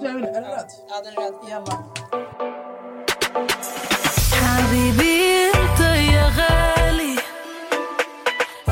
Är 0.00 0.32
den 0.32 0.44
röd? 0.44 0.66
Ja, 0.88 1.00
den 1.04 1.12
är 1.12 1.20
röd. 1.20 1.34
Jävlar. 1.48 1.78
حبيبي 4.40 5.50
انت 5.54 5.80
يا 6.14 6.26
غالي 6.38 7.16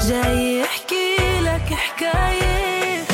جاي 0.09 0.65
احكي 0.65 1.17
لك 1.41 1.69
حكاية 1.85 3.05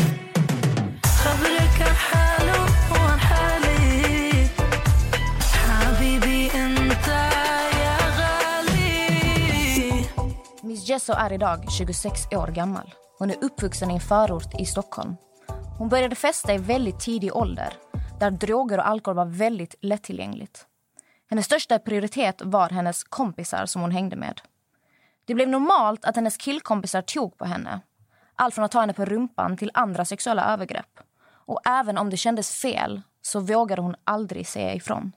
خبرك 1.22 1.78
عن 1.88 1.94
حاله 2.06 2.60
وعن 2.92 3.18
حالي 3.18 4.48
حبيبي 5.68 6.46
انت 6.54 7.06
يا 7.84 7.96
غالي 8.18 10.04
Miss 10.62 10.82
Jesso 10.88 11.12
är 11.12 11.32
idag 11.32 11.58
26 11.70 12.26
år 12.36 12.46
gammal. 12.48 12.94
Hon 13.18 13.30
är 13.30 13.44
uppvuxen 13.44 13.90
i 13.90 13.94
en 13.94 14.00
förort 14.00 14.60
i 14.60 14.66
Stockholm. 14.66 15.16
Hon 15.78 15.88
började 15.88 16.14
festa 16.14 16.54
i 16.54 16.58
väldigt 16.58 17.00
tidig 17.00 17.36
ålder 17.36 17.74
där 18.20 18.30
droger 18.30 18.78
och 18.78 18.88
alkohol 18.88 19.16
var 19.16 19.24
väldigt 19.24 19.74
lättillgängligt. 19.80 20.66
Hennes 21.30 21.46
största 21.46 21.78
prioritet 21.78 22.42
var 22.44 22.70
hennes 22.70 23.04
kompisar 23.04 23.66
som 23.66 23.82
hon 23.82 23.90
hängde 23.90 24.16
med. 24.16 24.40
Det 25.24 25.34
blev 25.34 25.48
normalt 25.48 26.04
att 26.04 26.16
hennes 26.16 26.36
killkompisar 26.36 27.02
tog 27.02 27.38
på 27.38 27.44
henne. 27.44 27.80
Allt 28.34 28.54
från 28.54 28.64
att 28.64 28.70
ta 28.70 28.80
henne 28.80 28.92
på 28.92 29.04
rumpan 29.04 29.56
till 29.56 29.70
andra 29.74 30.04
sexuella 30.04 30.52
övergrepp. 30.52 31.00
Och 31.46 31.60
även 31.66 31.98
om 31.98 32.10
det 32.10 32.16
kändes 32.16 32.50
fel 32.50 33.02
så 33.22 33.40
vågade 33.40 33.82
hon 33.82 33.96
aldrig 34.04 34.46
säga 34.48 34.74
ifrån. 34.74 35.12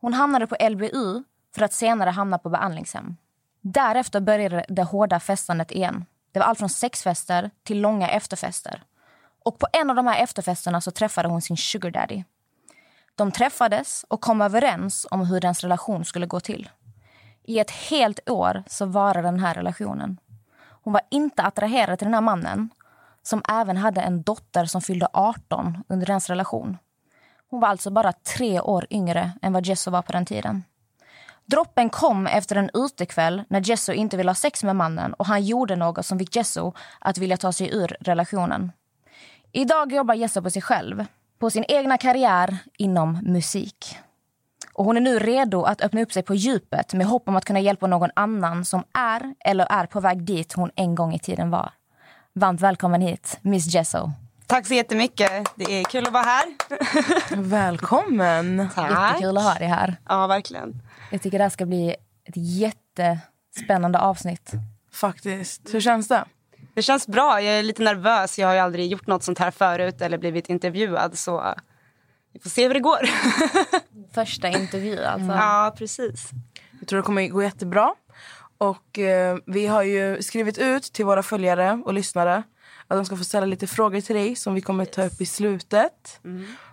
Hon 0.00 0.14
hamnade 0.14 0.46
på 0.46 0.56
LBU 0.68 1.22
för 1.54 1.62
att 1.62 1.72
senare 1.72 2.10
hamna 2.10 2.38
på 2.38 2.48
behandlingshem. 2.48 3.16
Därefter 3.60 4.20
började 4.20 4.64
det 4.68 4.82
hårda 4.82 5.20
festandet 5.20 5.72
igen. 5.72 6.04
Det 6.34 6.40
var 6.40 6.46
allt 6.46 6.58
från 6.58 6.68
sexfester 6.68 7.50
till 7.62 7.80
långa 7.80 8.08
efterfester. 8.08 8.82
Och 9.44 9.58
på 9.58 9.66
en 9.72 9.90
av 9.90 9.96
de 9.96 10.06
här 10.06 10.22
efterfesterna 10.22 10.80
så 10.80 10.90
träffade 10.90 11.28
hon 11.28 11.42
sin 11.42 11.56
sugar 11.56 11.90
daddy. 11.90 12.24
De 13.14 13.32
träffades 13.32 14.04
och 14.08 14.20
kom 14.20 14.40
överens 14.40 15.06
om 15.10 15.26
hur 15.26 15.40
deras 15.40 15.60
relation 15.62 16.04
skulle 16.04 16.26
gå 16.26 16.40
till. 16.40 16.70
I 17.42 17.58
ett 17.58 17.70
helt 17.70 18.30
år 18.30 18.62
så 18.66 18.86
varade 18.86 19.28
den 19.28 19.40
här 19.40 19.54
relationen. 19.54 20.18
Hon 20.82 20.92
var 20.92 21.02
inte 21.10 21.42
attraherad 21.42 21.98
till 21.98 22.06
den 22.06 22.14
här 22.14 22.20
mannen 22.20 22.70
som 23.22 23.42
även 23.48 23.76
hade 23.76 24.00
en 24.00 24.22
dotter 24.22 24.64
som 24.64 24.82
fyllde 24.82 25.08
18 25.12 25.84
under 25.88 26.06
deras 26.06 26.30
relation. 26.30 26.78
Hon 27.50 27.60
var 27.60 27.68
alltså 27.68 27.90
bara 27.90 28.12
tre 28.12 28.60
år 28.60 28.86
yngre 28.90 29.32
än 29.42 29.52
vad 29.52 29.66
Jesso 29.66 29.90
var 29.90 30.02
på 30.02 30.12
den 30.12 30.26
tiden. 30.26 30.64
Droppen 31.46 31.90
kom 31.90 32.26
efter 32.26 32.56
en 32.56 32.70
utekväll 32.74 33.42
när 33.48 33.68
Jesso 33.68 33.92
inte 33.92 34.16
ville 34.16 34.30
ha 34.30 34.34
sex 34.34 34.64
med 34.64 34.76
mannen 34.76 35.14
och 35.14 35.26
han 35.26 35.44
gjorde 35.44 35.76
något 35.76 36.06
som 36.06 36.18
fick 36.18 36.36
Jesso 36.36 36.72
att 36.98 37.18
vilja 37.18 37.36
ta 37.36 37.52
sig 37.52 37.74
ur 37.74 37.96
relationen. 38.00 38.72
Idag 39.52 39.92
jobbar 39.92 40.14
Jesso 40.14 40.42
på 40.42 40.50
sig 40.50 40.62
själv, 40.62 41.04
på 41.38 41.50
sin 41.50 41.64
egna 41.68 41.98
karriär 41.98 42.58
inom 42.78 43.18
musik. 43.22 43.96
Och 44.74 44.84
hon 44.84 44.96
är 44.96 45.00
nu 45.00 45.18
redo 45.18 45.62
att 45.62 45.80
öppna 45.80 46.02
upp 46.02 46.12
sig 46.12 46.22
på 46.22 46.34
djupet 46.34 46.94
med 46.94 47.06
hopp 47.06 47.28
om 47.28 47.36
att 47.36 47.44
kunna 47.44 47.60
hjälpa 47.60 47.86
någon 47.86 48.10
annan 48.16 48.64
som 48.64 48.84
är 48.92 49.34
eller 49.40 49.66
är 49.70 49.86
på 49.86 50.00
väg 50.00 50.22
dit 50.22 50.52
hon 50.52 50.70
en 50.74 50.94
gång 50.94 51.14
i 51.14 51.18
tiden 51.18 51.50
var. 51.50 51.72
Varmt 52.32 52.60
välkommen 52.60 53.00
hit, 53.00 53.38
Miss 53.42 53.74
Jesso. 53.74 54.10
Tack 54.46 54.66
så 54.66 54.74
jättemycket. 54.74 55.30
Det 55.54 55.80
är 55.80 55.84
kul 55.84 56.06
att 56.06 56.12
vara 56.12 56.22
här. 56.22 56.44
Välkommen. 57.36 58.58
Jättekul 58.76 59.36
att 59.36 59.44
ha 59.44 59.54
dig 59.54 59.68
här. 59.68 59.96
Ja, 60.08 60.26
verkligen. 60.26 60.80
Jag 61.10 61.22
tycker 61.22 61.38
det 61.38 61.44
här 61.44 61.50
ska 61.50 61.66
bli 61.66 61.96
ett 62.24 62.34
jättespännande 62.36 63.98
avsnitt. 63.98 64.52
Faktiskt. 64.92 65.74
Hur 65.74 65.80
känns 65.80 66.08
det? 66.08 66.24
Det 66.74 66.82
känns 66.82 67.06
bra. 67.06 67.42
Jag 67.42 67.58
är 67.58 67.62
lite 67.62 67.82
nervös. 67.82 68.38
Jag 68.38 68.46
har 68.46 68.54
ju 68.54 68.60
aldrig 68.60 68.90
gjort 68.90 69.06
något 69.06 69.22
sånt 69.22 69.38
här 69.38 69.50
förut 69.50 70.00
eller 70.00 70.18
blivit 70.18 70.48
intervjuad. 70.48 71.18
Så 71.18 71.54
vi 72.32 72.40
får 72.40 72.50
se 72.50 72.66
hur 72.66 72.74
det 72.74 72.80
går. 72.80 73.08
Första 74.14 74.48
intervju 74.48 75.04
alltså. 75.04 75.32
ja, 75.32 75.74
precis. 75.78 76.30
Jag 76.78 76.88
tror 76.88 76.96
det 76.96 77.02
kommer 77.02 77.28
gå 77.28 77.42
jättebra. 77.42 77.94
Och 78.58 78.98
eh, 78.98 79.38
vi 79.46 79.66
har 79.66 79.82
ju 79.82 80.22
skrivit 80.22 80.58
ut 80.58 80.82
till 80.82 81.04
våra 81.04 81.22
följare 81.22 81.82
och 81.84 81.94
lyssnare 81.94 82.42
att 82.86 82.98
de 82.98 83.04
ska 83.04 83.16
få 83.16 83.24
ställa 83.24 83.46
lite 83.46 83.66
frågor 83.66 84.00
till 84.00 84.16
dig 84.16 84.36
som 84.36 84.54
vi 84.54 84.60
kommer 84.60 84.84
ta 84.84 85.04
upp 85.04 85.20
i 85.20 85.26
slutet. 85.26 86.20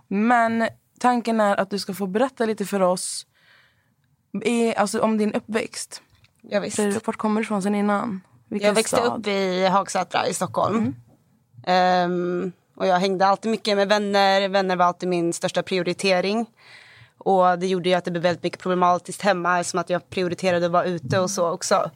Men 0.08 0.68
tanken 1.00 1.40
är 1.40 1.56
att 1.56 1.70
du 1.70 1.80
ska 1.80 1.94
få 1.94 2.08
berätta 2.08 2.46
lite 2.46 2.66
för 2.66 2.82
oss 2.82 3.26
i, 4.44 4.76
alltså, 4.76 5.02
om 5.02 5.18
din 5.18 5.34
uppväxt. 5.34 6.02
Ja, 6.42 6.60
visst. 6.60 6.76
För, 6.76 7.02
vart 7.06 7.18
kommer 7.18 7.42
du 7.42 7.46
ifrån 7.46 7.62
sen 7.62 7.76
innan? 7.76 8.22
Vilken 8.48 8.68
Jag 8.68 8.76
växte 8.76 8.98
stad? 8.98 9.20
upp 9.20 9.28
i 9.28 9.68
Hagsätra 9.68 10.28
i 10.28 10.34
Stockholm. 10.34 10.96
Ehm, 11.68 12.52
och 12.76 12.88
jag 12.88 13.00
hängde 13.00 13.26
alltid 13.26 13.52
mycket 13.52 13.78
med 13.78 13.88
vänner. 13.88 14.50
Vänner 14.50 14.76
var 14.76 14.86
alltid 14.86 15.10
min 15.10 15.34
största 15.34 15.64
prioritering. 15.64 16.46
Och 17.18 17.60
det 17.60 17.68
gjorde 17.68 17.90
ju 17.90 17.96
att 17.96 18.06
det 18.06 18.12
blev 18.12 18.24
väldigt 18.24 18.44
mycket 18.44 18.60
problematiskt 18.60 19.22
hemma 19.22 19.60
eftersom 19.60 19.80
att 19.80 19.90
jag 19.90 20.10
prioriterade 20.10 20.66
att 20.66 20.72
vara 20.72 20.86
ute 20.86 21.20
och 21.20 21.30
så 21.30 21.50
också. 21.50 21.92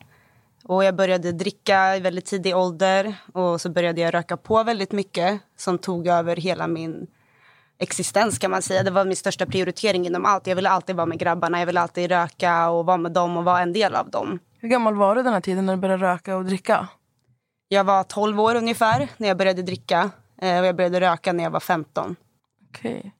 Och 0.63 0.84
jag 0.84 0.95
började 0.95 1.31
dricka 1.31 1.95
i 1.95 2.00
väldigt 2.00 2.25
tidig 2.25 2.56
ålder 2.56 3.16
och 3.34 3.62
så 3.62 3.69
började 3.69 4.01
jag 4.01 4.13
röka 4.13 4.38
på 4.38 4.63
väldigt 4.63 4.91
mycket 4.91 5.40
som 5.57 5.78
tog 5.78 6.07
över 6.07 6.35
hela 6.35 6.68
min 6.68 7.07
existens 7.78 8.40
kan 8.40 8.52
man 8.52 8.62
säga. 8.62 8.84
Det 8.84 8.91
var 8.91 9.06
min 9.06 9.16
största 9.16 9.46
prioritering 9.46 10.08
inom 10.08 10.25
allt. 10.25 10.47
Jag 10.47 10.56
ville 10.56 10.69
alltid 10.69 10.96
vara 10.96 11.06
med 11.06 11.19
grabbarna, 11.19 11.59
jag 11.59 11.66
ville 11.66 11.81
alltid 11.81 12.09
röka 12.09 12.69
och 12.69 12.86
vara 12.86 12.97
med 12.97 13.12
dem 13.12 13.38
och 13.38 13.44
vara 13.44 13.62
en 13.62 13.74
del 13.74 13.96
av 13.96 14.09
dem. 14.09 14.40
Hur 14.59 14.69
gammal 14.69 14.96
var 14.96 15.16
du 15.16 15.24
den 15.24 15.34
här 15.34 15.41
tiden 15.41 15.66
när 15.66 15.75
du 15.75 15.81
började 15.81 16.03
röka 16.03 16.36
och 16.36 16.46
dricka? 16.46 16.88
Jag 17.68 17.84
var 17.84 18.03
12 18.03 18.40
år 18.40 18.56
ungefär 18.56 19.09
när 19.18 19.28
jag 19.28 19.38
började 19.38 19.62
dricka 19.62 20.09
eh, 20.41 20.59
och 20.59 20.66
jag 20.66 20.75
började 20.75 21.02
röka 21.02 21.34
när 21.34 21.44
jag 21.44 21.52
var 21.52 21.59
15. 21.59 22.16
Okej. 22.69 23.12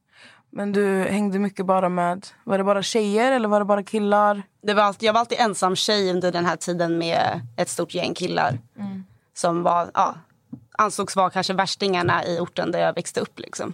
Men 0.50 0.72
du 0.72 1.04
hängde 1.04 1.40
mycket 1.40 1.66
bara 1.66 1.90
med, 1.90 2.28
var 2.44 2.58
det 2.58 2.64
bara 2.64 2.84
tjejer 2.84 3.32
eller 3.32 3.48
var 3.48 3.60
det 3.60 3.66
bara 3.66 3.84
killar? 3.84 4.44
Det 4.64 4.74
var 4.74 4.84
alltid, 4.84 5.08
jag 5.08 5.14
var 5.14 5.20
alltid 5.20 5.40
ensam 5.40 5.76
tjej 5.76 6.12
under 6.12 6.32
den 6.32 6.46
här 6.46 6.56
tiden 6.56 6.98
med 6.98 7.42
ett 7.58 7.70
stort 7.70 7.94
gäng 7.94 8.14
killar. 8.14 8.60
Som 9.34 9.64
var, 9.64 9.92
ja, 9.94 10.16
ansågs 10.78 11.16
vara 11.16 11.30
kanske 11.30 11.54
värstingarna 11.54 12.26
i 12.26 12.40
orten 12.40 12.72
där 12.72 12.80
jag 12.80 12.94
växte 12.94 13.20
upp. 13.20 13.40
Liksom. 13.40 13.74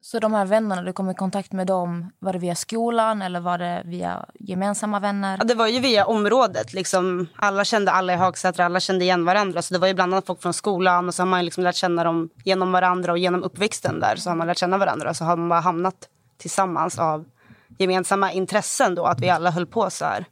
Så 0.00 0.18
de 0.18 0.34
här 0.34 0.46
vännerna, 0.46 0.82
du 0.82 0.92
kom 0.92 1.10
i 1.10 1.14
kontakt 1.14 1.52
med 1.52 1.66
dem, 1.66 2.10
var 2.18 2.32
det 2.32 2.38
via 2.38 2.54
skolan 2.54 3.22
eller 3.22 3.40
var 3.40 3.58
det 3.58 3.82
via 3.84 4.26
gemensamma 4.40 5.00
vänner? 5.00 5.36
Ja, 5.38 5.44
det 5.44 5.54
var 5.54 5.66
ju 5.66 5.80
via 5.80 6.04
området. 6.04 6.72
Liksom. 6.72 7.26
Alla 7.36 7.64
kände 7.64 7.92
alla 7.92 8.12
i 8.12 8.16
Hagsätra, 8.16 8.64
alla 8.64 8.80
kände 8.80 9.04
igen 9.04 9.24
varandra. 9.24 9.62
Så 9.62 9.74
det 9.74 9.80
var 9.80 9.88
ju 9.88 9.94
bland 9.94 10.14
annat 10.14 10.26
folk 10.26 10.42
från 10.42 10.54
skolan 10.54 11.08
och 11.08 11.14
så 11.14 11.22
har 11.22 11.26
man 11.26 11.44
liksom 11.44 11.64
lärt 11.64 11.74
känna 11.74 12.04
dem 12.04 12.30
genom 12.44 12.72
varandra 12.72 13.12
och 13.12 13.18
genom 13.18 13.42
uppväxten 13.42 14.00
där 14.00 14.16
så 14.16 14.30
har 14.30 14.36
man 14.36 14.46
lärt 14.46 14.58
känna 14.58 14.78
varandra. 14.78 15.14
Så 15.14 15.24
har 15.24 15.36
man 15.36 15.48
bara 15.48 15.60
hamnat 15.60 16.08
tillsammans 16.38 16.98
av 16.98 17.24
gemensamma 17.78 18.32
intressen 18.32 18.94
då, 18.94 19.04
att 19.04 19.20
vi 19.20 19.28
alla 19.28 19.50
höll 19.50 19.66
på 19.66 19.90
så 19.90 20.04
här. 20.04 20.24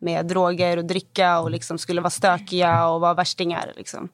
Med 0.00 0.26
droger 0.26 0.76
och 0.76 0.84
dricka 0.84 1.40
och 1.40 1.50
liksom 1.50 1.78
skulle 1.78 2.00
vara 2.00 2.10
stökiga 2.10 2.86
och 2.86 3.00
vara 3.00 3.14
värstingar. 3.14 3.72
Liksom. 3.76 4.08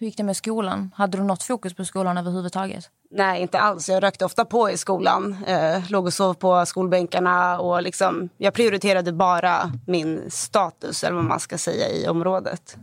Hur 0.00 0.06
gick 0.06 0.16
det 0.16 0.22
med 0.22 0.36
skolan? 0.36 0.90
Hade 0.96 1.18
du 1.18 1.24
något 1.24 1.42
fokus 1.42 1.74
på 1.74 1.84
skolan 1.84 2.18
överhuvudtaget? 2.18 2.90
Nej, 3.10 3.42
inte 3.42 3.58
alls. 3.58 3.88
Jag 3.88 4.02
rökte 4.02 4.24
ofta 4.24 4.44
på 4.44 4.70
i 4.70 4.76
skolan. 4.76 5.44
Eh, 5.46 5.90
låg 5.90 6.06
och 6.06 6.12
sov 6.14 6.34
på 6.34 6.66
skolbänkarna. 6.66 7.60
Och 7.60 7.82
liksom, 7.82 8.28
jag 8.36 8.54
prioriterade 8.54 9.12
bara 9.12 9.72
min 9.86 10.30
status, 10.30 11.04
eller 11.04 11.16
vad 11.16 11.24
man 11.24 11.40
ska 11.40 11.58
säga, 11.58 11.88
i 11.88 12.08
området. 12.08 12.76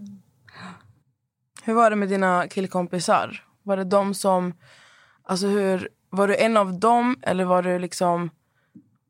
Hur 1.63 1.73
var 1.73 1.89
det 1.89 1.95
med 1.95 2.09
dina 2.09 2.47
killkompisar? 2.47 3.43
Var 3.63 3.77
det 3.77 3.83
de 3.83 4.13
som... 4.13 4.53
Alltså 5.23 5.47
hur, 5.47 5.89
var 6.09 6.27
du 6.27 6.35
en 6.35 6.57
av 6.57 6.79
dem 6.79 7.17
eller 7.21 7.45
var 7.45 7.63
du 7.63 7.79
liksom... 7.79 8.29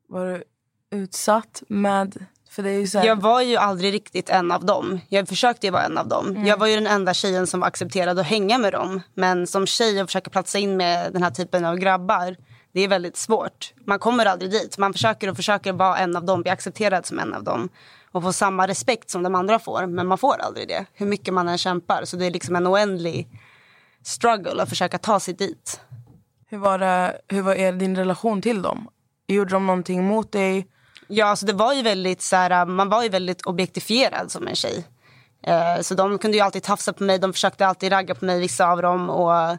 Var 0.08 0.26
du 0.26 0.44
utsatt 0.90 1.62
med... 1.68 2.26
För 2.56 2.62
det 2.62 2.70
är 2.70 2.78
ju 2.78 2.86
så 2.86 2.98
här, 2.98 3.06
Jag 3.06 3.16
var 3.16 3.40
ju 3.40 3.56
aldrig 3.56 3.92
riktigt 3.92 4.30
en 4.30 4.52
av 4.52 4.64
dem. 4.64 5.00
Jag 5.08 5.28
försökte 5.28 5.66
ju 5.66 5.70
vara 5.70 5.82
en 5.82 5.98
av 5.98 6.08
dem. 6.08 6.46
Jag 6.46 6.56
var 6.56 6.66
ju 6.66 6.74
den 6.74 6.86
enda 6.86 7.14
tjejen 7.14 7.46
som 7.46 7.60
var 7.60 7.68
accepterad 7.68 8.18
att 8.18 8.26
hänga 8.26 8.58
med 8.58 8.72
dem. 8.72 9.00
Men 9.14 9.46
som 9.46 9.66
tjej 9.66 10.02
och 10.02 10.08
försöka 10.08 10.30
platsa 10.30 10.58
in 10.58 10.76
med 10.76 11.12
den 11.12 11.22
här 11.22 11.30
typen 11.30 11.64
av 11.64 11.76
grabbar, 11.76 12.36
det 12.72 12.80
är 12.80 12.88
väldigt 12.88 13.16
svårt. 13.16 13.74
Man 13.84 13.98
kommer 13.98 14.26
aldrig 14.26 14.50
dit. 14.50 14.78
Man 14.78 14.92
försöker 14.92 15.30
och 15.30 15.36
försöker 15.36 15.72
vara 15.72 15.98
en 15.98 16.16
av 16.16 16.24
dem, 16.24 16.42
bli 16.42 16.50
accepterad 16.50 17.06
som 17.06 17.18
en 17.18 17.34
av 17.34 17.44
dem. 17.44 17.68
Och 18.12 18.22
få 18.22 18.32
samma 18.32 18.66
respekt 18.68 19.10
som 19.10 19.22
de 19.22 19.34
andra 19.34 19.58
får. 19.58 19.86
Men 19.86 20.06
man 20.06 20.18
får 20.18 20.40
aldrig 20.40 20.68
det, 20.68 20.86
hur 20.92 21.06
mycket 21.06 21.34
man 21.34 21.48
än 21.48 21.58
kämpar. 21.58 22.04
Så 22.04 22.16
det 22.16 22.26
är 22.26 22.30
liksom 22.30 22.56
en 22.56 22.66
oändlig 22.66 23.28
struggle 24.02 24.62
att 24.62 24.68
försöka 24.68 24.98
ta 24.98 25.20
sig 25.20 25.34
dit. 25.34 25.80
hur, 26.48 26.58
var 26.58 26.78
det, 26.78 27.20
hur 27.28 27.42
var 27.42 27.54
er, 27.54 27.72
din 27.72 27.96
relation 27.96 28.42
till 28.42 28.62
dem? 28.62 28.88
Gjorde 29.26 29.50
de 29.50 29.66
någonting 29.66 30.04
mot 30.04 30.32
dig? 30.32 30.66
Ja, 31.08 31.26
alltså 31.26 31.46
det 31.46 31.52
var 31.52 31.72
ju 31.74 31.82
väldigt 31.82 32.22
så 32.22 32.36
här, 32.36 32.50
äh, 32.50 32.66
man 32.66 32.88
var 32.88 33.02
ju 33.02 33.08
väldigt 33.08 33.46
objektifierad 33.46 34.30
som 34.30 34.48
en 34.48 34.54
tjej. 34.54 34.84
Eh, 35.42 35.80
så 35.80 35.94
de 35.94 36.18
kunde 36.18 36.36
ju 36.36 36.42
alltid 36.42 36.62
tafsa 36.62 36.92
på 36.92 37.04
mig, 37.04 37.18
de 37.18 37.32
försökte 37.32 37.66
alltid 37.66 37.92
ragga 37.92 38.14
på 38.14 38.24
mig, 38.24 38.40
vissa 38.40 38.68
av 38.68 38.82
dem. 38.82 39.10
Och 39.10 39.58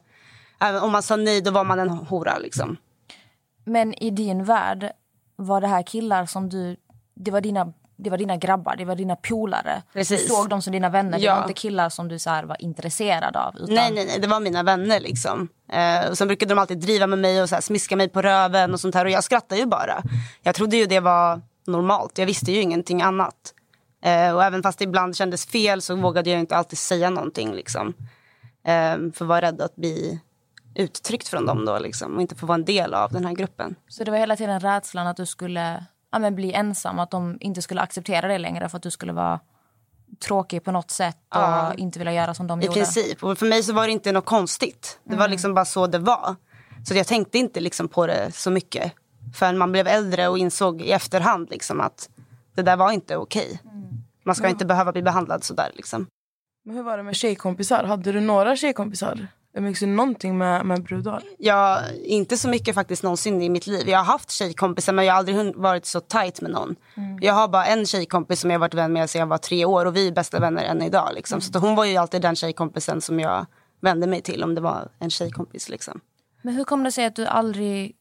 även 0.59 0.81
om 0.81 0.91
man 0.91 1.03
sa 1.03 1.15
nej, 1.15 1.41
då 1.41 1.51
var 1.51 1.63
man 1.63 1.79
en 1.79 1.89
hora 1.89 2.37
liksom. 2.37 2.77
Men 3.63 4.03
i 4.03 4.09
din 4.09 4.43
värld, 4.43 4.91
var 5.35 5.61
det 5.61 5.67
här 5.67 5.83
killar 5.83 6.25
som 6.25 6.49
du... 6.49 6.77
Det 7.15 7.31
var 7.31 7.41
dina 7.41 7.73
det 7.97 8.09
var 8.09 8.17
dina 8.17 8.37
grabbar, 8.37 8.75
det 8.75 8.85
var 8.85 8.95
dina 8.95 9.15
polare. 9.15 9.81
Precis. 9.93 10.21
Du 10.21 10.27
såg 10.27 10.49
dem 10.49 10.61
som 10.61 10.73
dina 10.73 10.89
vänner. 10.89 11.17
Det 11.19 11.23
Ja. 11.25 11.35
var 11.35 11.41
inte 11.41 11.53
killar 11.53 11.89
som 11.89 12.07
du 12.07 12.19
så 12.19 12.29
här, 12.29 12.43
var 12.43 12.61
intresserad 12.61 13.35
av. 13.35 13.55
Utan, 13.55 13.75
Nej, 13.75 13.91
nej, 13.93 14.05
nej, 14.05 14.19
det 14.19 14.27
var 14.27 14.39
mina 14.39 14.63
vänner 14.63 14.99
liksom. 14.99 15.47
Eh, 15.71 16.09
och 16.09 16.17
sen 16.17 16.27
brukade 16.27 16.53
de 16.53 16.59
alltid 16.59 16.77
driva 16.79 17.07
med 17.07 17.19
mig 17.19 17.41
och 17.41 17.49
så 17.49 17.55
här, 17.55 17.61
smiska 17.61 17.95
mig 17.95 18.09
på 18.09 18.21
röven 18.21 18.73
och 18.73 18.79
sånt 18.79 18.95
här. 18.95 19.05
Och 19.05 19.11
jag 19.11 19.23
skrattade 19.23 19.61
ju 19.61 19.67
bara. 19.67 20.03
Jag 20.43 20.55
trodde 20.55 20.77
ju 20.77 20.85
det 20.85 20.99
var 20.99 21.41
normalt. 21.67 22.17
Jag 22.17 22.25
visste 22.25 22.51
ju 22.51 22.61
ingenting 22.61 23.01
annat. 23.01 23.53
Eh, 24.03 24.35
och 24.35 24.43
även 24.43 24.63
fast 24.63 24.79
det 24.79 24.83
ibland 24.83 25.15
kändes 25.15 25.45
fel 25.45 25.81
så 25.81 25.95
vågade 25.95 26.29
jag 26.29 26.39
inte 26.39 26.55
alltid 26.57 26.79
säga 26.79 27.09
någonting 27.09 27.53
liksom. 27.53 27.93
Eh, 28.67 28.95
för 29.13 29.25
vara 29.25 29.41
rädd 29.41 29.61
att 29.61 29.75
bli 29.75 30.19
uttryckt 30.75 31.27
från 31.27 31.45
dem 31.45 31.65
då 31.65 31.79
liksom. 31.79 32.15
Och 32.15 32.21
inte 32.21 32.35
få 32.35 32.45
vara 32.45 32.55
en 32.55 32.65
del 32.65 32.93
av 32.93 33.11
den 33.11 33.25
här 33.25 33.33
gruppen. 33.33 33.75
Så 33.87 34.03
det 34.03 34.11
var 34.11 34.17
hela 34.17 34.35
tiden 34.35 34.59
rädslan 34.59 35.07
att 35.07 35.17
du 35.17 35.25
skulle 35.25 35.85
ja, 36.11 36.19
men 36.19 36.35
bli 36.35 36.53
ensam. 36.53 36.99
Att 36.99 37.11
de 37.11 37.37
inte 37.41 37.61
skulle 37.61 37.81
acceptera 37.81 38.27
det 38.27 38.37
längre 38.37 38.69
för 38.69 38.77
att 38.77 38.83
du 38.83 38.91
skulle 38.91 39.13
vara 39.13 39.39
tråkig 40.19 40.63
på 40.63 40.71
något 40.71 40.91
sätt 40.91 41.17
och 41.29 41.41
Ja. 41.41 41.73
inte 41.73 41.99
vilja 41.99 42.13
göra 42.13 42.33
som 42.33 42.47
de 42.47 42.61
I 42.61 42.65
gjorde. 42.65 42.75
princip. 42.79 43.23
Och 43.23 43.37
för 43.37 43.45
mig 43.45 43.63
så 43.63 43.73
var 43.73 43.85
det 43.85 43.91
inte 43.91 44.11
något 44.11 44.25
konstigt. 44.25 44.99
Det 45.03 45.15
var 45.15 45.27
liksom 45.27 45.53
bara 45.53 45.65
så 45.65 45.87
det 45.87 45.99
var. 45.99 46.35
Så 46.87 46.93
jag 46.93 47.07
tänkte 47.07 47.37
inte 47.37 47.59
liksom 47.59 47.87
på 47.87 48.07
det 48.07 48.31
så 48.35 48.51
mycket. 48.51 48.91
Förrän 49.35 49.57
man 49.57 49.71
blev 49.71 49.87
äldre 49.87 50.27
och 50.27 50.37
insåg 50.37 50.81
i 50.81 50.91
efterhand 50.91 51.49
liksom 51.49 51.81
att 51.81 52.09
det 52.55 52.61
där 52.61 52.75
var 52.77 52.91
inte 52.91 53.17
okej. 53.17 53.59
Man 54.25 54.35
ska 54.35 54.47
inte 54.47 54.65
behöva 54.65 54.91
bli 54.91 55.01
behandlad 55.01 55.43
så 55.43 55.53
där 55.53 55.71
liksom. 55.75 56.07
Men 56.65 56.75
hur 56.75 56.83
var 56.83 56.97
det 56.97 57.03
med 57.03 57.15
tjejkompisar? 57.15 57.83
Hade 57.83 58.11
du 58.11 58.19
några 58.21 58.55
tjejkompisar? 58.55 59.27
Umgicks 59.57 59.79
du 59.79 59.85
någonting 59.85 60.37
med, 60.37 60.65
med 60.65 60.83
brudar? 60.83 61.23
Jag, 61.37 61.79
inte 61.95 62.37
så 62.37 62.49
mycket 62.49 62.75
faktiskt 62.75 63.03
någonsin 63.03 63.41
i 63.41 63.49
mitt 63.49 63.67
liv. 63.67 63.89
Jag 63.89 63.97
har 63.97 64.05
haft 64.05 64.31
tjejkompisar 64.31 64.93
men 64.93 65.05
jag 65.05 65.13
har 65.13 65.19
aldrig 65.19 65.55
varit 65.55 65.85
så 65.85 65.99
tight 65.99 66.41
med 66.41 66.51
någon. 66.51 66.75
Jag 67.21 67.33
har 67.33 67.47
bara 67.47 67.65
en 67.65 67.85
tjejkompis 67.85 68.39
som 68.39 68.49
jag 68.49 68.55
har 68.55 68.59
varit 68.59 68.73
vän 68.73 68.93
med 68.93 69.09
sedan 69.09 69.19
jag 69.19 69.27
var 69.27 69.37
tre 69.37 69.65
år 69.65 69.85
och 69.85 69.95
vi 69.95 70.07
är 70.07 70.11
bästa 70.11 70.39
vänner 70.39 70.63
än 70.63 70.81
idag. 70.81 71.09
Liksom. 71.15 71.41
Så 71.41 71.59
hon 71.59 71.75
var 71.75 71.85
ju 71.85 71.97
alltid 71.97 72.21
den 72.21 72.35
tjejkompisen 72.35 73.01
som 73.01 73.19
jag 73.19 73.45
vände 73.81 74.07
mig 74.07 74.21
till 74.21 74.43
om 74.43 74.55
det 74.55 74.61
var 74.61 74.89
en 74.99 75.09
tjejkompis. 75.09 75.69
Liksom. 75.69 76.01
Men 76.41 76.53
hur 76.53 76.63
kom 76.63 76.83
det 76.83 76.91
sig 76.91 77.05
att 77.05 77.15
du 77.15 77.25
aldrig 77.25 77.95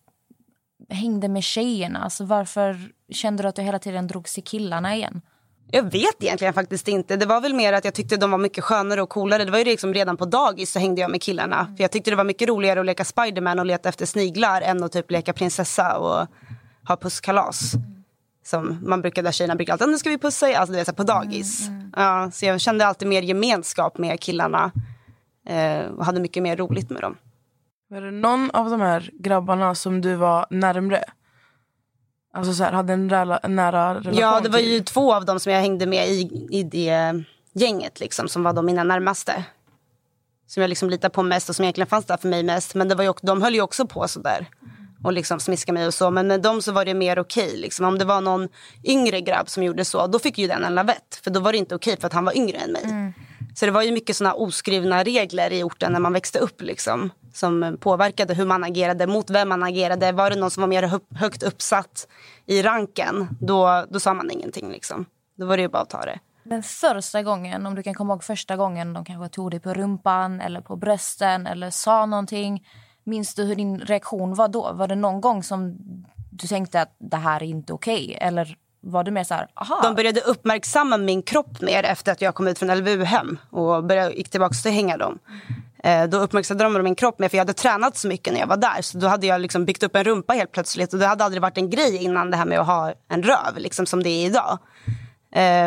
hängde 0.88 1.28
med 1.28 1.42
tjejerna? 1.42 1.98
Alltså 1.98 2.24
varför 2.24 2.92
kände 3.10 3.42
du 3.42 3.48
att 3.48 3.56
du 3.56 3.62
hela 3.62 3.78
tiden 3.78 4.06
drogs 4.06 4.34
till 4.34 4.44
killarna 4.44 4.96
igen? 4.96 5.22
Jag 5.70 5.82
vet 5.82 6.22
egentligen 6.22 6.54
faktiskt 6.54 6.88
inte. 6.88 7.16
Det 7.16 7.26
var 7.26 7.40
väl 7.40 7.54
mer 7.54 7.72
att 7.72 7.84
jag 7.84 7.94
tyckte 7.94 8.16
de 8.16 8.30
var 8.30 8.38
mycket 8.38 8.64
skönare 8.64 9.02
och 9.02 9.08
coolare. 9.08 9.44
Det 9.44 9.50
var 9.50 9.58
ju 9.58 9.64
liksom 9.64 9.94
redan 9.94 10.16
på 10.16 10.24
dagis 10.24 10.72
så 10.72 10.78
hängde 10.78 11.00
jag 11.00 11.10
med 11.10 11.22
killarna. 11.22 11.74
För 11.76 11.84
jag 11.84 11.90
tyckte 11.90 12.10
det 12.10 12.16
var 12.16 12.24
mycket 12.24 12.48
roligare 12.48 12.80
att 12.80 12.86
leka 12.86 13.04
Spiderman 13.04 13.58
och 13.58 13.66
leta 13.66 13.88
efter 13.88 14.06
sniglar 14.06 14.62
än 14.62 14.84
att 14.84 14.92
typ 14.92 15.10
leka 15.10 15.32
prinsessa 15.32 15.98
och 15.98 16.26
ha 16.88 16.96
pusskalas. 16.96 17.72
Som 18.44 18.78
man 18.82 19.02
brukade, 19.02 19.32
tjejerna 19.32 19.54
brukade 19.54 19.72
alltid, 19.72 19.88
nu 19.88 19.98
ska 19.98 20.10
vi 20.10 20.18
pussa, 20.18 20.46
alltså 20.46 20.72
du 20.72 20.78
vet 20.78 20.86
så 20.86 20.94
på 20.94 21.02
dagis. 21.02 21.68
Ja, 21.96 22.30
så 22.32 22.46
jag 22.46 22.60
kände 22.60 22.86
alltid 22.86 23.08
mer 23.08 23.22
gemenskap 23.22 23.98
med 23.98 24.20
killarna. 24.20 24.72
Eh, 25.48 25.86
och 25.86 26.04
hade 26.04 26.20
mycket 26.20 26.42
mer 26.42 26.56
roligt 26.56 26.90
med 26.90 27.02
dem. 27.02 27.16
Var 27.88 28.00
det 28.00 28.10
någon 28.10 28.50
av 28.50 28.70
de 28.70 28.80
här 28.80 29.10
grabbarna 29.12 29.74
som 29.74 30.00
du 30.00 30.14
var 30.14 30.46
närmre? 30.50 31.04
Alltså 32.36 32.54
så 32.54 32.64
här, 32.64 32.72
hade 32.72 32.92
en, 32.92 33.10
rela, 33.10 33.38
en 33.38 33.56
nära 33.56 33.90
relation 33.94 34.14
Ja, 34.14 34.40
det 34.40 34.48
var 34.48 34.58
till? 34.58 34.68
ju 34.72 34.80
två 34.80 35.14
av 35.14 35.24
dem 35.24 35.40
som 35.40 35.52
jag 35.52 35.60
hängde 35.60 35.86
med 35.86 36.08
i, 36.08 36.46
i 36.50 36.62
det 36.62 37.22
gänget 37.52 38.00
liksom, 38.00 38.28
som 38.28 38.42
var 38.42 38.52
de 38.52 38.66
mina 38.66 38.84
närmaste. 38.84 39.44
Som 40.46 40.60
jag 40.60 40.68
liksom 40.68 40.90
litar 40.90 41.08
på 41.08 41.22
mest 41.22 41.48
och 41.48 41.56
som 41.56 41.62
egentligen 41.62 41.86
fanns 41.88 42.04
där 42.04 42.16
för 42.16 42.28
mig 42.28 42.42
mest. 42.42 42.74
Men 42.74 42.88
det 42.88 42.94
var 42.94 43.04
ju, 43.04 43.12
de 43.22 43.42
höll 43.42 43.54
ju 43.54 43.60
också 43.60 43.86
på 43.86 44.08
sådär. 44.08 44.46
Och 45.04 45.12
liksom 45.12 45.40
smiska 45.40 45.72
mig 45.72 45.86
och 45.86 45.94
så. 45.94 46.10
Men 46.10 46.26
med 46.26 46.42
dem 46.42 46.62
så 46.62 46.72
var 46.72 46.84
det 46.84 46.94
mer 46.94 47.18
okej. 47.18 47.56
liksom. 47.56 47.86
Om 47.86 47.98
det 47.98 48.04
var 48.04 48.20
någon 48.20 48.48
yngre 48.84 49.20
grabb 49.20 49.48
som 49.48 49.62
gjorde 49.62 49.84
så, 49.84 50.06
då 50.06 50.18
fick 50.18 50.38
ju 50.38 50.46
den 50.46 50.64
en 50.64 50.74
lavett. 50.74 51.20
För 51.24 51.30
då 51.30 51.40
var 51.40 51.52
det 51.52 51.58
inte 51.58 51.74
okej 51.74 51.96
för 52.00 52.06
att 52.06 52.12
han 52.12 52.24
var 52.24 52.36
yngre 52.36 52.58
än 52.58 52.72
mig. 52.72 53.12
Så 53.54 53.66
det 53.66 53.72
var 53.72 53.82
ju 53.82 53.92
mycket 53.92 54.16
såna 54.16 54.34
oskrivna 54.34 55.02
regler 55.04 55.52
i 55.52 55.62
orten 55.62 55.92
när 55.92 56.00
man 56.00 56.12
växte 56.12 56.38
upp. 56.38 56.62
Liksom, 56.62 57.10
som 57.36 57.76
påverkade 57.80 58.34
hur 58.34 58.46
man 58.46 58.64
agerade, 58.64 59.06
mot 59.06 59.30
vem 59.30 59.48
man 59.48 59.62
agerade. 59.62 60.12
Var 60.12 60.30
det 60.30 60.36
någon 60.36 60.50
som 60.50 60.60
var 60.60 60.68
mer 60.68 60.82
hö- 60.82 60.98
högt 61.16 61.42
uppsatt 61.42 62.08
i 62.46 62.62
ranken, 62.62 63.28
då, 63.40 63.84
då 63.90 64.00
sa 64.00 64.14
man 64.14 64.30
ingenting. 64.30 64.70
Liksom. 64.70 65.04
Då 65.38 65.46
var 65.46 65.56
det 65.56 65.62
ju 65.62 65.68
bara 65.68 65.82
att 65.82 65.90
ta 65.90 66.04
det. 66.04 66.18
Den 66.44 66.62
första 66.62 67.22
gången, 67.22 67.66
om 67.66 67.74
du 67.74 67.82
kan 67.82 67.94
komma 67.94 68.12
ihåg 68.12 68.24
första 68.24 68.56
gången 68.56 68.92
de 68.92 69.04
kanske 69.04 69.28
tog 69.28 69.50
dig 69.50 69.60
på 69.60 69.74
rumpan 69.74 70.40
eller 70.40 70.60
på 70.60 70.76
brösten 70.76 71.46
eller 71.46 71.70
sa 71.70 72.06
någonting. 72.06 72.66
Minns 73.04 73.34
du 73.34 73.44
hur 73.44 73.54
din 73.54 73.80
reaktion 73.80 74.34
var 74.34 74.48
då? 74.48 74.72
Var 74.72 74.88
det 74.88 74.94
någon 74.94 75.20
gång 75.20 75.42
som 75.42 75.76
du 76.30 76.46
tänkte 76.46 76.80
att 76.80 76.94
det 76.98 77.16
här 77.16 77.42
är 77.42 77.46
inte 77.46 77.72
okej? 77.72 78.18
Eller 78.20 78.56
var 78.80 79.04
du 79.04 79.10
mer 79.10 79.24
så 79.24 79.34
här, 79.34 79.48
aha? 79.54 79.80
De 79.82 79.94
började 79.94 80.20
uppmärksamma 80.20 80.96
min 80.96 81.22
kropp 81.22 81.60
mer 81.60 81.82
efter 81.82 82.12
att 82.12 82.20
jag 82.20 82.34
kom 82.34 82.48
ut 82.48 82.58
från 82.58 82.78
LVU-hem 82.78 83.38
och 83.50 83.84
började, 83.84 84.14
gick 84.14 84.28
tillbaka 84.28 84.54
till 84.54 84.72
hänga 84.72 84.96
dem. 84.96 85.18
Eh, 85.86 86.04
då 86.08 86.18
uppmärksammade 86.18 86.78
de 86.78 86.82
min 86.82 86.94
kropp 86.94 87.18
mer 87.18 87.28
för 87.28 87.36
jag 87.36 87.40
hade 87.40 87.52
tränat 87.52 87.96
så 87.96 88.08
mycket 88.08 88.32
när 88.32 88.40
jag 88.40 88.46
var 88.46 88.56
där. 88.56 88.82
Så 88.82 88.98
då 88.98 89.06
hade 89.06 89.26
jag 89.26 89.40
liksom 89.40 89.64
byggt 89.64 89.82
upp 89.82 89.96
en 89.96 90.04
rumpa 90.04 90.32
helt 90.32 90.52
plötsligt 90.52 90.92
och 90.92 90.98
det 90.98 91.06
hade 91.06 91.24
aldrig 91.24 91.42
varit 91.42 91.58
en 91.58 91.70
grej 91.70 91.96
innan 91.96 92.30
det 92.30 92.36
här 92.36 92.44
med 92.44 92.60
att 92.60 92.66
ha 92.66 92.92
en 93.08 93.22
röv 93.22 93.56
liksom 93.56 93.86
som 93.86 94.02
det 94.02 94.08
är 94.08 94.26
idag. 94.26 94.58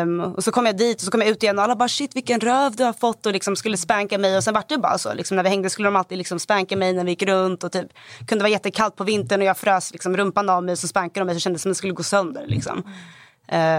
Um, 0.02 0.20
och 0.20 0.44
så 0.44 0.52
kom 0.52 0.66
jag 0.66 0.76
dit 0.76 0.96
och 0.96 1.02
så 1.02 1.10
kom 1.10 1.20
jag 1.20 1.30
ut 1.30 1.42
igen 1.42 1.58
och 1.58 1.64
alla 1.64 1.76
bara 1.76 1.88
shit 1.88 2.16
vilken 2.16 2.40
röv 2.40 2.76
du 2.76 2.84
har 2.84 2.92
fått 2.92 3.26
och 3.26 3.32
liksom 3.32 3.56
skulle 3.56 3.76
spanka 3.76 4.18
mig 4.18 4.36
och 4.36 4.44
sen 4.44 4.54
vart 4.54 4.68
det 4.68 4.78
bara 4.78 4.98
så. 4.98 5.14
Liksom, 5.14 5.36
när 5.36 5.44
vi 5.44 5.48
hängde 5.48 5.70
skulle 5.70 5.88
de 5.88 5.96
alltid 5.96 6.18
liksom 6.18 6.38
spanka 6.38 6.76
mig 6.76 6.92
när 6.92 7.04
vi 7.04 7.10
gick 7.10 7.22
runt 7.22 7.64
och 7.64 7.72
typ 7.72 7.88
kunde 8.26 8.42
vara 8.42 8.50
jättekallt 8.50 8.96
på 8.96 9.04
vintern 9.04 9.40
och 9.40 9.46
jag 9.46 9.56
frös 9.56 9.92
liksom 9.92 10.16
rumpan 10.16 10.48
av 10.48 10.64
mig 10.64 10.76
så 10.76 10.88
spankade 10.88 11.20
de 11.20 11.26
mig 11.26 11.34
så 11.34 11.40
kändes 11.40 11.60
det 11.60 11.62
som 11.62 11.70
att 11.70 11.74
det 11.74 11.78
skulle 11.78 11.92
gå 11.92 12.02
sönder. 12.02 12.46
Liksom. 12.46 12.84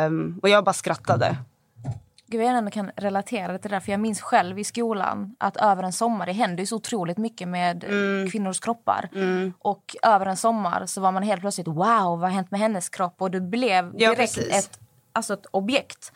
Um, 0.07 0.39
och 0.43 0.49
jag 0.49 0.63
bara 0.63 0.73
skrattade. 0.73 1.37
Gud, 2.31 2.41
jag 2.41 2.49
ändå 2.57 2.71
kan 2.71 2.91
relatera 2.95 3.57
till 3.59 3.69
det 3.71 3.75
där. 3.75 3.79
För 3.79 3.91
jag 3.91 3.99
minns 3.99 4.21
själv 4.21 4.59
i 4.59 4.63
skolan 4.63 5.35
att 5.39 5.57
över 5.57 5.83
en 5.83 5.93
sommar, 5.93 6.25
det 6.25 6.31
hände 6.31 6.61
ju 6.61 6.65
så 6.65 6.75
otroligt 6.75 7.17
mycket 7.17 7.47
med 7.47 7.83
Mm. 7.83 8.29
kvinnors 8.31 8.59
kroppar. 8.59 9.09
Och 9.59 9.95
över 10.03 10.25
en 10.25 10.37
sommar 10.37 10.85
så 10.85 11.01
var 11.01 11.11
man 11.11 11.23
helt 11.23 11.41
plötsligt 11.41 11.67
wow, 11.67 11.75
vad 11.75 12.19
har 12.19 12.29
hänt 12.29 12.51
med 12.51 12.59
hennes 12.59 12.89
kropp? 12.89 13.15
Och 13.21 13.31
du 13.31 13.41
blev 13.41 13.91
Ja, 13.97 14.09
direkt. 14.15 14.37
Mm. 14.37 14.49
ett, 14.51 14.79
alltså 15.13 15.33
ett 15.33 15.45
objekt. 15.51 16.11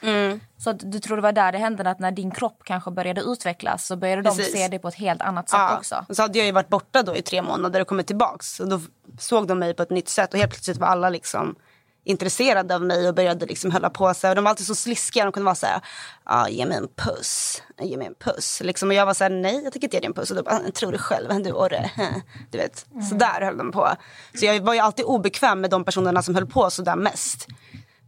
Så 0.58 0.70
att 0.70 0.92
du 0.92 1.00
tror 1.00 1.16
det 1.18 1.22
var 1.24 1.32
där 1.32 1.52
det 1.52 1.58
hände, 1.58 1.90
att 1.90 2.00
när 2.00 2.12
din 2.12 2.32
kropp 2.32 2.62
kanske 2.64 2.92
började 2.92 3.22
utvecklas 3.22 3.86
så 3.88 3.96
började 3.96 4.22
de 4.22 4.30
Precis. 4.36 4.54
se 4.54 4.68
det 4.68 4.80
på 4.80 4.88
ett 4.88 4.96
helt 4.96 5.22
annat 5.22 5.50
sätt 5.50 5.60
Ja, 5.60 5.78
också. 5.78 6.06
så 6.10 6.22
hade 6.22 6.38
jag 6.38 6.46
ju 6.46 6.52
varit 6.52 6.70
borta 6.70 7.04
då 7.04 7.16
i 7.16 7.22
tre 7.22 7.42
månader 7.42 7.82
och 7.82 7.88
kommit 7.88 8.08
tillbaks. 8.08 8.60
Och 8.60 8.68
då 8.70 8.80
såg 9.20 9.48
de 9.48 9.60
mig 9.60 9.74
på 9.74 9.84
ett 9.84 9.90
nytt 9.90 10.10
sätt 10.10 10.34
och 10.34 10.40
helt 10.40 10.52
plötsligt 10.52 10.78
var 10.78 10.88
alla 10.88 11.10
liksom 11.10 11.56
intresserade 12.06 12.76
av 12.76 12.82
mig 12.82 13.08
och 13.08 13.16
började 13.16 13.46
liksom 13.46 13.72
hålla 13.72 13.90
på 13.90 14.14
sig. 14.14 14.30
Och 14.30 14.36
de 14.36 14.44
var 14.44 14.50
alltid 14.50 14.66
så 14.66 14.76
sliskiga, 14.76 15.24
de 15.24 15.32
kunde 15.32 15.46
vara 15.46 15.56
så 15.56 15.66
här, 15.66 15.82
ah, 16.24 16.48
ge 16.48 16.66
mig 16.66 16.78
en 16.78 16.88
puss, 16.96 17.64
ge 17.82 17.98
mig 17.98 18.08
en 18.08 18.16
puss. 18.16 18.62
Liksom, 18.64 18.90
och 18.90 18.96
jag 18.96 19.06
var 19.06 19.14
så 19.14 19.24
här, 19.24 19.32
nej 19.32 19.64
jag 19.64 19.74
tänker 19.74 19.88
inte 19.88 19.98
ge 19.98 20.02
dig 20.02 20.08
en 20.08 20.14
puss. 20.14 20.30
Och 20.30 20.38
då 20.38 20.44
bara, 20.44 20.60
tror 20.60 20.92
du 20.92 20.98
själv, 20.98 21.44
du 21.44 21.52
orre. 21.52 21.92
Du 22.52 22.58
vet, 22.58 22.86
så 23.10 23.16
där 23.16 23.42
höll 23.42 23.58
de 23.58 23.72
på. 23.72 23.90
Så 24.34 24.46
jag 24.46 24.62
var 24.62 24.74
ju 24.74 24.80
alltid 24.80 25.06
obekväm 25.06 25.62
med 25.62 25.70
de 25.70 25.86
personerna 25.86 26.22
som 26.22 26.36
höll 26.36 26.48
på 26.48 26.70
så 26.70 26.82
där 26.82 26.96
mest. 26.96 27.48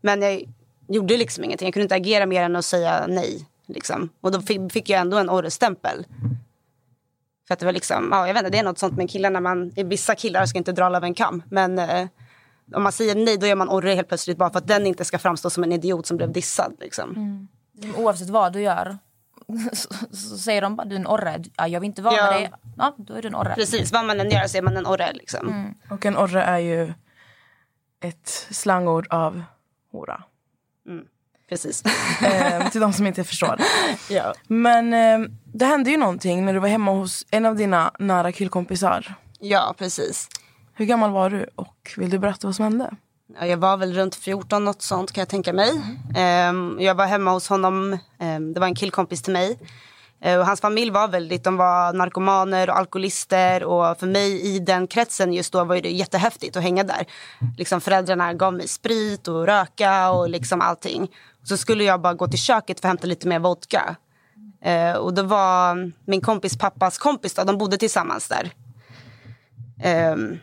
Men 0.01 0.21
jag 0.21 0.43
gjorde 0.87 1.17
liksom 1.17 1.43
ingenting, 1.43 1.65
jag 1.65 1.73
kunde 1.73 1.83
inte 1.83 1.95
agera 1.95 2.25
mer 2.25 2.43
än 2.43 2.55
att 2.55 2.65
säga 2.65 3.05
nej. 3.07 3.45
Liksom. 3.67 4.09
Och 4.21 4.31
då 4.31 4.41
fick, 4.69 4.89
jag 4.89 5.01
ändå 5.01 5.17
en 5.17 5.29
orrestämpel. 5.29 6.05
För 7.47 7.53
att 7.53 7.59
det 7.59 7.65
var 7.65 7.73
liksom, 7.73 8.09
ja, 8.11 8.27
jag 8.27 8.33
vet 8.33 8.41
inte, 8.41 8.49
det 8.49 8.59
är 8.59 8.63
något 8.63 8.79
sånt 8.79 8.97
med 8.97 9.09
killarna. 9.09 9.39
Man, 9.39 9.69
vissa 9.69 10.15
killar 10.15 10.45
ska 10.45 10.57
inte 10.57 10.71
dra 10.71 10.85
alla 10.85 10.97
över 10.97 11.07
en 11.07 11.13
kam. 11.13 11.43
Men 11.49 11.79
eh, 11.79 12.07
om 12.75 12.83
man 12.83 12.91
säger 12.91 13.15
nej 13.15 13.37
då 13.37 13.45
är 13.45 13.55
man 13.55 13.69
orre 13.69 13.91
helt 13.93 14.07
plötsligt 14.07 14.37
bara 14.37 14.49
för 14.49 14.57
att 14.59 14.67
den 14.67 14.85
inte 14.87 15.05
ska 15.05 15.19
framstå 15.19 15.49
som 15.49 15.63
en 15.63 15.71
idiot 15.71 16.05
som 16.07 16.17
blev 16.17 16.31
dissad. 16.31 16.73
Liksom. 16.79 17.47
Oavsett 17.97 18.29
vad 18.29 18.53
du 18.53 18.61
gör 18.61 18.97
så, 19.73 19.89
så 20.15 20.37
säger 20.37 20.61
de 20.61 20.75
bara 20.75 20.85
du 20.87 20.95
är 20.95 20.99
en 20.99 21.07
orre. 21.07 21.43
Ja, 21.57 21.67
jag 21.67 21.79
vill 21.79 21.87
inte 21.87 22.01
vara 22.01 22.15
Ja. 22.15 22.25
med 22.25 22.33
dig. 22.33 22.51
Ja, 22.77 22.95
då 22.97 23.13
är 23.13 23.21
du 23.21 23.27
en 23.27 23.35
orre. 23.35 23.55
Precis, 23.55 23.91
vad 23.91 24.05
man 24.05 24.19
än 24.19 24.29
gör 24.29 24.47
så 24.47 24.57
är 24.57 24.61
man 24.61 24.77
en 24.77 24.87
orre. 24.87 25.13
Liksom. 25.13 25.75
Och 25.89 26.05
en 26.05 26.17
orre 26.17 26.43
är 26.43 26.57
ju 26.59 26.93
ett 28.03 28.47
slangord 28.51 29.07
av 29.09 29.43
hora. 29.91 30.23
Precis. 31.49 31.83
Eh, 32.23 32.69
till 32.69 32.81
de 32.81 32.93
som 32.93 33.07
inte 33.07 33.23
förstår. 33.23 33.59
ja. 34.09 34.33
Men 34.47 34.93
eh, 34.93 35.29
det 35.45 35.65
hände 35.65 35.89
ju 35.91 35.97
någonting 35.97 36.45
när 36.45 36.53
du 36.53 36.59
var 36.59 36.67
hemma 36.67 36.91
hos 36.91 37.25
en 37.31 37.45
av 37.45 37.55
dina 37.55 37.91
nära 37.99 38.31
killkompisar. 38.31 39.15
ja, 39.39 39.75
precis. 39.77 40.29
Hur 40.79 40.85
gammal 40.85 41.11
var 41.11 41.29
du 41.29 41.45
och 41.55 41.91
vill 41.97 42.09
du 42.09 42.19
berätta 42.19 42.47
vad 42.47 42.55
som 42.55 42.63
hände? 42.63 42.91
Jag 43.41 43.57
var 43.57 43.77
väl 43.77 43.93
runt 43.93 44.15
14, 44.15 44.65
något 44.65 44.81
sånt 44.81 45.11
kan 45.11 45.21
jag 45.21 45.29
tänka 45.29 45.53
mig. 45.53 45.81
Ehm, 46.15 46.77
jag 46.79 46.95
var 46.95 47.05
hemma 47.05 47.31
hos 47.31 47.49
honom, 47.49 47.97
ehm, 48.19 48.53
det 48.53 48.59
var 48.59 48.67
en 48.67 48.75
killkompis 48.75 49.21
till 49.21 49.33
mig. 49.33 49.59
Eh, 50.21 50.39
och 50.39 50.45
hans 50.45 50.61
familj 50.61 50.91
var 50.91 51.07
väldigt, 51.07 51.43
de 51.43 51.57
var 51.57 51.93
narkomaner 51.93 52.69
och 52.69 52.77
alkoholister 52.77 53.63
och 53.63 53.99
för 53.99 54.07
mig 54.07 54.55
i 54.55 54.59
den 54.59 54.87
kretsen 54.87 55.33
just 55.33 55.53
då 55.53 55.63
var 55.63 55.81
det 55.81 55.89
jättehäftigt 55.89 56.57
att 56.57 56.63
hänga 56.63 56.83
där. 56.83 57.05
Liksom 57.57 57.81
föräldrarna 57.81 58.33
gav 58.33 58.53
mig 58.53 58.67
sprit 58.67 59.27
och 59.27 59.45
röka 59.45 60.11
och 60.11 60.29
liksom 60.29 60.61
allting. 60.61 61.11
Så 61.43 61.57
skulle 61.57 61.83
jag 61.83 62.01
bara 62.01 62.13
gå 62.13 62.27
till 62.27 62.39
köket 62.39 62.79
för 62.79 62.87
att 62.87 62.91
hämta 62.91 63.07
lite 63.07 63.27
mer 63.27 63.39
vodka. 63.39 63.95
Eh, 64.61 64.93
och 64.93 65.13
det 65.13 65.23
var 65.23 65.91
min 66.05 66.21
kompis 66.21 66.57
pappas 66.57 66.97
kompis 66.97 67.33
då, 67.33 67.43
de 67.43 67.57
bodde 67.57 67.77
tillsammans 67.77 68.27
där. 68.27 68.51
Ehm, 69.83 70.39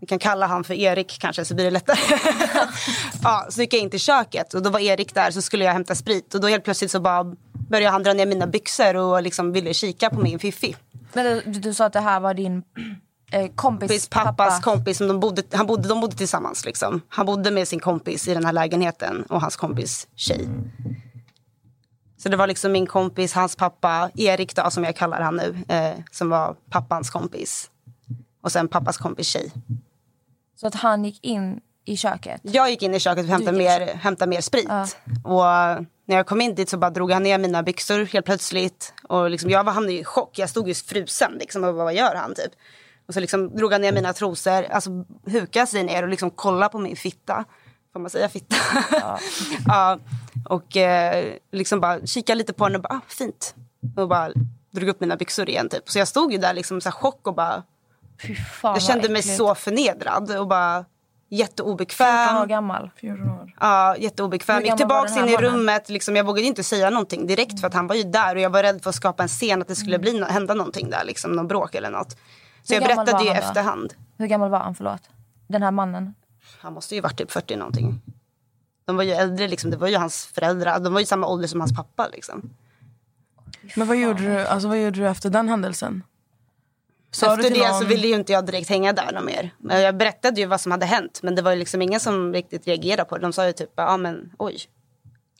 vi 0.00 0.06
kan 0.06 0.18
kalla 0.18 0.46
han 0.46 0.64
för 0.64 0.74
Erik 0.74 1.18
kanske 1.20 1.44
så 1.44 1.54
blir 1.54 1.64
det 1.64 1.70
lättare. 1.70 1.98
ja, 3.22 3.46
så 3.50 3.60
gick 3.60 3.74
jag 3.74 3.80
in 3.80 3.90
till 3.90 4.00
köket 4.00 4.54
och 4.54 4.62
då 4.62 4.70
var 4.70 4.80
Erik 4.80 5.14
där 5.14 5.30
så 5.30 5.42
skulle 5.42 5.64
jag 5.64 5.72
hämta 5.72 5.94
sprit. 5.94 6.34
Och 6.34 6.40
då 6.40 6.48
helt 6.48 6.64
plötsligt 6.64 6.90
så 6.90 7.00
bara 7.00 7.24
började 7.52 7.92
han 7.92 8.02
dra 8.02 8.12
ner 8.12 8.26
mina 8.26 8.46
byxor 8.46 8.96
och 8.96 9.22
liksom 9.22 9.52
ville 9.52 9.74
kika 9.74 10.10
på 10.10 10.20
min 10.20 10.38
fiffi. 10.38 10.76
Men 11.12 11.24
du, 11.24 11.60
du 11.60 11.74
sa 11.74 11.84
att 11.84 11.92
det 11.92 12.00
här 12.00 12.20
var 12.20 12.34
din 12.34 12.62
eh, 13.32 13.40
kompis 13.40 13.54
kompis, 13.54 14.08
pappas 14.08 14.36
pappa. 14.36 14.62
kompis. 14.62 14.98
Som 14.98 15.08
de, 15.08 15.20
bodde, 15.20 15.42
han 15.52 15.66
bodde, 15.66 15.88
de 15.88 16.00
bodde 16.00 16.16
tillsammans. 16.16 16.64
Liksom. 16.64 17.00
Han 17.08 17.26
bodde 17.26 17.50
med 17.50 17.68
sin 17.68 17.80
kompis 17.80 18.28
i 18.28 18.34
den 18.34 18.44
här 18.44 18.52
lägenheten 18.52 19.22
och 19.22 19.40
hans 19.40 19.56
kompis 19.56 20.08
tjej. 20.16 20.48
Så 22.22 22.28
det 22.28 22.36
var 22.36 22.46
liksom 22.46 22.72
min 22.72 22.86
kompis, 22.86 23.32
hans 23.32 23.56
pappa, 23.56 24.10
Erik 24.14 24.56
då, 24.56 24.70
som 24.70 24.84
jag 24.84 24.96
kallar 24.96 25.20
han 25.20 25.36
nu, 25.36 25.56
eh, 25.68 25.94
som 26.10 26.28
var 26.28 26.56
pappans 26.70 27.10
kompis. 27.10 27.70
Och 28.40 28.52
sen 28.52 28.68
pappas 28.68 28.98
kompis 28.98 29.28
tjej. 29.28 29.52
Så 30.56 30.66
att 30.66 30.74
han 30.74 31.04
gick 31.04 31.24
in 31.24 31.60
i 31.84 31.96
köket. 31.96 32.40
Jag 32.44 32.70
gick 32.70 32.82
in 32.82 32.94
i 32.94 33.00
köket 33.00 33.26
för 33.26 33.34
att 33.34 33.38
hämta, 33.40 33.52
mer, 33.52 33.80
hämta 33.94 34.26
mer 34.26 34.40
sprit. 34.40 34.68
Och 35.24 35.44
när 36.04 36.16
jag 36.16 36.26
kom 36.26 36.40
in 36.40 36.54
dit 36.54 36.68
så 36.68 36.78
bara 36.78 36.90
drog 36.90 37.12
han 37.12 37.22
ner 37.22 37.38
mina 37.38 37.62
byxor 37.62 38.04
helt 38.04 38.26
plötsligt. 38.26 38.94
Och 39.02 39.30
liksom, 39.30 39.50
jag 39.50 39.64
var 39.64 39.72
hamnade 39.72 39.92
i 39.92 40.04
chock. 40.04 40.38
Jag 40.38 40.50
stod 40.50 40.68
ju 40.68 40.74
frusen. 40.74 41.32
Liksom, 41.40 41.64
och 41.64 41.74
bara, 41.74 41.84
vad 41.84 41.94
gör 41.94 42.14
han 42.14 42.34
typ? 42.34 42.52
Och 43.06 43.14
så 43.14 43.20
liksom 43.20 43.56
drog 43.56 43.72
han 43.72 43.80
ner 43.80 43.92
mina 43.92 44.12
trosor, 44.12 44.64
alltså 44.64 44.90
hukade 45.26 45.66
sig 45.66 45.84
ner 45.84 46.02
och 46.02 46.08
liksom 46.08 46.30
kollade 46.30 46.72
på 46.72 46.78
min 46.78 46.96
fitta. 46.96 47.44
Får 47.92 48.00
man 48.00 48.10
säga 48.10 48.28
fitta? 48.28 48.56
Ja. 49.66 49.98
Och 50.48 50.76
eh, 50.76 51.34
liksom 51.52 51.80
bara 51.80 52.06
kikade 52.06 52.38
lite 52.38 52.52
på 52.52 52.66
den 52.66 52.76
och 52.76 52.82
bara, 52.82 52.94
ah, 52.94 53.00
fint. 53.08 53.54
Och 53.96 54.08
bara 54.08 54.32
drog 54.70 54.88
upp 54.88 55.00
mina 55.00 55.16
byxor 55.16 55.48
igen 55.48 55.68
typ. 55.68 55.90
Så 55.90 55.98
jag 55.98 56.08
stod 56.08 56.32
ju 56.32 56.38
där 56.38 56.54
liksom 56.54 56.80
så 56.80 56.90
chock 56.90 57.26
och 57.26 57.34
bara, 57.34 57.62
Fy 58.22 58.34
fan 58.34 58.74
jag 58.74 58.82
kände 58.82 59.08
mig 59.08 59.22
så 59.22 59.54
förnedrad 59.54 60.36
och 60.36 60.48
bara 60.48 60.84
14 61.30 61.38
jätteobekväm. 61.38 62.36
år 62.36 62.46
gammal. 62.46 62.90
14 62.96 63.30
år. 63.30 63.54
Ja, 63.60 63.96
jätteobekväm. 63.96 64.62
Gick 64.64 64.76
den 64.76 65.18
in 65.18 65.28
i 65.28 65.36
rummet. 65.36 65.88
Liksom, 65.88 66.16
jag 66.16 66.24
vågade 66.24 66.46
inte 66.46 66.64
säga 66.64 66.90
någonting 66.90 67.26
direkt 67.26 67.60
för 67.60 67.66
att 67.66 67.74
han 67.74 67.86
var 67.86 67.94
ju 67.94 68.02
där 68.02 68.34
och 68.34 68.40
jag 68.40 68.50
var 68.50 68.62
rädd 68.62 68.82
för 68.82 68.90
att 68.90 68.96
skapa 68.96 69.22
en 69.22 69.28
scen 69.28 69.62
att 69.62 69.68
det 69.68 69.76
skulle 69.76 69.98
bli, 69.98 70.12
no- 70.20 70.28
hända 70.30 70.54
någonting 70.54 70.90
där, 70.90 71.04
liksom, 71.04 71.32
någon 71.32 71.48
bråk 71.48 71.74
eller 71.74 71.90
något. 71.90 72.10
Så 72.62 72.74
Hur 72.74 72.80
jag 72.80 72.88
berättade 72.96 73.24
ju 73.24 73.30
efterhand. 73.30 73.94
Hur 74.18 74.26
gammal 74.26 74.50
var 74.50 74.58
han? 74.58 74.74
Förlåt. 74.74 75.02
Den 75.48 75.62
här 75.62 75.70
mannen. 75.70 76.14
Han 76.60 76.72
måste 76.72 76.94
ju 76.94 77.00
varit 77.00 77.18
typ 77.18 77.30
40 77.32 77.56
någonting. 77.56 78.00
De 78.84 78.96
var 78.96 79.04
ju 79.04 79.12
äldre, 79.12 79.48
liksom. 79.48 79.70
det 79.70 79.76
var 79.76 79.88
ju 79.88 79.96
hans 79.96 80.26
föräldrar. 80.26 80.80
De 80.80 80.92
var 80.92 81.00
ju 81.00 81.06
samma 81.06 81.26
ålder 81.26 81.48
som 81.48 81.60
hans 81.60 81.76
pappa. 81.76 82.08
Liksom. 82.12 82.50
Men 83.76 83.88
vad 83.88 83.96
gjorde, 83.96 84.22
du, 84.22 84.46
alltså, 84.46 84.68
vad 84.68 84.78
gjorde 84.82 85.00
du 85.00 85.08
efter 85.08 85.30
den 85.30 85.48
händelsen? 85.48 86.02
Sa 87.10 87.36
du 87.36 87.42
Efter 87.42 87.54
det 87.60 87.68
någon- 87.68 87.80
så 87.80 87.86
ville 87.86 88.06
ju 88.06 88.14
inte 88.14 88.32
jag 88.32 88.46
direkt 88.46 88.68
hänga 88.68 88.92
där 88.92 89.12
någon 89.12 89.24
mer. 89.24 89.54
Men 89.58 89.80
jag 89.80 89.96
berättade 89.96 90.40
ju 90.40 90.46
vad 90.46 90.60
som 90.60 90.72
hade 90.72 90.86
hänt. 90.86 91.20
Men 91.22 91.34
det 91.34 91.42
var 91.42 91.50
ju 91.52 91.58
liksom 91.58 91.82
ingen 91.82 92.00
som 92.00 92.32
riktigt 92.32 92.66
reagerade 92.66 93.04
på 93.04 93.16
det. 93.16 93.22
De 93.22 93.32
sa 93.32 93.46
ju 93.46 93.52
typ, 93.52 93.70
ja 93.76 93.96
men 93.96 94.32
oj. 94.38 94.58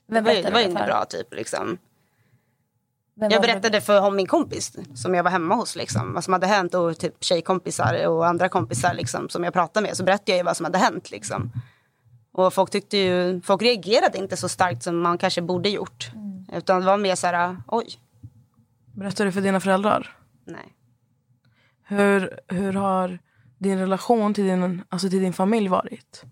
Det 0.07 0.21
var 0.21 0.33
ju, 0.33 0.43
det 0.43 0.50
var 0.50 0.61
ju 0.61 0.67
inte 0.67 0.83
bra 0.85 1.05
typ. 1.05 1.35
Liksom. 1.35 1.79
Vem 3.15 3.31
Jag 3.31 3.43
det- 3.43 3.47
berättade 3.47 3.81
för 3.81 4.00
hon, 4.00 4.17
min 4.17 4.27
kompis 4.27 4.73
som 4.95 5.15
jag 5.15 5.23
var 5.23 5.31
hemma 5.31 5.55
hos 5.55 5.77
liksom, 5.77 6.15
vad 6.15 6.25
som 6.25 6.33
hade 6.33 6.47
hänt 6.47 6.75
och 6.75 6.99
typ 6.99 7.25
tjejkompisar 7.25 8.07
och 8.07 8.27
andra 8.27 8.49
kompisar 8.49 8.95
liksom, 8.95 9.29
som 9.29 9.45
jag 9.45 9.53
pratade 9.53 9.87
med 9.87 9.97
så 9.97 10.05
berättade 10.05 10.33
jag 10.33 10.39
ju 10.39 10.45
vad 10.45 10.57
som 10.57 10.65
hade 10.65 10.79
hänt. 10.79 11.11
Liksom. 11.11 11.53
Och 12.33 12.55
folk 12.55 12.71
tyckte 12.71 12.97
ju, 12.97 13.41
folk 13.41 13.62
reagerade 13.62 14.19
inte 14.19 14.37
så 14.37 14.49
starkt 14.49 14.83
som 14.83 15.00
man 15.00 15.19
kanske 15.19 15.43
borde 15.43 15.69
gjort. 15.69 16.11
Utan 16.53 16.81
det 16.81 16.87
var 16.87 16.97
mer 16.97 17.15
så 17.15 17.27
här, 17.27 17.57
oj, 17.67 17.87
Berättade 18.95 19.29
du 19.29 19.33
för 19.33 19.41
dina 19.41 19.61
föräldrar? 19.61 20.17
nej. 20.45 20.75
Hur, 21.91 22.41
hur 22.49 22.73
har 22.73 23.19
din 23.59 23.79
relation 23.79 24.35
till 24.35 24.45
din, 24.45 24.83
alltså 24.89 25.11
till 25.11 25.21
din 25.21 25.33
familj 25.33 25.69
varit? 25.69 26.25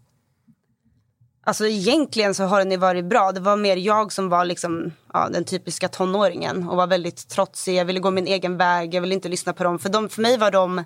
Alltså 1.45 1.67
egentligen 1.67 2.35
så 2.35 2.45
har 2.45 2.65
den 2.65 2.81
varit 2.81 3.05
bra. 3.05 3.33
Det 3.33 3.41
var 3.41 3.57
mer 3.57 3.77
jag 3.77 4.13
som 4.13 4.29
var 4.29 4.45
liksom, 4.45 4.93
ja, 5.13 5.29
den 5.29 5.45
typiska 5.45 5.89
tonåringen 5.89 6.69
och 6.69 6.77
var 6.77 6.87
väldigt 6.87 7.29
trotsig. 7.29 7.75
Jag 7.75 7.85
ville 7.85 8.01
gå 8.01 8.11
min 8.11 8.27
egen 8.27 8.57
väg, 8.57 8.95
jag 8.95 9.01
ville 9.01 9.15
inte 9.15 9.29
lyssna 9.29 9.53
på 9.53 9.65
dem. 9.65 9.79
För, 9.79 9.89
dem, 9.89 10.09
för 10.09 10.23
mig 10.23 10.39
var 10.39 10.51
de 10.51 10.85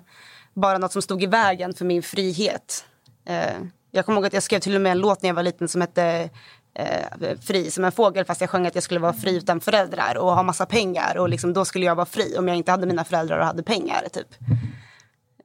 bara 0.53 0.77
något 0.77 0.91
som 0.91 1.01
stod 1.01 1.23
i 1.23 1.27
vägen 1.27 1.73
för 1.73 1.85
min 1.85 2.03
frihet. 2.03 2.85
Eh, 3.25 3.61
jag 3.91 4.05
kommer 4.05 4.17
ihåg 4.17 4.25
att 4.25 4.33
jag 4.33 4.43
skrev 4.43 4.59
till 4.59 4.75
och 4.75 4.81
med 4.81 4.91
en 4.91 4.99
låt 4.99 5.21
när 5.21 5.29
jag 5.29 5.35
var 5.35 5.43
liten 5.43 5.67
som 5.67 5.81
hette 5.81 6.29
eh, 6.75 7.37
Fri 7.41 7.71
som 7.71 7.85
en 7.85 7.91
fågel 7.91 8.25
fast 8.25 8.41
jag 8.41 8.49
sjöng 8.49 8.67
att 8.67 8.75
jag 8.75 8.83
skulle 8.83 8.99
vara 8.99 9.13
fri 9.13 9.37
utan 9.37 9.59
föräldrar 9.61 10.17
och 10.17 10.35
ha 10.35 10.43
massa 10.43 10.65
pengar. 10.65 11.17
Och 11.17 11.29
liksom, 11.29 11.53
då 11.53 11.65
skulle 11.65 11.85
jag 11.85 11.95
vara 11.95 12.05
fri 12.05 12.37
om 12.37 12.47
jag 12.47 12.57
inte 12.57 12.71
hade 12.71 12.87
mina 12.87 13.03
föräldrar 13.03 13.39
och 13.39 13.45
hade 13.45 13.63
pengar. 13.63 14.07
Typ. 14.13 14.27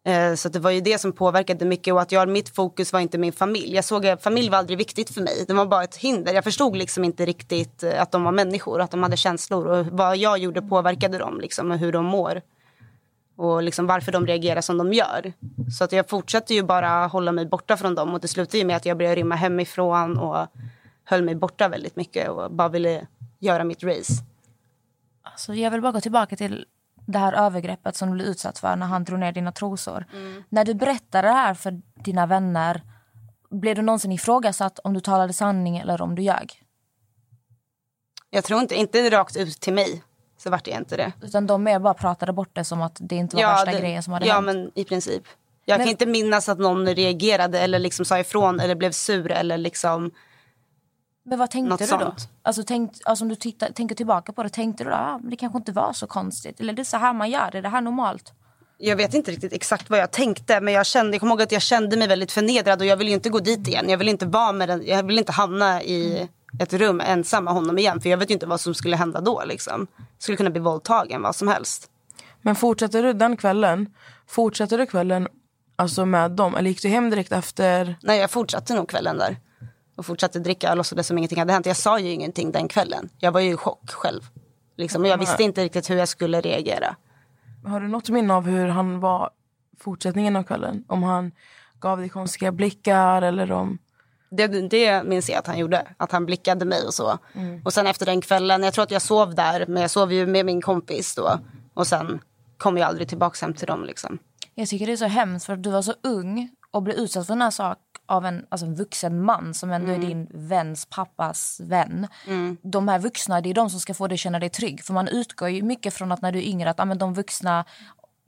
Eh, 0.04 0.34
Så 0.34 0.48
det 0.48 0.58
var 0.58 0.70
ju 0.70 0.80
det 0.80 0.98
som 0.98 1.12
påverkade 1.12 1.64
mycket 1.64 1.94
och 1.94 2.00
att 2.00 2.12
jag, 2.12 2.28
mitt 2.28 2.48
fokus 2.54 2.92
var 2.92 3.00
inte 3.00 3.18
min 3.18 3.32
familj. 3.32 3.74
Jag 3.74 3.84
såg 3.84 4.06
att 4.06 4.22
familj 4.22 4.50
var 4.50 4.58
aldrig 4.58 4.78
viktigt 4.78 5.10
för 5.10 5.20
mig. 5.20 5.44
Det 5.46 5.54
var 5.54 5.66
bara 5.66 5.84
ett 5.84 5.96
hinder. 5.96 6.34
Jag 6.34 6.44
förstod 6.44 6.76
liksom 6.76 7.04
inte 7.04 7.26
riktigt 7.26 7.82
eh, 7.82 8.02
att 8.02 8.12
de 8.12 8.24
var 8.24 8.32
människor, 8.32 8.80
att 8.80 8.90
de 8.90 9.02
hade 9.02 9.16
känslor 9.16 9.66
och 9.66 9.86
vad 9.86 10.16
jag 10.16 10.38
gjorde 10.38 10.62
påverkade 10.62 11.18
dem 11.18 11.40
liksom 11.40 11.70
och 11.70 11.78
hur 11.78 11.92
de 11.92 12.04
mår. 12.04 12.42
Och 13.36 13.62
liksom 13.62 13.86
varför 13.86 14.12
de 14.12 14.26
reagerar 14.26 14.60
som 14.60 14.78
de 14.78 14.92
gör. 14.92 15.32
Så 15.78 15.84
att 15.84 15.92
jag 15.92 16.08
fortsatte 16.08 16.54
ju 16.54 16.62
bara 16.62 17.06
hålla 17.06 17.32
mig 17.32 17.46
borta 17.46 17.76
från 17.76 17.94
dem 17.94 18.14
och 18.14 18.20
det 18.20 18.28
slutade 18.28 18.58
ju 18.58 18.64
med 18.64 18.76
att 18.76 18.86
jag 18.86 18.96
började 18.96 19.16
rymma 19.16 19.34
hemifrån 19.34 20.18
och 20.18 20.46
höll 21.10 21.22
mig 21.24 21.34
borta 21.34 21.68
väldigt 21.68 21.96
mycket 21.96 22.28
och 22.28 22.50
bara 22.52 22.68
ville 22.68 23.06
göra 23.38 23.64
mitt 23.64 23.82
race. 23.82 24.12
Alltså, 25.22 25.54
jag 25.54 25.70
vill 25.70 25.80
bara 25.82 25.92
gå 25.92 26.00
tillbaka 26.00 26.36
till 26.36 26.66
det 27.06 27.18
här 27.18 27.32
övergreppet 27.32 27.96
som 27.96 28.08
du 28.08 28.14
blev 28.14 28.26
utsatt 28.26 28.58
för 28.58 28.76
när 28.76 28.86
han 28.86 29.04
drog 29.04 29.18
ner 29.18 29.32
dina 29.32 29.52
trosor. 29.52 30.04
När 30.48 30.64
du 30.64 30.74
berättade 30.74 31.28
det 31.28 31.32
här 31.34 31.54
för 31.54 31.80
dina 32.04 32.26
vänner, 32.26 32.82
blev 33.50 33.76
du 33.76 33.82
någonsin 33.82 34.12
ifrågasatt 34.12 34.78
om 34.78 34.94
du 34.94 35.00
talade 35.00 35.32
sanning 35.32 35.78
eller 35.78 36.02
om 36.02 36.14
du 36.14 36.22
ljög? 36.22 36.62
Jag 38.30 38.44
tror 38.44 38.60
inte, 38.60 38.74
inte 38.74 39.10
rakt 39.10 39.36
ut 39.36 39.60
till 39.60 39.72
mig 39.72 40.02
så 40.36 40.50
vart 40.50 40.66
jag 40.66 40.76
inte 40.76 40.96
det. 40.96 41.12
Utan 41.22 41.46
de 41.46 41.62
mer 41.62 41.78
bara 41.78 41.94
pratade 41.94 42.32
bort 42.32 42.50
det 42.52 42.64
som 42.64 42.82
att 42.82 42.96
det 43.00 43.16
inte 43.16 43.36
var 43.36 43.42
värsta 43.42 43.70
det- 43.72 43.80
grejen 43.80 44.02
som 44.02 44.12
hade 44.12 44.26
ja, 44.26 44.34
hänt. 44.34 44.46
men 44.46 44.70
i 44.74 44.84
princip. 44.84 45.22
Jag 45.64 45.78
Men- 45.78 45.86
kan 45.86 45.90
inte 45.90 46.06
minnas 46.06 46.48
att 46.48 46.58
någon 46.58 46.86
reagerade 46.86 47.60
eller 47.60 47.78
liksom 47.78 48.04
sa 48.04 48.18
ifrån 48.18 48.60
eller 48.60 48.74
blev 48.74 48.92
sur 48.92 49.30
eller 49.32 49.58
liksom... 49.58 50.10
Men 51.28 51.38
vad 51.38 51.50
tänkte 51.50 51.68
Något 51.68 51.78
du 51.78 51.86
då? 51.86 51.98
sånt. 51.98 52.28
Alltså, 52.42 52.62
tänk, 52.66 52.92
alltså 53.04 53.24
om 53.24 53.28
du 53.28 53.34
tittar, 53.34 53.70
tänker 53.70 53.94
tillbaka 53.94 54.32
på 54.32 54.42
det, 54.42 54.48
tänkte 54.48 54.84
du 54.84 54.90
då 54.90 54.96
ah, 54.96 55.18
men 55.18 55.30
det 55.30 55.36
kanske 55.36 55.58
inte 55.58 55.72
var 55.72 55.92
så 55.92 56.06
konstigt? 56.06 56.60
Eller 56.60 56.72
det 56.72 56.82
är 56.82 56.84
så 56.84 56.96
här 56.96 57.12
man 57.12 57.30
gör, 57.30 57.56
är 57.56 57.62
det 57.62 57.68
här 57.68 57.80
normalt? 57.80 58.32
Jag 58.78 58.96
vet 58.96 59.14
inte 59.14 59.30
riktigt 59.30 59.52
exakt 59.52 59.90
vad 59.90 59.98
jag 59.98 60.10
tänkte 60.10 60.60
men 60.60 60.74
jag, 60.74 60.86
kände, 60.86 61.12
jag 61.12 61.20
kommer 61.20 61.32
ihåg 61.32 61.42
att 61.42 61.52
jag 61.52 61.62
kände 61.62 61.96
mig 61.96 62.08
väldigt 62.08 62.32
förnedrad 62.32 62.80
och 62.80 62.86
jag 62.86 62.96
vill 62.96 63.08
ju 63.08 63.14
inte 63.14 63.30
gå 63.30 63.38
dit 63.38 63.68
igen. 63.68 63.88
Jag 63.88 63.98
vill 63.98 64.08
inte 64.08 64.26
vara 64.26 64.52
med 64.52 64.68
den, 64.68 64.86
jag 64.86 65.02
vill 65.02 65.18
inte 65.18 65.32
hamna 65.32 65.82
i 65.82 66.28
ett 66.58 66.72
rum 66.72 67.00
ensam 67.00 67.44
med 67.44 67.54
honom 67.54 67.78
igen 67.78 68.00
för 68.00 68.08
jag 68.08 68.18
vet 68.18 68.30
ju 68.30 68.34
inte 68.34 68.46
vad 68.46 68.60
som 68.60 68.74
skulle 68.74 68.96
hända 68.96 69.20
då 69.20 69.42
liksom. 69.46 69.86
Jag 69.96 70.22
skulle 70.22 70.36
kunna 70.36 70.50
bli 70.50 70.60
våldtagen, 70.60 71.22
vad 71.22 71.36
som 71.36 71.48
helst. 71.48 71.90
Men 72.42 72.54
fortsatte 72.54 73.02
du 73.02 73.12
den 73.12 73.36
kvällen? 73.36 73.94
Fortsatte 74.26 74.76
du 74.76 74.86
kvällen 74.86 75.28
alltså 75.76 76.06
med 76.06 76.30
dem? 76.30 76.54
Eller 76.54 76.70
gick 76.70 76.82
du 76.82 76.88
hem 76.88 77.10
direkt 77.10 77.32
efter? 77.32 77.96
Nej, 78.02 78.20
jag 78.20 78.30
fortsatte 78.30 78.74
nog 78.74 78.88
kvällen 78.88 79.18
där. 79.18 79.36
Och 79.98 80.06
fortsatte 80.06 80.38
dricka 80.38 80.70
och 80.70 80.76
låtsades 80.76 81.06
som 81.06 81.18
ingenting 81.18 81.38
hade 81.38 81.52
hänt. 81.52 81.66
Jag 81.66 81.76
sa 81.76 81.98
ju 81.98 82.10
ingenting 82.10 82.52
den 82.52 82.68
kvällen. 82.68 83.08
Jag 83.18 83.32
var 83.32 83.40
ju 83.40 83.52
i 83.52 83.56
chock 83.56 83.90
själv. 83.90 84.20
Liksom. 84.76 85.02
Och 85.02 85.08
jag 85.08 85.18
visste 85.18 85.42
inte 85.42 85.64
riktigt 85.64 85.90
hur 85.90 85.96
jag 85.96 86.08
skulle 86.08 86.40
reagera. 86.40 86.96
Har 87.64 87.80
du 87.80 87.88
något 87.88 88.08
minne 88.08 88.34
av 88.34 88.46
hur 88.46 88.68
han 88.68 89.00
var 89.00 89.30
fortsättningen 89.80 90.36
av 90.36 90.42
kvällen? 90.42 90.84
Om 90.88 91.02
han 91.02 91.32
gav 91.80 91.98
dig 91.98 92.08
konstiga 92.08 92.52
blickar 92.52 93.22
eller 93.22 93.52
om... 93.52 93.78
Det, 94.30 94.46
det 94.46 95.02
minns 95.02 95.30
jag 95.30 95.38
att 95.38 95.46
han 95.46 95.58
gjorde. 95.58 95.86
Att 95.96 96.12
han 96.12 96.26
blickade 96.26 96.64
mig 96.64 96.86
och 96.86 96.94
så. 96.94 97.18
Och 97.64 97.72
sen 97.72 97.86
efter 97.86 98.06
den 98.06 98.20
kvällen, 98.20 98.62
jag 98.62 98.74
tror 98.74 98.82
att 98.82 98.90
jag 98.90 99.02
sov 99.02 99.34
där. 99.34 99.64
Men 99.68 99.82
jag 99.82 99.90
sov 99.90 100.12
ju 100.12 100.26
med 100.26 100.46
min 100.46 100.62
kompis 100.62 101.14
då. 101.14 101.40
Och 101.74 101.86
sen 101.86 102.20
kom 102.58 102.78
jag 102.78 102.88
aldrig 102.88 103.08
tillbaka 103.08 103.46
hem 103.46 103.54
till 103.54 103.66
dem 103.66 103.84
liksom. 103.84 104.18
Jag 104.54 104.68
tycker 104.68 104.86
det 104.86 104.92
är 104.92 104.96
så 104.96 105.06
hemskt 105.06 105.46
för 105.46 105.52
att 105.52 105.62
du 105.62 105.70
var 105.70 105.82
så 105.82 105.94
ung 106.02 106.50
och 106.70 106.82
blev 106.82 106.96
utsatt 106.96 107.26
för 107.26 107.34
den 107.34 107.42
här 107.42 107.50
sak 107.50 107.78
av 108.08 108.26
en, 108.26 108.46
alltså 108.48 108.66
en 108.66 108.74
vuxen 108.74 109.22
man 109.22 109.54
som 109.54 109.70
ändå 109.70 109.92
är 109.92 109.98
din 109.98 110.28
väns 110.30 110.86
pappas 110.86 111.60
vän. 111.64 112.06
De 112.62 112.88
här 112.88 112.98
vuxna, 112.98 113.40
det 113.40 113.50
är 113.50 113.54
de 113.54 113.70
som 113.70 113.80
ska 113.80 113.94
få 113.94 114.06
dig 114.08 114.14
att 114.14 114.20
känna 114.20 114.38
dig 114.38 114.48
trygg. 114.48 114.84
För 114.84 114.94
man 114.94 115.08
utgår 115.08 115.48
ju 115.48 115.62
mycket 115.62 115.94
från 115.94 116.12
att 116.12 116.22
när 116.22 116.32
du 116.32 116.38
är 116.38 116.42
yngre 116.42 116.70
att 116.70 116.80
ah, 116.80 116.84
men 116.84 116.98
de 116.98 117.14
vuxna 117.14 117.64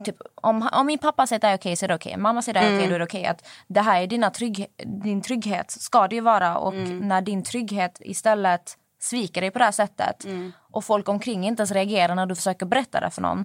Typ, 0.05 0.17
om, 0.35 0.69
om 0.73 0.87
min 0.87 0.99
pappa 0.99 1.27
säger 1.27 1.37
att 1.37 1.43
det 1.43 1.49
är 1.49 1.57
okej 1.57 1.77
så 1.77 1.85
är 1.85 1.89
det 1.89 1.95
okej. 1.95 2.17
Mamma 2.17 2.43
säger 2.43 2.59
att 2.59 2.65
det 2.65 2.71
är 2.71 2.79
okej 2.79 2.89
då 2.89 2.95
är 2.95 2.99
det 2.99 3.05
okej. 3.05 3.27
Att 3.27 3.49
det 3.69 3.81
här 3.81 4.03
är 4.03 4.07
dina 4.07 4.31
trygg, 4.31 4.67
din 5.03 5.23
trygghet, 5.23 5.71
ska 5.71 6.09
det 6.09 6.15
ju 6.15 6.21
vara. 6.21 6.59
Och 6.59 6.75
när 6.75 7.21
din 7.21 7.43
trygghet 7.43 7.99
istället 8.01 8.77
sviker 9.01 9.41
dig 9.41 9.51
på 9.51 9.59
det 9.59 9.65
här 9.65 9.73
sättet 9.73 10.27
och 10.71 10.85
folk 10.85 11.09
omkring 11.09 11.47
inte 11.47 11.61
ens 11.61 11.71
reagerar 11.71 12.15
när 12.15 12.27
du 12.27 12.35
försöker 12.35 12.67
berätta 12.67 13.01
det 13.01 13.11
för 13.11 13.23
någon 13.23 13.45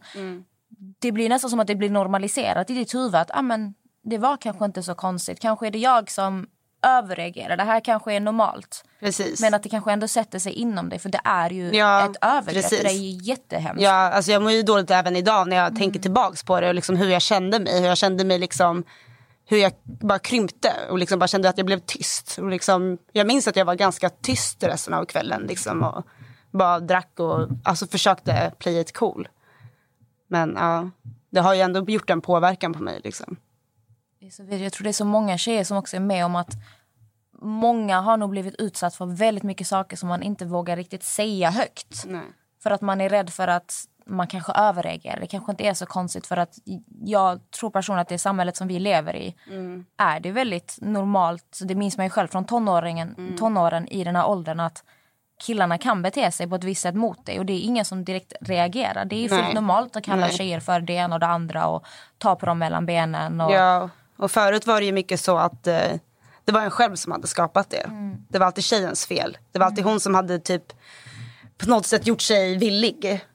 det 0.99 1.11
blir 1.11 1.29
nästan 1.29 1.49
som 1.49 1.59
att 1.59 1.67
det 1.67 1.75
blir 1.75 1.89
normaliserat 1.89 2.69
i 2.69 2.73
ditt 2.73 2.93
huvud 2.93 3.15
att 3.15 3.31
ah, 3.33 3.41
men, 3.41 3.73
det 4.05 4.17
var 4.17 4.37
kanske 4.37 4.65
inte 4.65 4.83
så 4.83 4.95
konstigt. 4.95 5.39
Kanske 5.39 5.67
är 5.67 5.71
det 5.71 5.79
jag 5.79 6.11
som 6.11 6.47
överreagerar. 6.81 7.57
Det 7.57 7.63
här 7.63 7.79
kanske 7.79 8.13
är 8.13 8.19
normalt. 8.19 8.85
Precis. 8.99 9.41
Men 9.41 9.53
att 9.53 9.63
det 9.63 9.69
kanske 9.69 9.91
ändå 9.91 10.07
sätter 10.07 10.39
sig 10.39 10.53
inom 10.53 10.89
dig 10.89 10.99
för 10.99 11.09
det 11.09 11.21
är 11.23 11.49
ju 11.49 11.71
Ja, 11.75 12.05
ett 12.05 12.17
övergrepp. 12.21 12.63
precis. 12.63 12.81
Det 12.81 12.87
är 12.89 12.93
ju 12.93 13.09
jättehemskt. 13.09 13.81
Ja, 13.83 13.91
alltså 13.91 14.31
jag 14.31 14.41
mår 14.41 14.51
ju 14.51 14.63
dåligt 14.63 14.91
även 14.91 15.15
idag 15.15 15.47
när 15.47 15.55
jag 15.55 15.75
tänker 15.75 15.99
tillbaks 15.99 16.43
på 16.43 16.59
det 16.61 16.67
och 16.67 16.75
liksom 16.75 16.95
hur 16.95 17.09
jag 17.09 17.21
kände 17.21 17.59
mig. 17.59 17.79
Hur 17.81 17.87
jag 17.87 17.97
kände 17.97 18.25
mig 18.25 18.39
liksom 18.39 18.83
hur 19.47 19.57
jag 19.57 19.71
bara 19.83 20.19
krympte 20.19 20.71
och 20.89 20.97
liksom 20.97 21.19
bara 21.19 21.27
kände 21.27 21.49
att 21.49 21.57
jag 21.57 21.65
blev 21.65 21.79
tyst. 21.79 22.37
Och 22.41 22.49
liksom, 22.49 22.97
jag 23.11 23.27
minns 23.27 23.47
att 23.47 23.55
jag 23.55 23.65
var 23.65 23.75
ganska 23.75 24.09
tyst 24.09 24.63
resten 24.63 24.93
av 24.93 25.05
kvällen. 25.05 25.41
Liksom, 25.47 25.83
och 25.83 26.05
bara 26.51 26.79
drack 26.79 27.19
och 27.19 27.47
alltså, 27.63 27.87
försökte 27.87 28.51
play 28.59 28.79
it 28.79 28.97
cool. 28.97 29.27
Men 30.27 30.53
ja, 30.59 30.89
det 31.29 31.39
har 31.39 31.53
ju 31.53 31.61
ändå 31.61 31.85
gjort 31.89 32.09
en 32.09 32.21
påverkan 32.21 32.73
på 32.73 32.83
mig. 32.83 33.01
Liksom. 33.03 33.35
Det 34.25 34.29
är 34.29 34.31
så 34.31 34.43
vidrigt. 34.43 34.63
Jag 34.63 34.73
tror 34.73 34.83
det 34.83 34.89
är 34.89 34.93
så 34.93 35.05
många 35.05 35.37
tjejer 35.37 35.63
som 35.63 35.77
också 35.77 35.95
är 35.95 36.01
med 36.01 36.25
om 36.25 36.35
att 36.35 36.49
många 37.41 38.01
har 38.01 38.17
nog 38.17 38.29
blivit 38.29 38.55
utsatt 38.55 38.95
för 38.95 39.05
väldigt 39.05 39.43
mycket 39.43 39.67
saker 39.67 39.97
som 39.97 40.09
man 40.09 40.23
inte 40.23 40.45
vågar 40.45 40.75
riktigt 40.75 41.03
säga 41.03 41.49
högt. 41.49 42.05
Nej. 42.05 42.21
För 42.63 42.71
att 42.71 42.81
man 42.81 43.01
är 43.01 43.09
rädd 43.09 43.29
för 43.29 43.47
att 43.47 43.85
man 44.05 44.27
kanske 44.27 44.51
överreagerar. 44.51 45.19
Det 45.19 45.27
kanske 45.27 45.51
inte 45.51 45.63
är 45.63 45.73
så 45.73 45.85
konstigt 45.85 46.27
för 46.27 46.37
att 46.37 46.57
jag 47.01 47.51
tror 47.51 47.69
personligen 47.69 48.01
att 48.01 48.07
det 48.07 48.17
samhället 48.17 48.57
som 48.57 48.67
vi 48.67 48.79
lever 48.79 49.15
i 49.15 49.35
är 49.97 50.19
det 50.19 50.31
väldigt 50.31 50.77
normalt. 50.81 51.59
Det 51.63 51.75
minns 51.75 51.97
man 51.97 52.05
ju 52.05 52.09
själv 52.09 52.27
från 52.27 52.45
tonåringen, 52.45 53.35
tonåren 53.39 53.87
i 53.87 54.03
den 54.03 54.15
här 54.15 54.27
åldern 54.27 54.59
att 54.59 54.83
killarna 55.43 55.77
kan 55.77 56.01
bete 56.01 56.31
sig 56.31 56.49
på 56.49 56.55
ett 56.55 56.63
visst 56.63 56.81
sätt 56.81 56.95
mot 56.95 57.25
dig 57.25 57.39
och 57.39 57.45
det 57.45 57.53
är 57.53 57.61
ingen 57.61 57.85
som 57.85 58.03
direkt 58.03 58.33
reagerar. 58.41 59.05
Det 59.05 59.25
är 59.25 59.29
fullt 59.29 59.53
normalt 59.53 59.95
att 59.95 60.03
kalla 60.03 60.25
Nej. 60.25 60.35
tjejer 60.35 60.59
för 60.59 60.79
det 60.79 60.93
ena 60.93 61.15
och 61.15 61.19
det 61.19 61.27
andra 61.27 61.67
och 61.67 61.85
ta 62.17 62.35
på 62.35 62.45
dem 62.45 62.59
mellan 62.59 62.85
benen. 62.85 63.41
Och, 63.41 63.51
Ja, 63.51 63.89
och 64.17 64.31
förut 64.31 64.67
var 64.67 64.79
det 64.79 64.85
ju 64.85 64.91
mycket 64.91 65.19
så 65.19 65.37
att 65.37 65.67
eh, 65.67 65.91
det 66.45 66.51
var 66.51 66.61
en 66.61 66.71
själv 66.71 66.95
som 66.95 67.11
hade 67.11 67.27
skapat 67.27 67.69
det. 67.69 67.89
Det 68.29 68.39
var 68.39 68.45
alltid 68.45 68.63
tjejens 68.63 69.05
fel. 69.05 69.37
Det 69.51 69.59
var 69.59 69.65
alltid 69.65 69.83
hon 69.83 69.99
som 69.99 70.15
hade 70.15 70.39
typ 70.39 70.73
på 71.57 71.69
något 71.69 71.85
sätt 71.85 72.07
gjort 72.07 72.21
sig 72.21 72.57
villig. 72.57 73.25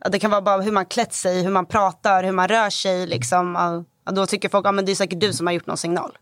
Ja, 0.00 0.08
Det 0.08 0.18
kan 0.18 0.30
vara 0.30 0.42
bara 0.42 0.62
hur 0.62 0.72
man 0.72 0.86
klätt 0.86 1.12
sig, 1.12 1.42
hur 1.42 1.50
man 1.50 1.66
pratar, 1.66 2.24
hur 2.24 2.32
man 2.32 2.48
rör 2.48 2.70
sig. 2.70 3.06
Liksom. 3.06 3.54
Ja, 4.04 4.12
då 4.12 4.26
tycker 4.26 4.48
folk 4.48 4.66
att 4.66 4.76
ja, 4.76 4.82
det 4.82 4.92
är 4.92 4.96
säkert 4.96 5.20
du 5.20 5.32
som 5.32 5.46
har 5.46 5.54
gjort 5.54 5.66
någon 5.66 5.76
signal. 5.76 6.18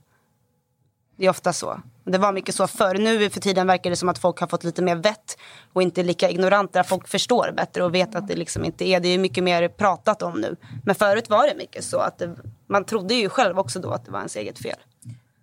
Det 1.16 1.26
är 1.26 1.30
ofta 1.30 1.52
så. 1.52 1.80
Det 2.11 2.19
var 2.19 2.33
mycket 2.33 2.55
så 2.55 2.67
förr. 2.67 2.95
Nu 2.95 3.31
för 3.31 3.40
tiden 3.40 3.67
verkar 3.67 3.90
det 3.90 3.97
som 3.97 4.09
att 4.09 4.19
folk 4.19 4.40
har 4.40 4.47
fått 4.47 4.64
lite 4.64 4.83
mer 4.83 4.97
vett 4.97 5.38
och 5.73 5.83
inte 5.83 6.02
lika 6.02 6.31
ignoranta. 6.31 6.85
Folk 6.85 7.09
förstår 7.09 7.52
bättre 7.57 7.85
och 7.85 7.95
vet 7.95 8.14
att 8.14 8.29
det 8.29 8.37
liksom 8.37 8.64
inte 8.64 8.85
är. 8.85 9.00
Det 9.00 9.09
är 9.09 9.19
mycket 9.19 9.45
mer 9.45 9.69
pratat 9.69 10.23
om 10.23 10.40
nu. 10.40 10.57
Men 10.85 10.95
förut 10.95 11.31
var 11.31 11.47
det 11.47 11.55
mycket 11.57 11.85
så 11.85 11.99
att 11.99 12.19
det, 12.19 12.37
man 12.67 12.85
trodde 12.85 13.14
ju 13.14 13.29
själv 13.29 13.59
också 13.59 13.81
då 13.81 13.90
att 13.90 14.05
det 14.05 14.11
var 14.11 14.19
ens 14.19 14.37
eget 14.37 14.59
fel. 14.59 14.76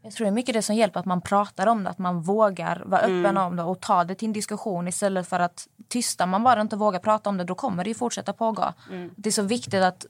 Jag 0.04 0.14
tror 0.14 0.26
det 0.26 0.30
är 0.30 0.34
mycket 0.34 0.54
det 0.54 0.62
som 0.62 0.76
hjälper 0.76 1.00
att 1.00 1.06
man 1.06 1.22
pratar 1.22 1.68
om 1.68 1.84
det, 1.84 1.90
att 1.90 1.98
man 1.98 2.22
vågar 2.22 2.84
vara 2.86 3.02
öppen 3.02 3.26
Mm. 3.26 3.38
om 3.38 3.56
det 3.56 3.64
och 3.64 3.82
ta 3.82 4.04
det 4.04 4.16
till 4.16 4.28
en 4.28 4.34
diskussion 4.34 4.88
istället 4.88 5.28
för 5.28 5.40
att 5.40 5.68
tysta 5.88 6.26
man 6.26 6.44
bara 6.44 6.62
inte 6.62 6.76
vågar 6.76 7.00
prata 7.00 7.30
om 7.30 7.38
det, 7.38 7.44
då 7.44 7.56
kommer 7.56 7.84
det 7.84 7.90
ju 7.90 7.94
fortsätta 7.94 8.34
pågå. 8.34 8.74
Mm. 8.92 9.10
Det 9.16 9.30
är 9.30 9.32
så 9.32 9.42
viktigt 9.42 9.84
att 9.84 10.06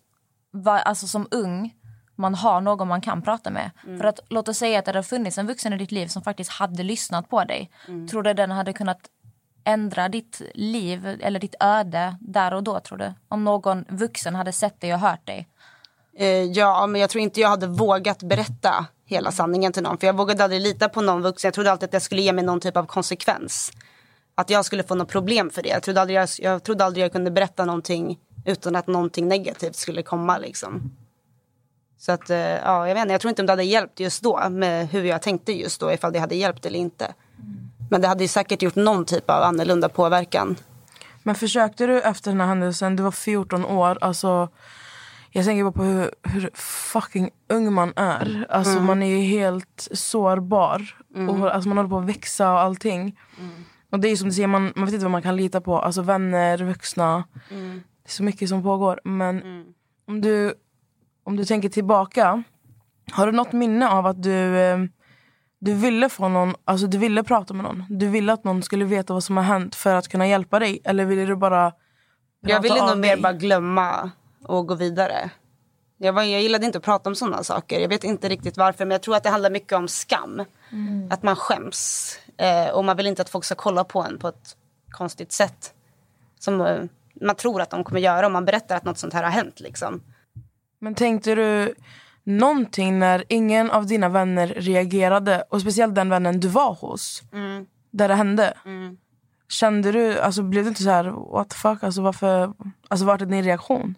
alltså 0.66 1.08
som 1.08 1.28
ung 1.32 1.74
man 2.18 2.36
har 2.36 2.62
någon 2.62 2.88
man 2.88 3.02
kan 3.02 3.22
prata 3.22 3.50
med. 3.50 3.72
Mm. 3.86 3.98
För 3.98 4.06
att 4.06 4.20
låt 4.30 4.48
oss 4.48 4.58
säga 4.58 4.80
att 4.80 4.86
det 4.86 4.92
hade 4.92 5.04
funnits 5.04 5.38
en 5.38 5.48
vuxen 5.48 5.74
i 5.74 5.78
ditt 5.78 5.92
liv 5.92 6.08
som 6.08 6.22
faktiskt 6.22 6.52
hade 6.52 6.84
lyssnat 6.84 7.30
på 7.30 7.44
dig. 7.44 7.72
Mm. 7.88 8.08
Tror 8.08 8.24
du 8.24 8.34
den 8.34 8.52
hade 8.52 8.74
kunnat 8.74 9.00
ändra 9.64 10.10
ditt 10.10 10.42
liv 10.54 11.08
eller 11.22 11.40
ditt 11.40 11.56
öde 11.60 12.18
där 12.20 12.54
och 12.54 12.64
då 12.64 12.80
tror 12.80 12.98
du? 12.98 13.14
Om 13.28 13.44
någon 13.44 13.86
vuxen 13.90 14.36
hade 14.36 14.52
sett 14.52 14.82
dig 14.82 14.94
och 14.94 15.00
hört 15.00 15.26
dig. 15.28 15.48
Eh, 16.18 16.28
ja, 16.28 16.88
men 16.88 17.02
jag 17.02 17.10
tror 17.10 17.22
inte 17.22 17.42
jag 17.42 17.50
hade 17.50 17.68
vågat 17.68 18.24
berätta 18.24 18.86
hela 19.06 19.32
sanningen 19.32 19.74
till 19.74 19.84
någon. 19.84 19.98
För 19.98 20.08
jag 20.08 20.18
vågade 20.18 20.44
aldrig 20.44 20.62
lita 20.62 20.90
på 20.90 21.02
någon 21.02 21.22
vuxen. 21.22 21.48
Jag 21.48 21.54
trodde 21.54 21.72
alltid 21.72 21.86
att 21.86 21.92
det 21.92 22.00
skulle 22.00 22.22
ge 22.22 22.34
mig 22.34 22.44
någon 22.44 22.60
typ 22.60 22.78
av 22.78 22.86
konsekvens. 22.86 23.72
Att 24.36 24.50
jag 24.50 24.66
skulle 24.66 24.84
få 24.84 24.96
något 24.96 25.10
problem 25.10 25.50
för 25.50 25.64
det. 25.64 25.70
Jag 25.70 25.84
trodde 25.84 26.02
aldrig 26.02 26.18
jag, 26.18 26.30
jag, 26.40 26.64
trodde 26.64 26.86
aldrig 26.86 27.04
jag 27.04 27.12
kunde 27.12 27.32
berätta 27.32 27.66
någonting 27.66 28.20
utan 28.46 28.76
att 28.76 28.88
någonting 28.88 29.28
negativt 29.28 29.76
skulle 29.76 30.02
komma. 30.02 30.38
Liksom. 30.38 30.92
Så 31.98 32.12
att, 32.12 32.30
eh, 32.30 32.38
ja, 32.38 32.88
jag 32.88 32.96
vet 32.96 33.02
inte, 33.02 33.14
jag 33.14 33.22
tror 33.22 33.30
inte 33.30 33.42
om 33.42 33.46
det 33.46 33.52
hade 33.52 33.64
hjälpt 33.64 34.00
just 34.00 34.24
då 34.24 34.50
med 34.50 34.88
hur 34.88 35.04
jag 35.04 35.22
tänkte 35.22 35.52
just 35.52 35.82
då, 35.82 35.94
ifall 35.94 36.14
det 36.14 36.20
hade 36.20 36.36
hjälpt 36.36 36.66
eller 36.66 36.80
inte. 36.80 37.14
Men 37.90 38.02
det 38.02 38.08
hade 38.08 38.24
ju 38.24 38.28
säkert 38.28 38.62
gjort 38.62 38.76
någon 38.76 39.06
typ 39.06 39.30
av 39.30 39.44
annorlunda 39.44 39.90
påverkan. 39.90 40.56
Men 41.24 41.36
försökte 41.36 41.86
du 41.88 42.02
efter 42.02 42.32
den 42.32 42.40
här 42.42 42.48
händelsen, 42.48 42.96
du 42.96 43.04
var 43.04 43.12
14 43.12 43.66
år, 43.66 43.98
alltså 44.02 44.50
jag 45.30 45.46
tänker 45.46 45.64
bara 45.64 45.72
på 45.72 45.84
hur, 45.84 46.12
hur 46.24 46.50
fucking 46.54 47.30
ung 47.50 47.74
man 47.74 47.94
är. 47.96 48.46
Alltså 48.50 48.80
man 48.80 49.04
är 49.04 49.18
ju 49.18 49.18
helt 49.18 49.88
sårbar. 49.92 50.98
Och, 51.30 51.56
alltså 51.56 51.70
man 51.70 51.78
håller 51.78 51.90
på 51.90 51.98
att 51.98 52.06
växa 52.06 52.54
och 52.54 52.60
allting. 52.60 53.20
Och 53.92 54.00
det 54.00 54.08
är 54.08 54.16
som 54.16 54.28
du 54.28 54.34
säger, 54.34 54.48
man, 54.48 54.74
man 54.76 54.86
vet 54.86 54.94
inte 54.94 55.06
vad 55.06 55.12
man 55.12 55.22
kan 55.22 55.36
lita 55.36 55.62
på. 55.62 55.80
Alltså 55.80 56.02
vänner, 56.02 56.58
vuxna. 56.58 57.24
Det 57.50 58.10
är 58.10 58.12
så 58.12 58.24
mycket 58.24 58.50
som 58.50 58.64
pågår. 58.64 59.00
Men 59.04 59.42
om, 60.08 60.22
du, 60.22 60.54
om 61.28 61.36
du 61.36 61.46
tänker 61.46 61.70
tillbaka. 61.70 62.44
Har 63.12 63.26
du 63.26 63.32
något 63.32 63.52
minne 63.52 63.90
av 63.90 64.06
att 64.06 64.24
du, 64.24 64.60
eh, 64.60 64.78
du 65.60 65.74
ville 65.74 66.10
få 66.10 66.28
någon, 66.28 66.56
alltså 66.66 66.88
du 66.88 66.98
ville 66.98 67.24
prata 67.24 67.54
med 67.54 67.64
någon? 67.64 67.86
Du 67.90 68.08
ville 68.08 68.34
att 68.34 68.44
någon 68.44 68.64
skulle 68.64 68.86
veta 68.86 69.14
vad 69.14 69.24
som 69.24 69.38
har 69.38 69.44
hänt 69.44 69.76
för 69.76 69.96
att 69.96 70.08
kunna 70.08 70.28
hjälpa 70.28 70.60
dig? 70.60 70.82
Eller 70.84 71.06
ville 71.06 71.26
du 71.26 71.36
bara 71.36 71.74
Jag 72.42 72.62
ville 72.62 72.86
nog 72.86 72.98
mer 72.98 73.18
bara 73.18 73.34
glömma 73.34 74.12
och 74.44 74.68
gå 74.68 74.76
vidare. 74.76 75.30
Jag, 75.98 76.14
var, 76.14 76.24
jag 76.24 76.42
gillade 76.42 76.66
inte 76.66 76.78
att 76.78 76.84
prata 76.84 77.10
om 77.10 77.16
sådana 77.16 77.44
saker. 77.44 77.80
Jag 77.80 77.90
vet 77.90 78.04
inte 78.04 78.30
riktigt 78.30 78.58
varför 78.58 78.86
men 78.86 78.92
jag 78.92 79.02
tror 79.02 79.16
att 79.16 79.24
det 79.24 79.30
handlar 79.30 79.50
mycket 79.50 79.74
om 79.74 79.88
skam. 79.88 80.44
Att 81.10 81.24
man 81.24 81.36
skäms. 81.36 82.12
Eh, 82.38 82.74
och 82.74 82.86
man 82.86 82.98
vill 82.98 83.08
inte 83.08 83.22
att 83.22 83.30
folk 83.30 83.46
ska 83.46 83.56
kolla 83.56 83.84
på 83.84 84.02
en 84.02 84.20
på 84.20 84.28
ett 84.28 84.56
konstigt 84.90 85.32
sätt. 85.32 85.74
Som 86.40 86.62
eh, 86.62 86.84
man 87.22 87.36
tror 87.36 87.62
att 87.62 87.70
de 87.70 87.84
kommer 87.84 88.00
göra 88.00 88.28
om 88.28 88.34
man 88.34 88.46
berättar 88.46 88.78
att 88.78 88.86
något 88.86 88.98
sånt 88.98 89.14
här 89.14 89.24
har 89.24 89.32
hänt. 89.32 89.60
Liksom. 89.60 90.02
Men 90.80 90.96
tänkte 90.96 91.36
du 91.36 91.76
någonting 92.24 93.00
när 93.00 93.24
ingen 93.30 93.72
av 93.72 93.86
dina 93.86 94.10
vänner 94.10 94.48
reagerade? 94.48 95.44
Och 95.50 95.62
speciellt 95.62 95.96
den 95.96 96.10
vännen 96.10 96.40
du 96.40 96.48
var 96.48 96.74
hos. 96.74 97.24
Där 97.92 98.08
det 98.08 98.16
hände. 98.16 98.54
Kände 99.50 99.92
du, 99.92 100.20
alltså 100.20 100.44
blev 100.44 100.64
du 100.64 100.70
inte 100.70 100.84
så 100.84 100.90
här, 100.90 101.32
what 101.34 101.50
the 101.50 101.56
fuck, 101.56 101.84
alltså 101.84 102.02
varför, 102.02 102.54
alltså 102.88 103.06
vart 103.06 103.22
är 103.22 103.26
din 103.26 103.44
reaktion? 103.44 103.96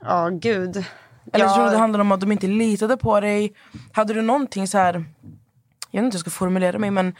Ja, 0.00 0.28
gud. 0.32 0.84
Eller 1.32 1.44
Ja, 1.44 1.54
tror 1.54 1.64
du 1.64 1.70
det 1.70 1.76
handlade 1.76 2.02
om 2.02 2.12
att 2.12 2.20
de 2.20 2.32
inte 2.32 2.46
litade 2.46 2.96
på 2.96 3.20
dig? 3.20 3.54
Hade 3.92 4.14
du 4.14 4.22
någonting 4.22 4.68
så 4.68 4.78
här, 4.78 4.94
jag 5.90 6.00
vet 6.02 6.04
inte 6.04 6.14
hur 6.14 6.18
jag 6.18 6.20
ska 6.20 6.30
formulera 6.30 6.78
mig 6.78 6.90
men 6.90 7.14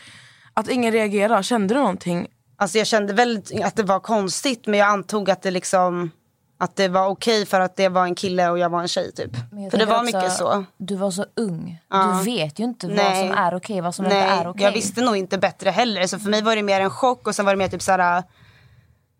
att 0.54 0.68
ingen 0.68 0.92
reagerar, 0.92 1.42
kände 1.42 1.74
du 1.74 1.81
någonting? 1.81 2.28
Alltså 2.57 2.78
jag 2.78 2.87
kände 2.87 3.12
väl 3.12 3.42
att 3.64 3.76
det 3.76 3.83
var 3.83 4.00
konstigt 4.00 4.66
men 4.66 4.78
jag 4.78 4.88
antog 4.88 5.31
att 5.31 5.42
det 5.42 5.50
liksom 5.50 6.11
att 6.59 6.77
det 6.77 6.88
var 6.88 7.07
okej 7.07 7.47
för 7.47 7.61
att 7.61 7.77
det 7.77 7.88
var 7.88 8.05
en 8.05 8.14
kille 8.14 8.51
och 8.51 8.59
jag 8.59 8.71
var 8.71 8.81
en 8.81 8.88
tjej 8.88 9.12
typ. 9.12 9.31
För 9.71 9.79
det 9.79 9.85
var 9.87 9.94
också, 9.94 10.05
mycket 10.05 10.33
så. 10.33 10.64
Du 10.77 10.97
var 10.97 11.11
så 11.11 11.27
ung. 11.37 11.83
Ja. 11.90 12.21
Du 12.25 12.31
vet 12.31 12.59
ju 12.59 12.64
inte 12.64 12.87
vad 12.87 12.97
Nej. 12.97 13.29
som 13.29 13.38
är 13.38 13.55
okej 13.55 13.81
vad 13.81 13.94
som 13.94 14.05
Nej, 14.05 14.18
inte 14.23 14.33
är 14.33 14.49
okej. 14.49 14.62
jag 14.62 14.73
visste 14.73 15.01
nog 15.01 15.16
inte 15.16 15.38
bättre 15.38 15.71
heller. 15.71 16.07
Så 16.07 16.18
för 16.18 16.31
mig 16.31 16.42
var 16.42 16.57
det 16.57 16.62
mer 16.62 16.81
en 16.81 16.90
chock 16.90 17.27
och 17.27 17.35
sen 17.35 17.44
var 17.44 17.53
det 17.53 17.57
mer 17.59 17.68
typ 17.68 17.83
så 17.83 17.92
här 17.92 18.23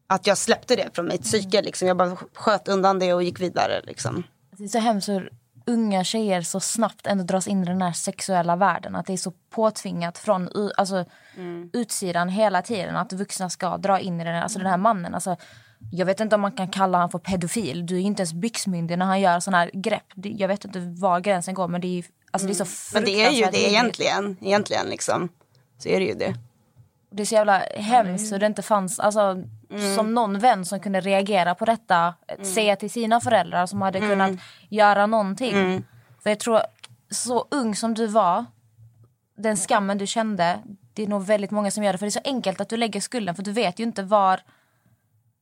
att 0.07 0.27
jag 0.27 0.39
släppte 0.39 0.77
det 0.77 0.89
från 0.95 1.09
mitt 1.09 1.23
psyke. 1.23 1.63
Liksom. 1.63 1.89
Jag 1.89 1.97
bara 1.97 2.17
sköt 2.35 2.69
undan 2.69 2.99
det 2.99 3.15
och 3.15 3.23
gick 3.23 3.41
vidare. 3.41 3.81
Liksom. 3.85 4.23
Det 4.51 4.65
är 4.65 4.69
så 4.69 4.79
hemskt 4.79 5.09
hur 5.09 5.31
unga 5.67 6.05
tjejer 6.05 6.43
så 6.43 6.61
snabbt 6.61 7.07
ändå 7.07 7.25
dras 7.25 7.49
in 7.49 7.63
i 7.63 7.67
den 7.67 7.83
här 7.83 7.93
sexuella 7.93 8.57
världen. 8.57 8.97
Att 8.97 9.07
det 9.07 9.13
är 9.13 9.17
så 9.17 9.33
påtvingat 9.51 10.19
från 10.19 10.49
alltså, 10.77 11.05
Mm. 11.37 11.71
utsidan 11.73 12.29
hela 12.29 12.63
tiden. 12.63 12.97
Att 12.97 13.13
vuxna 13.13 13.51
ska 13.51 13.77
dra 13.77 14.01
in 14.01 14.21
i 14.21 14.25
den, 14.25 14.43
alltså, 14.43 14.59
den 14.59 14.69
här 14.69 14.77
mannen. 14.77 15.15
Alltså, 15.15 15.37
jag 15.93 16.07
vet 16.07 16.21
inte 16.21 16.35
om 16.35 16.41
man 16.41 16.53
kan 16.53 16.69
kalla 16.69 16.99
honom 16.99 17.11
för 17.11 17.19
pedofil. 17.19 17.87
Du 17.87 17.97
är 17.97 18.01
inte 18.01 18.21
ens 18.21 18.33
byxmyndig 18.33 18.99
när 18.99 19.07
han 19.07 19.21
gör 19.21 19.41
såna 19.41 19.57
här 19.57 19.71
grepp. 19.75 20.13
Jag 20.15 20.49
vet 20.49 20.65
inte 20.65 20.81
var 20.81 21.21
gränsen 21.21 21.55
går 21.55 21.69
men 21.69 21.81
det 21.81 21.99
är, 21.99 22.05
alltså, 22.31 22.49
det 22.49 22.53
är 22.61 22.65
så 22.65 22.97
Mm. 22.97 23.05
Men 23.05 23.05
det 23.05 23.25
är 23.25 23.31
ju 23.31 23.45
det 23.51 23.69
egentligen. 23.71 24.37
Egentligen 24.41 24.87
liksom. 24.87 25.29
Så 25.79 25.89
är 25.89 26.01
det 26.01 26.07
ju 26.07 26.15
det. 26.15 26.35
Det 27.11 27.23
är 27.23 27.27
så 27.27 27.35
jävla 27.35 27.59
hemskt 27.77 28.33
hur 28.33 28.39
det 28.39 28.47
inte 28.47 28.63
fanns 28.63 29.01
alltså, 29.01 29.43
Mm. 29.71 29.97
som 29.97 30.15
någon 30.15 30.39
vän 30.39 30.65
som 30.65 30.81
kunde 30.81 31.01
reagera 31.01 31.55
på 31.55 31.65
detta. 31.65 32.15
Säga 32.55 32.77
till 32.77 32.91
sina 32.91 33.21
föräldrar 33.21 33.67
som 33.67 33.83
hade 33.83 34.01
kunnat 34.01 34.33
göra 34.69 35.07
någonting. 35.07 35.53
Mm. 35.53 35.85
För 36.23 36.31
jag 36.31 36.39
tror, 36.39 36.61
så 37.11 37.47
ung 37.51 37.77
som 37.77 37.95
du 37.95 38.07
var, 38.07 38.45
den 39.37 39.57
skammen 39.57 39.99
du 39.99 40.07
kände, 40.07 40.59
det 40.95 41.03
är 41.03 41.07
nog 41.07 41.25
väldigt 41.27 41.51
många 41.51 41.71
som 41.71 41.85
gör 41.85 41.93
det. 41.93 41.99
För 41.99 42.07
det 42.07 42.09
är 42.09 42.21
så 42.21 42.21
enkelt 42.25 42.61
att 42.61 42.69
du 42.69 42.77
lägger 42.77 43.01
skulden 43.01 43.35
för 43.35 43.43
du 43.43 43.53
vet 43.53 43.79
ju 43.79 43.85
inte 43.85 44.03
var, 44.03 44.41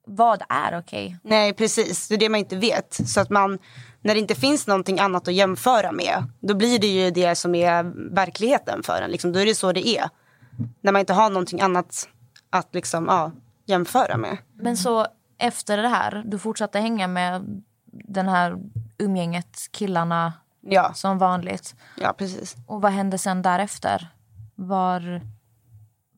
vad 0.09 0.43
är 0.49 0.79
okej. 0.79 1.17
Nej 1.23 1.53
precis, 1.53 2.09
det 2.09 2.15
är 2.15 2.19
det 2.19 2.29
man 2.29 2.41
inte 2.41 2.57
vet. 2.57 3.01
Så 3.09 3.21
att 3.21 3.31
man, 3.31 3.59
när 4.01 4.15
det 4.15 4.21
inte 4.21 4.35
finns 4.35 4.67
någonting 4.67 5.01
annat 5.01 5.29
att 5.29 5.35
jämföra 5.35 5.93
med. 5.93 6.25
Då 6.41 6.55
blir 6.55 6.79
det 6.79 6.87
ju 6.87 7.11
det 7.11 7.35
som 7.35 7.55
är 7.55 7.83
verkligheten 8.15 8.83
för 8.83 9.03
en. 9.03 9.11
Liksom. 9.11 9.33
Då 9.33 9.39
är 9.39 9.47
det 9.47 9.55
så 9.55 9.73
det 9.73 9.89
är. 9.89 10.09
När 10.81 10.93
man 10.93 11.01
inte 11.01 11.13
har 11.13 11.31
någonting 11.31 11.61
annat 11.61 12.09
att 12.51 12.75
liksom, 12.75 13.07
ja, 13.09 13.33
jämföra 13.67 14.17
med. 14.17 14.39
Men 14.55 14.77
så 14.77 15.07
efter 15.39 15.77
det 15.77 15.89
här, 15.89 16.23
du 16.27 16.39
fortsatte 16.39 16.81
hänga 16.81 17.07
med 17.09 17.63
den 17.93 18.29
här 18.29 18.57
umgänget, 18.99 19.59
killarna 19.71 20.33
Ja, 20.69 20.95
som 20.95 21.19
vanligt. 21.19 21.75
ja 22.01 22.13
precis. 22.19 22.57
Och 22.67 22.81
vad 22.83 22.93
hände 22.93 23.19
sen 23.19 23.43
därefter? 23.43 24.09
Var 24.55 25.21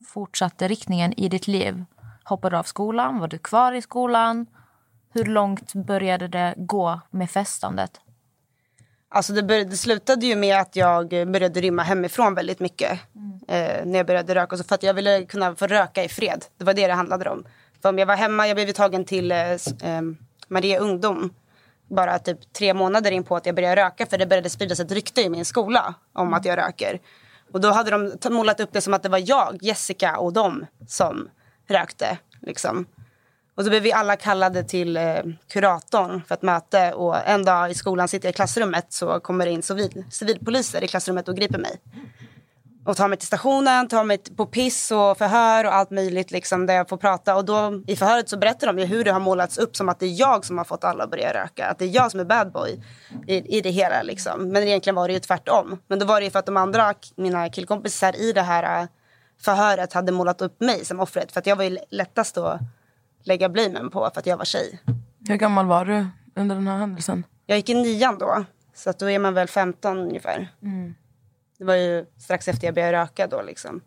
fortsatte 0.06 0.68
riktningen 0.68 1.12
i 1.20 1.28
ditt 1.28 1.46
liv? 1.48 1.84
Hoppade 2.28 2.56
du 2.56 2.58
av 2.58 2.62
skolan? 2.62 3.18
Var 3.18 3.28
du 3.28 3.38
kvar 3.38 3.72
i 3.72 3.82
skolan? 3.82 4.46
Hur 5.12 5.24
långt 5.24 5.74
började 5.74 6.28
det 6.28 6.54
gå 6.56 7.00
med 7.10 7.30
festandet? 7.30 8.00
Alltså 9.08 9.32
det, 9.32 9.42
bör, 9.42 9.64
det 9.64 9.76
slutade 9.76 10.26
ju 10.26 10.36
med 10.36 10.60
att 10.60 10.76
jag 10.76 11.08
började 11.08 11.60
rymma 11.60 11.82
hemifrån 11.82 12.34
väldigt 12.34 12.60
mycket. 12.60 12.92
Eh, 13.48 13.86
när 13.86 13.96
jag 13.96 14.06
började 14.06 14.34
röka. 14.34 14.56
Så 14.56 14.64
för 14.64 14.74
att 14.74 14.82
jag 14.82 14.94
ville 14.94 15.24
kunna 15.24 15.54
få 15.54 15.66
röka 15.66 16.04
i 16.04 16.08
fred. 16.08 16.44
Det 16.56 16.64
var 16.64 16.74
det 16.74 16.86
det 16.86 16.92
handlade 16.92 17.30
om. 17.30 17.44
För 17.82 17.88
om 17.88 17.98
jag 17.98 18.06
var 18.06 18.16
hemma, 18.16 18.46
jag 18.48 18.56
blev 18.56 18.72
tagen 18.72 19.04
till 19.04 19.32
eh, 19.32 19.38
eh, 19.82 20.02
Maria 20.48 20.78
Ungdom. 20.78 21.34
Bara 21.90 22.18
typ 22.18 22.52
tre 22.52 22.74
månader 22.74 23.10
in 23.10 23.24
på 23.24 23.36
att 23.36 23.46
jag 23.46 23.54
började 23.54 23.82
röka. 23.82 24.06
För 24.06 24.18
det 24.18 24.26
började 24.26 24.50
spridas 24.50 24.80
ett 24.80 24.92
rykte 24.92 25.22
i 25.22 25.28
min 25.28 25.44
skola 25.44 25.94
om 26.12 26.34
att 26.34 26.44
jag 26.44 26.58
röker. 26.58 27.00
Och 27.52 27.60
då 27.60 27.70
hade 27.70 27.90
de 27.90 28.34
målat 28.34 28.60
upp 28.60 28.72
det 28.72 28.80
som 28.80 28.94
att 28.94 29.02
det 29.02 29.08
var 29.08 29.22
jag, 29.26 29.58
Jessica 29.60 30.18
och 30.18 30.32
de 30.32 30.66
som 30.88 31.28
rökte. 31.68 32.18
Liksom. 32.40 32.86
Och 33.58 33.64
så 33.64 33.70
blev 33.70 33.82
vi 33.82 33.92
alla 33.92 34.16
kallade 34.16 34.64
till 34.64 34.96
eh, 34.96 35.22
kuratorn 35.52 36.22
för 36.28 36.34
ett 36.34 36.42
möte. 36.42 36.92
Och 36.92 37.16
en 37.26 37.44
dag 37.44 37.70
i 37.70 37.74
skolan 37.74 38.08
sitter 38.08 38.26
jag 38.26 38.32
i 38.32 38.36
klassrummet 38.36 38.86
så 38.88 39.20
kommer 39.20 39.44
det 39.44 39.50
in 39.50 39.62
civil, 39.62 40.04
civilpoliser 40.10 40.84
i 40.84 40.88
klassrummet 40.88 41.28
och 41.28 41.36
griper 41.36 41.58
mig. 41.58 41.80
Och 42.84 42.96
tar 42.96 43.08
mig 43.08 43.18
till 43.18 43.26
stationen, 43.26 43.88
tar 43.88 44.04
mig 44.04 44.18
på 44.36 44.46
piss 44.46 44.90
och 44.90 45.18
förhör 45.18 45.64
och 45.64 45.74
allt 45.74 45.90
möjligt 45.90 46.30
liksom, 46.30 46.66
där 46.66 46.74
jag 46.74 46.88
får 46.88 46.96
prata. 46.96 47.36
Och 47.36 47.44
då 47.44 47.82
i 47.86 47.96
förhöret 47.96 48.28
så 48.28 48.38
berättar 48.38 48.66
de 48.66 48.78
ju 48.78 48.84
hur 48.84 49.04
det 49.04 49.12
har 49.12 49.20
målats 49.20 49.58
upp 49.58 49.76
som 49.76 49.88
att 49.88 50.00
det 50.00 50.06
är 50.06 50.20
jag 50.20 50.44
som 50.44 50.58
har 50.58 50.64
fått 50.64 50.84
alla 50.84 51.04
att 51.04 51.10
börja 51.10 51.34
röka. 51.34 51.66
Att 51.66 51.78
det 51.78 51.84
är 51.84 51.94
jag 51.94 52.10
som 52.10 52.20
är 52.20 52.24
bad 52.24 52.52
boy 52.52 52.82
i, 53.26 53.58
i 53.58 53.60
det 53.60 53.70
hela 53.70 54.02
liksom. 54.02 54.48
Men 54.48 54.62
egentligen 54.62 54.94
var 54.94 55.08
det 55.08 55.14
ju 55.14 55.20
tvärtom. 55.20 55.78
Men 55.86 55.98
då 55.98 56.06
var 56.06 56.20
det 56.20 56.24
ju 56.24 56.30
för 56.30 56.38
att 56.38 56.46
de 56.46 56.56
andra, 56.56 56.94
mina 57.16 57.48
killkompisar 57.48 58.16
i 58.16 58.32
det 58.32 58.42
här 58.42 58.82
eh, 58.82 58.88
förhöret 59.40 59.92
hade 59.92 60.12
målat 60.12 60.42
upp 60.42 60.60
mig 60.60 60.84
som 60.84 61.00
offret. 61.00 61.32
För 61.32 61.40
att 61.40 61.46
jag 61.46 61.56
var 61.56 61.64
ju 61.64 61.78
lättast 61.90 62.38
att 62.38 62.60
lägga 63.22 63.48
blamen 63.48 63.90
på 63.90 64.10
för 64.14 64.20
att 64.20 64.26
jag 64.26 64.36
var 64.36 64.44
tjej. 64.44 64.80
Hur 65.28 65.36
gammal 65.36 65.66
var 65.66 65.84
du 65.84 66.06
under 66.34 66.54
den 66.54 66.68
här 66.68 66.78
händelsen? 66.78 67.26
Jag 67.46 67.56
gick 67.56 67.68
i 67.68 67.74
nian 67.74 68.18
då, 68.18 68.44
så 68.74 68.90
att 68.90 68.98
då 68.98 69.10
är 69.10 69.18
man 69.18 69.34
väl 69.34 69.48
15 69.48 69.98
ungefär. 69.98 70.48
Det 71.58 71.64
var 71.64 71.74
ju 71.74 72.06
strax 72.18 72.48
efter 72.48 72.66
jag 72.66 72.74
började 72.74 72.98
röka 72.98 73.26
då 73.26 73.42
liksom. 73.42 73.80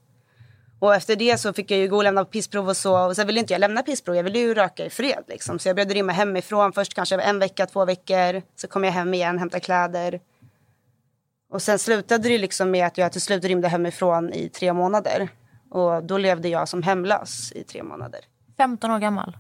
Och 0.80 0.96
efter 0.96 1.16
det 1.16 1.38
så 1.38 1.54
fick 1.54 1.72
jag 1.72 1.80
ju 1.80 1.88
gå 1.88 1.98
och 1.98 2.04
lämna 2.04 2.26
pissprov 2.26 2.70
och 2.70 2.78
så. 2.78 3.06
Och 3.08 3.16
sen 3.16 3.28
ville 3.28 3.40
inte 3.40 3.54
jag 3.54 3.60
lämna 3.60 3.82
pissprov, 3.82 4.16
jag 4.16 4.24
ville 4.24 4.40
ju 4.40 4.54
röka 4.54 4.86
i 4.86 4.90
fred 4.90 5.24
liksom. 5.28 5.60
Så 5.60 5.70
jag 5.70 5.76
började 5.76 5.94
rymma 5.94 6.12
hemifrån, 6.12 6.74
först 6.74 6.94
kanske 6.94 7.22
en 7.22 7.40
vecka, 7.40 7.66
två 7.66 7.86
veckor. 7.86 8.42
Så 8.56 8.68
kom 8.68 8.84
jag 8.84 8.92
hem 8.92 9.14
igen, 9.14 9.40
hämtade 9.40 9.62
kläder. 9.62 10.20
Och 11.52 11.62
sen 11.62 11.80
slutade 11.80 12.30
det 12.30 12.38
liksom 12.38 12.72
med 12.72 12.88
att 12.88 12.98
jag 12.98 13.12
till 13.12 13.22
slut 13.22 13.44
rymde 13.44 13.68
hemifrån 13.68 14.34
i 14.34 14.50
tre 14.50 14.74
månader. 14.74 15.30
Och 15.72 16.04
då 16.04 16.18
levde 16.18 16.50
jag 16.50 16.68
som 16.68 16.84
hemlös 16.84 17.52
i 17.52 17.64
tre 17.64 17.84
månader. 17.84 18.20
15 18.58 18.92
år 18.92 19.00
gammal. 19.00 19.38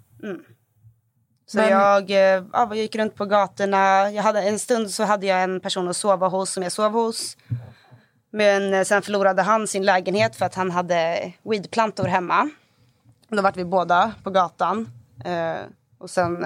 Så 1.45 1.57
Men- 1.57 1.69
jag, 1.69 2.11
eh, 2.11 2.43
ja, 2.53 2.67
jag 2.69 2.77
gick 2.77 2.95
runt 2.95 3.15
på 3.15 3.25
gatorna. 3.25 4.11
Jag 4.11 4.23
hade, 4.23 4.41
en 4.41 4.59
stund 4.59 4.91
så 4.91 5.03
hade 5.03 5.25
jag 5.25 5.43
en 5.43 5.59
person 5.59 5.87
att 5.87 5.97
sova 5.97 6.27
hos 6.27 6.51
som 6.51 6.63
jag 6.63 6.71
sov 6.71 6.91
hos. 6.91 7.37
Men 8.31 8.73
eh, 8.73 8.83
sen 8.83 9.01
förlorade 9.01 9.41
han 9.41 9.67
sin 9.67 9.85
lägenhet 9.85 10.35
för 10.35 10.45
att 10.45 10.55
han 10.55 10.71
hade 10.71 11.31
weedplantor 11.43 12.05
hemma. 12.05 12.49
Då 13.29 13.41
vart 13.41 13.57
vi 13.57 13.65
båda 13.65 14.11
på 14.23 14.29
gatan. 14.29 14.89
Eh, 15.25 15.61
och 15.97 16.09
sen 16.09 16.45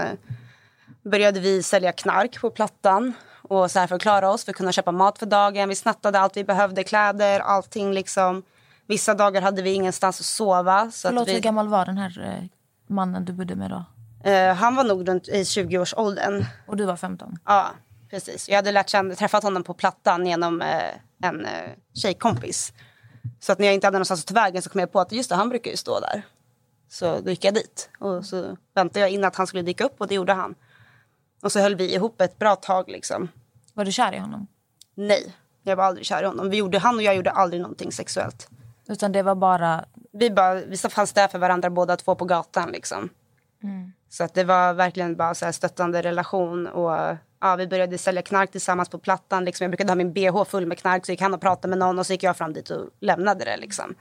började 1.04 1.39
vi 1.39 1.63
sälja 1.63 1.91
knark 1.91 2.41
på 2.41 2.50
Plattan. 2.50 3.13
Och 3.41 3.71
så 3.71 3.80
här 3.80 3.88
för 3.88 3.95
att 3.95 4.02
klara 4.02 4.30
oss, 4.30 4.45
för 4.45 4.52
att 4.52 4.56
kunna 4.58 4.71
köpa 4.71 4.91
mat 4.91 5.19
för 5.19 5.26
dagen. 5.26 5.69
Vi 5.69 5.76
snattade 5.76 6.19
allt 6.19 6.38
vi 6.38 6.43
behövde, 6.43 6.84
kläder, 6.84 7.39
allting 7.39 7.93
liksom. 7.93 8.43
Vissa 8.88 9.13
dagar 9.13 9.41
hade 9.41 9.62
vi 9.62 9.74
ingenstans 9.74 10.19
att 10.19 10.26
sova. 10.26 10.91
Så 10.91 11.08
Förlåt, 11.08 11.21
att 11.21 11.28
vi, 11.28 11.34
hur 11.34 11.39
gammal 11.39 11.67
var 11.67 11.86
den 11.86 11.98
här 11.98 12.39
eh, 12.41 12.48
mannen 12.88 13.26
du 13.26 13.34
bodde 13.34 13.56
med 13.56 13.69
då? 13.69 13.86
eh, 14.30 14.54
han 14.54 14.76
var 14.76 14.84
nog 14.84 15.08
runt 15.10 15.28
i 15.28 15.43
20-årsåldern. 15.43 16.45
Och 16.67 16.78
du 16.78 16.86
var 16.86 16.95
15? 16.95 17.38
Ja, 17.45 17.71
precis. 18.10 18.50
Jag 18.50 18.56
hade 18.56 18.71
lärt 18.71 18.89
känna, 18.89 19.15
träffat 19.15 19.43
honom 19.43 19.63
på 19.63 19.74
Plattan 19.74 20.26
genom 20.26 20.62
eh, 20.62 20.93
en 21.24 21.45
eh, 21.45 21.69
tjejkompis. 21.93 22.74
Så 23.39 23.52
att 23.52 23.60
när 23.60 23.65
jag 23.65 23.74
inte 23.74 23.88
hade 23.88 23.98
någonstans 23.98 24.21
att 24.21 24.28
ta 24.28 24.34
vägen 24.34 24.62
så 24.62 24.69
kom 24.69 24.80
jag 24.80 24.91
på 24.91 25.00
att 25.00 25.12
just 25.12 25.30
det, 25.30 25.36
han 25.36 25.50
brukar 25.50 25.71
ju 25.71 25.78
stå 25.78 26.00
där. 26.00 26.21
Så 26.89 27.19
då 27.19 27.30
gick 27.30 27.45
jag 27.45 27.54
dit 27.54 27.89
och 28.00 28.26
så 28.26 28.58
väntade 28.76 29.00
jag 29.00 29.10
in 29.10 29.24
att 29.24 29.36
han 29.36 29.48
skulle 29.48 29.63
dyka 29.63 29.84
upp 29.86 29.95
och 30.02 30.08
det 30.08 30.15
gjorde 30.15 30.34
han. 30.34 30.56
Och 31.43 31.52
så 31.52 31.60
höll 31.60 31.76
vi 31.76 31.93
ihop 31.95 32.21
ett 32.21 32.39
bra 32.39 32.56
tag 32.56 32.89
liksom. 32.89 33.30
Var 33.74 33.86
du 33.86 33.91
kär 33.91 34.13
i 34.13 34.19
honom? 34.19 34.48
Nej, 34.95 35.36
jag 35.63 35.76
var 35.76 35.84
aldrig 35.84 36.06
kär 36.06 36.24
i 36.24 36.26
honom. 36.26 36.50
Vi 36.50 36.58
gjorde, 36.58 36.80
han 36.80 36.95
och 36.95 37.02
jag 37.02 37.15
gjorde 37.15 37.32
aldrig 37.32 37.62
någonting 37.62 37.91
sexuellt. 37.91 38.50
Utan 38.88 39.12
det 39.12 39.24
var 39.24 39.36
bara... 39.36 39.86
Vi, 40.12 40.30
bara, 40.30 40.54
vi 40.54 40.78
fanns 40.78 41.13
där 41.13 41.28
för 41.28 41.39
varandra 41.39 41.69
båda 41.69 41.98
två 41.98 42.15
på 42.15 42.26
gatan 42.26 42.71
liksom. 42.71 43.10
Så 44.10 44.24
att 44.24 44.34
det 44.34 44.43
var 44.43 44.74
verkligen 44.74 45.15
bara 45.15 45.34
så 45.34 45.45
här 45.45 45.52
stöttande 45.52 46.02
relation. 46.02 46.67
Och 46.67 47.17
ja, 47.41 47.56
vi 47.56 47.67
började 47.67 47.98
sälja 47.98 48.21
knark 48.21 48.52
tillsammans 48.52 48.89
på 48.89 48.98
Plattan. 48.98 49.45
Liksom. 49.45 49.63
Jag 49.63 49.71
brukade 49.71 49.91
ha 49.91 49.95
min 49.95 50.13
bh 50.13 50.43
full 50.43 50.65
med 50.65 50.78
knark 50.78 51.06
så 51.06 51.12
gick 51.12 51.21
han 51.21 51.34
och 51.34 51.41
pratade 51.41 51.69
med 51.69 51.78
någon 51.78 52.00
och 52.00 52.06
så 52.06 52.13
gick 52.13 52.24
jag 52.24 52.38
fram 52.38 52.54
dit 52.54 52.69
och 52.69 52.89
lämnade 53.00 53.45
det. 53.45 53.58
Liksom. 53.58 53.95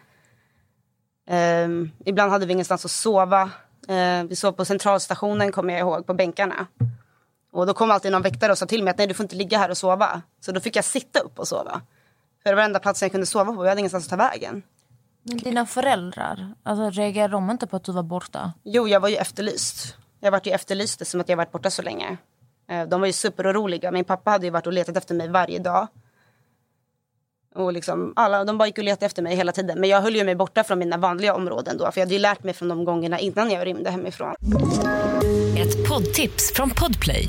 Ehm, 1.29 1.91
ibland 2.05 2.33
hade 2.33 2.47
vi 2.47 2.53
ingenstans 2.53 2.85
att 2.85 2.91
sova. 2.91 3.51
Ehm, 3.89 4.29
vi 4.29 4.37
sov 4.37 4.53
på 4.53 4.65
centralstationen 4.65 5.53
kommer 5.53 5.73
jag 5.73 5.81
ihåg, 5.81 6.07
på 6.07 6.15
bänkarna. 6.15 6.67
Och 7.53 7.67
då 7.67 7.75
kom 7.75 7.91
alltid 7.91 8.13
någon 8.13 8.23
väktare 8.23 8.53
och 8.53 8.59
sa 8.59 8.67
till 8.67 8.83
mig 8.85 8.91
att 8.91 8.99
nej 8.99 9.07
du 9.07 9.15
får 9.15 9.25
inte 9.25 9.37
ligga 9.37 9.59
här 9.59 9.71
och 9.71 9.77
sova. 9.77 10.23
Så 10.41 10.53
då 10.53 10.61
fick 10.61 10.77
jag 10.77 10.85
sitta 10.85 11.21
upp 11.21 11.39
och 11.39 11.49
sova. 11.49 11.81
För 12.43 12.51
det 12.51 12.57
var 12.57 12.63
enda 12.63 12.79
platsen 12.79 13.07
jag 13.07 13.13
kunde 13.13 13.27
sova 13.27 13.53
på, 13.53 13.65
jag 13.65 13.69
hade 13.69 13.79
ingenstans 13.81 14.05
att 14.05 14.11
ta 14.11 14.17
vägen. 14.17 14.63
Men 15.27 15.37
dina 15.39 15.67
föräldrar, 15.67 16.55
alltså, 16.63 17.01
reagerade 17.01 17.33
de 17.33 17.51
inte 17.51 17.67
på 17.67 17.77
att 17.77 17.85
du 17.85 17.93
var 17.93 18.03
borta? 18.03 18.53
Jo, 18.63 18.89
jag 18.89 19.01
var 19.01 19.09
ju 19.09 19.17
efterlyst. 19.17 19.97
Jag 20.21 20.31
var 20.31 20.41
ju 20.45 20.53
efterlyst 20.53 21.07
som 21.07 21.21
att 21.21 21.29
jag 21.29 21.37
varit 21.37 21.53
borta 21.53 21.71
så 21.71 21.83
länge. 21.83 22.17
Eh, 22.71 22.83
De 22.89 23.01
var 23.01 23.07
ju 23.07 23.13
superoroliga. 23.13 23.91
Min 23.93 24.05
pappa 24.05 24.31
hade 24.31 24.47
ju 24.47 24.51
varit 24.51 24.67
och 24.67 24.73
letat 24.73 24.97
efter 24.97 25.15
mig 25.15 25.29
varje 25.29 25.59
dag. 25.59 25.87
Och 27.55 27.73
liksom, 27.73 28.13
alla, 28.17 28.45
de 28.45 28.59
bara 28.59 28.67
gick 28.67 28.79
och 28.79 28.85
letade 28.85 29.07
efter 29.07 29.23
mig 29.23 29.37
hela 29.37 29.53
tiden. 29.53 29.81
Men 29.81 29.91
jag 29.91 30.01
höll 30.03 30.17
ju 30.17 30.25
mig 30.25 30.35
borta 30.35 30.65
från 30.65 30.79
mina 30.79 30.97
vanliga 30.97 31.35
områden 31.35 31.79
då. 31.79 31.93
För 31.93 32.01
jag 32.01 32.07
hade 32.07 32.15
ju 32.15 32.21
lärt 32.21 32.43
mig 32.45 32.55
från 32.55 32.69
de 32.69 32.85
gångerna 32.85 33.19
innan 33.19 33.51
jag 33.51 33.67
rymde 33.67 33.91
hemifrån. 33.91 34.35
Ett 35.59 35.89
poddtips 35.89 36.53
från 36.55 36.71
Podplay. 36.71 37.29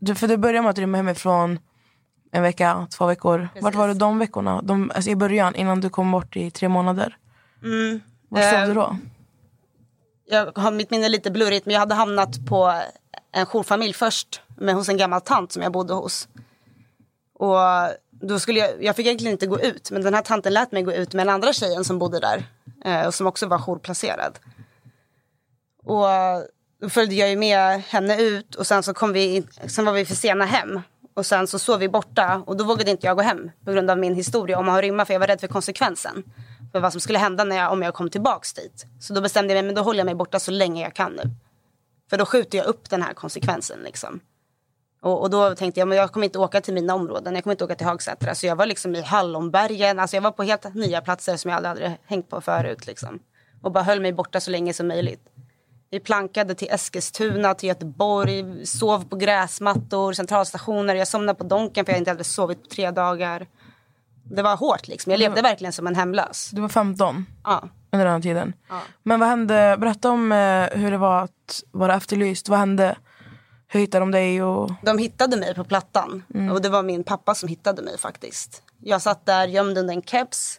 Du 0.00 0.14
för 0.14 0.28
du 0.28 0.36
började 0.36 0.62
med 0.62 0.70
att 0.70 0.78
rymma 0.78 0.96
hemifrån 0.96 1.58
en 2.32 2.42
vecka, 2.42 2.86
två 2.90 3.06
veckor. 3.06 3.48
Vart 3.60 3.74
var 3.74 3.88
du 3.88 3.94
de 3.94 4.18
veckorna? 4.18 4.62
De, 4.62 4.90
alltså 4.94 5.10
I 5.10 5.16
början, 5.16 5.54
innan 5.54 5.80
du 5.80 5.90
kom 5.90 6.10
bort 6.10 6.36
i 6.36 6.50
tre 6.50 6.68
månader. 6.68 7.16
Mm. 7.62 8.00
Vart 8.28 8.42
sov 8.42 8.54
Eh, 8.54 8.66
du 8.66 8.74
då? 8.74 8.96
Jag 10.24 10.58
har 10.58 10.70
mitt 10.70 10.90
minne 10.90 11.08
lite 11.08 11.30
blurrigt 11.30 11.66
men 11.66 11.72
jag 11.72 11.80
hade 11.80 11.94
hamnat 11.94 12.46
på 12.46 12.82
en 13.32 13.46
jourfamilj 13.46 13.92
först. 13.92 14.42
Men 14.56 14.74
hos 14.74 14.88
en 14.88 14.96
gammal 14.96 15.20
tant 15.20 15.52
som 15.52 15.62
jag 15.62 15.72
bodde 15.72 15.94
hos. 15.94 16.28
Och 17.34 17.58
då 18.10 18.38
skulle 18.38 18.58
jag, 18.58 18.84
jag 18.84 18.96
fick 18.96 19.06
egentligen 19.06 19.32
inte 19.32 19.46
gå 19.46 19.60
ut. 19.60 19.90
Men 19.90 20.02
den 20.02 20.14
här 20.14 20.22
tanten 20.22 20.52
lät 20.52 20.72
mig 20.72 20.82
gå 20.82 20.92
ut 20.92 21.14
med 21.14 21.26
den 21.26 21.34
andra 21.34 21.52
tjejen 21.52 21.84
som 21.84 21.98
bodde 21.98 22.20
där. 22.20 22.44
Eh, 22.84 23.06
och 23.06 23.14
som 23.14 23.26
också 23.26 23.46
var 23.46 23.58
jourplacerad. 23.58 24.38
Och 25.84 26.06
då 26.80 26.88
följde 26.88 27.14
jag 27.14 27.30
ju 27.30 27.36
med 27.36 27.82
henne 27.82 28.22
ut. 28.22 28.54
Och 28.54 28.66
sen 28.66 28.82
så 28.82 28.94
kom 28.94 29.12
vi, 29.12 29.36
in, 29.36 29.48
sen 29.66 29.84
var 29.84 29.92
vi 29.92 30.04
för 30.04 30.14
sena 30.14 30.44
hem. 30.44 30.80
Och 31.14 31.26
sen 31.26 31.46
så 31.46 31.58
sov 31.58 31.78
vi 31.78 31.88
borta. 31.88 32.42
Och 32.46 32.56
då 32.56 32.64
vågade 32.64 32.90
inte 32.90 33.06
jag 33.06 33.16
gå 33.16 33.22
hem. 33.22 33.50
På 33.64 33.72
grund 33.72 33.90
av 33.90 33.98
min 33.98 34.14
historia 34.14 34.58
om 34.58 34.68
att 34.68 34.80
rymma. 34.80 35.04
För 35.04 35.14
jag 35.14 35.20
var 35.20 35.26
rädd 35.26 35.40
för 35.40 35.48
konsekvensen. 35.48 36.22
För 36.72 36.80
vad 36.80 36.92
som 36.92 37.00
skulle 37.00 37.18
hända 37.18 37.44
när 37.44 37.56
jag, 37.56 37.72
om 37.72 37.82
jag 37.82 37.94
kom 37.94 38.10
tillbaks 38.10 38.52
dit. 38.52 38.86
Så 39.00 39.14
då 39.14 39.20
bestämde 39.20 39.54
jag 39.54 39.56
mig, 39.56 39.66
men 39.66 39.74
då 39.74 39.82
håller 39.82 39.98
jag 39.98 40.04
mig 40.04 40.14
borta 40.14 40.38
så 40.38 40.50
länge 40.50 40.82
jag 40.82 40.94
kan 40.94 41.12
nu. 41.12 41.22
För 42.10 42.16
då 42.16 42.26
skjuter 42.26 42.58
jag 42.58 42.66
upp 42.66 42.90
den 42.90 43.02
här 43.02 43.14
konsekvensen 43.14 43.78
liksom. 43.84 44.20
Och, 45.02 45.22
och 45.22 45.30
då 45.30 45.54
tänkte 45.54 45.80
jag, 45.80 45.88
men 45.88 45.98
jag 45.98 46.12
kommer 46.12 46.24
inte 46.24 46.38
åka 46.38 46.60
till 46.60 46.74
mina 46.74 46.94
områden. 46.94 47.34
Jag 47.34 47.44
kommer 47.44 47.54
inte 47.54 47.64
åka 47.64 47.74
till 47.74 47.86
Hagsätra. 47.86 48.34
Så 48.34 48.46
jag 48.46 48.56
var 48.56 48.66
liksom 48.66 48.94
i 48.94 49.02
Hallonbergen. 49.02 49.98
Alltså 49.98 50.16
jag 50.16 50.22
var 50.22 50.30
på 50.30 50.42
helt 50.42 50.74
nya 50.74 51.00
platser 51.00 51.36
som 51.36 51.50
jag 51.50 51.56
aldrig 51.56 51.86
hade 51.86 51.98
hängt 52.04 52.28
på 52.30 52.40
förut 52.40 52.86
liksom. 52.86 53.18
Och 53.62 53.72
bara 53.72 53.84
höll 53.84 54.00
mig 54.00 54.12
borta 54.12 54.40
så 54.40 54.50
länge 54.50 54.72
som 54.72 54.88
möjligt. 54.88 55.29
Vi 55.92 56.00
plankade 56.00 56.54
till 56.54 56.68
Eskilstuna, 56.70 57.54
till 57.54 57.68
Göteborg, 57.68 58.66
sov 58.66 59.04
på 59.08 59.16
gräsmattor, 59.16 60.12
centralstationer. 60.12 60.94
Jag 60.94 61.08
somnade 61.08 61.38
på 61.38 61.44
Donken 61.44 61.84
för 61.84 61.92
jag 61.92 61.98
inte 61.98 62.10
hade 62.10 62.24
sovit 62.24 62.62
på 62.62 62.68
tre 62.68 62.90
dagar. 62.90 63.46
Det 64.24 64.42
var 64.42 64.56
hårt 64.56 64.88
liksom. 64.88 65.10
Jag 65.12 65.18
levde 65.18 65.42
verkligen 65.42 65.72
som 65.72 65.86
en 65.86 65.96
hemlös. 65.96 66.50
Du 66.50 66.60
var 66.60 66.68
15 66.68 67.26
Ja. 67.44 67.68
under 67.92 68.04
den 68.06 68.14
här 68.14 68.20
tiden. 68.22 68.52
Men 69.02 69.20
vad 69.20 69.28
hände? 69.28 69.76
Berätta 69.78 70.10
om 70.10 70.32
eh, 70.32 70.66
hur 70.72 70.90
det 70.90 70.98
var 70.98 71.22
att 71.22 71.62
vara 71.70 71.94
efterlyst. 71.94 72.48
Vad 72.48 72.58
hände? 72.58 72.96
Hur 73.68 73.80
hittade 73.80 74.02
de 74.02 74.10
dig? 74.10 74.42
Och... 74.42 74.70
De 74.82 74.98
hittade 74.98 75.36
mig 75.36 75.54
på 75.54 75.64
plattan. 75.64 76.22
Och 76.52 76.62
det 76.62 76.68
var 76.68 76.82
min 76.82 77.04
pappa 77.04 77.34
som 77.34 77.48
hittade 77.48 77.82
mig 77.82 77.98
faktiskt. 77.98 78.62
Jag 78.82 79.02
satt 79.02 79.26
där 79.26 79.48
gömd 79.48 79.78
under 79.78 79.94
en 79.94 80.02
keps. 80.02 80.58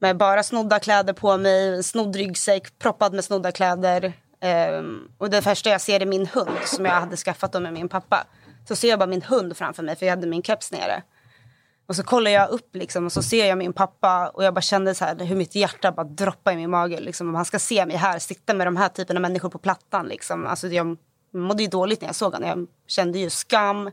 Med 0.00 0.16
bara 0.16 0.42
snodda 0.42 0.78
kläder 0.78 1.12
på 1.12 1.36
mig. 1.36 1.82
Snodd 1.82 2.16
ryggsäck, 2.16 2.78
proppad 2.78 3.14
med 3.14 3.24
snodda 3.24 3.52
kläder. 3.52 4.12
Um, 4.44 5.08
och 5.18 5.30
det 5.30 5.42
första 5.42 5.70
jag 5.70 5.80
ser 5.80 6.00
är 6.00 6.06
min 6.06 6.26
hund 6.26 6.58
som 6.64 6.84
jag 6.84 6.92
hade 6.92 7.16
skaffat 7.16 7.52
då 7.52 7.60
med 7.60 7.72
min 7.72 7.88
pappa. 7.88 8.26
Så 8.68 8.76
ser 8.76 8.88
jag 8.88 8.98
bara 8.98 9.06
min 9.06 9.22
hund 9.22 9.56
framför 9.56 9.82
mig 9.82 9.96
för 9.96 10.06
jag 10.06 10.12
hade 10.12 10.26
min 10.26 10.42
keps 10.42 10.72
nere. 10.72 11.02
Och 11.86 11.96
så 11.96 12.02
kollar 12.02 12.30
jag 12.30 12.50
upp 12.50 12.74
liksom, 12.74 13.06
och 13.06 13.12
så 13.12 13.22
ser 13.22 13.46
jag 13.46 13.58
min 13.58 13.72
pappa 13.72 14.28
och 14.28 14.44
jag 14.44 14.54
bara 14.54 14.60
kände 14.60 14.94
så 14.94 15.04
här, 15.04 15.24
hur 15.24 15.36
mitt 15.36 15.54
hjärta 15.54 15.92
bara 15.92 16.04
droppade 16.04 16.54
i 16.54 16.56
min 16.56 16.70
mage. 16.70 17.00
Liksom, 17.00 17.28
om 17.28 17.34
han 17.34 17.44
ska 17.44 17.58
se 17.58 17.86
mig 17.86 17.96
här, 17.96 18.18
sitta 18.18 18.54
med 18.54 18.66
de 18.66 18.76
här 18.76 18.88
typen 18.88 19.16
av 19.16 19.22
människor 19.22 19.48
på 19.48 19.58
plattan. 19.58 20.06
Liksom. 20.06 20.46
Alltså, 20.46 20.68
jag 20.68 20.96
mådde 21.32 21.62
ju 21.62 21.68
dåligt 21.68 22.00
när 22.00 22.08
jag 22.08 22.14
såg 22.14 22.32
honom. 22.32 22.48
Jag 22.48 22.66
kände 22.86 23.18
ju 23.18 23.30
skam 23.30 23.90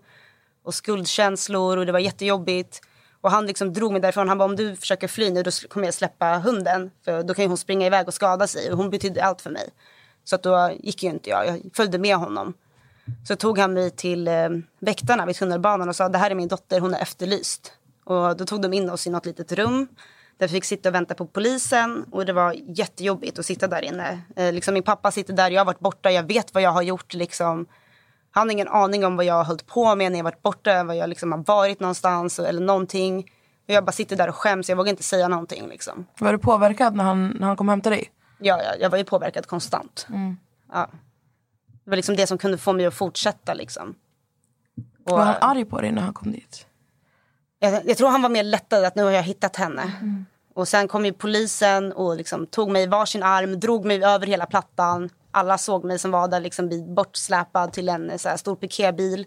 och 0.64 0.74
skuldkänslor 0.74 1.78
och 1.78 1.86
det 1.86 1.92
var 1.92 2.00
jättejobbigt. 2.00 2.82
Och 3.22 3.32
han 3.32 3.48
liksom 3.48 3.74
drog 3.74 3.92
mig 3.92 4.02
därifrån. 4.02 4.30
Han 4.30 4.38
bara, 4.38 4.46
om 4.46 4.56
du 4.56 4.76
försöker 4.76 5.08
fly 5.08 5.30
nu 5.30 5.44
då 5.44 5.52
kommer 5.70 5.88
jag 5.88 5.94
släppa 5.94 6.38
hunden. 6.38 6.92
För 7.06 7.24
då 7.24 7.34
kan 7.34 7.44
ju 7.44 7.50
hon 7.50 7.58
springa 7.58 7.86
iväg 7.86 8.08
och 8.08 8.14
skada 8.14 8.48
sig. 8.48 8.72
Och 8.72 8.78
hon 8.78 8.90
betydde 8.90 9.24
allt 9.24 9.42
för 9.42 9.50
mig. 9.50 9.70
Så 10.24 10.36
att 10.36 10.44
då 10.44 10.72
gick 10.80 11.04
ju 11.04 11.10
inte 11.10 11.30
jag. 11.30 11.48
Jag 11.48 11.62
följde 11.74 11.98
med 11.98 12.16
honom. 12.16 12.54
Så 13.28 13.36
tog 13.36 13.60
han 13.60 13.74
mig 13.74 13.90
till 13.90 14.28
eh, 14.28 14.50
väktarna 14.80 15.26
vid 15.26 15.36
tunnelbanan 15.36 15.90
och 15.90 15.96
sa 15.96 16.10
det 16.10 16.18
här 16.18 16.32
är 16.32 16.36
min 16.36 16.48
dotter, 16.48 16.80
hon 16.80 16.94
är 16.94 17.02
efterlyst. 17.02 17.74
Och 18.04 18.38
då 18.38 18.46
tog 18.46 18.62
de 18.62 18.74
in 18.74 18.90
oss 18.90 19.08
i 19.08 19.10
något 19.10 19.26
litet 19.26 19.52
rum 19.52 19.88
där 20.38 20.48
vi 20.48 20.54
fick 20.54 20.66
sitta 20.66 20.90
och 20.90 20.96
vänta 20.96 21.14
på 21.14 21.26
polisen 21.26 22.06
och 22.12 22.26
det 22.26 22.34
var 22.34 22.56
jättejobbigt 22.68 23.40
att 23.40 23.46
sitta 23.46 23.68
där 23.68 23.82
inne. 23.82 24.22
Eh, 24.36 24.54
liksom 24.54 24.74
min 24.74 24.84
pappa 24.84 25.12
sitter 25.12 25.34
där, 25.34 25.52
jag 25.52 25.60
har 25.60 25.66
varit 25.66 25.80
borta, 25.80 26.12
jag 26.12 26.24
vet 26.24 26.54
vad 26.54 26.64
jag 26.64 26.72
har 26.72 26.82
gjort. 26.82 27.14
Liksom. 27.14 27.66
Han 28.32 28.48
har 28.48 28.52
ingen 28.52 28.68
aning 28.68 29.06
om 29.06 29.16
vad 29.16 29.26
jag 29.26 29.34
har 29.34 29.44
hållit 29.44 29.68
på 29.68 29.96
med 29.96 30.12
när 30.12 30.20
jag 30.20 30.24
varit 30.24 30.42
borta, 30.42 30.84
vad 30.84 30.96
jag 30.96 31.10
liksom 31.10 31.32
har 31.32 31.44
varit 31.48 31.80
någonstans 31.80 32.40
eller 32.40 32.62
någonting. 32.62 33.32
Och 33.68 33.74
jag 33.74 33.86
bara 33.86 33.92
sitter 33.92 34.16
där 34.16 34.30
och 34.30 34.36
skäms, 34.36 34.70
jag 34.70 34.78
vågar 34.78 34.90
inte 34.90 35.04
säga 35.04 35.28
någonting. 35.28 35.68
Liksom. 35.68 36.06
Var 36.20 36.32
du 36.32 36.38
påverkad 36.38 36.96
när 36.96 37.04
han, 37.04 37.28
när 37.40 37.48
han 37.48 37.56
kom 37.56 37.70
och 37.70 37.74
hämtade 37.74 37.96
dig? 37.96 38.12
Ja, 38.42 38.64
ja, 38.64 38.76
jag 38.80 38.90
var 38.90 38.98
ju 38.98 39.04
påverkad 39.04 39.46
konstant. 39.48 40.08
Ja. 40.72 40.90
Det 41.84 41.90
var 41.90 41.96
liksom 41.96 42.16
det 42.16 42.28
som 42.28 42.38
kunde 42.38 42.58
få 42.58 42.74
mig 42.74 42.86
att 42.86 42.94
fortsätta. 42.94 43.54
Liksom. 43.54 43.96
Och, 45.06 45.12
Var 45.12 45.26
han 45.26 45.36
arg 45.42 45.66
på 45.66 45.82
dig 45.82 45.92
när 45.92 46.02
han 46.02 46.14
kom 46.14 46.32
dit? 46.32 46.68
jag, 47.60 47.82
jag 47.86 47.98
tror 47.98 48.10
han 48.10 48.22
var 48.22 48.30
mer 48.30 48.44
lättad 48.44 48.86
att 48.86 48.96
nu 48.96 49.04
har 49.04 49.12
jag 49.12 49.24
hittat 49.24 49.56
henne. 49.56 49.92
Och 50.54 50.68
sen 50.68 50.88
kom 50.88 51.06
ju 51.06 51.14
polisen 51.14 51.94
och 51.94 52.16
liksom 52.18 52.48
tog 52.48 52.70
mig 52.72 52.84
i 52.84 52.88
varsin 52.88 53.24
arm, 53.24 53.60
drog 53.60 53.86
mig 53.86 54.04
över 54.04 54.28
hela 54.28 54.46
plattan. 54.46 55.10
Alla 55.32 55.58
såg 55.58 55.84
mig 55.84 56.00
som 56.00 56.12
var 56.12 56.28
där 56.28 56.40
liksom 56.40 56.96
bortsläpad 56.96 57.74
till 57.74 57.90
en 57.90 58.20
så 58.20 58.30
här, 58.30 58.38
stor 58.38 58.56
piketbil. 58.56 59.26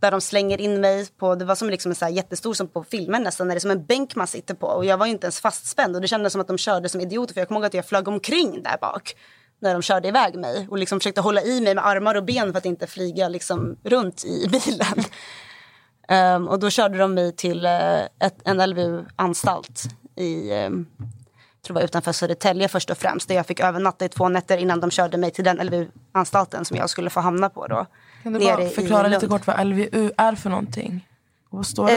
Där 0.00 0.10
de 0.10 0.20
slänger 0.20 0.60
in 0.60 0.80
mig 0.80 1.06
på, 1.18 1.34
det 1.34 1.44
var 1.44 1.54
som 1.54 1.70
liksom 1.70 1.90
en 1.90 1.96
så 1.96 2.04
här 2.04 2.12
jättestor 2.12 2.54
som 2.54 2.68
på 2.68 2.84
filmen 2.84 3.22
nästan, 3.22 3.48
när 3.48 3.54
det 3.54 3.58
är 3.58 3.60
som 3.60 3.70
en 3.70 3.86
bänk 3.86 4.14
man 4.14 4.26
sitter 4.26 4.54
på. 4.54 4.66
Och 4.66 4.84
jag 4.84 4.98
var 4.98 5.06
ju 5.06 5.12
inte 5.12 5.24
ens 5.24 5.40
fastspänd 5.40 5.96
och 5.96 6.02
det 6.02 6.08
kändes 6.08 6.32
som 6.32 6.40
att 6.40 6.48
de 6.48 6.58
körde 6.58 6.88
som 6.88 7.00
idioter 7.00 7.34
för 7.34 7.40
jag 7.40 7.48
kommer 7.48 7.60
ihåg 7.60 7.66
att 7.66 7.74
jag 7.74 7.86
flög 7.86 8.08
omkring 8.08 8.62
där 8.62 8.78
bak. 8.80 9.14
När 9.60 9.72
de 9.72 9.82
körde 9.82 10.08
iväg 10.08 10.34
mig 10.34 10.68
och 10.70 10.78
liksom 10.78 11.00
försökte 11.00 11.20
hålla 11.20 11.42
i 11.42 11.60
mig 11.60 11.74
med 11.74 11.86
armar 11.86 12.14
och 12.14 12.24
ben 12.24 12.52
för 12.52 12.58
att 12.58 12.64
inte 12.64 12.86
flyga 12.86 13.28
liksom 13.28 13.76
runt 13.84 14.24
i 14.24 14.48
bilen. 14.48 15.04
Um, 16.36 16.48
och 16.52 16.58
då 16.58 16.70
körde 16.70 16.98
de 16.98 17.14
mig 17.14 17.32
till 17.32 17.66
uh, 17.66 18.02
ett, 18.18 18.36
en 18.44 18.70
LVU-anstalt 18.70 19.82
i, 20.16 20.52
um, 20.52 20.86
tror 21.66 21.74
jag 21.74 21.74
var 21.74 21.82
utanför 21.82 22.12
Södertälje 22.12 22.68
först 22.68 22.90
och 22.90 22.98
främst. 22.98 23.28
Där 23.28 23.34
jag 23.34 23.46
fick 23.46 23.60
övernatta 23.60 24.04
i 24.04 24.08
två 24.08 24.28
nätter 24.28 24.58
innan 24.58 24.80
de 24.80 24.90
körde 24.90 25.16
mig 25.16 25.30
till 25.30 25.44
den 25.44 25.56
LVU-anstalten 25.56 26.64
som 26.64 26.76
jag 26.76 26.90
skulle 26.90 27.10
få 27.10 27.20
hamna 27.20 27.48
på 27.48 27.66
då. 27.66 27.86
Kan 28.22 28.32
du 28.32 28.38
bara 28.56 28.56
förklara 28.70 29.08
lite 29.08 29.26
kort 29.26 29.46
vad 29.46 29.66
LVU 29.66 30.10
är 30.16 30.34
för 30.34 30.50
någonting? 30.50 31.06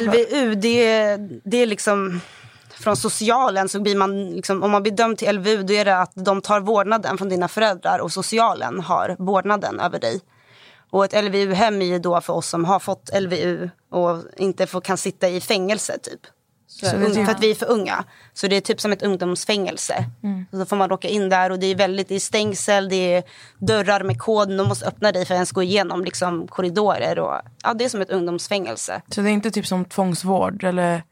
LVU, 0.01 0.55
det, 0.55 0.85
är- 0.87 1.39
det 1.43 1.57
är 1.57 1.65
liksom 1.65 2.21
från 2.69 2.97
socialen 2.97 3.69
så 3.69 3.79
blir 3.81 3.95
man, 3.95 4.29
liksom, 4.31 4.63
om 4.63 4.71
man 4.71 4.83
blir 4.83 4.93
dömd 4.93 5.17
till 5.17 5.35
LVU 5.35 5.63
då 5.63 5.73
är 5.73 5.85
det 5.85 5.97
att 5.97 6.11
de 6.15 6.41
tar 6.41 6.59
vårdnaden 6.59 7.17
från 7.17 7.29
dina 7.29 7.47
föräldrar 7.47 7.99
och 7.99 8.11
socialen 8.11 8.79
har 8.79 9.15
vårdnaden 9.19 9.79
över 9.79 9.99
dig. 9.99 10.21
Och 10.89 11.05
ett 11.05 11.23
LVU-hem 11.25 11.81
är 11.81 11.85
ju 11.85 11.99
då 11.99 12.21
för 12.21 12.33
oss 12.33 12.47
som 12.47 12.65
har 12.65 12.79
fått 12.79 13.09
LVU 13.21 13.69
och 13.91 14.23
inte 14.37 14.67
får, 14.67 14.81
kan 14.81 14.97
sitta 14.97 15.29
i 15.29 15.41
fängelse 15.41 15.97
typ. 16.03 16.19
Typ- 16.89 17.25
För 17.25 17.31
att 17.31 17.43
vi 17.43 17.51
är 17.51 17.55
för 17.55 17.69
unga. 17.69 18.03
Så 18.33 18.47
det 18.47 18.55
är 18.55 18.61
typ 18.61 18.81
som 18.81 18.91
ett 18.91 19.03
ungdomsfängelse. 19.03 20.05
Och 20.51 20.57
så 20.59 20.65
får 20.65 20.75
man 20.75 20.91
åka 20.91 21.07
in 21.07 21.29
där 21.29 21.49
och 21.49 21.59
det 21.59 21.67
är 21.67 21.75
väldigt, 21.75 22.07
det 22.07 22.15
är 22.15 22.19
stängsel, 22.19 22.89
det 22.89 23.13
är 23.13 23.23
dörrar 23.59 24.03
med 24.03 24.19
kod. 24.19 24.57
De 24.57 24.67
måste 24.67 24.85
öppna 24.87 25.11
dig 25.11 25.25
för 25.25 25.33
att 25.33 25.37
ens 25.37 25.51
gå 25.51 25.63
igenom 25.63 26.03
liksom, 26.03 26.47
korridorer. 26.47 27.19
Och, 27.19 27.41
ja, 27.63 27.73
det 27.73 27.85
är 27.85 27.89
som 27.89 28.01
ett 28.01 28.09
ungdomsfängelse. 28.09 29.01
Så 29.07 29.21
det 29.21 29.29
är 29.29 29.33
inte 29.33 29.51
typ 29.51 29.67
som 29.67 29.85
tvångsvård 29.85 30.63
eller 30.63 31.03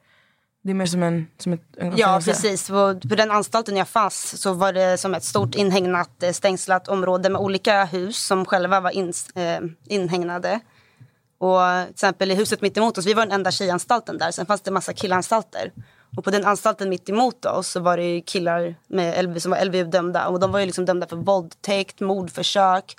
det 0.63 0.69
är 0.71 0.75
mer 0.75 0.85
som, 0.85 1.03
en, 1.03 1.27
som 1.37 1.53
ett 1.53 1.61
Ja, 1.95 2.21
precis. 2.25 2.67
På, 2.67 2.99
på 3.09 3.15
den 3.15 3.31
anstalten 3.31 3.77
jag 3.77 3.87
fanns 3.87 4.41
så 4.41 4.53
var 4.53 4.73
det 4.73 4.97
som 4.97 5.15
ett 5.15 5.23
stort 5.23 5.55
inhägnat, 5.55 6.23
eh, 6.23 6.31
stängslat 6.31 6.87
område 6.87 7.29
med 7.29 7.41
olika 7.41 7.85
hus 7.85 8.17
som 8.25 8.45
själva 8.45 8.79
var 8.79 8.91
in, 8.91 9.13
eh, 9.35 9.59
inhägnade. 9.85 10.59
Och 11.39 11.59
till 11.85 11.91
exempel 11.93 12.31
i 12.31 12.35
huset 12.35 12.61
mitt 12.61 12.77
emot 12.77 12.97
oss, 12.97 13.05
vi 13.05 13.13
var 13.13 13.25
den 13.25 13.31
enda 13.31 13.51
tjejanstalten 13.51 14.17
där. 14.17 14.31
Sen 14.31 14.45
fanns 14.45 14.61
det 14.61 14.71
massa 14.71 14.93
killanstalter. 14.93 15.71
Och 16.17 16.23
på 16.23 16.31
den 16.31 16.45
anstalten 16.45 16.89
mitt 16.89 17.09
emot 17.09 17.45
oss 17.45 17.67
så 17.67 17.79
var 17.79 17.97
det 17.97 18.21
killar 18.21 18.75
med 18.87 19.25
LV, 19.25 19.39
som 19.39 19.51
var 19.51 19.65
LVU-dömda. 19.65 20.27
Och 20.27 20.39
de 20.39 20.51
var 20.51 20.59
ju 20.59 20.65
liksom 20.65 20.85
dömda 20.85 21.07
för 21.07 21.15
våldtäkt, 21.15 21.99
mordförsök 21.99 22.95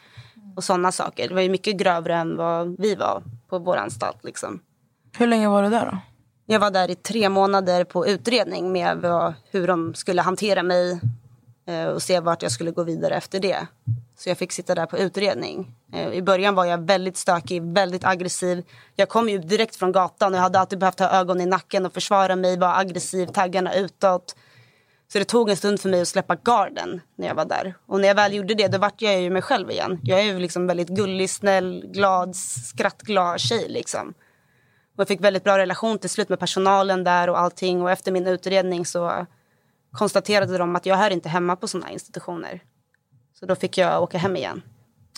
och 0.56 0.64
sådana 0.64 0.92
saker. 0.92 1.28
Det 1.28 1.34
var 1.34 1.42
ju 1.42 1.48
mycket 1.48 1.76
grövre 1.76 2.14
än 2.14 2.36
vad 2.36 2.76
vi 2.78 2.94
var 2.94 3.22
på 3.48 3.58
vår 3.58 3.76
anstalt. 3.76 4.24
Liksom. 4.24 4.60
Hur 5.18 5.26
länge 5.26 5.48
var 5.48 5.62
du 5.62 5.70
där 5.70 5.86
då? 5.86 5.98
Jag 6.46 6.60
var 6.60 6.70
där 6.70 6.90
i 6.90 6.94
tre 6.94 7.28
månader 7.28 7.84
på 7.84 8.06
utredning 8.06 8.72
med 8.72 8.96
vad, 8.96 9.34
hur 9.50 9.66
de 9.66 9.94
skulle 9.94 10.22
hantera 10.22 10.62
mig 10.62 11.00
eh, 11.66 11.84
och 11.84 12.02
se 12.02 12.20
vart 12.20 12.42
jag 12.42 12.52
skulle 12.52 12.70
gå 12.70 12.82
vidare 12.82 13.14
efter 13.14 13.40
det. 13.40 13.66
Så 14.20 14.28
jag 14.28 14.38
fick 14.38 14.52
sitta 14.52 14.74
där 14.74 14.86
på 14.86 14.98
utredning. 14.98 15.72
Eh, 15.92 16.12
I 16.12 16.22
början 16.22 16.54
var 16.54 16.64
jag 16.64 16.86
väldigt 16.86 17.16
stökig, 17.16 17.62
väldigt 17.62 18.04
aggressiv. 18.04 18.64
Jag 18.96 19.08
kom 19.08 19.28
ju 19.28 19.38
direkt 19.38 19.76
från 19.76 19.92
gatan 19.92 20.32
och 20.32 20.38
jag 20.38 20.42
hade 20.42 20.58
alltid 20.58 20.78
behövt 20.78 20.98
ha 20.98 21.10
ögon 21.20 21.40
i 21.40 21.46
nacken 21.46 21.86
och 21.86 21.92
försvara 21.92 22.36
mig, 22.36 22.58
vara 22.58 22.76
aggressiv, 22.76 23.26
taggarna 23.26 23.74
utåt. 23.74 24.36
Så 25.12 25.18
det 25.18 25.24
tog 25.24 25.50
en 25.50 25.56
stund 25.56 25.80
för 25.80 25.88
mig 25.88 26.00
att 26.00 26.08
släppa 26.08 26.34
garden 26.34 27.00
när 27.16 27.26
jag 27.26 27.34
var 27.34 27.44
där. 27.44 27.74
Och 27.86 28.00
när 28.00 28.08
jag 28.08 28.14
väl 28.14 28.34
gjorde 28.34 28.54
det, 28.54 28.68
då 28.68 28.78
vart 28.78 29.02
jag 29.02 29.20
ju 29.20 29.30
mig 29.30 29.42
själv 29.42 29.70
igen. 29.70 30.00
Jag 30.02 30.20
är 30.20 30.24
ju 30.24 30.38
liksom 30.38 30.66
väldigt 30.66 30.88
gullig, 30.88 31.30
snäll, 31.30 31.84
glad, 31.94 32.36
skrattglad 32.36 33.40
tjej 33.40 33.68
liksom. 33.68 34.08
Och 34.94 35.00
jag 35.00 35.08
fick 35.08 35.20
väldigt 35.20 35.44
bra 35.44 35.58
relation 35.58 35.98
till 35.98 36.10
slut 36.10 36.28
med 36.28 36.38
personalen 36.38 37.04
där 37.04 37.30
och 37.30 37.38
allting. 37.38 37.82
Och 37.82 37.90
efter 37.90 38.12
min 38.12 38.26
utredning 38.26 38.86
så 38.86 39.26
konstaterade 39.92 40.58
de 40.58 40.76
att 40.76 40.86
jag 40.86 40.96
hör 40.96 41.10
inte 41.10 41.28
hemma 41.28 41.56
på 41.56 41.68
sådana 41.68 41.90
institutioner. 41.90 42.62
Så 43.40 43.46
då 43.46 43.54
fick 43.54 43.78
jag 43.78 44.02
åka 44.02 44.18
hem 44.18 44.36
igen. 44.36 44.62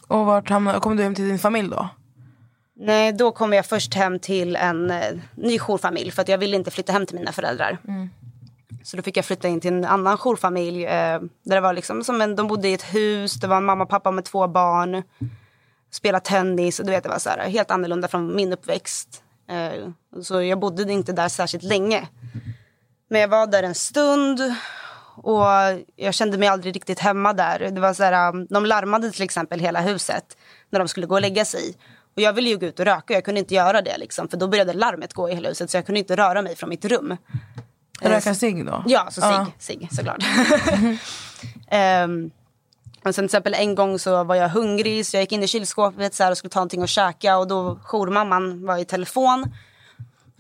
Och 0.09 0.27
vart 0.27 0.51
hamnade, 0.51 0.81
kom 0.81 0.97
du 0.97 1.03
hem 1.03 1.15
till 1.15 1.29
din 1.29 1.39
familj 1.39 1.69
då? 1.69 1.89
Nej, 2.77 3.13
då 3.13 3.33
kom 3.33 3.53
jag 3.53 3.67
först 3.67 3.95
hem 3.95 4.19
till 4.19 4.57
en 4.57 4.91
eh, 4.91 5.15
ny 5.35 5.59
jourfamilj 5.59 6.11
för 6.11 6.23
att 6.23 6.29
jag 6.29 6.39
ville 6.39 6.57
inte 6.57 6.71
flytta 6.71 6.93
hem 6.93 7.07
till 7.07 7.17
mina 7.17 7.33
föräldrar. 7.33 7.79
Så 8.85 8.97
då 8.97 9.03
fick 9.03 9.17
jag 9.17 9.25
flytta 9.25 9.49
in 9.49 9.61
till 9.61 9.73
en 9.73 9.85
annan 9.85 10.19
jourfamilj. 10.19 10.85
Eh, 10.85 11.21
där 11.43 11.55
det 11.55 11.61
var 11.61 11.73
liksom 11.73 12.05
som 12.05 12.21
en, 12.21 12.37
de 12.37 12.47
bodde 12.47 12.69
i 12.69 12.75
ett 12.75 12.95
hus, 12.95 13.35
det 13.35 13.47
var 13.47 13.57
en 13.57 13.65
mamma 13.65 13.85
och 13.85 13.91
pappa 13.91 14.11
med 14.11 14.25
två 14.25 14.49
barn. 14.49 15.03
Spela 15.91 16.21
tennis 16.21 16.81
och 16.81 16.87
du 16.87 16.93
vet 16.93 17.03
det 17.03 17.09
var 17.09 17.19
så 17.19 17.31
här, 17.31 17.49
helt 17.49 17.71
annorlunda 17.71 18.09
från 18.09 18.37
min 18.37 18.53
uppväxt. 18.53 19.23
Eh, 19.49 19.89
så 20.23 20.43
jag 20.43 20.59
bodde 20.61 20.93
inte 20.93 21.13
där 21.13 21.29
särskilt 21.29 21.65
länge. 21.65 22.09
Men 23.09 23.21
jag 23.21 23.29
var 23.29 23.47
där 23.47 23.63
en 23.63 23.75
stund 23.75 24.41
och 25.17 25.47
jag 25.97 26.15
kände 26.15 26.39
mig 26.39 26.49
aldrig 26.49 26.77
riktigt 26.77 26.99
hemma 26.99 27.33
där. 27.33 27.71
Det 27.71 27.81
var 27.81 27.95
så 27.95 28.03
här, 28.03 28.29
um, 28.29 28.47
de 28.51 28.67
larmade 28.67 29.11
till 29.11 29.23
exempel 29.23 29.61
hela 29.61 29.81
huset 29.81 30.37
när 30.71 30.79
de 30.79 30.89
skulle 30.89 31.07
gå 31.07 31.15
och 31.15 31.21
lägga 31.21 31.45
sig. 31.45 31.75
Och 32.17 32.23
jag 32.23 32.33
ville 32.33 32.49
ju 32.49 32.59
gå 32.59 32.67
ut 32.67 32.81
och 32.81 32.87
röka 32.87 33.05
och 33.09 33.17
jag 33.17 33.25
kunde 33.25 33.41
inte 33.41 33.55
göra 33.55 33.83
det 33.83 33.99
liksom, 33.99 34.29
för 34.29 34.37
då 34.37 34.49
började 34.49 34.73
larmet 34.73 35.13
gå 35.13 35.31
i 35.31 35.35
hela 35.35 35.49
huset 35.49 35.71
så 35.71 35.77
jag 35.77 35.87
kunde 35.87 35.99
inte 35.99 36.17
röra 36.17 36.43
mig 36.43 36.57
från 36.57 36.69
mitt 36.69 36.85
rum. 36.85 37.17
Röka 38.01 38.35
cigg 38.35 38.67
då? 38.67 38.85
Ja, 38.87 39.09
så 39.11 39.21
cigg, 39.21 39.55
cigg 39.59 39.89
såklart. 39.93 40.25
um, 42.05 42.31
och 43.05 43.15
sen 43.15 43.15
till 43.15 43.25
exempel 43.25 43.55
en 43.55 43.75
gång 43.75 43.99
så 43.99 44.25
var 44.25 44.35
jag 44.35 44.49
hungrig 44.49 45.07
så 45.07 45.17
jag 45.17 45.23
gick 45.23 45.33
in 45.33 45.43
i 45.43 45.49
kylskåpet 45.49 46.15
så 46.15 46.25
här, 46.25 46.31
och 46.31 46.39
skulle 46.39 46.51
ta 46.51 46.61
någonting 46.61 46.83
att 46.83 46.89
käka 46.89 47.37
och 47.39 47.49
då 47.49 47.79
jourmamman 47.83 48.67
var 48.67 48.79
i 48.79 48.85
telefon. 48.85 49.55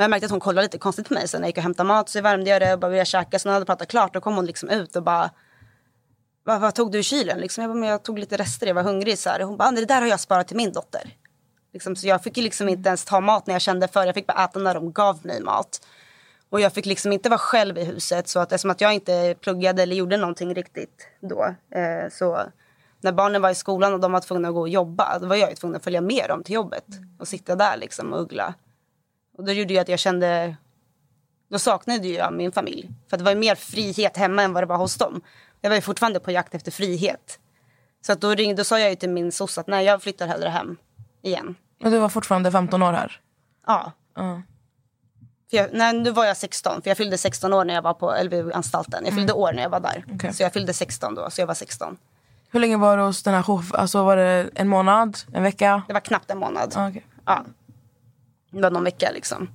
Men 0.02 0.04
jag 0.04 0.10
märkte 0.10 0.24
att 0.26 0.30
hon 0.30 0.40
kollade 0.40 0.62
lite 0.62 0.78
konstigt 0.78 1.08
på 1.08 1.14
mig. 1.14 1.28
sen 1.28 1.40
när 1.40 1.46
jag 1.46 1.48
gick 1.48 1.56
och 1.56 1.62
hämtade 1.62 1.86
mat 1.86 2.08
så 2.08 2.20
värmde 2.20 2.50
jag 2.50 2.62
det 2.62 2.72
och 2.72 2.78
bara 2.78 2.90
ville 2.90 3.04
käka. 3.04 3.38
Så 3.38 3.48
när 3.48 3.52
jag 3.52 3.54
hade 3.54 3.66
pratat 3.66 3.88
klart 3.88 4.14
då 4.14 4.20
kom 4.20 4.36
hon 4.36 4.46
liksom 4.46 4.68
ut 4.68 4.96
och 4.96 5.02
bara 5.02 5.30
vad, 6.44 6.60
vad 6.60 6.74
tog 6.74 6.92
du 6.92 6.98
i 6.98 7.02
kylen? 7.02 7.38
Liksom, 7.38 7.62
jag, 7.62 7.70
bara, 7.70 7.78
men 7.78 7.88
jag 7.88 8.02
tog 8.02 8.18
lite 8.18 8.36
rester, 8.36 8.66
jag 8.66 8.74
var 8.74 8.82
hungrig. 8.82 9.18
Så 9.18 9.30
här. 9.30 9.40
Hon 9.40 9.56
bara, 9.56 9.68
ah, 9.68 9.72
det 9.72 9.84
där 9.84 10.00
har 10.00 10.08
jag 10.08 10.20
sparat 10.20 10.48
till 10.48 10.56
min 10.56 10.72
dotter. 10.72 11.10
Liksom, 11.72 11.96
så 11.96 12.06
jag 12.06 12.22
fick 12.22 12.36
ju 12.36 12.42
liksom 12.42 12.68
inte 12.68 12.88
ens 12.88 13.04
ta 13.04 13.20
mat 13.20 13.46
när 13.46 13.54
jag 13.54 13.62
kände 13.62 13.88
för. 13.88 14.06
Jag 14.06 14.14
fick 14.14 14.26
bara 14.26 14.44
äta 14.44 14.58
när 14.58 14.74
de 14.74 14.92
gav 14.92 15.26
mig 15.26 15.40
mat. 15.40 15.86
Och 16.50 16.60
jag 16.60 16.72
fick 16.72 16.86
liksom 16.86 17.12
inte 17.12 17.28
vara 17.28 17.38
själv 17.38 17.78
i 17.78 17.84
huset. 17.84 18.28
Så 18.28 18.40
att 18.40 18.52
eftersom 18.52 18.70
att 18.70 18.80
jag 18.80 18.94
inte 18.94 19.34
pluggade 19.40 19.82
eller 19.82 19.96
gjorde 19.96 20.16
någonting 20.16 20.54
riktigt 20.54 21.06
då. 21.20 21.54
Eh, 21.70 22.10
så 22.12 22.42
när 23.00 23.12
barnen 23.12 23.42
var 23.42 23.50
i 23.50 23.54
skolan 23.54 23.92
och 23.92 24.00
de 24.00 24.12
var 24.12 24.20
tvungna 24.20 24.48
att 24.48 24.54
gå 24.54 24.60
och 24.60 24.68
jobba, 24.68 25.18
då 25.18 25.26
var 25.26 25.36
jag 25.36 25.56
tvungen 25.56 25.76
att 25.76 25.84
följa 25.84 26.00
med 26.00 26.24
dem 26.28 26.42
till 26.42 26.54
jobbet 26.54 26.86
och 27.18 27.28
sitta 27.28 27.56
där 27.56 27.76
liksom 27.76 28.12
och 28.12 28.20
uggla. 28.20 28.54
Och 29.38 29.44
då 29.44 29.52
gjorde 29.52 29.74
ju 29.74 29.80
att 29.80 29.88
jag 29.88 29.98
kände, 29.98 30.56
då 31.50 31.58
saknade 31.58 32.08
jag 32.08 32.32
min 32.32 32.52
familj. 32.52 32.90
För 33.10 33.16
det 33.16 33.24
var 33.24 33.34
mer 33.34 33.54
frihet 33.54 34.16
hemma 34.16 34.42
än 34.42 34.52
vad 34.52 34.62
det 34.62 34.66
var 34.66 34.76
hos 34.76 34.96
dem. 34.96 35.20
Jag 35.60 35.70
var 35.70 35.76
ju 35.76 35.82
fortfarande 35.82 36.20
på 36.20 36.30
jakt 36.30 36.54
efter 36.54 36.70
frihet. 36.70 37.38
Så 38.06 38.12
att 38.12 38.20
då, 38.20 38.34
ringde, 38.34 38.60
då 38.60 38.64
sa 38.64 38.78
jag 38.78 38.98
till 38.98 39.10
min 39.10 39.32
soc 39.32 39.58
att 39.58 39.66
nej, 39.66 39.84
jag 39.84 40.02
flyttar 40.02 40.26
hellre 40.26 40.48
hem 40.48 40.76
igen. 41.22 41.54
Och 41.84 41.90
du 41.90 41.98
var 41.98 42.08
fortfarande 42.08 42.50
15 42.50 42.82
år 42.82 42.92
här? 42.92 43.20
Ja. 43.66 43.92
För 45.50 45.56
jag, 45.56 45.68
nej, 45.72 45.92
nu 45.92 46.10
var 46.10 46.24
jag 46.24 46.36
16, 46.36 46.82
för 46.82 46.90
jag 46.90 46.96
fyllde 46.96 47.18
16 47.18 47.52
år 47.52 47.64
när 47.64 47.74
jag 47.74 47.82
var 47.82 47.94
på 47.94 48.14
LVU-anstalten. 48.22 49.04
Jag 49.04 49.14
fyllde 49.14 49.32
år 49.32 49.52
när 49.52 49.62
jag 49.62 49.70
var 49.70 49.80
där. 49.80 50.04
Okej. 50.14 50.34
Så 50.34 50.42
jag 50.42 50.52
fyllde 50.52 50.72
16 50.74 51.14
då, 51.14 51.30
så 51.30 51.40
jag 51.40 51.46
var 51.46 51.54
16. 51.54 51.96
Hur 52.50 52.60
länge 52.60 52.76
var 52.76 52.96
du 52.96 53.02
hos 53.02 53.22
den 53.22 53.34
här 53.34 53.42
jour? 53.42 53.76
Alltså 53.76 54.04
var 54.04 54.16
det 54.16 54.50
en 54.54 54.68
månad? 54.68 55.18
En 55.32 55.42
vecka? 55.42 55.82
Det 55.86 55.92
var 55.92 56.00
knappt 56.00 56.30
en 56.30 56.38
månad. 56.38 56.74
Okej. 56.76 57.06
Ja. 57.24 57.44
Var 58.52 58.70
någon 58.70 58.84
vecka 58.84 59.10
liksom. 59.14 59.54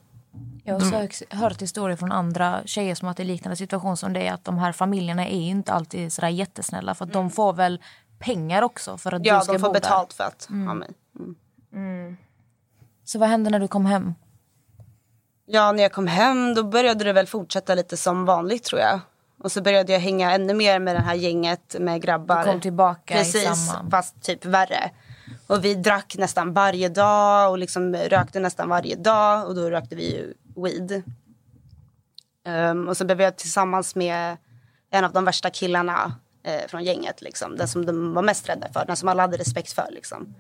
Jag 0.64 0.80
har 0.80 1.04
också 1.06 1.26
hört- 1.30 1.62
historier 1.62 1.98
från 1.98 2.12
andra 2.12 2.62
tjejer 2.66 2.96
som 2.96 3.08
att 3.08 3.20
är 3.20 3.24
liknande 3.24 3.56
situation 3.56 3.98
som 3.98 4.14
det 4.14 4.28
är 4.28 4.34
att 4.34 4.46
de 4.46 4.58
här 4.58 4.72
familjerna 4.72 5.28
är 5.28 5.40
inte 5.42 5.74
alltid 5.74 6.14
sådär 6.14 6.30
jättesnälla 6.30 6.96
för 6.96 7.06
att 7.06 7.14
de 7.14 7.30
får 7.30 7.54
väl 7.54 7.82
pengar 8.20 8.62
också 8.62 8.98
för 8.98 9.12
att 9.14 9.26
Ja, 9.26 9.38
du 9.40 9.44
ska 9.44 9.54
de 9.54 9.60
får 9.60 9.68
bo 9.68 9.74
betalt 9.74 10.14
för 10.14 10.24
att 10.24 10.50
Mm. 10.50 10.68
ha 10.68 10.74
mig. 10.74 10.90
där. 11.72 12.16
Så 13.04 13.20
vad 13.20 13.30
hände 13.30 13.50
när 13.50 13.60
du 13.60 13.68
kom 13.68 13.86
hem? 13.86 14.14
Ja, 15.46 15.72
när 15.72 15.84
jag 15.84 15.92
kom 15.92 16.08
hem 16.08 16.54
då 16.54 16.64
började 16.64 17.04
det 17.04 17.14
väl 17.14 17.28
fortsätta 17.28 17.76
lite 17.76 17.98
som 17.98 18.26
vanligt 18.26 18.64
tror 18.64 18.82
jag. 18.82 19.00
Och 19.44 19.52
så 19.52 19.62
började 19.62 19.94
jag 19.94 20.00
hänga 20.00 20.32
ännu 20.32 20.54
mer 20.54 20.80
med 20.80 20.96
det 20.96 21.02
här 21.02 21.16
gänget 21.16 21.76
med 21.80 22.02
grabbar. 22.02 22.46
Du 22.46 22.52
kom 22.52 22.62
tillbaka 22.62 23.14
i 23.14 23.18
Precis, 23.18 23.44
samma- 23.68 23.90
fast 23.90 24.22
typ 24.22 24.46
värre. 24.46 24.92
Och 25.48 25.66
vi 25.66 25.76
drack 25.76 26.16
nästan 26.18 26.54
varje 26.54 26.90
dag 26.90 27.52
och 27.52 27.58
liksom 27.58 27.96
rökte 27.96 28.40
nästan 28.40 28.70
varje 28.70 28.96
dag. 28.96 29.48
Och 29.48 29.56
då 29.56 29.70
rökte 29.70 29.96
vi 29.96 30.16
ju 30.16 30.34
weed. 30.56 31.04
Um, 32.48 32.88
och 32.88 32.98
så 32.98 33.06
blev 33.06 33.22
jag 33.22 33.38
tillsammans 33.38 33.96
med 33.96 34.38
en 34.92 35.06
av 35.06 35.14
de 35.14 35.26
värsta 35.26 35.50
killarna 35.50 36.16
eh, 36.44 36.68
från 36.68 36.84
gänget. 36.84 37.22
Liksom. 37.22 37.58
Den 37.58 37.68
som 37.68 37.86
de 37.86 38.14
var 38.14 38.22
mest 38.22 38.50
rädda 38.50 38.68
för, 38.74 38.86
den 38.86 38.96
som 38.98 39.10
alla 39.10 39.24
hade 39.24 39.38
respekt 39.38 39.72
för. 39.72 39.88
Liksom. 39.92 40.36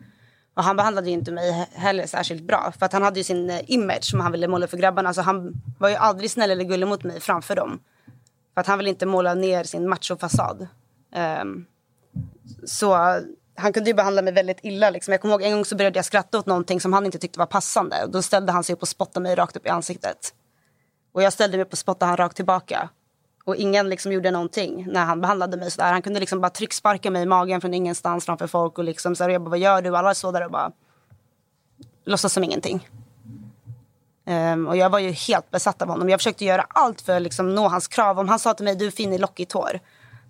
Och 0.54 0.64
han 0.64 0.76
behandlade 0.76 1.08
ju 1.08 1.14
inte 1.14 1.32
mig 1.32 1.68
heller 1.74 2.08
särskilt 2.08 2.44
bra. 2.44 2.74
För 2.80 2.86
att 2.86 2.94
han 2.94 3.04
hade 3.04 3.20
ju 3.20 3.24
sin 3.24 3.50
eh, 3.50 3.62
image 3.68 4.04
som 4.04 4.20
han 4.20 4.32
ville 4.32 4.48
måla 4.48 4.68
för 4.68 4.78
grabbarna. 4.78 5.14
Så 5.14 5.22
han 5.22 5.62
var 5.80 5.90
ju 5.90 5.96
aldrig 5.96 6.32
snäll 6.32 6.52
eller 6.52 6.64
gullig 6.64 6.88
mot 6.88 7.04
mig 7.04 7.20
framför 7.20 7.56
dem. 7.56 7.80
För 8.54 8.62
att 8.62 8.68
han 8.68 8.78
ville 8.78 8.90
inte 8.90 9.06
måla 9.06 9.34
ner 9.34 9.64
sin 9.64 9.90
machofasad. 9.90 10.68
Um, 11.42 11.66
så 12.66 13.20
han 13.58 13.74
kunde 13.74 13.90
ju 13.90 13.94
behandla 13.94 14.22
mig 14.22 14.34
väldigt 14.34 14.60
illa. 14.64 14.90
Liksom. 14.90 15.12
Jag 15.12 15.22
kommer 15.22 15.34
ihåg 15.34 15.42
en 15.42 15.52
gång 15.52 15.66
så 15.66 15.76
började 15.76 15.98
jag 15.98 16.06
skratta 16.06 16.40
åt 16.40 16.46
någonting 16.46 16.82
som 16.82 16.94
han 16.94 17.06
inte 17.06 17.18
tyckte 17.20 17.40
var 17.40 17.46
passande. 17.46 18.04
Och 18.04 18.12
då 18.12 18.22
ställde 18.22 18.52
han 18.52 18.64
sig 18.64 18.74
upp 18.74 18.82
och 18.82 18.88
spottade 18.88 19.24
mig 19.24 19.36
rakt 19.36 19.56
upp 19.56 19.66
i 19.66 19.70
ansiktet. 19.70 20.34
Och 21.12 21.24
jag 21.24 21.34
ställde 21.34 21.58
mig 21.58 21.66
upp 21.66 21.72
och 21.72 21.78
spottade 21.78 22.10
han 22.10 22.18
rakt 22.18 22.36
tillbaka. 22.36 22.90
Och 23.46 23.56
ingen 23.56 23.90
liksom 23.90 24.12
gjorde 24.12 24.32
någonting 24.32 24.88
när 24.90 25.06
han 25.06 25.22
behandlade 25.22 25.58
mig 25.58 25.72
sådär. 25.72 25.92
Han 25.92 26.02
kunde 26.02 26.20
liksom 26.20 26.42
bara 26.42 26.50
trycksparka 26.50 27.12
mig 27.12 27.24
i 27.24 27.26
magen 27.26 27.62
från 27.62 27.74
ingenstans 27.74 28.26
framför 28.26 28.48
folk. 28.48 28.78
Och 28.78 28.84
liksom 28.84 29.16
så 29.16 29.24
här, 29.24 29.30
jag 29.30 29.42
bara, 29.42 29.50
vad 29.50 29.60
gör 29.60 29.82
du? 29.82 29.90
Och 29.90 30.00
alla 30.00 30.14
stod 30.14 30.34
där 30.34 30.46
och 30.46 30.52
bara 30.52 30.72
låtsas 32.06 32.34
som 32.34 32.44
ingenting. 32.44 32.90
Um, 34.26 34.68
och 34.68 34.78
jag 34.78 34.90
var 34.90 35.00
ju 35.00 35.12
helt 35.12 35.52
besatt 35.52 35.82
av 35.82 35.88
honom. 35.88 36.10
Jag 36.10 36.20
försökte 36.20 36.46
göra 36.46 36.66
allt 36.70 37.02
för 37.02 37.16
att 37.16 37.22
liksom 37.22 37.56
nå 37.56 37.68
hans 37.68 37.88
krav. 37.88 38.20
Om 38.20 38.30
han 38.30 38.40
sa 38.40 38.54
till 38.54 38.66
mig, 38.66 38.76
du 38.76 38.88
är 38.88 38.92
fin 38.92 39.14
i 39.14 39.18
lockigt 39.18 39.52
hår. 39.52 39.80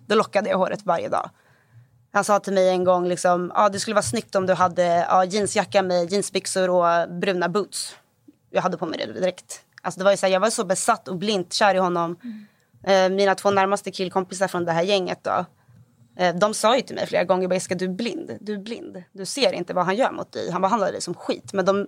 Då 0.06 0.14
lockade 0.14 0.50
jag 0.50 0.58
håret 0.58 0.80
varje 0.84 1.08
dag. 1.08 1.30
Han 2.18 2.24
sa 2.24 2.40
till 2.40 2.52
mig 2.52 2.68
en 2.68 2.84
gång, 2.84 3.08
liksom, 3.08 3.52
ah, 3.54 3.68
det 3.68 3.80
skulle 3.80 3.94
vara 3.94 4.02
snyggt 4.02 4.34
om 4.34 4.46
du 4.46 4.54
hade 4.54 5.06
ah, 5.08 5.24
jeansjacka 5.24 5.82
med 5.82 6.12
jeansbyxor 6.12 6.70
och 6.70 7.10
bruna 7.10 7.48
boots. 7.48 7.96
Jag 8.50 8.62
hade 8.62 8.76
på 8.76 8.86
mig 8.86 8.98
det 8.98 9.12
direkt. 9.12 9.60
Alltså, 9.82 9.98
det 10.00 10.04
var 10.04 10.10
ju 10.10 10.16
så 10.16 10.26
här, 10.26 10.32
jag 10.32 10.40
var 10.40 10.50
så 10.50 10.64
besatt 10.64 11.08
och 11.08 11.16
blint 11.16 11.52
kär 11.52 11.74
i 11.74 11.78
honom. 11.78 12.16
Eh, 12.84 13.08
mina 13.08 13.34
två 13.34 13.50
närmaste 13.50 13.90
killkompisar 13.90 14.48
från 14.48 14.64
det 14.64 14.72
här 14.72 14.82
gänget 14.82 15.18
då. 15.22 15.44
Eh, 16.18 16.34
de 16.34 16.54
sa 16.54 16.76
ju 16.76 16.82
till 16.82 16.96
mig 16.96 17.06
flera 17.06 17.24
gånger, 17.24 17.52
Jessica 17.52 17.74
du 17.74 17.84
är 17.84 17.88
blind. 17.88 18.38
Du 18.40 18.54
är 18.54 18.58
blind. 18.58 19.02
Du 19.12 19.26
ser 19.26 19.52
inte 19.52 19.74
vad 19.74 19.84
han 19.84 19.96
gör 19.96 20.12
mot 20.12 20.32
dig. 20.32 20.50
Han 20.50 20.62
behandlar 20.62 20.92
dig 20.92 21.00
som 21.00 21.14
skit. 21.14 21.52
Men 21.52 21.64
de, 21.64 21.86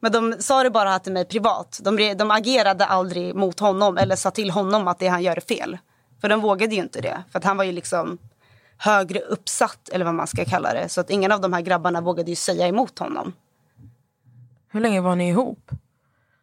men 0.00 0.12
de 0.12 0.36
sa 0.38 0.62
det 0.62 0.70
bara 0.70 0.98
till 0.98 1.12
mig 1.12 1.24
privat. 1.24 1.80
De, 1.82 2.14
de 2.14 2.30
agerade 2.30 2.86
aldrig 2.86 3.34
mot 3.34 3.60
honom 3.60 3.98
eller 3.98 4.16
sa 4.16 4.30
till 4.30 4.50
honom 4.50 4.88
att 4.88 4.98
det 4.98 5.08
han 5.08 5.22
gör 5.22 5.36
är 5.36 5.40
fel. 5.40 5.78
För 6.20 6.28
de 6.28 6.40
vågade 6.40 6.74
ju 6.74 6.80
inte 6.80 7.00
det. 7.00 7.24
För 7.32 7.40
han 7.42 7.56
var 7.56 7.64
ju 7.64 7.72
liksom 7.72 8.18
högre 8.76 9.18
uppsatt 9.18 9.88
eller 9.88 10.04
vad 10.04 10.14
man 10.14 10.26
ska 10.26 10.44
kalla 10.44 10.72
det. 10.72 10.88
Så 10.88 11.00
att 11.00 11.10
ingen 11.10 11.32
av 11.32 11.40
de 11.40 11.52
här 11.52 11.60
grabbarna 11.60 12.00
vågade 12.00 12.30
ju 12.30 12.36
säga 12.36 12.66
emot 12.66 12.98
honom. 12.98 13.32
Hur 14.68 14.80
länge 14.80 15.00
var 15.00 15.16
ni 15.16 15.28
ihop? 15.28 15.70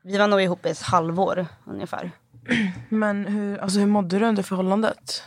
Vi 0.02 0.18
var 0.18 0.28
nog 0.28 0.42
ihop 0.42 0.66
i 0.66 0.70
ett 0.70 0.82
halvår 0.82 1.48
ungefär. 1.66 2.12
Men 2.90 3.26
hur, 3.26 3.58
alltså, 3.58 3.80
hur 3.80 3.88
mådde 3.88 4.20
du 4.20 4.26
under 4.26 4.44
förhållandet? 4.44 5.24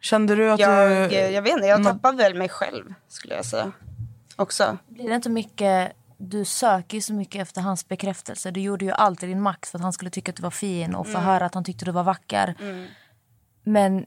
Kände 0.00 0.34
du 0.34 0.50
att 0.50 0.60
Jag, 0.60 1.10
du... 1.10 1.16
jag 1.16 1.42
vet 1.42 1.52
inte, 1.52 1.66
jag 1.66 1.84
tappade 1.84 2.16
väl 2.16 2.34
mig 2.34 2.48
själv 2.48 2.94
skulle 3.08 3.34
jag 3.34 3.44
säga. 3.44 3.72
Också. 4.36 4.78
Blir 4.88 5.08
det 5.08 5.14
inte 5.14 5.30
mycket... 5.30 5.92
Du 6.18 6.44
söker 6.44 6.96
ju 6.96 7.00
så 7.00 7.14
mycket 7.14 7.42
efter 7.42 7.60
hans 7.60 7.88
bekräftelse. 7.88 8.50
Du 8.50 8.60
gjorde 8.60 8.84
ju 8.84 8.90
alltid 8.90 9.28
din 9.28 9.40
max 9.40 9.70
för 9.70 9.78
att 9.78 9.82
han 9.82 9.92
skulle 9.92 10.10
tycka 10.10 10.30
att 10.32 10.36
du 10.36 10.42
var 10.42 10.50
fin 10.50 10.94
och 10.94 11.06
få 11.06 11.18
höra 11.18 11.46
att 11.46 11.54
han 11.54 11.64
tyckte 11.64 11.84
du 11.84 11.90
var 11.90 12.02
vacker. 12.02 12.54
Men 13.64 14.06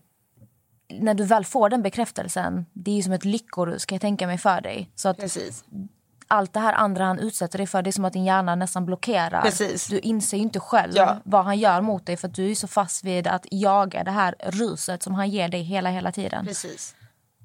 när 0.90 1.14
du 1.14 1.24
väl 1.24 1.46
får 1.46 1.70
den 1.70 1.82
bekräftelsen, 1.82 2.66
det 2.74 2.92
är 2.92 2.96
ju 2.96 3.04
som 3.04 3.14
ett 3.14 3.26
lyckor 3.26 3.78
ska 3.78 3.96
jag 3.96 4.02
tänka 4.02 4.28
mig 4.28 4.38
för 4.38 4.62
dig. 4.62 4.92
Så 4.96 5.10
att 5.10 5.18
Precis. 5.18 5.64
allt 6.28 6.54
det 6.54 6.60
här 6.60 6.74
andra 6.74 7.06
han 7.06 7.20
utsätter 7.20 7.58
dig 7.58 7.68
för, 7.68 7.82
det 7.82 7.90
är 7.90 7.92
som 7.92 8.06
att 8.06 8.14
din 8.14 8.26
hjärna 8.26 8.56
nästan 8.56 8.86
blockerar. 8.86 9.42
Precis. 9.42 9.88
Du 9.88 10.00
inser 10.00 10.38
inte 10.38 10.60
själv 10.60 10.94
Ja. 10.96 11.18
vad 11.26 11.46
han 11.46 11.58
gör 11.60 11.82
mot 11.82 12.06
dig 12.06 12.18
för 12.18 12.28
att 12.28 12.34
du 12.36 12.52
är 12.52 12.56
så 12.56 12.68
fast 12.68 13.04
vid 13.04 13.28
att 13.28 13.46
jaga 13.52 14.04
det 14.04 14.12
här 14.12 14.36
ruset 14.40 15.04
som 15.04 15.14
han 15.14 15.30
ger 15.30 15.50
dig 15.50 15.62
hela, 15.62 15.90
hela 15.90 16.12
tiden. 16.12 16.46
Precis. 16.46 16.96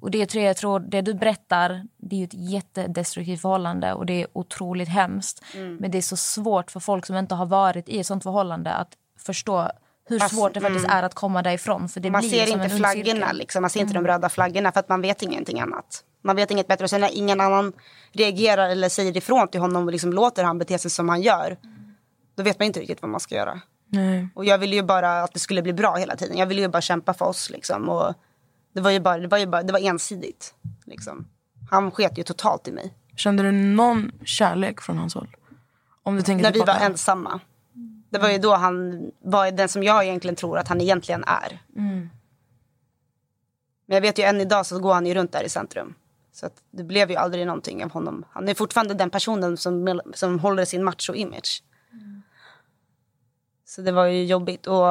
Och 0.01 0.11
det 0.11 0.25
tror 0.25 0.43
jag, 0.43 0.49
jag 0.49 0.57
tror, 0.57 0.79
det 0.79 1.01
du 1.01 1.13
berättar, 1.13 1.87
det 1.97 2.15
är 2.15 2.19
ju 2.19 2.25
ett 2.25 2.33
jättedestruktivt 2.33 3.41
förhållande 3.41 3.93
och 3.93 4.05
det 4.05 4.21
är 4.21 4.27
otroligt 4.33 4.89
hemskt. 4.89 5.43
Mm. 5.55 5.75
Men 5.75 5.91
det 5.91 5.97
är 5.97 6.01
så 6.01 6.17
svårt 6.17 6.71
för 6.71 6.79
folk 6.79 7.05
som 7.05 7.15
inte 7.15 7.35
har 7.35 7.45
varit 7.45 7.89
i 7.89 7.99
ett 7.99 8.07
sånt 8.07 8.23
förhållande 8.23 8.73
att 8.73 8.93
förstå 9.19 9.71
hur 10.05 10.19
Fast, 10.19 10.35
svårt 10.35 10.53
det 10.53 10.61
faktiskt 10.61 10.85
är 10.85 11.03
att 11.03 11.13
komma 11.13 11.41
därifrån. 11.41 11.89
För 11.89 11.99
det 11.99 12.07
mm. 12.07 12.11
Man 12.11 12.29
blir 12.29 12.45
ser 12.45 12.45
som 12.51 12.61
inte 12.61 12.75
flaggorna, 12.75 13.31
liksom. 13.31 13.61
man 13.61 13.69
ser 13.69 13.79
inte 13.79 13.93
de 13.93 14.07
röda 14.07 14.29
flaggorna 14.29 14.71
för 14.71 14.79
att 14.79 14.89
man 14.89 15.01
vet 15.01 15.21
ingenting 15.21 15.59
annat. 15.59 16.03
Man 16.23 16.35
vet 16.35 16.51
inget 16.51 16.67
bättre. 16.67 16.83
Och 16.83 16.89
sen 16.89 17.01
när 17.01 17.17
ingen 17.17 17.41
annan 17.41 17.73
reagerar 18.11 18.69
eller 18.69 18.89
säger 18.89 19.17
ifrån 19.17 19.47
till 19.47 19.61
honom 19.61 19.85
och 19.85 19.91
liksom 19.91 20.13
låter 20.13 20.43
han 20.43 20.57
bete 20.57 20.77
sig 20.77 20.91
som 20.91 21.09
han 21.09 21.21
gör. 21.21 21.57
Då 22.35 22.43
vet 22.43 22.59
man 22.59 22.65
inte 22.65 22.79
riktigt 22.79 23.01
vad 23.01 23.11
man 23.11 23.19
ska 23.19 23.35
göra. 23.35 23.61
Nej. 23.87 24.27
Och 24.35 24.45
jag 24.45 24.57
ville 24.57 24.75
ju 24.75 24.83
bara 24.83 25.23
att 25.23 25.33
det 25.33 25.39
skulle 25.39 25.61
bli 25.61 25.73
bra 25.73 25.95
hela 25.95 26.15
tiden. 26.15 26.37
Jag 26.37 26.45
ville 26.45 26.61
ju 26.61 26.67
bara 26.67 26.81
kämpa 26.81 27.13
för 27.13 27.25
oss 27.25 27.49
liksom. 27.49 27.89
Och 27.89 28.13
det 28.73 28.81
var 28.81 28.91
ju 28.91 28.99
bara, 28.99 29.17
det 29.17 29.27
var 29.27 29.37
ju 29.37 29.45
bara, 29.45 29.63
det 29.63 29.73
var 29.73 29.79
ensidigt. 29.79 30.53
Liksom. 30.85 31.27
Han 31.69 31.91
sket 31.91 32.17
ju 32.17 32.23
totalt 32.23 32.67
i 32.67 32.71
mig. 32.71 32.93
Kände 33.15 33.43
du 33.43 33.51
någon 33.51 34.11
kärlek 34.23 34.81
från 34.81 34.97
hans 34.97 35.15
håll? 35.15 35.35
Om 36.03 36.15
du 36.15 36.21
tänker 36.21 36.43
När 36.43 36.53
vi 36.53 36.59
var 36.59 36.75
ensamma. 36.75 37.39
Det 38.11 38.19
var 38.19 38.29
ju 38.29 38.37
då 38.37 38.53
han 38.53 39.01
var 39.19 39.51
den 39.51 39.69
som 39.69 39.83
jag 39.83 40.03
egentligen 40.03 40.35
tror 40.35 40.57
att 40.57 40.67
han 40.67 40.81
egentligen 40.81 41.23
är. 41.27 41.59
Men 43.85 43.95
jag 43.95 44.01
vet 44.01 44.19
ju 44.19 44.23
än 44.23 44.41
idag 44.41 44.65
så 44.65 44.79
går 44.79 44.93
han 44.93 45.05
ju 45.05 45.13
runt 45.13 45.31
där 45.31 45.43
i 45.43 45.49
centrum. 45.49 45.95
Så 46.33 46.45
att 46.45 46.53
det 46.71 46.83
blev 46.83 47.09
ju 47.09 47.15
aldrig 47.15 47.45
någonting 47.45 47.83
av 47.83 47.91
honom. 47.91 48.25
Han 48.31 48.49
är 48.49 48.53
fortfarande 48.53 48.93
den 48.93 49.09
personen 49.09 49.57
som, 49.57 50.01
som 50.13 50.39
håller 50.39 50.65
sin 50.65 50.83
macho-image. 50.89 51.63
Så 53.65 53.81
det 53.81 53.91
var 53.91 54.05
ju 54.05 54.25
jobbigt. 54.25 54.67
Och 54.67 54.87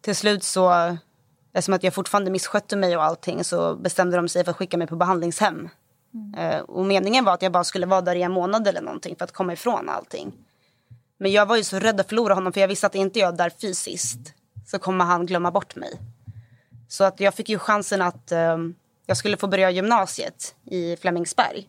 till 0.00 0.16
slut 0.16 0.44
så, 0.44 0.96
eftersom 1.52 1.74
att 1.74 1.82
jag 1.82 1.94
fortfarande 1.94 2.30
misskötte 2.30 2.76
mig 2.76 2.96
och 2.96 3.04
allting 3.04 3.44
så 3.44 3.74
bestämde 3.74 4.16
de 4.16 4.28
sig 4.28 4.44
för 4.44 4.50
att 4.50 4.56
skicka 4.56 4.76
mig 4.76 4.86
på 4.86 4.96
behandlingshem. 4.96 5.68
Eh, 6.36 6.60
och 6.60 6.84
meningen 6.84 7.24
var 7.24 7.34
att 7.34 7.42
jag 7.42 7.52
bara 7.52 7.64
skulle 7.64 7.86
vara 7.86 8.00
där 8.00 8.14
i 8.14 8.22
en 8.22 8.32
månad 8.32 8.68
eller 8.68 8.80
någonting 8.80 9.16
för 9.16 9.24
att 9.24 9.32
komma 9.32 9.52
ifrån 9.52 9.88
allting. 9.88 10.32
Men 11.18 11.32
jag 11.32 11.46
var 11.46 11.56
ju 11.56 11.64
så 11.64 11.78
rädd 11.78 12.00
att 12.00 12.08
förlora 12.08 12.34
honom 12.34 12.52
för 12.52 12.60
jag 12.60 12.68
visste 12.68 12.86
att 12.86 12.94
inte 12.94 13.18
jag 13.18 13.36
där 13.36 13.50
fysiskt 13.50 14.34
så 14.66 14.78
kommer 14.78 15.04
han 15.04 15.26
glömma 15.26 15.50
bort 15.50 15.76
mig. 15.76 16.00
Så 16.88 17.04
att 17.04 17.20
jag 17.20 17.34
fick 17.34 17.48
ju 17.48 17.58
chansen 17.58 18.02
att 18.02 18.32
um, 18.32 18.74
jag 19.06 19.16
skulle 19.16 19.36
få 19.36 19.46
börja 19.46 19.70
gymnasiet 19.70 20.54
i 20.70 20.96
Flemingsberg. 20.96 21.68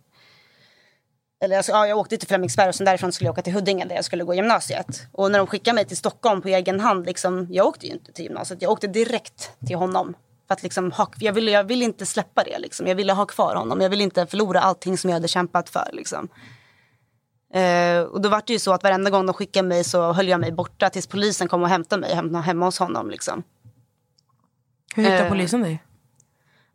Eller 1.43 1.55
jag, 1.55 1.65
ja, 1.67 1.87
jag 1.87 1.97
åkte 1.97 2.17
till 2.17 2.27
Flemingsberg 2.27 2.69
och 2.69 2.75
sen 2.75 2.85
därifrån 2.85 3.11
skulle 3.11 3.27
jag 3.27 3.33
åka 3.33 3.41
till 3.41 3.53
Huddinge 3.53 3.85
där 3.85 3.95
jag 3.95 4.05
skulle 4.05 4.23
gå 4.23 4.33
gymnasiet. 4.33 5.07
Och 5.11 5.31
när 5.31 5.39
de 5.39 5.47
skickade 5.47 5.75
mig 5.75 5.85
till 5.85 5.97
Stockholm 5.97 6.41
på 6.41 6.47
egen 6.47 6.79
hand, 6.79 7.05
liksom, 7.05 7.47
jag 7.49 7.67
åkte 7.67 7.87
ju 7.87 7.93
inte 7.93 8.11
till 8.11 8.25
gymnasiet. 8.25 8.61
Jag 8.61 8.71
åkte 8.71 8.87
direkt 8.87 9.51
till 9.67 9.75
honom. 9.75 10.15
För 10.47 10.53
att 10.53 10.63
liksom, 10.63 10.91
ha, 10.91 11.11
jag, 11.19 11.33
ville, 11.33 11.51
jag 11.51 11.63
ville 11.63 11.85
inte 11.85 12.05
släppa 12.05 12.43
det. 12.43 12.59
Liksom. 12.59 12.87
Jag 12.87 12.95
ville 12.95 13.13
ha 13.13 13.25
kvar 13.25 13.55
honom. 13.55 13.81
Jag 13.81 13.89
ville 13.89 14.03
inte 14.03 14.25
förlora 14.25 14.61
allting 14.61 14.97
som 14.97 15.09
jag 15.09 15.15
hade 15.15 15.27
kämpat 15.27 15.69
för. 15.69 15.89
Liksom. 15.93 16.29
Eh, 17.53 18.01
och 18.01 18.21
då 18.21 18.29
var 18.29 18.43
det 18.47 18.53
ju 18.53 18.59
så 18.59 18.73
att 18.73 18.83
varenda 18.83 19.09
gång 19.09 19.25
de 19.25 19.33
skickade 19.33 19.67
mig 19.67 19.83
så 19.83 20.13
höll 20.13 20.27
jag 20.27 20.39
mig 20.39 20.51
borta 20.51 20.89
tills 20.89 21.07
polisen 21.07 21.47
kom 21.47 21.63
och 21.63 21.69
hämtade 21.69 21.99
mig 22.01 22.15
hem, 22.15 22.35
hemma 22.35 22.65
hos 22.65 22.79
honom. 22.79 23.09
Liksom. 23.09 23.43
Hur 24.95 25.03
hittade 25.03 25.23
Eh. 25.23 25.29
polisen 25.29 25.61
dig? 25.61 25.83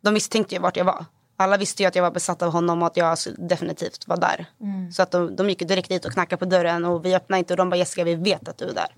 De 0.01 0.13
misstänkte 0.13 0.55
ju 0.55 0.61
vart 0.61 0.77
jag 0.77 0.85
var. 0.85 1.05
alla 1.37 1.57
visste 1.57 1.83
ju 1.83 1.87
att 1.87 1.95
jag 1.95 2.03
var 2.03 2.11
besatt 2.11 2.41
av 2.41 2.51
honom 2.51 2.81
och 2.81 2.87
att 2.87 2.97
jag 2.97 3.17
definitivt 3.37 4.07
var 4.07 4.17
där. 4.17 4.45
Så 4.93 5.01
att 5.03 5.11
de, 5.11 5.35
de 5.35 5.49
gick 5.49 5.59
direkt 5.59 5.89
dit 5.89 6.05
och 6.05 6.11
knackade 6.11 6.39
på 6.39 6.45
dörren 6.45 6.85
och 6.85 7.05
vi 7.05 7.15
öppnade 7.15 7.39
inte 7.39 7.53
och 7.53 7.57
de 7.57 7.69
bara 7.69 7.75
Jessica 7.75 8.03
vi 8.03 8.15
vet 8.15 8.47
att 8.47 8.57
du 8.57 8.65
är 8.65 8.73
där. 8.73 8.95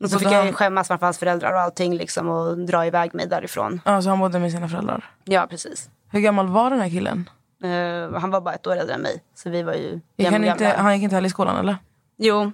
Och 0.00 0.08
så 0.10 0.12
Så 0.12 0.18
fick 0.18 0.28
då- 0.28 0.34
jag 0.34 0.54
skämmas 0.54 0.88
framför 0.88 1.06
hans 1.06 1.18
föräldrar 1.18 1.52
och 1.52 1.60
allting 1.60 1.94
liksom 1.96 2.28
och 2.28 2.58
dra 2.58 2.86
iväg 2.86 3.14
mig 3.14 3.26
därifrån. 3.26 3.80
Ja, 3.84 4.02
så 4.02 4.08
han 4.08 4.18
bodde 4.18 4.38
med 4.38 4.52
sina 4.52 4.68
föräldrar. 4.68 5.10
Ja 5.24 5.46
precis. 5.50 5.90
Hur 6.10 6.20
gammal 6.20 6.48
var 6.48 6.70
den 6.70 6.80
här 6.80 6.88
killen? 6.90 7.30
Eh, 7.64 8.20
han 8.20 8.30
var 8.30 8.40
bara 8.40 8.54
ett 8.54 8.66
år 8.66 8.76
äldre 8.76 8.94
än 8.94 9.00
mig. 9.00 9.22
Så 9.34 9.50
vi 9.50 9.62
var 9.62 9.74
ju 9.74 10.00
Gick 10.16 10.28
han, 10.28 10.44
inte, 10.44 10.66
han 10.66 10.94
gick 10.94 11.02
inte 11.02 11.14
heller 11.14 11.26
i 11.26 11.30
skolan 11.30 11.56
eller? 11.56 11.76
Jo, 12.16 12.52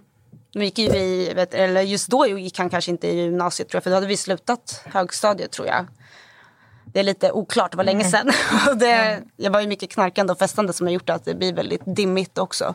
vi 0.55 0.65
gick 0.65 0.79
ju 0.79 0.85
i, 0.87 1.35
vet, 1.35 1.55
eller 1.55 1.81
just 1.81 2.09
då 2.09 2.27
gick 2.27 2.59
han 2.59 2.71
kanske 2.71 2.91
inte 2.91 3.09
i 3.09 3.21
gymnasiet 3.21 3.69
tror 3.69 3.77
jag. 3.77 3.83
För 3.83 3.91
då 3.91 3.97
hade 3.97 4.07
vi 4.07 4.17
slutat 4.17 4.83
högstadiet 4.87 5.51
tror 5.53 5.69
jag. 5.69 5.87
Det 6.85 7.01
är 7.01 7.05
lite 7.05 7.33
oklart, 7.33 7.71
det 7.71 7.77
var 7.77 7.85
länge 7.85 8.05
sedan. 8.05 8.31
Och 8.71 8.77
det, 8.77 9.23
jag 9.37 9.51
var 9.51 9.61
ju 9.61 9.67
mycket 9.67 9.91
knarkande 9.91 10.33
och 10.33 10.39
festande 10.39 10.73
som 10.73 10.87
har 10.87 10.95
gjort 10.95 11.11
att 11.11 11.25
det 11.25 11.35
blir 11.35 11.55
väldigt 11.55 11.83
dimmigt 11.85 12.39
också. 12.39 12.75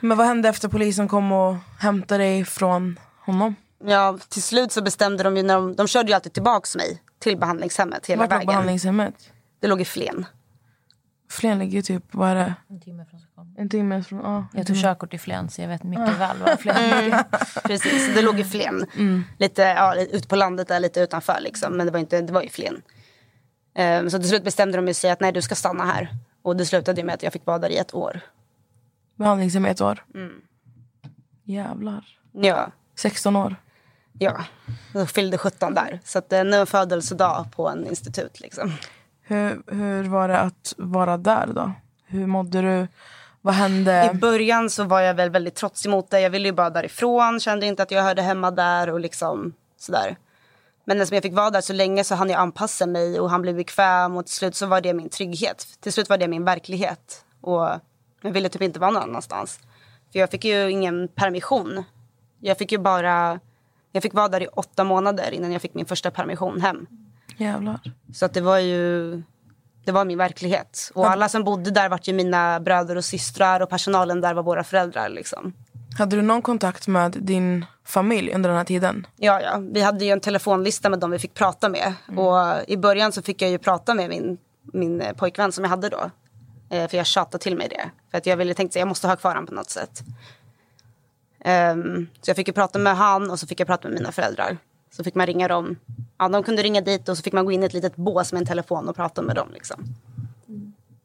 Men 0.00 0.18
vad 0.18 0.26
hände 0.26 0.48
efter 0.48 0.68
polisen 0.68 1.08
kom 1.08 1.32
och 1.32 1.56
hämtade 1.78 2.24
dig 2.24 2.44
från 2.44 2.98
honom? 3.24 3.56
Ja, 3.84 4.18
till 4.28 4.42
slut 4.42 4.72
så 4.72 4.82
bestämde 4.82 5.22
de 5.24 5.36
ju, 5.36 5.42
när 5.42 5.54
de, 5.54 5.74
de 5.74 5.86
körde 5.88 6.08
ju 6.08 6.14
alltid 6.14 6.32
tillbaks 6.32 6.76
mig 6.76 7.02
till 7.18 7.36
behandlingshemmet 7.38 8.06
hela 8.06 8.20
Vart 8.20 8.30
var 8.30 8.36
vägen. 8.36 8.46
behandlingshemmet? 8.46 9.14
Det 9.60 9.68
låg 9.68 9.80
i 9.80 9.84
Flen. 9.84 10.26
Flen 11.30 11.58
ligger 11.58 11.72
ju 11.72 11.82
typ, 11.82 12.04
vad 12.10 12.28
är 12.30 12.34
det? 12.34 12.54
En 12.68 12.80
timme 12.80 13.04
från 13.10 13.20
Stockholm. 13.20 13.54
En 13.58 13.68
timme 13.68 14.02
från... 14.02 14.18
Ja. 14.18 14.46
Jag 14.52 14.66
tog 14.66 14.76
körkort 14.76 15.14
i 15.14 15.18
Flen 15.18 15.50
så 15.50 15.60
jag 15.62 15.68
vet 15.68 15.82
mycket 15.82 16.18
väl 16.18 16.36
vad 16.46 16.60
Flen 16.60 16.76
är. 16.76 17.24
Precis, 17.64 18.14
det 18.14 18.22
låg 18.22 18.40
i 18.40 18.44
Flen. 18.44 18.86
Lite 19.38 19.62
ja, 19.62 19.94
ut 19.94 20.28
på 20.28 20.36
landet 20.36 20.68
där, 20.68 20.80
lite 20.80 21.00
utanför 21.00 21.40
liksom. 21.40 21.76
Men 21.76 21.86
det 21.86 21.92
var, 21.92 22.00
inte, 22.00 22.20
det 22.20 22.32
var 22.32 22.42
i 22.42 22.48
Flen. 22.48 22.82
Ehm, 23.74 24.10
så 24.10 24.18
till 24.18 24.28
slut 24.28 24.44
bestämde 24.44 24.80
de 24.80 24.94
sig 24.94 25.10
att 25.10 25.20
nej 25.20 25.32
du 25.32 25.42
ska 25.42 25.54
stanna 25.54 25.84
här. 25.84 26.08
Och 26.42 26.56
det 26.56 26.66
slutade 26.66 27.00
ju 27.00 27.06
med 27.06 27.14
att 27.14 27.22
jag 27.22 27.32
fick 27.32 27.46
vara 27.46 27.58
där 27.58 27.70
i 27.70 27.76
ett 27.76 27.94
år. 27.94 28.20
Behandlingshem 29.14 29.66
i 29.66 29.68
ett 29.70 29.80
år. 29.80 30.04
Mm. 30.14 30.32
Jävlar. 31.44 32.04
Ja, 32.32 32.70
16 32.96 33.36
år. 33.36 33.56
ja. 34.12 34.44
Jag 34.94 35.10
fyllde 35.10 35.38
17 35.38 35.74
där. 35.74 36.00
Så 36.04 36.18
att 36.18 36.28
det 36.28 36.36
är 36.36 36.44
en 36.44 36.66
födelsedag 36.66 37.46
på 37.52 37.68
en 37.68 37.86
institut 37.86 38.40
liksom. 38.40 38.72
Hur, 39.28 39.62
hur 39.66 40.04
var 40.04 40.28
det 40.28 40.38
att 40.38 40.74
vara 40.76 41.16
där 41.16 41.46
då? 41.54 41.72
Hur 42.06 42.26
mådde 42.26 42.60
du? 42.62 42.88
Vad 43.40 43.54
hände? 43.54 44.10
I 44.14 44.16
början 44.16 44.70
så 44.70 44.84
var 44.84 45.00
jag 45.00 45.14
väl 45.14 45.30
väldigt 45.30 45.54
trotsig 45.54 45.90
mot 45.90 46.10
det. 46.10 46.20
Jag 46.20 46.30
ville 46.30 46.48
ju 46.48 46.52
bara 46.52 46.70
därifrån, 46.70 47.40
kände 47.40 47.66
inte 47.66 47.82
att 47.82 47.90
jag 47.90 48.02
hörde 48.02 48.22
hemma 48.22 48.50
där 48.50 48.90
och 48.90 49.00
liksom 49.00 49.52
sådär. 49.76 50.16
Men 50.84 50.96
eftersom 50.96 51.14
jag 51.14 51.22
fick 51.22 51.34
vara 51.34 51.50
där 51.50 51.60
så 51.60 51.72
länge 51.72 52.04
så 52.04 52.14
hann 52.14 52.30
jag 52.30 52.40
anpassa 52.40 52.86
mig 52.86 53.20
och 53.20 53.30
han 53.30 53.42
blev 53.42 53.56
bekväm 53.56 54.16
och 54.16 54.26
till 54.26 54.34
slut 54.34 54.54
så 54.54 54.66
var 54.66 54.80
det 54.80 54.94
min 54.94 55.08
trygghet. 55.08 55.66
Till 55.80 55.92
slut 55.92 56.08
var 56.08 56.18
det 56.18 56.28
min 56.28 56.44
verklighet 56.44 57.24
och 57.40 57.68
jag 58.22 58.30
ville 58.30 58.48
typ 58.48 58.62
inte 58.62 58.80
vara 58.80 58.90
någon 58.90 59.02
annanstans. 59.02 59.60
För 60.12 60.18
jag 60.18 60.30
fick 60.30 60.44
ju 60.44 60.70
ingen 60.70 61.08
permission. 61.08 61.84
Jag 62.40 62.58
fick 62.58 62.72
ju 62.72 62.78
bara, 62.78 63.40
jag 63.92 64.02
fick 64.02 64.14
vara 64.14 64.28
där 64.28 64.42
i 64.42 64.46
åtta 64.46 64.84
månader 64.84 65.30
innan 65.30 65.52
jag 65.52 65.62
fick 65.62 65.74
min 65.74 65.86
första 65.86 66.10
permission 66.10 66.60
hem. 66.60 66.86
Jävlar. 67.38 67.80
Så 68.14 68.24
att 68.24 68.34
det 68.34 68.40
var 68.40 68.58
ju 68.58 69.22
det 69.84 69.92
var 69.92 70.04
min 70.04 70.18
verklighet. 70.18 70.90
Och 70.94 71.10
alla 71.10 71.28
som 71.28 71.44
bodde 71.44 71.70
där 71.70 71.88
var 71.88 72.00
ju 72.02 72.12
mina 72.12 72.60
bröder 72.60 72.96
och 72.96 73.04
systrar 73.04 73.60
och 73.60 73.70
personalen 73.70 74.20
där 74.20 74.34
var 74.34 74.42
våra 74.42 74.64
föräldrar. 74.64 75.08
Liksom. 75.08 75.52
Hade 75.98 76.16
du 76.16 76.22
någon 76.22 76.42
kontakt 76.42 76.88
med 76.88 77.16
din 77.20 77.64
familj 77.84 78.32
under 78.34 78.48
den 78.48 78.56
här 78.56 78.64
tiden? 78.64 79.06
Ja, 79.16 79.40
ja. 79.40 79.58
Vi 79.72 79.80
hade 79.80 80.04
ju 80.04 80.10
en 80.10 80.20
telefonlista 80.20 80.90
med 80.90 80.98
dem 80.98 81.10
vi 81.10 81.18
fick 81.18 81.34
prata 81.34 81.68
med. 81.68 81.94
Och 82.16 82.70
i 82.70 82.76
början 82.76 83.12
så 83.12 83.22
fick 83.22 83.42
jag 83.42 83.50
ju 83.50 83.58
prata 83.58 83.94
med 83.94 84.08
min, 84.08 84.38
min 84.72 85.00
eh, 85.00 85.12
pojkvän 85.12 85.52
som 85.52 85.64
jag 85.64 85.70
hade 85.70 85.88
då. 85.88 86.10
Eh, 86.70 86.88
för 86.88 86.96
jag 86.96 87.06
tjatade 87.06 87.42
till 87.42 87.56
mig 87.56 87.68
det. 87.68 87.90
För 88.10 88.18
att 88.18 88.26
jag 88.26 88.36
ville 88.36 88.54
tänkte 88.54 88.78
att 88.78 88.80
jag 88.80 88.88
måste 88.88 89.08
ha 89.08 89.16
kvar 89.16 89.30
honom 89.30 89.46
på 89.46 89.54
något 89.54 89.70
sätt. 89.70 90.02
Ehm, 91.44 92.06
så 92.20 92.30
jag 92.30 92.36
fick 92.36 92.48
ju 92.48 92.54
prata 92.54 92.78
med 92.78 92.96
han 92.96 93.30
och 93.30 93.40
så 93.40 93.46
fick 93.46 93.60
jag 93.60 93.66
prata 93.66 93.88
med 93.88 93.98
mina 93.98 94.12
föräldrar. 94.12 94.58
Så 94.90 95.04
fick 95.04 95.14
man 95.14 95.26
ringa 95.26 95.48
dem. 95.48 95.76
Ja, 96.18 96.28
de 96.28 96.42
kunde 96.42 96.62
ringa 96.62 96.80
dit 96.80 97.08
och 97.08 97.16
så 97.16 97.22
fick 97.22 97.32
man 97.32 97.44
gå 97.44 97.52
in 97.52 97.62
i 97.62 97.66
ett 97.66 97.72
litet 97.72 97.96
bås 97.96 98.32
med 98.32 98.40
en 98.40 98.46
telefon 98.46 98.88
och 98.88 98.96
prata 98.96 99.22
med 99.22 99.36
dem. 99.36 99.48
Liksom. 99.52 99.84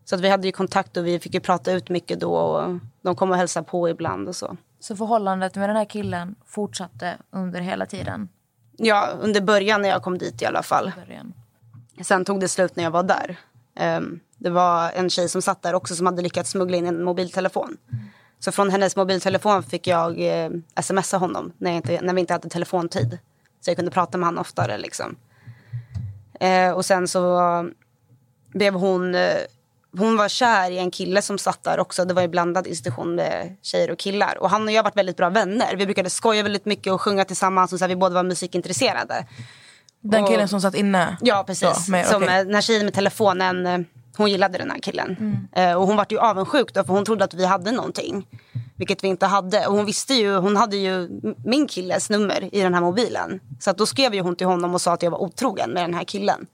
Så 0.05 0.15
att 0.15 0.21
vi 0.21 0.29
hade 0.29 0.47
ju 0.47 0.51
kontakt 0.51 0.97
och 0.97 1.07
vi 1.07 1.19
fick 1.19 1.33
ju 1.33 1.39
prata 1.39 1.71
ut 1.71 1.89
mycket 1.89 2.19
då. 2.19 2.35
Och 2.35 2.79
de 3.01 3.15
kom 3.15 3.31
och 3.31 3.37
hälsade 3.37 3.65
på 3.65 3.89
ibland 3.89 4.27
och 4.27 4.35
så. 4.35 4.57
Så 4.79 4.95
förhållandet 4.95 5.55
med 5.55 5.69
den 5.69 5.75
här 5.75 5.85
killen 5.85 6.35
fortsatte 6.45 7.17
under 7.31 7.61
hela 7.61 7.85
tiden? 7.85 8.29
Ja, 8.77 9.09
under 9.21 9.41
början 9.41 9.81
när 9.81 9.89
jag 9.89 10.03
kom 10.03 10.17
dit 10.17 10.41
i 10.41 10.45
alla 10.45 10.63
fall. 10.63 10.91
Början. 11.07 11.33
Sen 12.01 12.25
tog 12.25 12.39
det 12.39 12.47
slut 12.47 12.75
när 12.75 12.83
jag 12.83 12.91
var 12.91 13.03
där. 13.03 13.37
Ehm, 13.75 14.19
det 14.37 14.49
var 14.49 14.91
en 14.91 15.09
tjej 15.09 15.29
som 15.29 15.41
satt 15.41 15.61
där 15.61 15.73
också 15.73 15.95
som 15.95 16.05
hade 16.05 16.21
lyckats 16.21 16.49
smuggla 16.49 16.77
in 16.77 16.87
en 16.87 17.03
mobiltelefon. 17.03 17.77
Så 18.39 18.51
från 18.51 18.69
hennes 18.69 18.95
mobiltelefon 18.95 19.63
fick 19.63 19.87
jag 19.87 20.19
eh, 20.19 20.49
smsa 20.81 21.17
honom 21.17 21.51
när, 21.57 21.71
inte, 21.71 22.01
när 22.01 22.13
vi 22.13 22.21
inte 22.21 22.33
hade 22.33 22.49
telefontid. 22.49 23.19
Så 23.63 23.69
jag 23.69 23.75
kunde 23.77 23.91
prata 23.91 24.17
med 24.17 24.27
honom 24.27 24.41
oftare. 24.41 24.77
Liksom. 24.77 25.15
Eh, 26.39 26.71
och 26.71 26.85
sen 26.85 27.07
så 27.07 27.39
blev 28.53 28.73
hon... 28.73 29.15
Eh, 29.15 29.37
hon 29.97 30.17
var 30.17 30.29
kär 30.29 30.71
i 30.71 30.77
en 30.79 30.91
kille 30.91 31.21
som 31.21 31.37
satt 31.37 31.63
där 31.63 31.79
också. 31.79 32.05
Det 32.05 32.13
var 32.13 32.21
en 32.21 32.31
blandad 32.31 32.67
institution 32.67 33.15
med 33.15 33.55
tjejer 33.61 33.91
och 33.91 33.99
killar. 33.99 34.37
Och 34.37 34.49
han 34.49 34.63
och 34.63 34.71
jag 34.71 34.83
varit 34.83 34.97
väldigt 34.97 35.17
bra 35.17 35.29
vänner. 35.29 35.75
Vi 35.75 35.85
brukade 35.85 36.09
skoja 36.09 36.43
väldigt 36.43 36.65
mycket 36.65 36.93
och 36.93 37.01
sjunga 37.01 37.25
tillsammans. 37.25 37.73
Och 37.73 37.79
så 37.79 37.83
här, 37.85 37.89
vi 37.89 37.95
båda 37.95 38.15
var 38.15 38.23
musikintresserade. 38.23 39.25
Den 40.01 40.23
Och- 40.23 40.29
killen 40.29 40.47
som 40.47 40.61
satt 40.61 40.75
inne? 40.75 41.17
Ja, 41.21 41.43
precis. 41.47 41.85
Så, 41.85 41.91
mer, 41.91 42.03
Som 42.03 42.23
okej. 42.23 42.39
eh, 42.39 42.45
den 42.45 42.53
här 42.55 42.61
tjejen 42.61 42.85
med 42.85 42.93
telefonen, 42.93 43.65
eh, 43.65 43.79
hon 44.17 44.31
gillade 44.31 44.57
den 44.57 44.71
här 44.71 44.79
killen. 44.79 45.15
Mm. 45.19 45.69
Eh, 45.71 45.77
och 45.77 45.87
hon 45.87 45.95
var 45.97 46.05
ju 46.09 46.19
avundsjuk 46.19 46.73
då, 46.73 46.83
för 46.83 46.93
hon 46.93 47.05
trodde 47.05 47.23
att 47.23 47.33
vi 47.33 47.45
hade 47.45 47.71
någonting. 47.71 48.27
Vilket 48.75 49.03
vi 49.03 49.07
inte 49.07 49.25
hade. 49.25 49.67
Och 49.67 49.75
hon 49.75 49.85
visste 49.85 50.13
ju, 50.13 50.35
hon 50.35 50.55
hade 50.55 50.77
ju 50.77 51.09
min 51.45 51.67
killes 51.67 52.09
nummer 52.09 52.55
i 52.55 52.61
den 52.61 52.73
här 52.73 52.81
mobilen. 52.81 53.39
Så 53.59 53.69
att 53.69 53.77
då 53.77 53.85
skrev 53.85 54.13
ju 54.13 54.21
hon 54.21 54.35
till 54.35 54.47
honom 54.47 54.73
och 54.73 54.81
sa 54.81 54.93
att 54.93 55.03
jag 55.03 55.11
var 55.11 55.21
otrogen 55.21 55.71
med 55.71 55.83
den 55.83 55.93
här 55.93 56.03
killen. 56.03 56.47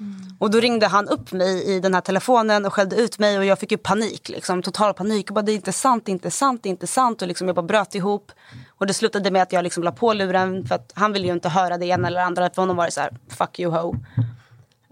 Mm. 0.00 0.14
Och 0.38 0.50
då 0.50 0.60
ringde 0.60 0.86
han 0.86 1.08
upp 1.08 1.32
mig 1.32 1.64
i 1.64 1.80
den 1.80 1.94
här 1.94 2.00
telefonen 2.00 2.66
och 2.66 2.72
skällde 2.72 2.96
ut 2.96 3.18
mig 3.18 3.38
och 3.38 3.44
jag 3.44 3.58
fick 3.58 3.70
ju 3.70 3.78
panik. 3.78 4.28
Liksom, 4.28 4.62
total 4.62 4.94
panik. 4.94 5.30
Och 5.30 5.34
bara, 5.34 5.42
det 5.42 5.52
är 5.52 5.54
inte 5.54 5.72
sant, 5.72 6.06
det 6.06 6.10
är 6.10 6.12
inte 6.12 6.30
sant, 6.30 6.62
det 6.62 6.68
är 6.68 6.70
inte 6.70 6.86
sant. 6.86 7.22
Och 7.22 7.28
liksom, 7.28 7.46
jag 7.46 7.56
bara 7.56 7.62
bröt 7.62 7.94
ihop. 7.94 8.32
Och 8.68 8.86
det 8.86 8.94
slutade 8.94 9.30
med 9.30 9.42
att 9.42 9.52
jag 9.52 9.62
liksom 9.62 9.82
la 9.82 9.92
på 9.92 10.12
luren 10.12 10.66
för 10.66 10.74
att 10.74 10.92
han 10.94 11.12
ville 11.12 11.26
ju 11.26 11.32
inte 11.32 11.48
höra 11.48 11.78
det 11.78 11.86
ena 11.86 12.08
eller 12.08 12.20
andra. 12.20 12.50
För 12.50 12.62
honom 12.62 12.76
var 12.76 12.84
det 12.84 12.90
så 12.90 13.00
här, 13.00 13.16
fuck 13.28 13.60
you 13.60 13.72
ho. 13.72 13.94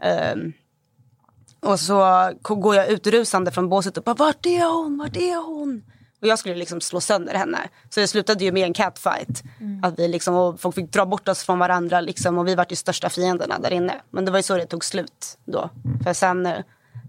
Ehm, 0.03 0.53
och 1.61 1.81
så 1.81 2.31
går 2.43 2.77
jag 2.77 2.89
utrusande 2.89 3.51
från 3.51 3.69
båset 3.69 3.99
och 3.99 4.05
bara, 4.05 4.15
vart 4.15 4.47
är 4.47 4.83
hon, 4.83 4.99
vart 4.99 5.17
är 5.17 5.47
hon? 5.47 5.83
Och 6.23 6.29
jag 6.29 6.39
skulle 6.39 6.55
liksom 6.55 6.81
slå 6.81 7.01
sönder 7.01 7.35
henne. 7.35 7.59
Så 7.91 8.01
det 8.01 8.09
slutade 8.09 8.45
ju 8.45 8.53
med 8.53 8.65
en 8.65 8.73
catfight. 8.73 9.43
Att 9.83 9.99
vi 9.99 10.09
liksom, 10.09 10.35
och 10.35 10.61
folk 10.61 10.75
fick 10.75 10.93
dra 10.93 11.07
bort 11.07 11.29
oss 11.29 11.43
från 11.43 11.59
varandra 11.59 12.01
liksom, 12.01 12.39
och 12.39 12.49
vi 12.49 12.55
var 12.55 12.67
ju 12.69 12.77
största 12.77 13.09
fienderna 13.09 13.59
där 13.59 13.71
inne. 13.71 14.01
Men 14.11 14.25
det 14.25 14.31
var 14.31 14.39
ju 14.39 14.43
så 14.43 14.57
det 14.57 14.67
tog 14.67 14.85
slut 14.85 15.39
då. 15.45 15.71
För 16.05 16.13
sen 16.13 16.47
eh, 16.47 16.59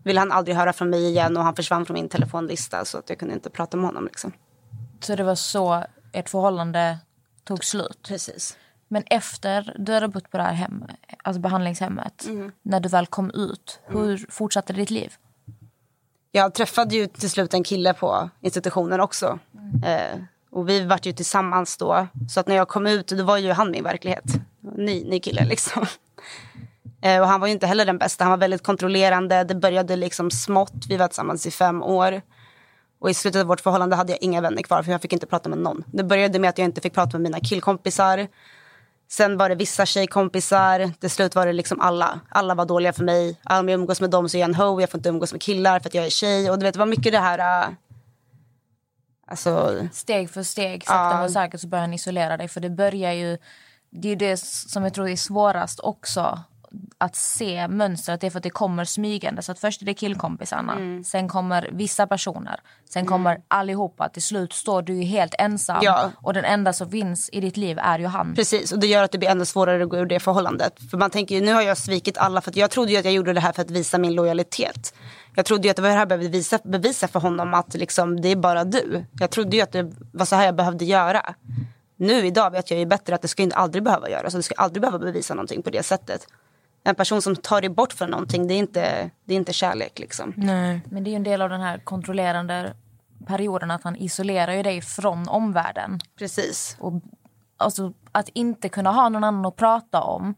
ville 0.04 0.20
han 0.20 0.32
aldrig 0.32 0.58
höra 0.58 0.74
från 0.74 0.90
mig 0.90 1.08
igen 1.08 1.38
och 1.38 1.44
han 1.44 1.56
försvann 1.56 1.86
från 1.86 1.94
min 1.94 2.10
telefonlista 2.10 2.86
så 2.86 2.98
att 2.98 3.10
jag 3.10 3.20
kunde 3.20 3.34
inte 3.34 3.50
prata 3.50 3.78
med 3.78 3.86
honom. 3.86 4.06
Liksom. 4.06 4.32
Så 5.00 5.16
det 5.16 5.24
var 5.24 5.36
så 5.36 5.84
ert 6.12 6.30
förhållande 6.30 6.98
tog 7.44 7.64
slut? 7.64 8.00
Precis. 8.08 8.58
Men 8.88 9.04
efter 9.06 9.76
du 9.80 9.94
hade 9.94 10.08
bott 10.08 10.32
på 10.32 10.38
det 10.38 10.44
här 10.44 10.54
hem, 10.54 10.86
alltså 11.24 11.40
behandlingshemmet, 11.40 12.28
när 12.62 12.80
du 12.80 12.90
väl 12.90 13.08
kom 13.08 13.32
ut, 13.32 13.80
hur 13.86 14.26
fortsatte 14.30 14.74
ditt 14.74 14.90
liv? 14.90 15.14
Jag 16.36 16.54
träffade 16.54 16.96
ju 16.96 17.08
till 17.08 17.30
slut 17.30 17.54
en 17.54 17.64
kille 17.64 17.94
på 17.94 18.30
institutionen 18.42 19.00
också. 19.00 19.40
Eh, 19.86 20.20
och 20.52 20.70
vi 20.70 20.86
var 20.86 21.00
ju 21.04 21.14
tillsammans 21.14 21.78
då. 21.78 22.08
Så 22.30 22.40
att 22.40 22.48
när 22.48 22.56
jag 22.56 22.68
kom 22.68 22.88
ut, 22.88 23.08
då 23.08 23.24
var 23.24 23.38
ju 23.38 23.52
han 23.52 23.72
min 23.72 23.84
verklighet. 23.84 24.24
Ny, 24.78 25.04
ny 25.04 25.20
kille 25.20 25.46
liksom. 25.50 25.86
Eh, 27.02 27.22
och 27.22 27.28
han 27.28 27.40
var 27.40 27.48
ju 27.48 27.54
inte 27.54 27.68
heller 27.68 27.86
den 27.86 27.98
bästa. 27.98 28.24
Han 28.24 28.32
var 28.32 28.38
väldigt 28.38 28.64
kontrollerande. 28.64 29.44
Det 29.44 29.56
började 29.56 29.96
liksom 29.96 30.32
smått. 30.32 30.86
Vi 30.90 30.98
var 30.98 31.08
tillsammans 31.08 31.46
i 31.46 31.52
fem 31.52 31.84
år. 31.84 32.22
Och 33.00 33.10
i 33.10 33.14
slutet 33.14 33.42
av 33.42 33.48
vårt 33.48 33.62
förhållande 33.62 33.96
hade 33.96 34.12
jag 34.12 34.22
inga 34.22 34.42
vänner 34.42 34.62
kvar 34.62 34.84
för 34.84 34.92
jag 34.92 35.02
fick 35.02 35.14
inte 35.14 35.26
prata 35.26 35.50
med 35.50 35.58
någon. 35.58 35.84
Det 35.88 36.04
började 36.04 36.40
med 36.40 36.50
att 36.50 36.58
jag 36.58 36.66
inte 36.66 36.82
fick 36.82 36.94
prata 36.94 37.18
med 37.18 37.22
mina 37.22 37.40
killkompisar. 37.40 38.28
Sen 39.14 39.38
var 39.38 39.50
det 39.50 39.56
vissa 39.56 39.86
tjejkompisar. 39.86 40.92
Till 41.00 41.10
slut 41.10 41.36
var 41.36 41.46
det 41.46 41.54
liksom 41.54 41.82
alla. 41.82 42.20
Alla 42.30 42.56
var 42.56 42.66
dåliga 42.66 42.94
för 42.94 43.04
mig. 43.04 43.40
Om 43.50 43.70
jag 43.70 43.80
umgås 43.80 44.02
med 44.02 44.10
dem 44.10 44.30
så 44.30 44.38
är 44.38 44.42
jag 44.42 44.50
en 44.50 44.56
ho. 44.56 44.82
Jag 44.82 44.90
får 44.90 44.98
inte 44.98 45.10
umgås 45.10 45.32
med 45.32 45.42
killar 45.42 45.80
för 45.80 45.90
att 45.90 45.94
jag 45.94 46.06
är 46.06 46.10
tjej. 46.10 46.52
Och 46.52 46.60
du 46.60 46.66
vet, 46.66 46.74
det 46.74 46.80
var 46.80 46.86
mycket 46.86 47.12
det 47.12 47.20
här... 47.20 47.64
äh, 47.64 47.70
alltså, 49.28 49.76
Steg 49.92 50.30
för 50.30 50.44
steg, 50.44 50.84
sakta 50.84 51.16
Ja. 51.16 51.20
men 51.22 51.32
säkert 51.32 51.62
så 51.62 51.68
börjar 51.68 51.82
han 51.82 51.94
isolera 51.94 52.38
dig. 52.38 52.48
För 52.48 52.62
det 52.62 52.70
börjar 52.70 53.12
ju, 53.12 53.38
det 53.90 54.08
är 54.08 54.10
ju 54.10 54.16
det 54.16 54.38
som 54.38 54.84
jag 54.84 54.94
tror 54.94 55.10
är 55.10 55.16
svårast 55.16 55.80
också. 55.80 56.40
Att 56.98 57.16
se 57.16 57.68
mönstret. 57.68 58.22
Det 58.22 58.28
är 58.28 58.32
för 58.32 58.38
att 58.40 58.44
det 58.44 58.50
kommer 58.50 58.86
smygande. 58.86 59.42
Så 59.42 59.52
att 59.52 59.60
först 59.60 59.82
är 59.82 59.86
det 59.86 59.94
killkompisarna, 59.94 60.74
Mm. 60.74 61.04
sen 61.04 61.28
kommer 61.30 61.70
vissa 61.72 62.08
personer, 62.08 62.60
sen 62.90 63.06
kommer 63.06 63.42
allihopa. 63.48 64.10
Till 64.10 64.22
slut 64.22 64.54
står 64.54 64.82
du 64.82 64.94
ju 64.94 65.04
helt 65.04 65.36
ensam 65.40 65.80
Ja. 65.82 66.12
och 66.22 66.34
den 66.34 66.46
enda 66.46 66.74
som 66.74 66.90
finns 66.92 67.30
i 67.34 67.40
ditt 67.42 67.58
liv 67.58 67.80
är 67.80 68.00
ju 68.00 68.06
han. 68.08 68.36
Precis, 68.36 68.72
och 68.72 68.80
det 68.80 68.88
gör 68.88 69.04
att 69.04 69.12
det 69.12 69.18
blir 69.18 69.30
ännu 69.30 69.46
svårare 69.46 69.84
att 69.84 69.90
gå 69.90 69.98
ur 69.98 70.06
det 70.06 70.20
förhållandet. 70.20 70.74
För 70.92 70.98
man 70.98 71.10
tänker 71.10 71.36
ju, 71.36 71.42
nu 71.42 71.54
har 71.54 71.62
jag 71.62 71.78
svikit 71.78 72.18
alla 72.18 72.42
för 72.42 72.52
jag 72.58 72.72
trodde 72.72 72.92
ju 72.92 72.98
att 72.98 73.06
jag 73.06 73.14
gjorde 73.14 73.34
det 73.34 73.40
här 73.40 73.52
för 73.52 73.62
att 73.62 73.72
visa 73.72 73.98
min 73.98 74.16
lojalitet. 74.16 74.94
Jag 75.36 75.46
trodde 75.46 75.64
ju 75.64 75.70
att 75.70 75.76
det 75.76 75.82
var 75.82 75.90
det 75.90 75.94
här 75.96 76.02
jag 76.02 76.08
behövde 76.08 76.30
bevisa, 76.30 76.60
bevisa 76.64 77.08
för 77.08 77.20
honom 77.20 77.54
att 77.54 77.74
liksom, 77.74 78.22
det 78.22 78.30
är 78.30 78.36
bara 78.36 78.64
du. 78.64 79.06
Jag 79.20 79.30
trodde 79.30 79.56
ju 79.58 79.62
att 79.64 79.72
det 79.72 79.92
var 80.14 80.26
så 80.26 80.36
här 80.36 80.46
jag 80.46 80.56
behövde 80.56 80.86
göra. 80.86 81.36
Nu 81.98 82.26
idag 82.28 82.52
vet 82.52 82.72
jag 82.72 82.80
ju 82.80 82.86
bättre 82.86 83.16
att 83.16 83.22
det 83.22 83.28
ska 83.28 83.44
inte 83.44 83.56
aldrig 83.56 83.84
behöva 83.84 84.10
göra 84.10 84.30
så. 84.30 84.38
Det 84.38 84.44
ska 84.44 84.56
aldrig 84.58 84.82
behöva 84.82 85.00
bevisa 85.00 85.34
någonting 85.34 85.62
på 85.64 85.70
det 85.70 85.84
sättet. 85.84 86.28
En 86.84 86.96
person 86.96 87.22
som 87.22 87.36
tar 87.36 87.62
dig 87.62 87.70
bort 87.70 87.94
från 87.94 88.10
någonting, 88.10 88.48
det 88.48 88.54
är 88.54 88.58
inte, 88.58 89.10
det 89.26 89.34
är 89.34 89.38
inte 89.38 89.54
kärlek 89.54 90.00
liksom. 90.00 90.34
Nej. 90.38 90.82
Men 90.90 91.04
det 91.04 91.10
är 91.10 91.12
ju 91.12 91.16
en 91.16 91.24
del 91.24 91.42
av 91.42 91.50
den 91.50 91.62
här 91.62 91.78
kontrollerande 91.78 92.74
perioden 93.28 93.72
att 93.72 93.84
han 93.84 93.96
isolerar 93.96 94.54
ju 94.54 94.64
dig 94.64 94.82
från 94.82 95.30
omvärlden. 95.30 96.00
Precis. 96.18 96.78
Och, 96.80 96.94
alltså, 97.58 97.94
att 98.12 98.30
inte 98.34 98.70
kunna 98.70 98.92
ha 98.92 99.10
någon 99.10 99.24
annan 99.24 99.46
att 99.46 99.56
prata 99.56 100.02
om. 100.02 100.36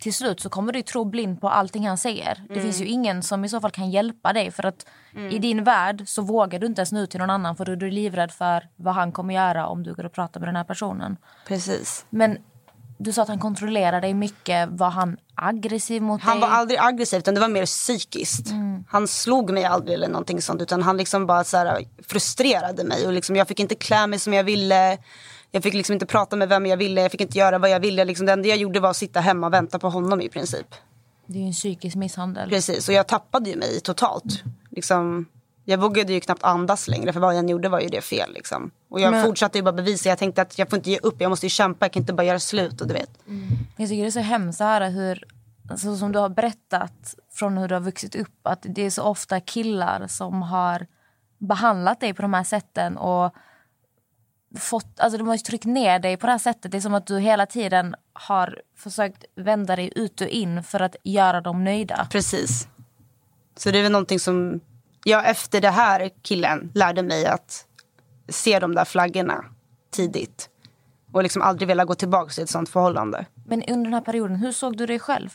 Till 0.00 0.14
slut 0.14 0.40
så 0.40 0.48
kommer 0.48 0.72
du 0.72 0.82
tro 0.82 1.04
blind 1.04 1.40
på 1.40 1.48
allting 1.48 1.88
han 1.88 1.98
säger. 1.98 2.44
Det 2.48 2.60
finns 2.60 2.80
ju 2.80 2.86
ingen 2.86 3.22
som 3.22 3.44
i 3.44 3.48
så 3.48 3.60
fall 3.60 3.70
kan 3.70 3.90
hjälpa 3.90 4.32
dig. 4.32 4.50
För 4.50 4.66
att 4.66 4.86
i 5.30 5.38
din 5.38 5.64
värld 5.64 6.02
så 6.06 6.22
vågar 6.22 6.58
du 6.58 6.66
inte 6.66 6.80
ens 6.80 6.92
nå 6.92 7.00
ut 7.00 7.10
till 7.10 7.20
någon 7.20 7.30
annan. 7.30 7.56
För 7.56 7.64
då 7.64 7.72
är 7.72 7.76
du 7.76 7.90
livrädd 7.90 8.32
för 8.32 8.68
vad 8.76 8.94
han 8.94 9.12
kommer 9.12 9.34
göra 9.34 9.66
om 9.66 9.82
du 9.82 9.94
går 9.94 10.06
och 10.06 10.12
pratar 10.12 10.40
med 10.40 10.48
den 10.48 10.56
här 10.56 10.64
personen. 10.64 11.16
Precis. 11.46 12.06
Men 12.10 12.38
du 13.02 13.12
sa 13.12 13.22
att 13.22 13.28
han 13.28 13.38
kontrollerar 13.38 14.00
dig 14.00 14.14
mycket. 14.14 14.68
Var 14.68 14.90
han 14.90 15.16
aggressiv 15.34 16.02
mot 16.02 16.22
Han 16.22 16.40
dig? 16.40 16.48
var 16.48 16.56
aldrig 16.56 16.80
aggressiv 16.80 17.18
utan 17.18 17.34
det 17.34 17.40
var 17.40 17.48
mer 17.48 17.66
psykiskt. 17.66 18.46
Han 18.88 19.08
slog 19.08 19.50
mig 19.50 19.64
aldrig 19.64 19.94
eller 19.94 20.08
någonting 20.08 20.42
sånt 20.42 20.62
utan 20.62 20.82
han 20.82 20.96
liksom 20.96 21.26
bara 21.26 21.44
så 21.44 21.56
här, 21.56 21.84
frustrerade 22.08 22.84
mig 22.84 23.06
och 23.06 23.12
liksom, 23.12 23.36
jag 23.36 23.48
fick 23.48 23.60
inte 23.60 23.74
klä 23.74 24.06
mig 24.06 24.18
som 24.18 24.32
jag 24.32 24.44
ville. 24.44 24.98
Jag 25.50 25.62
fick 25.62 25.74
liksom 25.74 25.92
inte 25.92 26.06
prata 26.06 26.36
med 26.36 26.48
vem 26.48 26.66
jag 26.66 26.76
ville, 26.76 27.00
jag 27.00 27.10
fick 27.10 27.20
inte 27.20 27.38
göra 27.38 27.58
vad 27.58 27.70
jag 27.70 27.80
ville. 27.80 28.04
Liksom, 28.04 28.26
det 28.26 28.32
enda 28.32 28.48
jag 28.48 28.58
gjorde 28.58 28.80
var 28.80 28.90
att 28.90 28.96
sitta 28.96 29.20
hemma 29.20 29.46
och 29.46 29.52
vänta 29.52 29.78
på 29.78 29.90
honom 29.90 30.20
i 30.20 30.28
princip. 30.28 30.66
Det 31.26 31.38
är 31.38 31.40
ju 31.40 31.46
en 31.46 31.52
psykisk 31.52 31.96
misshandel. 31.96 32.48
Precis, 32.48 32.88
och 32.88 32.94
jag 32.94 33.06
tappade 33.08 33.50
ju 33.50 33.56
mig 33.56 33.80
totalt. 33.80 34.42
Liksom, 34.70 35.26
jag 35.70 35.78
vågade 35.78 36.12
ju 36.12 36.20
knappt 36.20 36.42
andas 36.42 36.88
längre 36.88 37.12
för 37.12 37.20
vad 37.20 37.36
jag 37.36 37.50
gjorde 37.50 37.68
var 37.68 37.80
ju 37.80 37.88
det 37.88 38.00
fel. 38.00 38.32
Liksom. 38.32 38.70
Och 38.88 39.00
jag 39.00 39.10
Men- 39.10 39.24
fortsatte 39.26 39.58
ju 39.58 39.62
bara 39.64 39.72
bevisa, 39.72 40.08
jag 40.08 40.18
tänkte 40.18 40.42
att 40.42 40.58
jag 40.58 40.70
får 40.70 40.76
inte 40.76 40.90
ge 40.90 40.98
upp, 40.98 41.20
jag 41.20 41.28
måste 41.28 41.46
ju 41.46 41.50
kämpa, 41.50 41.84
jag 41.84 41.92
kan 41.92 42.02
inte 42.02 42.12
bara 42.12 42.24
göra 42.26 42.38
slut. 42.40 42.80
Och 42.80 42.86
du 42.86 42.94
vet. 42.94 43.10
Jag 43.76 43.88
tycker 43.88 44.02
det 44.02 44.08
är 44.08 44.10
så 44.10 44.20
hemskt 44.20 44.60
att 44.60 44.66
höra 44.66 44.88
hur, 44.88 45.24
så 45.76 45.96
som 45.96 46.12
du 46.12 46.18
har 46.18 46.28
berättat 46.28 47.14
från 47.32 47.58
hur 47.58 47.68
du 47.68 47.74
har 47.74 47.80
vuxit 47.82 48.14
upp, 48.14 48.38
att 48.42 48.58
det 48.68 48.82
är 48.82 48.90
så 48.90 49.02
ofta 49.02 49.40
killar 49.40 50.06
som 50.06 50.42
har 50.42 50.86
behandlat 51.38 52.00
dig 52.00 52.14
på 52.14 52.22
de 52.22 52.34
här 52.34 52.44
sätten 52.44 52.96
och 52.96 53.34
fått, 54.58 55.00
alltså 55.00 55.18
de 55.18 55.26
har 55.28 55.34
ju 55.34 55.38
tryckt 55.38 55.64
ner 55.64 55.98
dig 55.98 56.16
på 56.16 56.26
det 56.26 56.32
här 56.32 56.38
sättet. 56.38 56.70
Det 56.72 56.76
är 56.78 56.80
som 56.80 56.94
att 56.94 57.06
du 57.06 57.18
hela 57.18 57.46
tiden 57.46 57.94
har 58.12 58.60
försökt 58.76 59.24
vända 59.36 59.76
dig 59.76 59.92
ut 59.96 60.20
och 60.20 60.26
in 60.26 60.62
för 60.62 60.80
att 60.80 60.96
göra 61.04 61.40
dem 61.40 61.64
nöjda. 61.64 62.08
Precis. 62.10 62.68
Så 63.56 63.70
det 63.70 63.78
är 63.78 63.82
väl 63.82 63.92
någonting 63.92 64.20
som 64.20 64.60
jag 65.04 65.28
efter 65.28 65.60
det 65.60 65.70
här 65.70 66.10
killen 66.22 66.70
lärde 66.74 67.02
mig 67.02 67.26
att 67.26 67.64
se 68.28 68.58
de 68.58 68.74
där 68.74 68.84
flaggorna 68.84 69.44
tidigt. 69.90 70.48
Och 71.12 71.22
liksom 71.22 71.42
aldrig 71.42 71.68
vilja 71.68 71.84
gå 71.84 71.94
tillbaka 71.94 72.30
till 72.30 72.42
ett 72.42 72.50
sånt 72.50 72.68
förhållande. 72.68 73.26
Men 73.46 73.62
under 73.62 73.84
den 73.84 73.94
här 73.94 74.00
perioden, 74.00 74.36
hur 74.36 74.52
såg 74.52 74.76
du 74.76 74.86
dig 74.86 74.98
själv? 74.98 75.28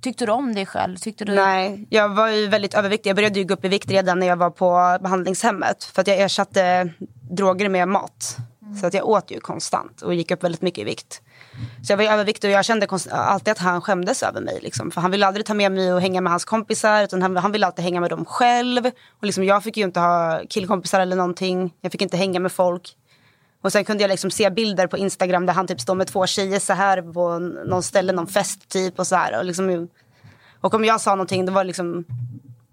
Tyckte 0.00 0.26
du 0.26 0.32
om 0.32 0.54
dig 0.54 0.66
själv? 0.66 0.96
Tyckte 0.96 1.24
du... 1.24 1.34
Nej, 1.34 1.86
jag 1.90 2.08
var 2.08 2.28
ju 2.28 2.46
väldigt 2.46 2.74
överviktig. 2.74 3.10
Jag 3.10 3.16
började 3.16 3.38
ju 3.38 3.44
gå 3.44 3.54
upp 3.54 3.64
i 3.64 3.68
vikt 3.68 3.90
redan 3.90 4.18
när 4.18 4.26
jag 4.26 4.36
var 4.36 4.50
på 4.50 4.98
behandlingshemmet. 5.02 5.84
För 5.84 6.00
att 6.00 6.06
jag 6.06 6.18
ersatte 6.18 6.92
droger 7.30 7.68
med 7.68 7.88
mat. 7.88 8.36
Så 8.80 8.86
att 8.86 8.94
jag 8.94 9.08
åt 9.08 9.30
ju 9.30 9.40
konstant 9.40 10.02
och 10.02 10.14
gick 10.14 10.30
upp 10.30 10.44
väldigt 10.44 10.62
mycket 10.62 10.78
i 10.78 10.84
vikt. 10.84 11.22
Så 11.82 11.92
jag 11.92 11.96
var 11.96 12.04
överviktig 12.04 12.48
och 12.48 12.52
jag 12.52 12.64
kände 12.64 12.86
alltid 13.10 13.52
att 13.52 13.58
han 13.58 13.80
skämdes 13.80 14.22
över 14.22 14.40
mig. 14.40 14.58
Liksom. 14.62 14.90
För 14.90 15.00
han 15.00 15.10
ville 15.10 15.26
aldrig 15.26 15.46
ta 15.46 15.54
med 15.54 15.72
mig 15.72 15.92
och 15.92 16.00
hänga 16.00 16.20
med 16.20 16.32
hans 16.32 16.44
kompisar. 16.44 17.04
Utan 17.04 17.22
han, 17.22 17.36
han 17.36 17.52
ville 17.52 17.66
alltid 17.66 17.84
hänga 17.84 18.00
med 18.00 18.10
dem 18.10 18.24
själv. 18.24 18.86
Och 18.86 19.24
liksom, 19.24 19.44
jag 19.44 19.64
fick 19.64 19.76
ju 19.76 19.84
inte 19.84 20.00
ha 20.00 20.40
killkompisar 20.48 21.00
eller 21.00 21.16
någonting. 21.16 21.74
Jag 21.80 21.92
fick 21.92 22.02
inte 22.02 22.16
hänga 22.16 22.40
med 22.40 22.52
folk. 22.52 22.96
Och 23.62 23.72
sen 23.72 23.84
kunde 23.84 24.02
jag 24.02 24.08
liksom 24.08 24.30
se 24.30 24.50
bilder 24.50 24.86
på 24.86 24.96
Instagram 24.96 25.46
där 25.46 25.54
han 25.54 25.66
typ 25.66 25.80
står 25.80 25.94
med 25.94 26.06
två 26.06 26.26
tjejer 26.26 26.58
så 26.58 26.72
här 26.72 27.02
på 27.02 27.38
någon 27.38 27.82
ställe, 27.82 28.12
någon 28.12 28.26
fest 28.26 28.68
typ 28.68 28.98
och 28.98 29.06
så 29.06 29.16
här. 29.16 29.38
Och, 29.38 29.44
liksom, 29.44 29.88
och 30.60 30.74
om 30.74 30.84
jag 30.84 31.00
sa 31.00 31.10
någonting 31.10 31.46
då 31.46 31.52
var 31.52 31.64
liksom 31.64 32.04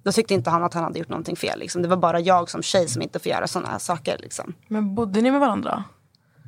då 0.07 0.11
tyckte 0.11 0.33
inte 0.33 0.49
han 0.49 0.63
att 0.63 0.73
han 0.73 0.83
hade 0.83 0.99
gjort 0.99 1.09
någonting 1.09 1.35
fel. 1.35 1.59
Liksom. 1.59 1.81
Det 1.81 1.87
var 1.87 1.97
bara 1.97 2.19
jag 2.19 2.49
som 2.49 2.63
tjej 2.63 2.87
som 2.87 3.01
inte 3.01 3.19
får 3.19 3.29
göra 3.29 3.47
sådana 3.47 3.71
här 3.71 3.79
saker. 3.79 4.17
Liksom. 4.19 4.53
Men 4.67 4.95
bodde 4.95 5.21
ni 5.21 5.31
med 5.31 5.39
varandra? 5.39 5.83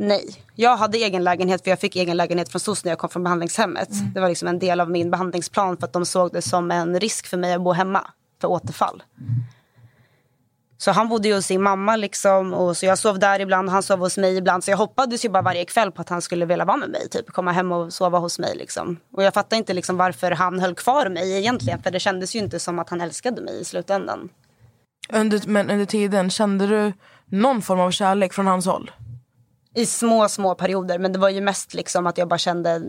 Nej, 0.01 0.45
jag 0.55 0.77
hade 0.77 0.97
egen 0.97 1.23
lägenhet 1.23 1.63
för 1.63 1.69
jag 1.69 1.79
fick 1.79 1.95
egen 1.95 2.17
lägenhet 2.17 2.49
från 2.49 2.59
SOS 2.59 2.83
när 2.83 2.91
jag 2.91 2.99
kom 2.99 3.09
från 3.09 3.23
behandlingshemmet. 3.23 3.89
Det 4.13 4.19
var 4.19 4.29
liksom 4.29 4.47
en 4.47 4.59
del 4.59 4.79
av 4.79 4.89
min 4.89 5.11
behandlingsplan 5.11 5.77
för 5.77 5.85
att 5.85 5.93
de 5.93 6.05
såg 6.05 6.33
det 6.33 6.41
som 6.41 6.71
en 6.71 6.99
risk 6.99 7.27
för 7.27 7.37
mig 7.37 7.53
att 7.53 7.61
bo 7.61 7.71
hemma 7.71 8.07
för 8.41 8.47
återfall. 8.47 9.03
Så 10.77 10.91
han 10.91 11.09
bodde 11.09 11.27
ju 11.27 11.35
hos 11.35 11.45
sin 11.45 11.61
mamma 11.61 11.95
liksom 11.95 12.53
och 12.53 12.77
så 12.77 12.85
jag 12.85 12.97
sov 12.97 13.19
där 13.19 13.39
ibland, 13.39 13.69
han 13.69 13.83
sov 13.83 13.99
hos 13.99 14.17
mig 14.17 14.37
ibland. 14.37 14.63
Så 14.63 14.71
jag 14.71 14.77
hoppades 14.77 15.25
ju 15.25 15.29
bara 15.29 15.43
varje 15.43 15.65
kväll 15.65 15.91
på 15.91 16.01
att 16.01 16.09
han 16.09 16.21
skulle 16.21 16.45
vilja 16.45 16.65
vara 16.65 16.77
med 16.77 16.89
mig, 16.89 17.09
typ 17.09 17.27
komma 17.31 17.51
hem 17.51 17.71
och 17.71 17.93
sova 17.93 18.19
hos 18.19 18.39
mig 18.39 18.55
liksom. 18.55 18.97
Och 19.13 19.23
jag 19.23 19.33
fattar 19.33 19.57
inte 19.57 19.73
liksom 19.73 19.97
varför 19.97 20.31
han 20.31 20.59
höll 20.59 20.75
kvar 20.75 21.09
mig 21.09 21.37
egentligen 21.37 21.81
för 21.81 21.91
det 21.91 21.99
kändes 21.99 22.35
ju 22.35 22.39
inte 22.39 22.59
som 22.59 22.79
att 22.79 22.89
han 22.89 23.01
älskade 23.01 23.41
mig 23.41 23.61
i 23.61 23.65
slutändan. 23.65 24.29
Under, 25.13 25.41
men 25.47 25.69
under 25.69 25.85
tiden, 25.85 26.29
kände 26.29 26.67
du 26.67 26.93
någon 27.25 27.61
form 27.61 27.79
av 27.79 27.91
kärlek 27.91 28.33
från 28.33 28.47
hans 28.47 28.65
håll? 28.65 28.91
I 29.79 29.85
små, 29.85 30.29
små 30.29 30.55
perioder. 30.55 30.99
Men 30.99 31.11
det 31.13 31.19
var 31.19 31.29
ju 31.29 31.41
mest 31.41 31.73
liksom 31.73 32.07
att 32.07 32.17
jag 32.17 32.27
bara 32.27 32.37
kände... 32.37 32.81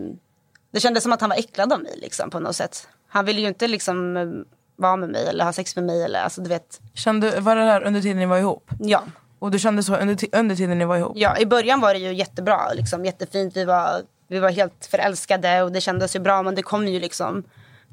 Det 0.71 0.79
kändes 0.79 1.03
som 1.03 1.11
att 1.11 1.21
han 1.21 1.29
var 1.29 1.37
äcklad 1.37 1.73
av 1.73 1.81
mig 1.81 1.93
liksom, 2.01 2.29
på 2.29 2.39
något 2.39 2.55
sätt. 2.55 2.87
Han 3.07 3.25
ville 3.25 3.41
ju 3.41 3.47
inte 3.47 3.67
liksom 3.67 4.17
eh, 4.17 4.27
vara 4.75 4.95
med 4.95 5.09
mig 5.09 5.27
eller 5.27 5.43
ha 5.43 5.53
sex 5.53 5.75
med 5.75 5.85
mig. 5.85 6.03
Eller, 6.03 6.23
alltså, 6.23 6.41
du 6.41 6.49
vet. 6.49 6.81
Kände, 6.93 7.39
var 7.39 7.55
det 7.55 7.61
här 7.63 7.83
under 7.83 8.01
tiden 8.01 8.17
ni 8.17 8.25
var 8.25 8.37
ihop? 8.37 8.69
Ja. 8.79 9.03
Och 9.39 9.51
du 9.51 9.59
kände 9.59 9.83
så 9.83 9.95
under, 9.95 10.17
under 10.31 10.55
tiden 10.55 10.77
ni 10.77 10.85
var 10.85 10.97
ihop? 10.97 11.13
ja, 11.15 11.37
i 11.37 11.45
början 11.45 11.79
var 11.79 11.93
det 11.93 11.99
ju 11.99 12.13
jättebra. 12.13 12.73
Liksom, 12.73 13.05
jättefint. 13.05 13.57
Vi 13.57 13.65
var, 13.65 14.01
vi 14.27 14.39
var 14.39 14.49
helt 14.49 14.85
förälskade 14.91 15.61
och 15.61 15.71
det 15.71 15.81
kändes 15.81 16.15
ju 16.15 16.19
bra. 16.19 16.43
Men 16.43 16.55
det 16.55 16.63
kom 16.63 16.87
ju 16.87 16.99
liksom 16.99 17.43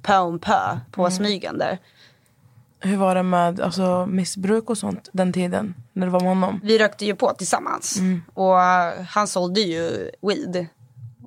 pö 0.02 0.18
om 0.18 0.38
pö 0.38 0.78
på 0.92 1.10
smygande. 1.10 1.78
Hur 2.80 2.96
var 2.96 3.14
det 3.14 3.22
med 3.22 3.60
alltså, 3.60 4.06
missbruk 4.06 4.70
och 4.70 4.78
sånt 4.78 5.08
den 5.12 5.32
tiden? 5.32 5.74
När 5.92 6.06
du 6.06 6.12
var 6.12 6.20
med 6.20 6.28
honom? 6.28 6.60
Vi 6.62 6.78
rökte 6.78 7.04
ju 7.06 7.14
på 7.14 7.32
tillsammans. 7.32 7.98
Och 8.34 8.62
eh, 8.62 9.02
han 9.08 9.26
sålde 9.28 9.60
ju 9.60 10.10
weed. 10.22 10.66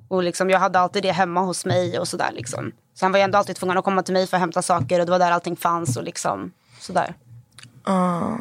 Och 0.08 0.22
liksom, 0.22 0.50
jag 0.50 0.58
hade 0.58 0.78
alltid 0.80 1.02
det 1.02 1.12
hemma 1.12 1.40
hos 1.40 1.64
mig 1.64 1.98
och 1.98 2.08
sådär. 2.08 2.30
Liksom. 2.32 2.72
Så 2.94 3.04
han 3.04 3.12
var 3.12 3.18
ju 3.18 3.22
ändå 3.22 3.38
alltid 3.38 3.56
tvungen 3.56 3.78
att 3.78 3.84
komma 3.84 4.02
till 4.02 4.14
mig 4.14 4.26
för 4.26 4.36
att 4.36 4.40
hämta 4.40 4.62
saker. 4.62 5.00
Och 5.00 5.06
det 5.06 5.12
var 5.12 5.18
där 5.18 5.30
allting 5.30 5.56
fanns 5.56 5.96
och 5.96 6.04
liksom 6.04 6.52
sådär. 6.80 7.14
Ah. 7.84 8.36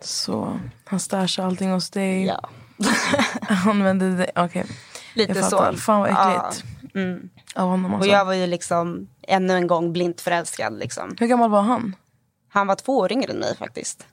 Så 0.00 0.58
han 0.84 1.00
stashade 1.00 1.48
allting 1.48 1.70
hos 1.70 1.90
dig? 1.90 2.26
Ja. 2.26 2.48
Han 3.42 3.76
använde 3.76 4.16
det? 4.16 4.30
Okej. 4.36 4.66
Lite 5.14 5.32
Jag 5.32 5.50
fattar. 5.50 5.72
så. 5.72 5.78
Fan 5.78 6.00
vad 6.00 6.08
äckligt. 6.08 6.64
Ja. 6.92 7.00
Mm. 7.00 7.28
Av 7.54 7.68
honom 7.68 7.90
Och 7.92 7.96
alltså. 7.96 8.10
jag 8.10 8.24
var 8.24 8.34
ju 8.34 8.46
liksom 8.46 9.08
ännu 9.22 9.54
en 9.56 9.66
gång 9.66 9.92
blint 9.92 10.20
förälskad. 10.20 10.78
Liksom. 10.78 11.16
Hur 11.20 11.26
gammal 11.26 11.50
var 11.50 11.62
han? 11.62 11.96
Han 12.50 12.66
var 12.66 12.74
två 12.74 12.98
år 12.98 13.12
yngre 13.12 13.32
än 13.32 13.38
mig 13.38 13.56
faktiskt. 13.56 14.06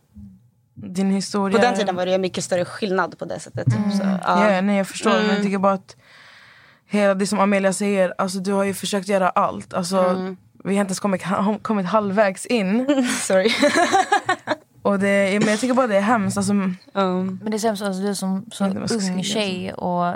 Din 0.73 1.11
historia? 1.11 1.57
På 1.59 1.65
den 1.65 1.75
tiden 1.75 1.95
var 1.95 2.05
det 2.05 2.17
mycket 2.17 2.43
större 2.43 2.65
skillnad 2.65 3.17
på 3.19 3.25
det 3.25 3.39
sättet. 3.39 3.67
Så, 3.71 4.03
ja. 4.23 4.53
Ja, 4.53 4.61
nej, 4.61 4.77
jag 4.77 4.87
förstår. 4.87 5.09
Men 5.09 5.19
Mm. 5.21 5.33
jag 5.35 5.43
tycker 5.43 5.57
bara 5.57 5.73
att 5.73 5.95
hela 6.85 7.13
det 7.15 7.27
som 7.27 7.39
Amelia 7.39 7.73
säger, 7.73 8.13
alltså, 8.17 8.39
du 8.39 8.51
har 8.53 8.63
ju 8.63 8.73
försökt 8.73 9.07
göra 9.07 9.29
allt. 9.29 9.73
Alltså, 9.73 9.97
Mm. 9.97 10.37
Vi 10.63 10.75
har 10.75 10.81
inte 10.81 10.89
ens 10.91 10.99
kommit, 10.99 11.23
kommit 11.61 11.85
halvvägs 11.85 12.45
in. 12.45 12.85
Sorry. 13.21 13.49
Och 14.87 14.99
det, 14.99 15.33
ja, 15.33 15.39
men 15.39 15.49
jag 15.49 15.59
tycker 15.59 15.73
bara 15.73 15.87
det 15.87 15.97
är 15.97 16.01
hemskt. 16.01 16.37
Alltså, 16.37 16.53
Um, 16.97 17.39
Men 17.41 17.51
det 17.51 17.57
är 17.57 17.59
sämst 17.59 17.83
alltså, 17.83 18.01
du 18.01 18.15
som 18.15 18.45
ska 18.51 18.65
ung 18.65 18.87
säga, 18.87 19.23
tjej 19.23 19.73
och 19.73 20.15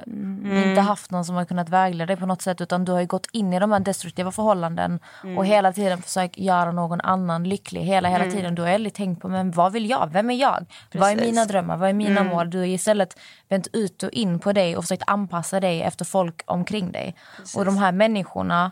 inte 0.66 0.82
haft 0.82 1.12
någon 1.12 1.26
som 1.26 1.36
har 1.36 1.46
kunnat 1.46 1.70
vägleda 1.70 2.06
dig 2.06 2.18
på 2.18 2.26
något 2.26 2.42
sätt 2.42 2.62
utan 2.62 2.86
du 2.86 2.92
har 2.92 3.00
ju 3.00 3.06
gått 3.06 3.28
in 3.32 3.54
i 3.54 3.60
de 3.60 3.72
här 3.72 3.80
destruktiva 3.80 4.32
förhållanden 4.32 5.00
och 5.38 5.46
hela 5.46 5.74
tiden 5.74 6.02
försökt 6.02 6.38
göra 6.38 6.72
någon 6.72 7.02
annan 7.02 7.44
lycklig. 7.44 7.82
Hela, 7.82 8.10
hela 8.10 8.32
tiden. 8.32 8.56
Du 8.56 8.62
har 8.62 8.70
aldrig 8.70 8.94
tänkt 8.94 9.22
på 9.22 9.28
men 9.28 9.52
vad 9.52 9.74
vill 9.74 9.90
jag? 9.90 10.10
Vem 10.14 10.30
är 10.30 10.36
jag? 10.36 10.66
Vad 10.94 11.10
är 11.10 11.16
Precis. 11.16 11.32
mina 11.32 11.46
drömmar? 11.46 11.78
Vad 11.78 11.90
är 11.90 11.94
mina 11.94 12.24
mål? 12.24 12.50
Du 12.50 12.58
har 12.58 12.66
istället 12.66 13.20
vänt 13.50 13.68
ut 13.74 14.04
och 14.04 14.12
in 14.12 14.40
på 14.40 14.54
dig 14.54 14.78
och 14.78 14.84
försökt 14.84 15.04
anpassa 15.08 15.60
dig 15.60 15.82
efter 15.82 16.06
folk 16.06 16.42
omkring 16.46 16.92
dig. 16.92 17.16
Och 17.56 17.66
de 17.66 17.78
här 17.78 17.92
människorna 17.92 18.72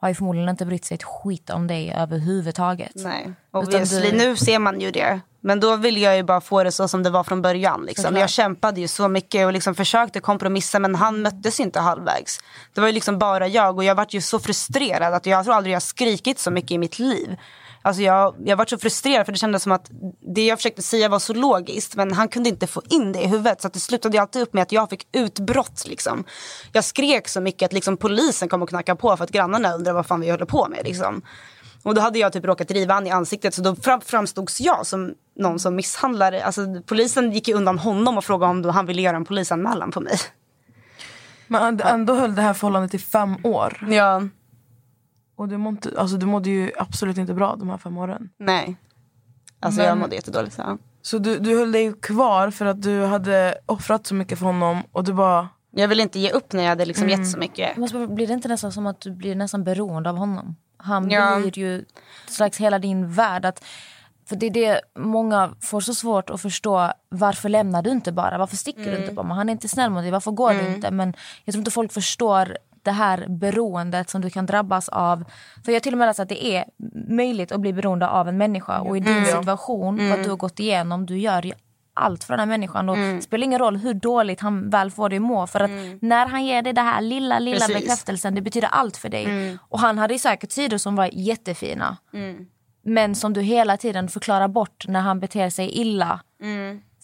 har 0.00 0.08
ju 0.08 0.14
förmodligen 0.14 0.48
inte 0.48 0.66
brytt 0.66 0.84
sig 0.84 0.94
ett 0.94 1.02
skit 1.04 1.50
om 1.50 1.66
dig 1.66 1.94
överhuvudtaget. 1.96 2.92
Nej, 2.94 3.32
obviously. 3.50 4.10
du- 4.10 4.16
Nu 4.16 4.36
ser 4.36 4.58
man 4.58 4.80
ju 4.80 4.90
det. 4.90 5.20
Men 5.40 5.60
då 5.60 5.76
ville 5.76 6.00
jag 6.00 6.16
ju 6.16 6.22
bara 6.22 6.40
få 6.40 6.64
det 6.64 6.72
så 6.72 6.88
som 6.88 7.02
det 7.02 7.10
var 7.10 7.24
från 7.24 7.42
början. 7.42 7.84
Liksom. 7.86 8.16
Jag 8.16 8.30
kämpade 8.30 8.80
ju 8.80 8.88
så 8.88 9.08
mycket 9.08 9.46
och 9.46 9.52
liksom 9.52 9.74
försökte 9.74 10.20
kompromissa 10.20 10.78
men 10.78 10.94
han 10.94 11.22
möttes 11.22 11.60
inte 11.60 11.80
halvvägs. 11.80 12.38
Det 12.74 12.80
var 12.80 12.88
ju 12.88 12.94
liksom 12.94 13.18
bara 13.18 13.46
jag 13.48 13.76
och 13.76 13.84
jag 13.84 13.94
var 13.94 14.06
ju 14.10 14.20
så 14.20 14.38
frustrerad 14.38 15.14
att 15.14 15.26
jag 15.26 15.44
tror 15.44 15.54
aldrig 15.54 15.74
jag 15.74 15.82
skrikit 15.82 16.38
så 16.38 16.50
mycket 16.50 16.70
i 16.70 16.78
mitt 16.78 16.98
liv. 16.98 17.36
Alltså 17.82 18.02
jag, 18.02 18.34
jag 18.44 18.56
var 18.56 18.66
så 18.66 18.78
frustrerad 18.78 19.26
för 19.26 19.32
det 19.32 19.38
kändes 19.38 19.62
som 19.62 19.72
att 19.72 19.90
det 20.34 20.46
jag 20.46 20.58
försökte 20.58 20.82
säga 20.82 21.08
var 21.08 21.18
så 21.18 21.34
logiskt 21.34 21.96
men 21.96 22.12
han 22.12 22.28
kunde 22.28 22.48
inte 22.48 22.66
få 22.66 22.82
in 22.90 23.12
det 23.12 23.22
i 23.22 23.26
huvudet 23.26 23.60
så 23.60 23.66
att 23.66 23.74
det 23.74 23.80
slutade 23.80 24.20
alltid 24.20 24.42
upp 24.42 24.52
med 24.52 24.62
att 24.62 24.72
jag 24.72 24.90
fick 24.90 25.08
utbrott. 25.12 25.84
Liksom. 25.86 26.24
Jag 26.72 26.84
skrek 26.84 27.28
så 27.28 27.40
mycket 27.40 27.66
att 27.66 27.72
liksom 27.72 27.96
polisen 27.96 28.48
kom 28.48 28.62
och 28.62 28.68
knackade 28.68 29.00
på 29.00 29.16
för 29.16 29.24
att 29.24 29.30
grannarna 29.30 29.74
undrade 29.74 29.94
vad 29.94 30.06
fan 30.06 30.20
vi 30.20 30.30
håller 30.30 30.46
på 30.46 30.68
med. 30.68 30.84
Liksom. 30.84 31.22
Och 31.82 31.94
då 31.94 32.00
hade 32.00 32.18
jag 32.18 32.32
typ 32.32 32.44
råkat 32.44 32.70
riva 32.70 32.94
han 32.94 33.06
i 33.06 33.10
ansiktet 33.10 33.54
så 33.54 33.62
då 33.62 33.76
fram, 33.76 34.00
framstods 34.00 34.60
jag 34.60 34.86
som 34.86 35.14
någon 35.36 35.58
som 35.58 35.76
misshandlade. 35.76 36.44
Alltså, 36.44 36.82
polisen 36.86 37.32
gick 37.32 37.48
undan 37.48 37.78
honom 37.78 38.18
och 38.18 38.24
frågade 38.24 38.52
om 38.52 38.64
han 38.64 38.86
ville 38.86 39.02
göra 39.02 39.16
en 39.16 39.24
polisanmälan 39.24 39.90
på 39.90 40.00
mig. 40.00 40.18
Men 41.46 41.80
ändå 41.80 42.14
höll 42.14 42.34
det 42.34 42.42
här 42.42 42.54
förhållandet 42.54 42.94
i 42.94 42.98
fem 42.98 43.36
år. 43.44 43.86
Ja, 43.90 44.22
Och 45.38 45.48
du 45.48 45.56
mådde, 45.56 46.00
alltså, 46.00 46.16
du 46.16 46.26
mådde 46.26 46.50
ju 46.50 46.72
absolut 46.78 47.18
inte 47.18 47.34
bra 47.34 47.56
de 47.56 47.70
här 47.70 47.78
fem 47.78 47.98
åren. 47.98 48.30
nej. 48.38 48.76
Alltså 49.60 49.80
Men- 49.80 49.88
jag 49.88 49.98
mådde 49.98 50.14
jättedåligt. 50.16 50.54
Så. 50.56 50.78
Så 51.02 51.18
du, 51.18 51.38
du 51.38 51.58
höll 51.58 51.72
dig 51.72 51.92
kvar 51.92 52.50
för 52.50 52.66
att 52.66 52.82
du 52.82 53.04
hade 53.04 53.54
offrat 53.66 54.06
så 54.06 54.14
mycket 54.14 54.38
för 54.38 54.46
honom 54.46 54.82
och 54.92 55.04
du 55.04 55.12
bara... 55.12 55.48
Jag 55.70 55.88
ville 55.88 56.02
inte 56.02 56.18
ge 56.18 56.30
upp 56.30 56.52
när 56.52 56.62
jag 56.62 56.68
hade 56.68 56.84
liksom 56.84 57.08
gett 57.08 57.28
så 57.30 57.38
mycket. 57.38 57.76
Men 57.76 57.88
så 57.88 58.06
blir 58.06 58.26
det 58.26 58.32
inte 58.34 58.48
nästan 58.48 58.72
som 58.72 58.86
att 58.86 59.00
du 59.00 59.10
blir 59.10 59.34
nästan 59.34 59.64
beroende 59.64 60.10
av 60.10 60.16
honom? 60.16 60.56
Han 60.76 61.10
Ja. 61.10 61.38
blir 61.40 61.58
ju 61.58 61.84
slags 62.26 62.58
hela 62.60 62.78
din 62.78 63.12
värld. 63.12 63.44
Att, 63.44 63.64
för 64.28 64.36
det 64.36 64.46
är 64.46 64.50
det 64.50 64.80
många 64.98 65.50
får 65.60 65.80
så 65.80 65.94
svårt 65.94 66.30
att 66.30 66.40
förstå. 66.42 66.92
Varför 67.08 67.48
lämnar 67.48 67.82
du 67.82 67.90
inte 67.90 68.12
bara? 68.12 68.38
Varför 68.38 68.56
sticker 68.56 68.90
du 68.92 68.98
inte 68.98 69.12
bara? 69.14 69.26
Han 69.26 69.48
är 69.48 69.52
inte 69.52 69.68
snäll 69.68 69.90
mot 69.90 70.02
dig. 70.02 70.10
Varför 70.10 70.30
går 70.30 70.54
du 70.54 70.74
inte? 70.74 70.90
Men 70.90 71.14
jag 71.44 71.52
tror 71.52 71.60
inte 71.60 71.70
folk 71.70 71.92
förstår 71.92 72.56
det 72.82 72.90
här 72.90 73.26
beroendet 73.28 74.10
som 74.10 74.20
du 74.20 74.30
kan 74.30 74.46
drabbas 74.46 74.88
av. 74.88 75.24
För 75.64 75.72
jag 75.72 75.82
till 75.82 75.94
och 75.94 75.98
med 75.98 76.06
läst 76.06 76.20
att 76.20 76.28
det 76.28 76.46
är 76.46 76.64
möjligt 77.08 77.52
att 77.52 77.60
bli 77.60 77.72
beroende 77.72 78.08
av 78.08 78.28
en 78.28 78.38
människa. 78.38 78.80
Och 78.80 78.96
i 78.96 79.00
din 79.00 79.24
situation, 79.24 80.10
vad 80.10 80.22
du 80.22 80.28
har 80.30 80.36
gått 80.36 80.60
igenom, 80.60 81.06
du 81.06 81.18
gör 81.18 81.46
ju 81.46 81.52
allt 81.94 82.24
för 82.24 82.32
den 82.32 82.40
här 82.40 82.46
människan. 82.46 82.88
Och 82.88 82.96
Det 82.96 83.22
spelar 83.22 83.44
ingen 83.44 83.58
roll 83.58 83.76
hur 83.76 83.94
dåligt 83.94 84.40
han 84.40 84.70
väl 84.70 84.90
får 84.90 85.08
dig 85.08 85.18
må. 85.18 85.46
För 85.46 85.60
att 85.60 85.70
när 86.00 86.26
han 86.26 86.44
ger 86.46 86.62
dig 86.62 86.72
det 86.72 86.80
här 86.80 87.00
lilla, 87.00 87.38
lilla 87.38 87.58
Precis. 87.66 87.74
bekräftelsen, 87.74 88.34
det 88.34 88.40
betyder 88.40 88.68
allt 88.68 88.96
för 88.96 89.08
dig. 89.08 89.58
Och 89.68 89.80
han 89.80 89.98
hade 89.98 90.12
ju 90.14 90.18
säkert 90.18 90.52
sidor 90.52 90.78
som 90.78 90.96
var 90.96 91.10
jättefina. 91.12 91.96
Men 92.82 93.14
som 93.14 93.32
du 93.32 93.40
hela 93.40 93.76
tiden 93.76 94.08
förklarar 94.08 94.48
bort 94.48 94.84
när 94.88 95.00
han 95.00 95.20
beter 95.20 95.50
sig 95.50 95.70
illa. 95.70 96.20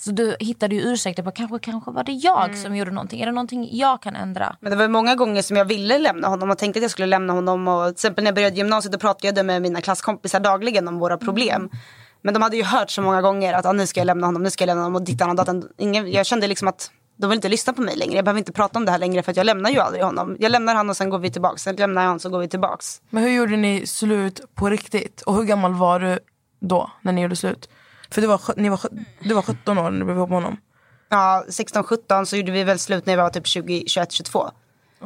Så 0.05 0.11
du 0.11 0.36
hittade 0.40 0.74
ju 0.74 0.80
ursäkter 0.80 1.22
på 1.22 1.30
kanske, 1.30 1.59
kanske 1.59 1.90
var 1.90 2.05
det 2.05 2.12
jag 2.12 2.57
som 2.57 2.76
gjorde 2.76 2.90
någonting. 2.90 3.20
Är 3.20 3.26
det 3.26 3.32
någonting 3.32 3.68
jag 3.72 4.02
kan 4.02 4.16
ändra? 4.16 4.57
Men 4.61 4.70
det 4.70 4.76
var 4.76 4.88
många 4.88 5.14
gånger 5.14 5.42
som 5.42 5.57
jag 5.57 5.64
ville 5.64 5.98
lämna 5.98 6.28
honom 6.28 6.50
och 6.50 6.59
tänkte 6.59 6.78
att 6.78 6.82
jag 6.82 6.90
skulle 6.90 7.07
lämna 7.07 7.32
honom. 7.32 7.68
Och 7.68 7.86
till 7.86 7.92
exempel 7.92 8.24
när 8.24 8.28
jag 8.28 8.34
började 8.34 8.57
gymnasiet 8.57 8.92
då 8.92 8.98
pratade 8.98 9.38
jag 9.38 9.46
med 9.46 9.62
mina 9.62 9.80
klasskompisar 9.80 10.40
dagligen 10.40 10.88
om 10.88 10.98
våra 10.98 11.18
problem. 11.18 11.70
Men 12.22 12.34
de 12.34 12.42
hade 12.42 12.57
ju 12.57 12.64
hört 12.64 12.90
så 12.90 13.02
många 13.02 13.22
gånger 13.22 13.55
att 13.55 13.66
ah, 13.66 13.72
nu 13.72 13.86
ska 13.86 14.00
jag 14.00 14.07
lämna 14.07 14.26
honom, 14.26 14.42
nu 14.42 14.50
ska 14.50 14.62
jag 14.62 14.66
lämna 14.66 14.82
honom 14.82 14.96
och 14.96 15.02
dittan 15.02 15.30
och 15.30 15.36
datan. 15.36 15.68
Ingen, 15.78 16.12
jag 16.12 16.26
kände 16.26 16.46
liksom 16.46 16.68
att 16.68 16.90
de 17.16 17.30
vill 17.30 17.36
inte 17.36 17.48
lyssna 17.48 17.72
på 17.72 17.82
mig 17.82 17.96
längre. 17.96 18.16
Jag 18.16 18.24
behöver 18.24 18.38
inte 18.38 18.52
prata 18.52 18.78
om 18.78 18.84
det 18.84 18.90
här 18.90 18.98
längre 18.98 19.22
för 19.22 19.30
att 19.30 19.36
jag 19.36 19.46
lämnar 19.46 19.70
ju 19.70 19.78
aldrig 19.78 20.05
honom. 20.05 20.36
Jag 20.40 20.52
lämnar 20.52 20.74
han 20.74 20.90
och 20.90 20.96
sen 20.96 21.11
går 21.11 21.18
vi 21.18 21.30
tillbaks. 21.30 21.62
Sen 21.62 21.76
lämnar 21.76 22.02
jag 22.02 22.09
honom 22.09 22.20
så 22.20 22.28
går 22.28 22.38
vi 22.38 22.48
tillbaks. 22.48 23.02
Men 23.11 23.22
hur 23.22 23.30
gjorde 23.30 23.57
ni 23.57 23.86
slut 23.86 24.40
på 24.55 24.70
riktigt? 24.70 25.22
Och 25.22 25.34
hur 25.34 25.44
gammal 25.44 25.74
var 25.74 26.00
du 26.00 26.18
då 26.61 26.90
när 27.02 27.12
ni 27.12 27.22
gjorde 27.22 27.36
slut? 27.36 27.68
För 28.14 28.20
du 28.20 28.26
var, 28.26 28.40
ni 28.56 28.68
var, 28.68 28.80
du 29.20 29.34
var 29.34 29.42
17 29.42 29.78
år 29.78 29.90
när 29.90 29.98
du 29.98 30.04
blev 30.04 30.16
ihop 30.16 30.28
med 30.30 30.36
honom. 30.42 30.56
Ja, 31.08 31.44
16-17 31.48 32.24
så 32.24 32.36
gjorde 32.36 32.52
vi 32.52 32.64
väl 32.64 32.78
slut 32.78 33.06
när 33.06 33.12
jag 33.16 33.22
var 33.22 33.30
typ 33.30 33.46
20, 33.46 33.84
21, 33.86 34.12
22. 34.12 34.50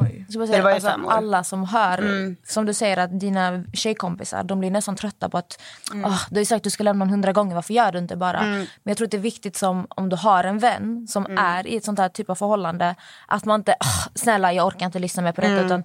Oj. 0.01 0.27
Så 0.31 0.39
bara 0.39 0.47
Det 0.47 0.53
säga, 0.53 0.63
var 0.63 0.71
ju 0.71 0.75
alltså, 0.75 0.91
fem 0.91 1.05
år. 1.07 1.13
alla 1.13 1.45
som 1.45 1.65
hör, 1.65 1.99
som 2.47 2.67
du 2.67 2.75
säger 2.75 2.97
att 2.97 3.21
dina 3.21 3.65
tjejkompisar 3.73 4.45
de 4.45 4.59
blir 4.61 4.71
nästan 4.71 4.97
trötta 4.97 5.29
på 5.29 5.39
att 5.39 5.61
"Åh, 6.05 6.23
du 6.31 6.37
har 6.37 6.41
ju 6.41 6.45
sagt 6.45 6.57
att 6.57 6.63
du 6.65 6.71
ska 6.71 6.85
lämna 6.85 7.03
honom 7.05 7.13
hundra 7.13 7.33
gånger, 7.33 7.55
varför 7.55 7.75
gör 7.75 7.93
du 7.93 7.99
inte 7.99 8.17
bara? 8.17 8.43
Men 8.43 8.67
jag 8.83 8.97
tror 8.97 9.07
att 9.07 9.11
det 9.11 9.17
är 9.17 9.21
viktigt 9.21 9.57
som 9.57 9.87
om 9.91 10.09
du 10.09 10.17
har 10.17 10.45
en 10.45 10.59
vän 10.59 11.07
som 11.09 11.27
är 11.39 11.67
i 11.67 11.77
ett 11.77 11.85
sånt 11.85 11.99
här 11.99 12.09
typ 12.09 12.31
av 12.31 12.35
förhållande 12.35 12.95
att 13.27 13.45
man 13.45 13.61
inte, 13.61 13.75
"Åh, 13.81 14.07
snälla 14.15 14.53
jag 14.53 14.67
orkar 14.67 14.87
inte 14.87 14.99
lyssna 14.99 15.23
mer 15.23 15.33
på 15.33 15.41
detta 15.41 15.61
utan 15.67 15.83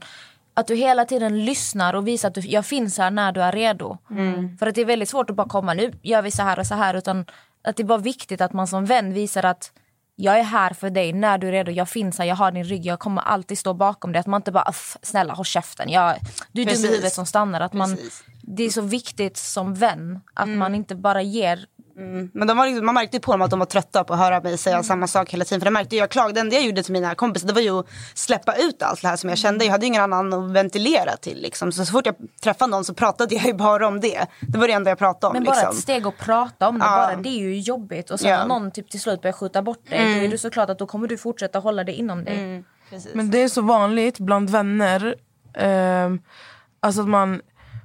att 0.53 0.67
du 0.67 0.75
hela 0.75 1.05
tiden 1.05 1.45
lyssnar 1.45 1.93
och 1.93 2.07
visar 2.07 2.27
att 2.27 2.35
du, 2.35 2.41
jag 2.41 2.65
finns 2.65 2.97
här 2.97 3.11
när 3.11 3.31
du 3.31 3.41
är 3.41 3.51
redo. 3.51 3.97
För 4.59 4.67
att 4.67 4.75
det 4.75 4.81
är 4.81 4.85
väldigt 4.85 5.09
svårt 5.09 5.29
att 5.29 5.35
bara 5.35 5.47
komma, 5.49 5.73
nu 5.73 5.91
gör 6.01 6.21
vi 6.21 6.31
så 6.31 6.41
här 6.43 6.59
och 6.59 6.67
så 6.67 6.75
här. 6.75 6.93
Utan 6.93 7.25
att 7.63 7.75
det 7.77 7.83
är 7.83 7.85
bara 7.87 7.97
viktigt 7.97 8.41
att 8.41 8.53
man 8.53 8.67
som 8.67 8.85
vän 8.85 9.13
visar 9.13 9.43
att 9.45 9.71
jag 10.15 10.39
är 10.39 10.43
här 10.43 10.73
för 10.73 10.89
dig 10.89 11.13
när 11.13 11.37
du 11.37 11.47
är 11.47 11.51
redo. 11.51 11.71
Jag 11.71 11.89
finns 11.89 12.17
här, 12.17 12.25
jag 12.25 12.35
har 12.35 12.51
din 12.51 12.63
rygg, 12.63 12.85
jag 12.85 12.99
kommer 12.99 13.21
alltid 13.21 13.57
stå 13.57 13.73
bakom 13.73 14.11
dig. 14.11 14.19
Att 14.19 14.27
man 14.27 14.39
inte 14.39 14.51
bara, 14.51 14.63
"Aff, 14.63 14.97
snälla 15.01 15.33
håll 15.33 15.45
käften. 15.45 15.89
Jag, 15.89 16.15
du 16.51 16.61
är 16.61 16.65
dum 16.65 16.73
i 16.85 16.87
huvudet 16.87 17.13
som 17.13 17.25
stannar. 17.25 17.61
Att 17.61 17.73
man, 17.73 17.95
Precis. 17.95 18.23
det 18.41 18.63
är 18.63 18.69
så 18.69 18.81
viktigt 18.81 19.37
som 19.37 19.73
vän 19.75 20.21
att 20.33 20.49
man 20.49 20.75
inte 20.75 20.95
bara 20.95 21.21
ger 21.21 21.65
Men 22.33 22.47
de 22.47 22.57
var 22.57 22.65
liksom, 22.65 22.85
man 22.85 22.95
märkte 22.95 23.17
ju 23.17 23.21
på 23.21 23.31
dem 23.31 23.41
att 23.41 23.49
de 23.49 23.59
var 23.59 23.65
trötta 23.65 24.03
på 24.03 24.13
att 24.13 24.19
höra 24.19 24.41
mig 24.41 24.57
säga 24.57 24.83
samma 24.83 25.07
sak 25.07 25.33
hela 25.33 25.45
tiden. 25.45 25.61
För 25.61 25.65
det 25.65 25.71
märkte 25.71 25.95
jag 25.95 26.09
klagade. 26.09 26.33
Det 26.33 26.39
enda 26.39 26.55
jag 26.55 26.65
gjorde 26.65 26.83
till 26.83 26.93
mina 26.93 27.15
kompisar 27.15 27.47
det 27.47 27.53
var 27.53 27.61
ju 27.61 27.79
att 27.79 27.85
släppa 28.13 28.55
ut 28.55 28.81
allt 28.83 29.01
det 29.01 29.07
här 29.07 29.15
som 29.15 29.29
jag 29.29 29.37
kände. 29.37 29.65
Jag 29.65 29.71
hade 29.71 29.85
ju 29.85 29.87
ingen 29.87 30.01
annan 30.13 30.33
att 30.33 30.51
ventilera 30.51 31.17
till. 31.17 31.41
Liksom. 31.41 31.71
Så, 31.71 31.85
så 31.85 31.91
fort 31.91 32.05
jag 32.05 32.15
träffade 32.43 32.71
någon 32.71 32.85
så 32.85 32.93
pratade 32.93 33.35
jag 33.35 33.45
ju 33.45 33.53
bara 33.53 33.87
om 33.87 33.99
det. 33.99 34.25
Det 34.41 34.57
var 34.57 34.67
det 34.67 34.73
enda 34.73 34.91
jag 34.91 34.97
pratade 34.97 35.27
om. 35.27 35.33
Men 35.33 35.43
bara 35.43 35.55
liksom. 35.55 35.69
ett 35.69 35.77
steg 35.83 36.07
att 36.07 36.17
prata 36.17 36.67
om 36.67 36.79
det, 36.79 36.85
Ja. 36.85 36.91
bara, 36.97 37.15
det 37.15 37.29
är 37.29 37.39
ju 37.39 37.59
jobbigt. 37.59 38.09
Och 38.11 38.19
sen 38.19 38.29
Ja. 38.31 38.37
när 38.37 38.45
någon 38.47 38.71
typ 38.71 38.89
till 38.89 39.01
slut 39.01 39.21
börjar 39.21 39.33
skjuta 39.33 39.61
bort 39.61 39.89
dig, 39.89 40.19
då 40.19 40.25
är 40.25 40.29
det 40.29 40.37
såklart 40.37 40.69
att 40.69 40.79
då 40.79 40.85
kommer 40.87 41.07
du 41.07 41.17
fortsätta 41.17 41.59
hålla 41.59 41.83
det 41.83 41.93
inom 41.93 42.23
dig. 42.23 42.63
Men 43.13 43.31
det 43.31 43.43
är 43.43 43.47
så 43.49 43.61
vanligt 43.61 44.19
bland 44.19 44.49
vänner. 44.49 45.15
ehm, 45.57 46.19
alltså 46.79 47.01
att 47.01 47.07
man, 47.07 47.41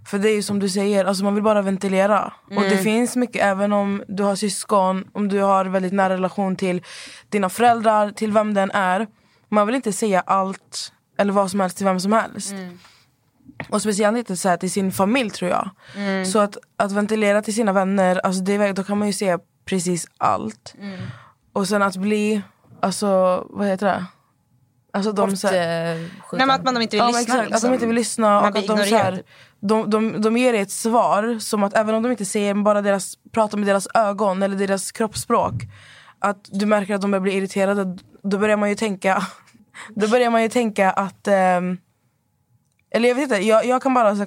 för 0.09 0.19
det 0.19 0.31
är 0.31 0.35
ju 0.35 0.43
som 0.43 0.59
du 0.59 0.69
säger, 0.69 1.05
alltså 1.05 1.25
man 1.25 1.35
vill 1.35 1.43
bara 1.45 1.63
ventilera. 1.63 2.33
Och 2.57 2.63
det 2.63 2.79
finns 2.79 3.17
mycket, 3.17 3.43
även 3.43 3.73
om 3.73 4.03
du 4.09 4.23
har 4.23 4.37
syskon, 4.37 5.05
om 5.13 5.29
du 5.29 5.41
har 5.41 5.65
väldigt 5.65 5.93
nära 5.93 6.15
relation 6.15 6.57
till 6.57 6.83
dina 7.29 7.49
föräldrar, 7.49 8.11
till 8.11 8.33
vem 8.33 8.55
den 8.55 8.71
är. 8.71 9.07
Man 9.49 9.67
vill 9.67 9.77
inte 9.77 9.93
säga 9.93 10.21
allt 10.21 10.93
eller 11.19 11.33
vad 11.33 11.51
som 11.51 11.61
helst 11.61 11.77
till 11.77 11.87
vem 11.87 12.01
som 12.01 12.13
helst. 12.13 12.55
Och 13.71 13.83
speciellt 13.83 14.19
inte 14.19 14.37
så 14.37 14.49
här 14.49 14.57
till 14.57 14.71
sin 14.71 14.93
familj 14.93 15.31
tror 15.31 15.51
jag. 15.51 15.71
Så 16.27 16.39
att, 16.39 16.57
att 16.77 16.93
ventilera 16.93 17.43
till 17.43 17.55
sina 17.55 17.73
vänner, 17.73 18.21
alltså 18.25 18.43
det, 18.43 18.73
då 18.73 18.85
kan 18.85 18.99
man 18.99 19.07
ju 19.09 19.13
säga 19.13 19.39
precis 19.65 20.07
allt. 20.19 20.75
Och 21.53 21.69
sen 21.69 21.83
att 21.83 21.97
bli, 21.97 22.43
alltså 22.81 23.07
vad 23.51 23.67
heter 23.67 23.87
det? 23.87 24.05
Alltså 24.93 25.13
de 25.13 25.37
så 25.37 25.49
här, 25.49 26.09
Nej, 26.33 26.51
att 26.51 26.65
man 26.65 26.83
inte 26.83 26.97
vill 26.97 26.99
Ja, 26.99 27.07
lyssna. 27.07 27.21
exakt, 27.21 27.39
att 27.39 27.47
de 27.47 27.53
liksom. 27.53 27.75
inte 27.75 27.87
vill 27.87 27.95
lyssna 27.95 28.41
Man 28.41 28.53
och 28.53 28.59
att 28.59 28.67
de, 28.67 28.79
så 28.79 28.97
här, 28.97 29.23
de, 29.61 29.91
de, 29.91 30.21
de 30.21 30.37
ger 30.37 30.53
dig 30.53 30.61
ett 30.61 30.71
svar 30.71 31.39
som 31.39 31.63
att 31.63 31.75
även 31.75 31.95
om 31.95 32.03
de 32.03 32.11
inte 32.13 32.25
säger 32.25 32.55
bara 32.55 32.83
deras, 32.83 33.19
pratar 33.33 33.59
med 33.59 33.67
deras 33.67 33.89
ögon 33.95 34.43
eller 34.43 34.57
deras 34.57 34.93
kroppsspråk 34.93 35.55
att 36.19 36.49
du 36.53 36.67
märker 36.67 36.95
att 36.95 37.01
de 37.01 37.11
börjar 37.11 37.23
bli 37.23 37.33
irriterade 37.33 37.99
då 38.23 38.39
börjar 38.39 38.57
man 38.57 38.69
ju 38.69 38.75
tänka 38.75 39.23
då 39.95 40.09
börjar 40.09 40.31
man 40.31 40.43
ju 40.43 40.49
tänka 40.49 40.91
att 40.91 41.29
ehm, 41.29 41.79
eller 42.91 43.09
jag 43.09 43.15
vet 43.15 43.23
inte, 43.23 43.37
jag, 43.37 43.67
jag 43.67 43.83
kan 43.83 43.95
bara 43.95 44.17
så, 44.17 44.27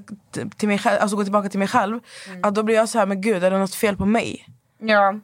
till 0.57 0.67
mig 0.67 0.77
själv, 0.77 1.01
alltså 1.01 1.17
gå 1.17 1.23
tillbaka 1.23 1.49
till 1.49 1.59
mig 1.59 1.67
själv 1.67 1.99
att 2.43 2.55
då 2.55 2.63
blir 2.63 2.75
jag 2.75 2.89
så 2.89 2.99
här, 2.99 3.05
men 3.05 3.21
gud 3.21 3.43
är 3.43 3.51
det 3.51 3.57
något 3.59 3.75
fel 3.75 3.97
på 3.97 4.05
mig? 4.05 4.47
Ja, 4.79 5.19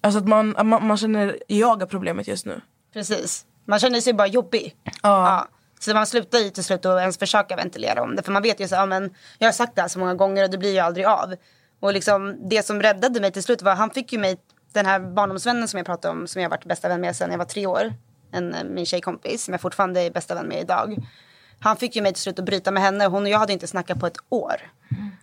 Alltså 0.00 0.18
att 0.18 0.28
man, 0.28 0.54
man, 0.64 0.86
man 0.86 0.96
känner, 0.96 1.38
jag 1.46 1.80
har 1.80 1.86
problemet 1.86 2.28
just 2.28 2.46
nu 2.46 2.60
precis. 2.92 3.46
Man 3.64 3.78
känner 3.78 4.00
sig 4.00 4.12
bara 4.12 4.26
jobbig. 4.26 4.76
Ja. 5.02 5.48
Så 5.80 5.94
man 5.94 6.06
slutar 6.06 6.38
ju 6.38 6.50
till 6.50 6.64
slut 6.64 6.86
att 6.86 7.00
ens 7.00 7.18
försöka 7.18 7.56
ventilera 7.56 8.02
om 8.02 8.16
det. 8.16 8.22
För 8.22 8.32
man 8.32 8.42
vet 8.42 8.60
ju 8.60 8.68
så, 8.68 8.74
ja, 8.74 8.86
men 8.86 9.14
jag 9.38 9.48
har 9.48 9.52
sagt 9.52 9.74
det 9.74 9.80
här 9.80 9.88
så 9.88 9.98
många 9.98 10.14
gånger 10.14 10.44
och 10.44 10.50
det 10.50 10.58
blir 10.58 10.72
ju 10.72 10.78
aldrig 10.78 11.06
av. 11.06 11.34
Och 11.80 11.92
liksom, 11.92 12.48
det 12.48 12.66
som 12.66 12.82
räddade 12.82 13.20
mig 13.20 13.32
till 13.32 13.42
slut 13.42 13.62
var, 13.62 13.74
han 13.74 13.90
fick 13.90 14.12
ju 14.12 14.18
mig, 14.18 14.36
den 14.72 14.86
här 14.86 15.00
barndomsvännen 15.00 15.68
som 15.68 15.78
jag 15.78 15.86
pratade 15.86 16.18
om, 16.18 16.26
som 16.26 16.42
jag 16.42 16.50
har 16.50 16.56
varit 16.56 16.64
bästa 16.64 16.88
vän 16.88 17.00
med 17.00 17.16
sedan 17.16 17.30
jag 17.30 17.38
var 17.38 17.44
tre 17.44 17.66
år. 17.66 17.92
En, 18.32 18.54
eh, 18.54 18.64
min 18.64 18.86
tjejkompis 18.86 19.44
som 19.44 19.54
jag 19.54 19.60
fortfarande 19.60 20.00
är 20.00 20.10
bästa 20.10 20.34
vän 20.34 20.46
med 20.46 20.60
idag. 20.60 20.96
Han 21.60 21.76
fick 21.76 21.96
ju 21.96 22.02
mig 22.02 22.12
till 22.12 22.22
slut 22.22 22.38
att 22.38 22.44
bryta 22.44 22.70
med 22.70 22.82
henne. 22.82 23.06
Hon 23.06 23.22
och 23.22 23.28
jag 23.28 23.38
hade 23.38 23.52
inte 23.52 23.66
snackat 23.66 24.00
på 24.00 24.06
ett 24.06 24.16
år. 24.28 24.56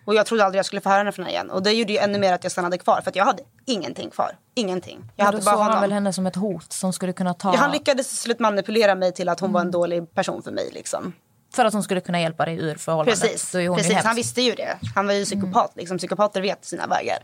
Och 0.06 0.16
jag 0.16 0.26
trodde 0.26 0.46
aldrig 0.46 0.60
jag 0.60 0.66
skulle 0.66 0.82
få 0.82 0.90
höra 0.90 0.98
henne 0.98 1.12
från 1.12 1.26
henne 1.26 1.34
igen. 1.34 1.52
Och 1.52 1.64
det 1.64 1.72
gjorde 1.72 1.94
ju 1.94 2.00
ännu 2.00 2.20
mer 2.20 2.34
att 2.34 2.44
jag 2.44 2.52
stannade 2.52 2.78
kvar. 2.78 3.02
För 3.02 3.10
att 3.10 3.16
jag 3.16 3.26
hade 3.26 3.44
ingenting 3.66 4.10
kvar. 4.10 4.38
Ingenting. 4.56 5.00
Jag 5.02 5.12
Ja, 5.16 5.26
hade 5.26 5.38
då 5.38 5.44
bara 5.44 5.56
såg 5.56 5.64
han 5.64 5.82
väl 5.82 5.92
henne 5.92 6.14
som 6.14 6.26
ett 6.26 6.36
hot 6.36 6.74
som 6.74 6.94
skulle 6.94 7.14
kunna 7.14 7.34
ta... 7.34 7.54
Ja, 7.54 7.60
han 7.60 7.72
lyckades 7.72 8.08
till 8.08 8.18
slut 8.18 8.40
manipulera 8.40 8.96
mig 8.96 9.14
till 9.14 9.30
att 9.30 9.40
hon 9.40 9.52
var 9.52 9.62
en 9.62 9.72
dålig 9.72 10.14
person 10.14 10.44
för 10.44 10.52
mig. 10.52 10.70
Liksom. 10.74 11.14
För 11.54 11.66
att 11.66 11.74
hon 11.74 11.84
skulle 11.84 12.02
kunna 12.02 12.22
hjälpa 12.22 12.46
dig 12.46 12.56
ur 12.58 12.76
förhållandet. 12.76 13.22
Precis, 13.22 13.52
Precis. 13.52 13.94
han 14.04 14.16
visste 14.16 14.42
ju 14.42 14.56
det. 14.56 14.78
Han 14.96 15.08
var 15.08 15.14
ju 15.14 15.26
psykopat. 15.26 15.72
Liksom. 15.76 15.98
Psykopater 15.98 16.42
vet 16.42 16.66
sina 16.66 16.88
vägar. 16.88 17.18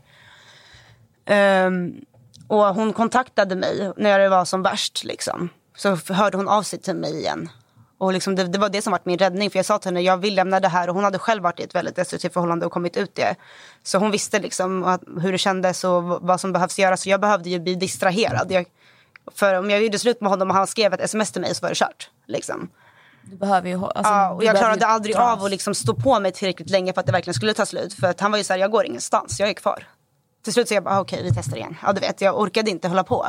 Ehm, 1.26 1.94
och 2.48 2.64
hon 2.76 2.94
kontaktade 2.94 3.56
mig 3.56 3.92
när 3.98 4.20
det 4.20 4.30
var 4.30 4.46
som 4.46 4.64
värst. 4.64 5.04
Liksom. 5.04 5.50
Så 5.76 6.14
hörde 6.14 6.38
hon 6.38 6.48
av 6.48 6.64
sig 6.64 6.80
till 6.80 6.96
mig 6.96 7.18
igen. 7.20 7.50
Och 8.02 8.14
liksom 8.14 8.36
det, 8.36 8.44
det 8.44 8.58
var 8.58 8.70
det 8.70 8.82
som 8.82 8.92
var 8.92 9.00
min 9.04 9.18
räddning. 9.18 9.50
För 9.50 9.60
jag 9.60 9.66
sa 9.66 9.78
till 9.78 9.88
henne, 9.88 10.02
jag 10.02 10.18
vill 10.18 10.36
lämna 10.36 10.60
det 10.60 10.68
här. 10.68 10.90
Och 10.90 10.96
hon 10.96 11.04
hade 11.04 11.20
själv 11.20 11.44
varit 11.44 11.60
i 11.60 11.64
ett 11.64 11.76
väldigt 11.76 11.96
destruktivt 11.96 12.34
förhållande 12.34 12.66
och 12.66 12.72
kommit 12.72 12.98
ut 12.98 13.16
det. 13.16 13.36
Så 13.84 13.98
hon 13.98 14.12
visste 14.12 14.40
liksom 14.40 14.84
att, 14.84 15.02
hur 15.22 15.32
det 15.32 15.38
kändes 15.38 15.84
och 15.84 16.04
vad 16.04 16.42
som 16.42 16.54
behövs 16.54 16.80
göras. 16.80 17.02
Så 17.02 17.10
jag 17.10 17.22
behövde 17.22 17.50
ju 17.50 17.60
bli 17.60 17.76
distraherad. 17.76 18.52
Jag, 18.52 18.66
för 19.36 19.54
om 19.54 19.70
jag 19.70 19.84
gjorde 19.84 20.00
slut 20.00 20.22
med 20.22 20.30
honom 20.30 20.50
och 20.50 20.56
han 20.56 20.68
skrev 20.68 20.94
ett 20.94 21.02
sms 21.02 21.32
till 21.32 21.42
mig 21.42 21.56
så 21.56 21.62
var 21.62 21.70
det 21.70 21.76
kört. 21.76 22.10
Liksom. 22.28 22.70
Du 23.22 23.36
behöver 23.36 23.70
ju... 23.70 23.76
Alltså, 23.76 24.02
Ja, 24.04 24.32
och 24.32 24.44
jag 24.44 24.58
klarade 24.58 24.86
aldrig 24.86 25.16
dras. 25.16 25.38
av 25.38 25.44
att 25.46 25.52
liksom 25.52 25.76
stå 25.76 25.96
på 25.96 26.20
mig 26.20 26.32
tillräckligt 26.32 26.70
länge 26.70 26.94
för 26.94 27.00
att 27.00 27.06
det 27.06 27.12
verkligen 27.12 27.36
skulle 27.36 27.54
ta 27.54 27.66
slut. 27.66 27.94
För 27.94 28.08
att 28.08 28.20
han 28.20 28.32
var 28.32 28.38
ju 28.38 28.44
så 28.44 28.54
här, 28.54 28.60
jag 28.60 28.72
går 28.72 28.86
ingenstans, 28.86 29.40
jag 29.40 29.50
är 29.50 29.54
kvar. 29.54 29.88
Till 30.44 30.54
slut 30.54 30.68
så 30.68 30.74
jag 30.74 30.84
bara, 30.84 30.98
ah, 30.98 31.02
okej 31.02 31.24
vi 31.24 31.32
testar 31.36 31.58
igen. 31.58 31.78
Ja 31.84 31.94
du 31.94 32.00
vet, 32.00 32.22
jag 32.22 32.40
orkade 32.40 32.72
inte 32.72 32.88
hålla 32.88 33.04
på. 33.04 33.28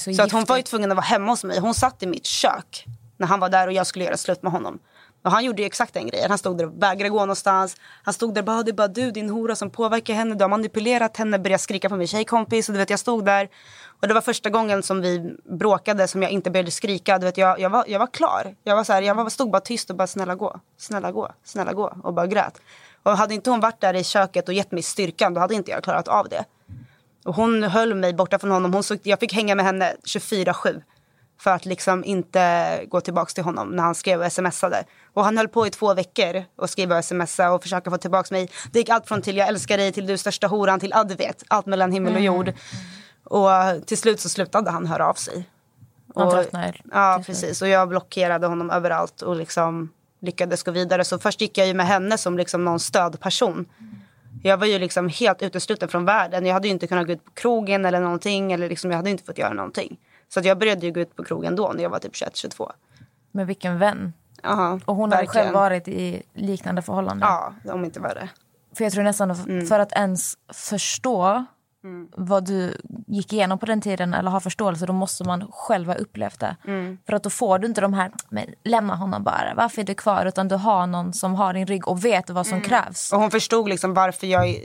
Så 0.00 0.14
Så, 0.14 0.22
att 0.22 0.32
hon 0.32 0.44
var 0.44 0.56
ju 0.56 0.62
tvungen 0.62 0.90
att 0.90 0.96
vara 0.96 1.06
hemma 1.06 1.32
hos 1.32 1.44
mig. 1.44 1.58
Hon 1.58 1.74
satt 1.74 2.02
i 2.02 2.06
mitt 2.06 2.26
kök 2.26 2.86
när 3.20 3.26
han 3.26 3.40
var 3.40 3.48
där 3.48 3.66
och 3.66 3.72
jag 3.72 3.86
skulle 3.86 4.04
göra 4.04 4.16
slut 4.16 4.42
med 4.42 4.52
honom. 4.52 4.78
Och 5.22 5.30
han 5.30 5.44
gjorde 5.44 5.62
ju 5.62 5.66
exakt 5.66 5.94
den 5.94 6.06
grejen. 6.06 6.30
Han 6.30 6.38
stod 6.38 6.58
där 6.58 6.66
och 6.66 6.82
vägrade 6.82 7.08
gå 7.08 7.18
någonstans. 7.18 7.76
Han 8.02 8.14
stod 8.14 8.34
där 8.34 8.40
och 8.40 8.44
bara, 8.44 8.62
det 8.62 8.70
är 8.70 8.72
bara 8.72 8.88
du 8.88 9.10
din 9.10 9.30
hora 9.30 9.56
som 9.56 9.70
påverkar 9.70 10.14
henne. 10.14 10.34
Du 10.34 10.44
har 10.44 10.48
manipulerat 10.48 11.16
henne, 11.16 11.38
började 11.38 11.62
skrika 11.62 11.88
på 11.88 11.96
min 11.96 12.06
tjejkompis. 12.06 12.68
Och 12.68 12.72
du 12.72 12.78
vet, 12.78 12.90
jag 12.90 12.98
stod 12.98 13.24
där. 13.24 13.48
Och 14.00 14.08
det 14.08 14.14
var 14.14 14.20
första 14.20 14.50
gången 14.50 14.82
som 14.82 15.00
vi 15.00 15.36
bråkade 15.44 16.08
som 16.08 16.22
jag 16.22 16.30
inte 16.30 16.50
började 16.50 16.70
skrika. 16.70 17.18
Du 17.18 17.26
vet, 17.26 17.36
jag, 17.36 17.60
jag, 17.60 17.70
var, 17.70 17.84
jag 17.88 17.98
var 17.98 18.06
klar. 18.06 18.54
Jag, 18.64 18.76
var 18.76 18.84
så 18.84 18.92
här, 18.92 19.02
jag 19.02 19.14
var, 19.14 19.28
stod 19.28 19.50
bara 19.50 19.60
tyst 19.60 19.90
och 19.90 19.96
bara 19.96 20.06
snälla 20.06 20.34
gå, 20.34 20.60
snälla 20.78 21.12
gå, 21.12 21.32
snälla 21.44 21.72
gå. 21.72 21.94
Och 22.02 22.14
bara 22.14 22.26
grät. 22.26 22.60
Och 23.02 23.16
hade 23.16 23.34
inte 23.34 23.50
hon 23.50 23.60
varit 23.60 23.80
där 23.80 23.94
i 23.94 24.04
köket 24.04 24.48
och 24.48 24.54
gett 24.54 24.72
mig 24.72 24.82
styrkan 24.82 25.34
då 25.34 25.40
hade 25.40 25.54
inte 25.54 25.70
jag 25.70 25.84
klarat 25.84 26.08
av 26.08 26.28
det. 26.28 26.44
Och 27.24 27.34
hon 27.34 27.62
höll 27.62 27.94
mig 27.94 28.14
borta 28.14 28.38
från 28.38 28.50
honom. 28.50 28.74
Hon 28.74 28.82
såg, 28.82 28.98
jag 29.02 29.20
fick 29.20 29.32
hänga 29.32 29.54
med 29.54 29.64
henne 29.64 29.94
24-7. 30.04 30.82
För 31.40 31.50
att 31.50 31.66
liksom 31.66 32.04
inte 32.04 32.80
gå 32.88 33.00
tillbaka 33.00 33.30
till 33.30 33.44
honom 33.44 33.68
när 33.68 33.82
han 33.82 33.94
skrev 33.94 34.22
och 34.22 34.32
smsade. 34.32 34.84
Och 35.14 35.24
han 35.24 35.36
höll 35.36 35.48
på 35.48 35.66
i 35.66 35.70
två 35.70 35.94
veckor 35.94 36.44
och 36.56 36.70
skriva 36.70 36.98
och 36.98 37.04
smsa 37.04 37.52
och 37.52 37.62
försöka 37.62 37.90
få 37.90 37.98
tillbaka 37.98 38.34
mig. 38.34 38.50
Det 38.72 38.78
gick 38.78 38.88
allt 38.88 39.08
från 39.08 39.22
till 39.22 39.36
jag 39.36 39.48
älskar 39.48 39.78
dig 39.78 39.92
till 39.92 40.06
du 40.06 40.18
största 40.18 40.46
horan 40.46 40.80
till 40.80 40.94
du 41.08 41.14
vet. 41.14 41.44
Allt 41.48 41.66
mellan 41.66 41.92
himmel 41.92 42.14
och 42.14 42.20
jord. 42.20 42.52
Och 43.24 43.48
till 43.86 43.98
slut 43.98 44.20
så 44.20 44.28
slutade 44.28 44.70
han 44.70 44.86
höra 44.86 45.06
av 45.08 45.14
sig. 45.14 45.48
Han 46.14 46.26
Och- 46.26 46.32
tröttnade 46.32 46.72
Ja, 46.92 47.22
precis. 47.26 47.62
Och 47.62 47.68
jag 47.68 47.88
blockerade 47.88 48.46
honom 48.46 48.70
överallt 48.70 49.22
och 49.22 49.36
liksom 49.36 49.92
lyckades 50.20 50.62
gå 50.62 50.70
vidare. 50.70 51.04
Så 51.04 51.18
först 51.18 51.40
gick 51.40 51.58
jag 51.58 51.66
ju 51.66 51.74
med 51.74 51.86
henne 51.86 52.18
som 52.18 52.36
liksom 52.38 52.64
någon 52.64 52.80
stödperson. 52.80 53.66
Jag 54.42 54.56
var 54.56 54.66
ju 54.66 54.78
liksom 54.78 55.08
helt 55.08 55.42
utesluten 55.42 55.88
från 55.88 56.04
världen. 56.04 56.46
Jag 56.46 56.54
hade 56.54 56.68
ju 56.68 56.72
inte 56.72 56.86
kunnat 56.86 57.06
gå 57.06 57.12
ut 57.12 57.24
på 57.24 57.30
krogen 57.30 57.84
eller 57.84 58.00
någonting. 58.00 58.52
Eller 58.52 58.68
liksom, 58.68 58.90
jag 58.90 58.96
hade 58.96 59.10
inte 59.10 59.24
fått 59.24 59.38
göra 59.38 59.52
någonting. 59.52 59.98
Så 60.32 60.40
att 60.40 60.46
jag 60.46 60.58
började 60.58 60.86
ju 60.86 60.92
gå 60.92 61.00
ut 61.00 61.16
på 61.16 61.24
krogen 61.24 61.56
då 61.56 61.72
när 61.76 61.82
jag 61.82 61.90
var 61.90 61.98
typ 61.98 62.12
21-22. 62.12 62.70
Men 63.30 63.46
vilken 63.46 63.78
vän. 63.78 64.12
Aha, 64.44 64.80
Och 64.84 64.96
hon 64.96 65.12
hade 65.12 65.22
verkligen. 65.22 65.44
själv 65.46 65.54
varit 65.54 65.88
i 65.88 66.22
liknande 66.34 66.82
förhållanden. 66.82 67.28
Ja, 67.64 67.72
om 67.72 67.84
inte 67.84 68.00
värre. 68.00 68.28
För 68.76 68.84
jag 68.84 68.92
tror 68.92 69.04
nästan 69.04 69.30
att 69.30 69.46
Mm. 69.46 69.66
för 69.66 69.78
att 69.78 69.92
ens 69.92 70.34
förstå 70.52 71.44
vad 72.16 72.44
du 72.44 72.76
gick 73.06 73.32
igenom 73.32 73.58
på 73.58 73.66
den 73.66 73.80
tiden 73.80 74.14
eller 74.14 74.30
ha 74.30 74.40
förståelse 74.40 74.86
då 74.86 74.92
måste 74.92 75.24
man 75.24 75.52
själv 75.52 75.86
ha 75.88 75.94
upplevt 75.94 76.40
det. 76.40 76.56
Mm. 76.66 76.98
För 77.06 77.12
att 77.12 77.22
då 77.22 77.30
får 77.30 77.58
du 77.58 77.66
inte 77.66 77.80
de 77.80 77.94
här, 77.94 78.12
men 78.28 78.46
lämna 78.64 78.94
honom 78.96 79.22
bara, 79.24 79.52
varför 79.56 79.82
är 79.82 79.86
du 79.86 79.94
kvar? 79.94 80.26
Utan 80.26 80.48
du 80.48 80.54
har 80.54 80.86
någon 80.86 81.12
som 81.12 81.34
har 81.34 81.54
din 81.54 81.66
rygg 81.66 81.88
och 81.88 82.04
vet 82.04 82.30
vad 82.30 82.46
som 82.46 82.58
Mm. 82.58 82.68
krävs. 82.68 83.12
Och 83.12 83.20
hon 83.20 83.30
förstod 83.30 83.68
liksom 83.68 83.94
varför 83.94 84.26
jag 84.26 84.56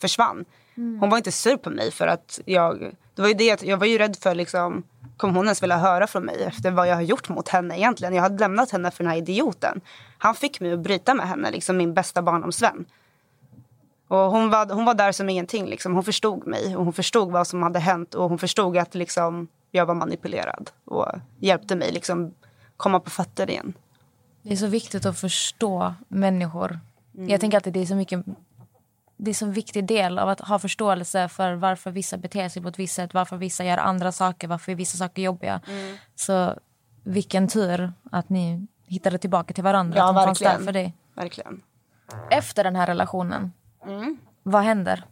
försvann. 0.00 0.44
Hon 0.74 1.10
var 1.10 1.16
inte 1.16 1.32
sur 1.32 1.56
på 1.56 1.70
mig 1.70 1.90
för 1.90 2.06
att 2.06 2.40
jag... 2.44 2.94
Det 3.14 3.22
var 3.22 3.28
ju 3.28 3.34
det 3.34 3.62
jag 3.62 3.76
var 3.76 3.86
ju 3.86 3.98
rädd 3.98 4.16
för 4.16 4.34
liksom... 4.34 4.82
Kommer 5.16 5.34
hon 5.34 5.44
ens 5.44 5.62
vilja 5.62 5.76
höra 5.76 6.06
från 6.06 6.24
mig 6.24 6.42
efter 6.42 6.70
vad 6.70 6.88
jag 6.88 6.94
har 6.94 7.02
gjort 7.02 7.28
mot 7.28 7.48
henne 7.48 7.78
egentligen? 7.78 8.14
Jag 8.14 8.22
hade 8.22 8.38
lämnat 8.38 8.70
henne 8.70 8.90
för 8.90 9.04
den 9.04 9.10
här 9.10 9.18
idioten. 9.18 9.80
Han 10.18 10.34
fick 10.34 10.60
mig 10.60 10.72
att 10.72 10.78
bryta 10.78 11.14
med 11.14 11.28
henne, 11.28 11.50
liksom 11.50 11.76
min 11.76 11.94
bästa 11.94 12.22
barndomsvän. 12.22 12.84
Och 14.08 14.18
hon 14.18 14.50
var, 14.50 14.66
hon 14.74 14.84
var 14.84 14.94
där 14.94 15.12
som 15.12 15.28
ingenting. 15.28 15.66
Liksom. 15.66 15.94
Hon 15.94 16.04
förstod 16.04 16.46
mig 16.46 16.76
och 16.76 16.84
hon 16.84 16.92
förstod 16.92 17.30
vad 17.30 17.46
som 17.46 17.62
hade 17.62 17.78
hänt 17.78 18.14
och 18.14 18.28
hon 18.28 18.38
förstod 18.38 18.76
att 18.76 18.94
liksom, 18.94 19.48
jag 19.70 19.86
var 19.86 19.94
manipulerad 19.94 20.70
och 20.84 21.06
hjälpte 21.38 21.76
mig 21.76 21.92
liksom, 21.92 22.34
komma 22.76 23.00
på 23.00 23.10
fötter 23.10 23.50
igen. 23.50 23.74
Det 24.42 24.52
är 24.52 24.56
så 24.56 24.66
viktigt 24.66 25.06
att 25.06 25.18
förstå 25.18 25.94
människor. 26.08 26.80
Mm. 27.14 27.28
Jag 27.28 27.40
tänker 27.40 27.58
alltid 27.58 27.72
det 27.72 27.82
är 27.82 27.86
så 27.86 27.94
mycket 27.94 28.24
det 29.24 29.30
är 29.30 29.44
en 29.44 29.52
viktig 29.52 29.86
del 29.86 30.18
av 30.18 30.28
att 30.28 30.40
ha 30.40 30.58
förståelse 30.58 31.28
för 31.28 31.54
varför 31.54 31.90
vissa 31.90 32.16
beter 32.16 32.48
sig 32.48 32.62
på 32.62 32.68
ett 32.68 32.78
visst 32.78 32.94
sätt, 32.94 33.14
varför 33.14 33.36
vissa 33.36 33.64
gör 33.64 33.78
andra 33.78 34.12
saker, 34.12 34.48
varför 34.48 34.74
vissa 34.74 34.98
saker 34.98 35.22
är 35.22 35.26
jobbiga. 35.26 35.60
Mm. 35.68 35.96
Så 36.14 36.54
vilken 37.04 37.48
tur 37.48 37.92
att 38.12 38.28
ni 38.28 38.66
hittade 38.86 39.18
tillbaka 39.18 39.54
till 39.54 39.64
varandra. 39.64 39.98
Ja, 39.98 40.20
att 40.20 40.28
verkligen. 40.28 40.64
för 40.64 40.72
dig. 40.72 40.94
Verkligen. 41.14 41.60
Efter 42.30 42.64
den 42.64 42.76
här 42.76 42.86
relationen, 42.86 43.52
Mm. 43.86 44.18
vad 44.42 44.62
händer? 44.62 45.04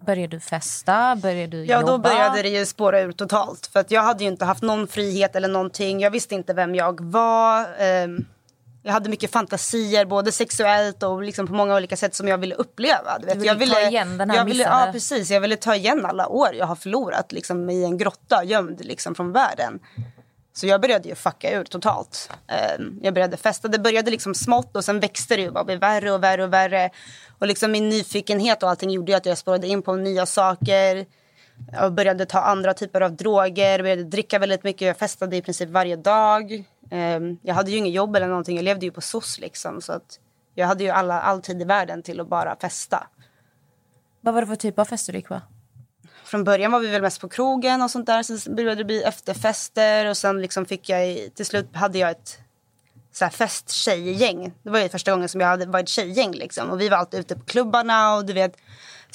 Börjar 0.00 0.28
du 0.28 0.40
festa? 0.40 1.16
Börjar 1.16 1.46
du 1.48 1.64
Ja, 1.64 1.80
jobba? 1.80 1.92
då 1.92 1.98
började 1.98 2.42
det 2.42 2.48
ju 2.48 2.66
spåra 2.66 3.00
ur 3.00 3.12
totalt. 3.12 3.66
För 3.66 3.80
att 3.80 3.90
jag 3.90 4.02
hade 4.02 4.24
ju 4.24 4.30
inte 4.30 4.44
haft 4.44 4.62
någon 4.62 4.86
frihet 4.86 5.36
eller 5.36 5.48
någonting. 5.48 6.00
Jag 6.00 6.10
visste 6.10 6.34
inte 6.34 6.54
vem 6.54 6.74
jag 6.74 7.00
var. 7.04 7.66
Ehm, 7.78 8.24
jag 8.86 8.92
hade 8.92 9.08
mycket 9.10 9.30
fantasier, 9.32 10.04
både 10.04 10.32
sexuellt 10.32 11.02
och 11.02 11.22
liksom 11.22 11.46
på 11.46 11.54
många 11.54 11.76
olika 11.76 11.96
sätt 11.96 12.14
som 12.14 12.28
jag 12.28 12.38
ville 12.38 12.54
uppleva. 12.54 13.18
Du 13.20 13.26
vet, 13.26 13.36
ville 13.36 13.46
jag 13.46 13.54
ville 13.54 13.74
ta 13.74 13.80
igen 13.88 14.18
den 14.18 14.30
här 14.30 14.36
jag 14.36 14.44
ville, 14.44 14.58
missade- 14.64 14.86
Ja, 14.86 14.92
precis. 14.92 15.30
Jag 15.30 15.40
ville 15.40 15.56
ta 15.56 15.74
igen 15.74 16.06
alla 16.06 16.28
år 16.28 16.54
jag 16.54 16.66
har 16.66 16.76
förlorat 16.76 17.32
liksom, 17.32 17.70
i 17.70 17.84
en 17.84 17.98
grotta, 17.98 18.44
gömd 18.44 18.84
liksom, 18.84 19.14
från 19.14 19.32
världen. 19.32 19.78
Så 20.56 20.66
jag 20.66 20.80
började 20.80 21.08
ju 21.08 21.14
fucka 21.14 21.50
ur 21.52 21.64
totalt. 21.64 22.30
Ehm, 22.48 22.98
jag 23.02 23.14
började 23.14 23.36
festa. 23.36 23.68
Det 23.68 23.78
började 23.78 24.10
liksom 24.10 24.34
smått 24.34 24.76
och 24.76 24.84
sen 24.84 25.00
växte 25.00 25.36
det 25.36 25.42
ju 25.42 25.50
bara 25.50 25.64
blev 25.64 25.80
värre 25.80 26.12
och 26.12 26.22
värre 26.22 26.44
och 26.44 26.52
värre. 26.52 26.90
Och 27.38 27.46
liksom 27.46 27.72
min 27.72 27.88
nyfikenhet 27.88 28.62
och 28.62 28.70
allting 28.70 28.90
gjorde 28.90 29.12
ju 29.12 29.16
att 29.16 29.26
jag 29.26 29.38
spårade 29.38 29.66
in 29.66 29.82
på 29.82 29.96
nya 29.96 30.26
saker. 30.26 31.06
Jag 31.72 31.92
började 31.94 32.26
ta 32.26 32.40
andra 32.40 32.74
typer 32.74 33.00
av 33.00 33.16
droger, 33.16 33.78
började 33.82 34.04
dricka 34.04 34.38
väldigt 34.38 34.64
mycket. 34.64 34.82
Jag 34.86 34.96
festade 34.98 35.36
i 35.36 35.42
princip 35.42 35.68
varje 35.70 35.96
dag. 35.96 36.64
Ehm, 36.90 37.38
jag 37.42 37.54
hade 37.54 37.70
ju 37.70 37.76
inget 37.76 37.92
jobb 37.92 38.16
eller 38.16 38.28
någonting. 38.28 38.56
Jag 38.56 38.64
levde 38.64 38.86
ju 38.86 38.92
på 38.92 39.00
SOS 39.00 39.38
liksom. 39.38 39.80
Så 39.80 39.92
att 39.92 40.18
jag 40.54 40.66
hade 40.66 40.84
ju 40.84 40.90
alla, 40.90 41.20
all 41.20 41.42
tid 41.42 41.62
i 41.62 41.64
världen 41.64 42.02
till 42.02 42.20
att 42.20 42.28
bara 42.28 42.56
festa. 42.56 43.06
Vad 44.20 44.34
var 44.34 44.40
det 44.40 44.46
för 44.46 44.56
typ 44.56 44.78
av 44.78 44.84
fester 44.84 45.12
du 45.12 45.18
gick 45.18 45.28
på? 45.28 45.40
Från 46.24 46.44
början 46.44 46.72
var 46.72 46.80
vi 46.80 46.86
väl 46.88 47.02
mest 47.02 47.20
på 47.20 47.28
krogen 47.28 47.82
och 47.82 47.90
sånt 47.90 48.06
där. 48.06 48.22
Sen 48.22 48.54
började 48.56 48.74
det 48.74 48.84
bli 48.84 49.02
efterfester 49.02 50.06
och 50.06 50.16
sen 50.16 50.42
liksom 50.42 50.66
fick 50.66 50.88
jag 50.88 51.34
till 51.34 51.46
slut 51.46 51.76
hade 51.76 51.98
jag 51.98 52.10
ett 52.10 52.38
så 53.12 53.24
här 53.24 53.32
festtjejgäng. 53.32 54.52
Det 54.62 54.70
var 54.70 54.80
ju 54.80 54.88
första 54.88 55.10
gången 55.10 55.28
som 55.28 55.40
jag 55.40 55.48
hade 55.48 55.66
varit 55.66 55.88
tjejgäng 55.88 56.32
liksom. 56.32 56.70
Och 56.70 56.80
vi 56.80 56.88
var 56.88 56.96
alltid 56.96 57.20
ute 57.20 57.36
på 57.36 57.44
klubbarna 57.44 58.16
och 58.16 58.26
du 58.26 58.32
vet 58.32 58.56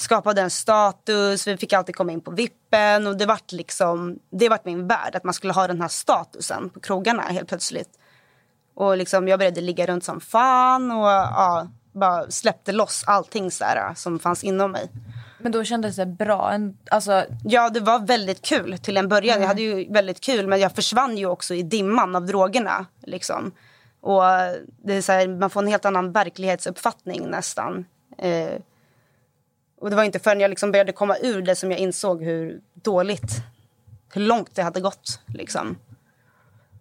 skapade 0.00 0.40
en 0.40 0.50
status. 0.50 1.46
Vi 1.46 1.56
fick 1.56 1.72
alltid 1.72 1.96
komma 1.96 2.12
in 2.12 2.20
på 2.20 2.30
vippen 2.30 3.06
och 3.06 3.16
det 3.16 3.26
vart 3.26 3.52
liksom, 3.52 4.18
det 4.30 4.48
vart 4.48 4.64
min 4.64 4.86
värld. 4.86 5.14
Att 5.14 5.24
man 5.24 5.34
skulle 5.34 5.52
ha 5.52 5.66
den 5.66 5.80
här 5.80 5.88
statusen 5.88 6.70
på 6.70 6.80
krogarna 6.80 7.22
helt 7.22 7.48
plötsligt. 7.48 7.98
Och 8.74 8.96
liksom 8.96 9.28
jag 9.28 9.38
började 9.38 9.60
ligga 9.60 9.86
runt 9.86 10.04
som 10.04 10.20
fan 10.20 10.90
och 10.90 11.06
ja, 11.06 11.68
bara 11.92 12.30
släppte 12.30 12.72
loss 12.72 13.04
allting 13.06 13.50
så 13.50 13.64
här, 13.64 13.94
som 13.94 14.18
fanns 14.18 14.44
inom 14.44 14.72
mig. 14.72 14.90
Men 15.38 15.52
då 15.52 15.64
kändes 15.64 15.96
det 15.96 16.06
bra. 16.06 16.58
Alltså, 16.90 17.24
Ja, 17.44 17.70
det 17.70 17.80
var 17.80 17.98
väldigt 17.98 18.42
kul 18.42 18.78
till 18.78 18.96
en 18.96 19.08
början. 19.08 19.40
Jag 19.40 19.48
hade 19.48 19.62
ju 19.62 19.92
väldigt 19.92 20.20
kul, 20.20 20.46
men 20.46 20.60
jag 20.60 20.72
försvann 20.72 21.18
ju 21.18 21.26
också 21.26 21.54
i 21.54 21.62
dimman 21.62 22.16
av 22.16 22.26
drogerna. 22.26 22.86
Liksom. 23.02 23.52
Och 24.00 24.22
det 24.84 24.94
är 24.94 25.02
så 25.02 25.12
här, 25.12 25.28
man 25.28 25.50
får 25.50 25.62
en 25.62 25.68
helt 25.68 25.84
annan 25.84 26.12
verklighetsuppfattning 26.12 27.30
nästan. 27.30 27.84
Eh, 28.18 28.60
och 29.80 29.90
det 29.90 29.96
var 29.96 30.04
inte 30.04 30.18
förrän 30.18 30.40
jag 30.40 30.48
liksom 30.48 30.72
började 30.72 30.92
komma 30.92 31.16
ur 31.22 31.42
det 31.42 31.56
som 31.56 31.70
jag 31.70 31.80
insåg 31.80 32.22
hur 32.22 32.60
dåligt, 32.74 33.32
hur 34.12 34.20
långt 34.20 34.54
det 34.54 34.62
hade 34.62 34.80
gått. 34.80 35.20
Liksom. 35.26 35.78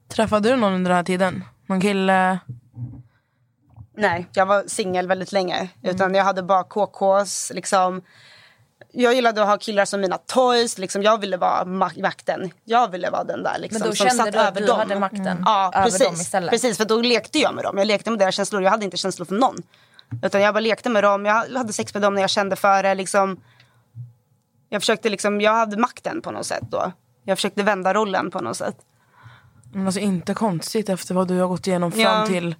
Träffade 0.07 0.49
du 0.49 0.55
någon 0.55 0.73
under 0.73 0.89
den 0.89 0.95
här 0.95 1.03
tiden? 1.03 1.43
Någon 1.65 1.81
kille? 1.81 2.39
Nej, 3.95 4.27
jag 4.33 4.45
var 4.45 4.63
singel 4.67 5.07
väldigt 5.07 5.31
länge. 5.31 5.69
Utan 5.83 6.13
jag 6.15 6.23
hade 6.23 6.43
bara 6.43 6.63
KKs. 6.63 7.51
Liksom. 7.55 8.01
Jag 8.91 9.13
gillade 9.13 9.41
att 9.41 9.47
ha 9.47 9.57
killar 9.57 9.85
som 9.85 10.01
mina 10.01 10.17
toys. 10.17 10.77
Liksom. 10.77 11.03
Jag 11.03 11.21
ville 11.21 11.37
vara 11.37 11.63
ma- 11.63 12.01
makten. 12.01 12.51
Jag 12.63 12.91
ville 12.91 13.09
vara 13.09 13.23
den 13.23 13.43
där 13.43 13.57
liksom, 13.59 13.79
men 13.79 13.89
då 13.89 13.95
som 13.95 14.07
kände 14.07 14.23
satt 14.23 14.33
du 14.33 14.39
att 14.39 14.47
över 14.47 14.61
du 14.61 14.67
dem. 14.67 14.79
hade 14.79 14.99
makten 14.99 15.43
Ja, 15.45 15.71
över 15.75 15.83
precis. 15.85 15.99
dem 16.03 16.13
istället? 16.13 16.49
Precis, 16.51 16.77
för 16.77 16.85
då 16.85 17.01
lekte 17.01 17.39
jag 17.39 17.55
med 17.55 17.63
dem. 17.63 17.77
Jag 17.77 17.87
lekte 17.87 18.09
med 18.09 18.19
deras 18.19 18.35
känslor. 18.35 18.63
Jag 18.63 18.71
hade 18.71 18.85
inte 18.85 18.97
känslor 18.97 19.25
för 19.25 19.35
någon. 19.35 19.55
Utan 20.23 20.41
jag 20.41 20.53
bara 20.53 20.59
lekte 20.59 20.89
med 20.89 21.03
dem. 21.03 21.25
Jag 21.25 21.33
hade 21.57 21.73
sex 21.73 21.93
med 21.93 22.01
dem 22.03 22.13
när 22.13 22.21
jag 22.21 22.29
kände 22.29 22.55
för 22.55 22.83
det. 22.83 22.95
Liksom. 22.95 23.39
Jag 24.69 24.81
försökte 24.81 25.09
liksom, 25.09 25.41
jag 25.41 25.53
hade 25.53 25.77
makten 25.77 26.21
på 26.21 26.31
något 26.31 26.45
sätt 26.45 26.63
då. 26.71 26.91
Jag 27.23 27.37
försökte 27.37 27.63
vända 27.63 27.93
rollen 27.93 28.31
på 28.31 28.41
något 28.41 28.57
sätt. 28.57 28.77
Men 29.73 29.85
alltså 29.85 29.99
inte 29.99 30.33
konstigt 30.33 30.89
efter 30.89 31.15
vad 31.15 31.27
du 31.27 31.39
har 31.39 31.47
gått 31.47 31.67
igenom 31.67 31.91
fram 31.91 32.01
Ja. 32.01 32.25
till 32.25 32.55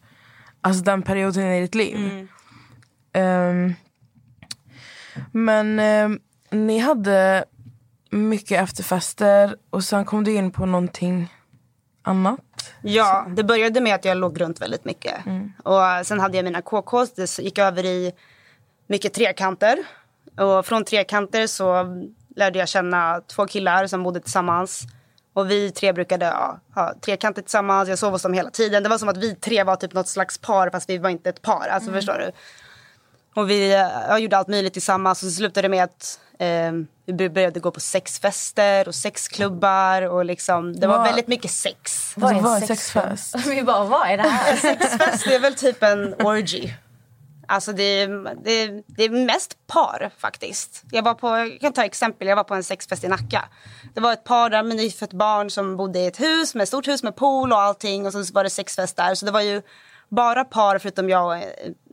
alltså, 0.62 0.84
den 0.84 1.02
perioden 1.02 1.44
i 1.54 1.62
ditt 1.62 1.76
liv. 1.76 2.28
Ehm, 3.14 3.74
men 5.32 5.80
ehm, 5.80 6.20
ni 6.52 6.80
hade 6.80 7.46
mycket 8.10 8.64
efterfester 8.64 9.56
och 9.70 9.84
sen 9.84 10.06
kom 10.06 10.24
du 10.24 10.34
in 10.36 10.52
på 10.52 10.66
någonting 10.66 11.34
annat. 12.02 12.40
Ja, 12.82 13.26
det 13.36 13.44
började 13.44 13.82
med 13.82 13.96
att 13.96 14.06
jag 14.06 14.18
låg 14.18 14.42
runt 14.42 14.62
väldigt 14.62 14.86
mycket. 14.86 15.16
Och 15.64 15.82
sen 16.04 16.20
hade 16.20 16.38
jag 16.38 16.44
mina 16.44 16.62
KKs, 16.62 17.14
det 17.16 17.40
gick 17.40 17.58
över 17.58 17.86
i 17.86 18.14
mycket 18.88 19.14
trekanter. 19.14 19.78
Och 20.38 20.66
från 20.66 20.86
trekanter 20.86 21.48
så 21.48 21.86
lärde 22.36 22.60
jag 22.60 22.68
känna 22.68 23.22
två 23.28 23.46
killar 23.46 23.88
som 23.88 24.04
bodde 24.04 24.20
tillsammans. 24.20 24.84
Och 25.34 25.52
vi 25.52 25.72
tre 25.72 25.94
brukade 25.94 26.26
ja, 26.26 26.60
ha 26.76 26.94
trekanter 27.02 27.42
tillsammans, 27.42 27.90
jag 27.90 28.00
sov 28.00 28.12
hos 28.12 28.22
dem 28.22 28.34
hela 28.34 28.50
tiden. 28.50 28.84
Det 28.84 28.90
var 28.90 28.98
som 28.98 29.10
att 29.10 29.18
vi 29.18 29.36
tre 29.36 29.64
var 29.64 29.76
typ 29.76 29.94
något 29.94 30.08
slags 30.08 30.38
par 30.38 30.70
fast 30.70 30.90
vi 30.90 30.98
var 30.98 31.10
inte 31.10 31.30
ett 31.30 31.42
par. 31.42 31.68
Alltså 31.68 31.92
förstår 31.92 32.14
du? 32.14 32.32
Och 33.36 33.50
vi 33.50 33.72
ja, 34.10 34.20
gjorde 34.20 34.38
allt 34.38 34.48
möjligt 34.48 34.74
tillsammans 34.74 35.24
och 35.24 35.30
så 35.30 35.36
slutade 35.36 35.62
det 35.62 35.70
med 35.70 35.84
att 35.84 36.20
eh, 36.40 36.72
vi 37.06 37.30
började 37.30 37.60
gå 37.60 37.72
på 37.72 37.80
sexfester 37.80 38.88
och 38.88 38.96
sexklubbar 38.96 40.02
och 40.02 40.26
liksom, 40.26 40.80
det 40.80 40.88
var 40.88 40.98
Vad- 40.98 41.08
väldigt 41.08 41.28
mycket 41.28 41.52
sex. 41.52 42.14
Vad 42.16 42.32
är 42.32 42.56
en 42.56 42.68
sexfest? 42.68 43.36
Vi 43.48 43.64
bara, 43.64 43.84
vad 43.84 44.10
är 44.10 44.18
det 44.18 44.24
här? 44.24 44.56
Sexfest 44.62 45.26
det 45.26 45.36
är 45.36 45.40
väl 45.40 45.56
typ 45.56 45.84
en 45.84 46.14
orgy. 46.14 46.74
Alltså 47.48 47.74
det 47.74 47.84
är, 47.84 48.36
det, 48.44 48.52
är, 48.52 48.84
det 48.88 49.04
är 49.04 49.10
mest 49.10 49.68
par 49.68 50.12
faktiskt. 50.18 50.84
Jag, 50.92 51.04
var 51.04 51.14
på, 51.14 51.28
jag 51.28 51.60
kan 51.62 51.74
ta 51.74 51.84
exempel, 51.84 52.28
jag 52.28 52.36
var 52.36 52.44
på 52.44 52.54
en 52.54 52.64
sexfest 52.64 53.04
i 53.04 53.08
Nacka. 53.08 53.46
Det 53.94 54.02
var 54.02 54.14
ett 54.14 54.24
par 54.24 54.50
där 54.50 54.64
med 54.64 54.78
nyfött 54.78 55.14
barn 55.14 55.50
som 55.50 55.78
bodde 55.78 56.00
i 56.00 56.06
ett 56.06 56.20
hus 56.20 56.56
med 56.56 56.64
ett 56.64 56.68
stort 56.68 56.88
hus 56.88 57.04
med 57.04 57.16
pool 57.16 57.52
och 57.52 57.60
allting 57.60 58.06
och 58.06 58.14
så 58.14 58.34
var 58.34 58.44
det 58.44 58.50
sexfest 58.50 58.98
där. 58.98 59.16
Så 59.16 59.26
det 59.26 59.32
var 59.32 59.42
ju 59.42 59.62
bara 60.10 60.44
par 60.44 60.80
förutom 60.80 61.10
jag 61.10 61.26
och 61.26 61.44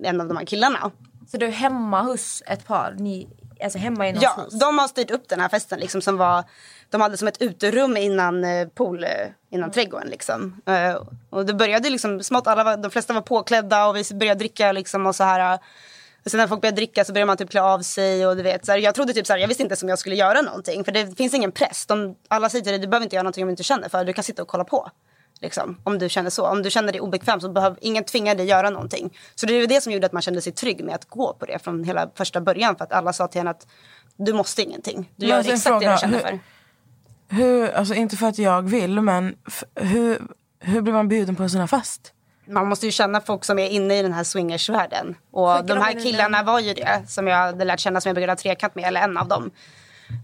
en 0.04 0.20
av 0.20 0.28
de 0.28 0.36
här 0.36 0.44
killarna. 0.44 0.90
Så 1.30 1.36
du 1.36 1.46
är 1.46 1.50
hemma 1.50 2.02
hos 2.02 2.42
ett 2.46 2.66
par? 2.66 2.94
Ni, 2.98 3.28
alltså 3.64 3.78
hemma 3.78 4.08
i 4.08 4.12
någons 4.12 4.22
Ja, 4.36 4.42
hus? 4.44 4.58
de 4.60 4.78
har 4.78 4.88
styrt 4.88 5.10
upp 5.10 5.28
den 5.28 5.40
här 5.40 5.48
festen 5.48 5.80
liksom 5.80 6.02
som 6.02 6.16
var 6.16 6.44
de 6.90 7.00
hade 7.00 7.16
som 7.16 7.28
ett 7.28 7.42
uterum 7.42 7.96
innan 7.96 8.44
eh, 8.44 8.68
pool, 8.68 9.04
eh, 9.04 9.10
innan 9.50 9.70
trädgården 9.70 10.08
liksom. 10.08 10.60
Eh, 10.66 10.96
och 11.30 11.46
det 11.46 11.54
började 11.54 11.90
liksom 11.90 12.22
smått, 12.22 12.46
alla 12.46 12.64
var, 12.64 12.76
de 12.76 12.90
flesta 12.90 13.12
var 13.12 13.20
påklädda 13.20 13.86
och 13.86 13.96
vi 13.96 14.04
började 14.14 14.38
dricka 14.38 14.72
liksom 14.72 15.06
och 15.06 15.16
så 15.16 15.24
här. 15.24 15.58
Och 16.24 16.30
sen 16.30 16.38
när 16.38 16.46
folk 16.46 16.60
började 16.60 16.76
dricka 16.76 17.04
så 17.04 17.12
började 17.12 17.26
man 17.26 17.36
typ 17.36 17.50
klä 17.50 17.62
av 17.62 17.80
sig 17.80 18.26
och 18.26 18.36
du 18.36 18.42
vet 18.42 18.66
så 18.66 18.72
här, 18.72 18.78
jag 18.78 18.94
trodde 18.94 19.12
typ 19.12 19.26
så 19.26 19.32
här, 19.32 19.40
jag 19.40 19.48
visste 19.48 19.62
inte 19.62 19.76
som 19.76 19.88
jag 19.88 19.98
skulle 19.98 20.14
göra 20.16 20.42
någonting 20.42 20.84
för 20.84 20.92
det 20.92 21.16
finns 21.16 21.34
ingen 21.34 21.52
press. 21.52 21.86
De, 21.86 22.16
alla 22.28 22.48
säger 22.48 22.64
till 22.64 22.72
dig, 22.72 22.80
du 22.80 22.86
behöver 22.86 23.04
inte 23.04 23.16
göra 23.16 23.22
någonting 23.22 23.44
om 23.44 23.48
du 23.48 23.50
inte 23.50 23.62
känner 23.62 23.88
för 23.88 24.04
du 24.04 24.12
kan 24.12 24.24
sitta 24.24 24.42
och 24.42 24.48
kolla 24.48 24.64
på. 24.64 24.90
Liksom, 25.40 25.80
om 25.84 25.98
du 25.98 26.08
känner 26.08 26.30
så. 26.30 26.46
Om 26.46 26.62
du 26.62 26.70
känner 26.70 26.92
dig 26.92 27.00
obekväm 27.00 27.40
så 27.40 27.48
behöver 27.48 27.78
ingen 27.80 28.04
tvinga 28.04 28.34
dig 28.34 28.46
göra 28.46 28.70
någonting. 28.70 29.18
Så 29.34 29.46
det 29.46 29.54
är 29.54 29.60
ju 29.60 29.66
det 29.66 29.80
som 29.80 29.92
gjorde 29.92 30.06
att 30.06 30.12
man 30.12 30.22
kände 30.22 30.40
sig 30.42 30.52
trygg 30.52 30.84
med 30.84 30.94
att 30.94 31.04
gå 31.04 31.34
på 31.34 31.46
det 31.46 31.58
från 31.64 31.84
hela 31.84 32.10
första 32.14 32.40
början. 32.40 32.76
För 32.76 32.84
att 32.84 32.92
alla 32.92 33.12
sa 33.12 33.28
till 33.28 33.40
henne 33.40 33.50
att 33.50 33.66
du 34.16 34.32
måste 34.32 34.62
ingenting. 34.62 35.12
Du 35.16 35.26
Men 35.26 35.28
gör 35.28 35.36
alltså, 35.36 35.52
exakt 35.52 35.80
det 35.80 35.86
fråga, 35.86 35.92
du 35.92 35.98
känner 35.98 36.14
hur- 36.18 36.24
för. 36.24 36.38
Hur, 37.28 37.70
alltså 37.70 37.94
inte 37.94 38.16
för 38.16 38.26
att 38.26 38.38
jag 38.38 38.62
vill, 38.62 39.00
men 39.00 39.34
hur, 39.74 40.22
hur 40.60 40.80
blir 40.80 40.92
man 40.92 41.08
bjuden 41.08 41.36
på 41.36 41.42
en 41.42 41.50
sån 41.50 41.60
här 41.60 41.66
fest? 41.66 42.12
Man 42.48 42.68
måste 42.68 42.86
ju 42.86 42.92
känna 42.92 43.20
folk 43.20 43.44
som 43.44 43.58
är 43.58 43.68
inne 43.68 43.98
i 43.98 44.02
den 44.02 44.12
här 44.12 44.24
swingersvärlden. 44.24 45.14
Och 45.30 45.56
Skickar 45.56 45.74
de 45.74 45.82
här 45.82 45.92
killarna 45.92 46.42
var 46.42 46.60
ju 46.60 46.74
det 46.74 47.02
som 47.08 47.26
jag 47.26 47.36
hade 47.36 47.64
lärt 47.64 47.80
känna 47.80 48.00
som 48.00 48.08
jag 48.08 48.14
brukade 48.14 48.32
ha 48.32 48.36
trekant 48.36 48.74
med, 48.74 48.84
eller 48.84 49.00
en 49.00 49.16
av 49.16 49.28
dem. 49.28 49.50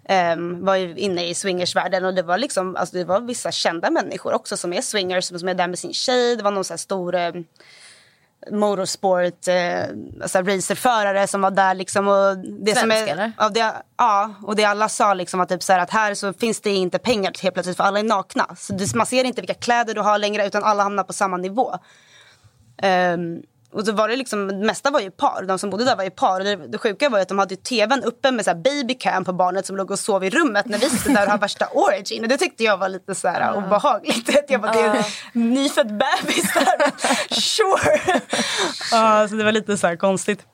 Ehm, 0.04 0.64
var 0.64 0.76
ju 0.76 0.96
inne 0.96 1.28
i 1.28 1.34
swingersvärlden 1.34 2.04
och 2.04 2.14
det 2.14 2.22
var 2.22 2.38
liksom, 2.38 2.76
alltså 2.76 2.96
det 2.96 3.04
var 3.04 3.20
vissa 3.20 3.52
kända 3.52 3.90
människor 3.90 4.32
också 4.32 4.56
som 4.56 4.72
är 4.72 4.80
swingers 4.80 5.24
som, 5.24 5.38
som 5.38 5.48
är 5.48 5.54
där 5.54 5.68
med 5.68 5.78
sin 5.78 5.92
tjej. 5.92 6.36
Det 6.36 6.42
var 6.42 6.50
någon 6.50 6.64
så 6.64 6.78
stor 6.78 7.14
eh, 7.14 7.32
motorsport 8.50 9.48
eh, 9.48 9.82
alltså 10.22 10.38
racerförare 10.38 11.26
som 11.26 11.40
var 11.40 11.50
där 11.50 11.74
liksom. 11.74 12.08
Och 12.08 12.38
det 12.38 12.74
som 12.74 12.90
Svensk, 12.90 13.08
är, 13.08 13.12
eller? 13.12 13.32
Ja, 13.38 13.48
det, 13.48 13.72
ja, 13.96 14.34
och 14.42 14.56
det 14.56 14.64
alla 14.64 14.88
sa 14.88 15.14
liksom 15.14 15.38
var 15.38 15.46
typ 15.46 15.62
så 15.62 15.72
här 15.72 15.80
att 15.80 15.90
här 15.90 16.14
så 16.14 16.32
finns 16.32 16.60
det 16.60 16.70
inte 16.70 16.98
pengar 16.98 17.32
helt 17.42 17.54
plötsligt 17.54 17.76
för 17.76 17.84
alla 17.84 17.98
är 17.98 18.02
nakna. 18.04 18.56
Så 18.56 18.74
man 18.94 19.06
ser 19.06 19.24
inte 19.24 19.40
vilka 19.40 19.54
kläder 19.54 19.94
du 19.94 20.00
har 20.00 20.18
längre 20.18 20.46
utan 20.46 20.64
alla 20.64 20.82
hamnar 20.82 21.04
på 21.04 21.12
samma 21.12 21.36
nivå. 21.36 21.78
Ehm, 22.82 23.42
och 23.72 23.86
så 23.86 23.92
var 23.92 24.08
det 24.08 24.16
liksom, 24.16 24.48
det 24.48 24.66
mesta 24.66 24.90
var 24.90 25.00
ju 25.00 25.10
par. 25.10 25.42
De 25.42 25.58
som 25.58 25.70
bodde 25.70 25.84
där 25.84 25.96
var 25.96 26.04
ju 26.04 26.10
par. 26.10 26.40
Och 26.40 26.44
det, 26.44 26.56
det 26.56 26.78
sjuka 26.78 27.08
var 27.08 27.18
att 27.18 27.28
de 27.28 27.38
hade 27.38 27.56
tvn 27.56 28.04
uppe 28.04 28.30
med 28.30 28.44
så 28.44 28.54
babycam 28.54 29.24
på 29.24 29.32
barnet 29.32 29.66
som 29.66 29.76
låg 29.76 29.90
och 29.90 29.98
sov 29.98 30.24
i 30.24 30.30
rummet 30.30 30.66
när 30.66 30.78
vi 30.78 30.90
sitter 30.90 31.14
där 31.14 31.24
och 31.24 31.30
har 31.30 31.38
värsta 31.38 31.66
origin. 31.66 32.22
Och 32.22 32.28
det 32.28 32.38
tyckte 32.38 32.64
jag 32.64 32.76
var 32.76 32.88
lite 32.88 33.14
så 33.14 33.28
här 33.28 33.56
obehagligt. 33.56 34.28
Att 34.38 34.50
jag 34.50 34.60
bara, 34.60 34.72
det 34.72 34.80
är 34.80 35.06
en 35.32 35.54
nyfödd 35.54 35.86
bebis 35.86 36.52
där. 36.54 36.92
sure. 37.40 38.20
Ja, 38.92 39.28
så 39.28 39.34
det 39.34 39.44
var 39.44 39.52
lite 39.52 39.76
så 39.76 39.96
konstigt. 39.96 40.46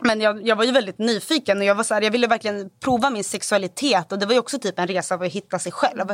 Men 0.00 0.20
jag, 0.20 0.46
jag 0.46 0.56
var 0.56 0.64
ju 0.64 0.72
väldigt 0.72 0.98
nyfiken 0.98 1.58
och 1.58 1.64
jag, 1.64 1.74
var 1.74 1.84
så 1.84 1.94
här, 1.94 2.02
jag 2.02 2.10
ville 2.10 2.26
verkligen 2.26 2.70
prova 2.80 3.10
min 3.10 3.24
sexualitet. 3.24 4.12
Och 4.12 4.18
det 4.18 4.26
var 4.26 4.38
också 4.38 4.58
typ 4.58 4.78
en 4.78 4.86
resa 4.86 5.18
för 5.18 5.24
att 5.24 5.32
hitta 5.32 5.58
sig 5.58 5.72
själv. 5.72 6.04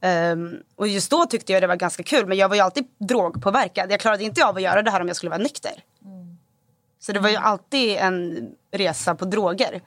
Ehm, 0.00 0.56
och 0.76 0.88
just 0.88 1.10
då 1.10 1.26
tyckte 1.26 1.52
jag 1.52 1.62
det 1.62 1.66
var 1.66 1.76
ganska 1.76 2.02
kul 2.02 2.26
men 2.26 2.38
jag 2.38 2.48
var 2.48 2.56
ju 2.56 2.62
alltid 2.62 2.84
drogpåverkad. 2.98 3.92
Jag 3.92 4.00
klarade 4.00 4.24
inte 4.24 4.46
av 4.46 4.56
att 4.56 4.62
göra 4.62 4.82
det 4.82 4.90
här 4.90 5.00
om 5.00 5.06
jag 5.06 5.16
skulle 5.16 5.30
vara 5.30 5.42
nykter. 5.42 5.72
Så 7.00 7.12
det 7.12 7.20
var 7.20 7.28
ju 7.28 7.36
alltid 7.36 7.96
en 7.96 8.48
resa 8.72 9.14
på 9.14 9.24
droger. 9.24 9.80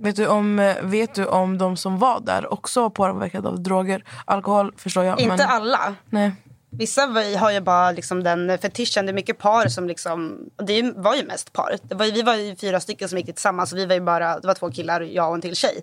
Vet 0.00 0.16
du, 0.16 0.26
om, 0.26 0.58
eh, 0.58 0.76
vet 0.82 1.14
du 1.14 1.26
om 1.26 1.58
de 1.58 1.76
som 1.76 1.98
var 1.98 2.20
där 2.20 2.52
också 2.52 2.82
var 2.82 2.90
påverkade 2.90 3.48
av 3.48 3.62
droger? 3.62 4.04
Alkohol 4.24 4.72
förstår 4.76 5.04
jag. 5.04 5.20
Inte 5.20 5.36
men, 5.36 5.46
alla. 5.48 5.94
Nej. 6.10 6.32
Vissa 6.74 7.02
har 7.38 7.50
ju 7.50 7.60
bara 7.60 7.90
liksom 7.92 8.22
den 8.22 8.58
fetischen. 8.58 9.06
Det 9.06 9.10
är 9.12 9.14
mycket 9.14 9.38
par 9.38 9.68
som 9.68 9.86
liksom, 9.88 10.38
och 10.56 10.64
det 10.64 10.92
var 10.96 11.14
ju 11.14 11.26
mest 11.26 11.52
par. 11.52 11.76
Det 11.82 11.94
var, 11.94 12.06
ju- 12.06 12.12
vi 12.12 12.22
var 12.22 12.34
ju 12.34 12.56
fyra 12.56 12.80
stycken 12.80 13.08
som 13.08 13.18
gick 13.18 13.26
tillsammans 13.26 13.72
och 13.72 13.78
vi 13.78 13.86
var 13.86 13.94
ju 13.94 14.00
bara, 14.00 14.40
det 14.40 14.46
var 14.46 14.54
två 14.54 14.70
killar, 14.70 15.00
jag 15.00 15.28
och 15.28 15.34
en 15.34 15.40
till 15.40 15.56
tjej. 15.56 15.80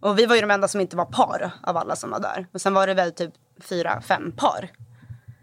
Och 0.00 0.18
vi 0.18 0.26
var 0.26 0.34
ju 0.34 0.40
de 0.40 0.50
enda 0.50 0.68
som 0.68 0.80
inte 0.80 0.96
var 0.96 1.04
par 1.04 1.50
av 1.62 1.76
alla 1.76 1.96
som 1.96 2.10
var 2.10 2.20
där. 2.20 2.46
Och 2.52 2.60
sen 2.60 2.74
var 2.74 2.86
det 2.86 2.94
väl 2.94 3.12
typ 3.12 3.32
fyra, 3.62 4.00
fem 4.00 4.32
par. 4.32 4.70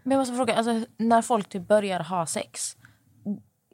Men 0.02 0.10
jag 0.12 0.18
måste 0.18 0.34
fråga, 0.36 0.54
alltså, 0.54 0.86
när 0.96 1.22
folk 1.22 1.48
typ 1.48 1.68
börjar 1.68 2.00
ha 2.00 2.26
sex. 2.26 2.76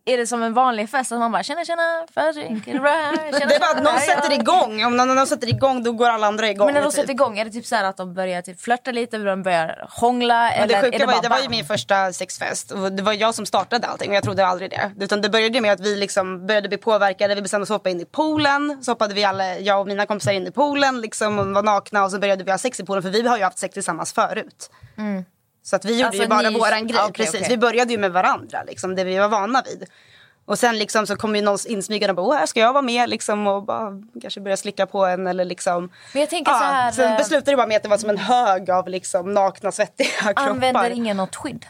Är 0.07 0.17
det 0.19 0.27
som 0.27 0.43
en 0.43 0.55
vanlig 0.55 0.91
fest 0.91 1.13
att 1.13 1.19
man 1.19 1.33
bara 1.33 1.43
tjena 1.43 1.65
tjena, 1.65 2.07
fördrink, 2.15 2.69
är 2.69 2.73
det 2.73 2.81
bra 2.81 2.91
här? 2.91 3.17
Tjena, 3.33 3.47
Det 3.47 3.55
är 3.55 3.61
bara 3.61 3.71
att 3.71 3.83
någon 3.83 3.95
är 3.95 3.99
sätter 3.99 4.31
jag." 4.31 4.41
igång. 4.41 4.85
Om 4.85 4.97
någon, 4.97 5.15
någon 5.15 5.27
sätter 5.27 5.49
igång 5.49 5.83
då 5.83 5.93
går 5.93 6.09
alla 6.09 6.27
andra 6.27 6.51
igång. 6.51 6.67
Men 6.67 6.75
när 6.75 6.83
de 6.83 6.91
typ. 6.91 7.01
sätter 7.01 7.11
igång, 7.11 7.39
är 7.39 7.45
det 7.45 7.51
typ 7.51 7.67
så 7.67 7.77
att 7.77 7.97
de 7.97 8.15
börjar 8.15 8.43
typ 8.43 8.61
flörta 8.61 8.91
lite, 8.93 9.19
de 9.19 9.43
börjar 9.43 9.87
hångla? 9.91 10.35
Men 10.35 10.53
eller 10.53 10.67
det 10.69 10.75
är 10.75 10.83
sjuka 10.83 10.99
det 10.99 11.07
var 11.07 11.13
ju, 11.13 11.17
bara 11.17 11.23
det 11.23 11.29
var 11.29 11.41
ju 11.41 11.49
min 11.49 11.65
första 11.65 12.13
sexfest 12.13 12.71
och 12.71 12.93
det 12.93 13.03
var 13.03 13.13
jag 13.13 13.35
som 13.35 13.47
startade 13.47 13.87
allting 13.87 14.11
och 14.11 14.17
jag 14.17 14.23
trodde 14.25 14.47
aldrig 14.47 14.71
det. 14.71 14.93
Utan 15.01 15.21
det 15.21 15.29
började 15.29 15.61
med 15.61 15.73
att 15.73 15.81
vi 15.81 15.97
liksom 15.97 16.47
började 16.47 16.69
bli 16.69 16.79
påverkade, 16.79 17.35
vi 17.35 17.43
bestämde 17.43 17.63
oss 17.63 17.69
för 17.69 17.75
att 17.75 17.81
hoppa 17.81 17.91
in 17.91 18.01
i 18.01 18.05
poolen. 18.05 18.79
Så 18.83 18.91
hoppade 18.91 19.15
vi 19.15 19.25
alla, 19.25 19.59
jag 19.59 19.81
och 19.81 19.87
mina 19.87 20.07
kompisar 20.07 20.33
in 20.33 20.47
i 20.47 20.51
poolen 20.51 21.01
liksom 21.01 21.39
och 21.39 21.47
var 21.47 21.63
nakna 21.63 22.05
och 22.05 22.11
så 22.11 22.19
började 22.19 22.45
vi 22.45 22.51
ha 22.51 22.59
sex 22.59 22.81
i 22.81 22.85
poolen 22.85 23.03
för 23.03 23.11
vi 23.11 23.29
har 23.29 23.37
ju 23.39 23.45
haft 23.45 23.59
sex 23.59 23.75
tillsammans 23.75 24.13
förut. 24.13 24.71
Så 25.65 25.77
att 25.77 25.85
vi 25.85 25.93
gjorde 25.93 26.07
Alltså, 26.07 26.23
ju 26.23 26.29
bara 26.29 26.51
ni- 26.51 26.59
våran 26.59 26.87
grej. 26.87 27.01
Okej, 27.01 27.13
precis. 27.13 27.35
okej. 27.35 27.47
Vi 27.49 27.57
började 27.59 27.93
ju 27.93 27.99
med 27.99 28.13
varandra, 28.13 28.63
liksom, 28.67 28.95
det 28.95 29.05
vi 29.05 29.19
var 29.19 29.29
vana 29.29 29.63
vid. 29.67 29.85
Och 30.47 30.59
sen 30.59 30.79
liksom 30.79 31.07
så 31.07 31.17
kom 31.17 31.37
ju 31.37 31.43
någon 31.43 31.59
insmygande 31.69 32.11
och 32.11 32.17
bara, 32.17 32.27
"Åh, 32.27 32.35
här 32.35 32.47
ska 32.47 32.61
jag 32.61 32.73
vara 32.73 32.83
med 32.83 33.09
liksom 33.09 33.47
och 33.47 33.63
bara, 33.63 33.91
kanske 34.23 34.41
börja 34.41 34.57
slicka 34.57 34.87
på 34.87 35.05
en 35.07 35.27
eller 35.27 35.45
liksom. 35.45 35.91
Men 36.13 36.21
jag 36.21 36.31
tänker 36.31 36.53
så 36.53 36.59
här, 36.59 36.93
Sen 36.93 37.11
eh, 37.13 37.17
beslutade 37.19 37.51
det 37.53 37.57
bara 37.57 37.67
med 37.67 37.77
att 37.77 37.83
det 37.83 37.89
var 37.89 37.99
som 37.99 38.11
en 38.11 38.19
hög 38.19 38.71
av 38.71 38.89
liksom 38.89 39.35
nakna 39.35 39.73
svettiga 39.73 40.07
kroppar. 40.21 40.43
Använder 40.51 40.91
ingen 40.91 41.17
något 41.17 41.37
skydd? 41.37 41.67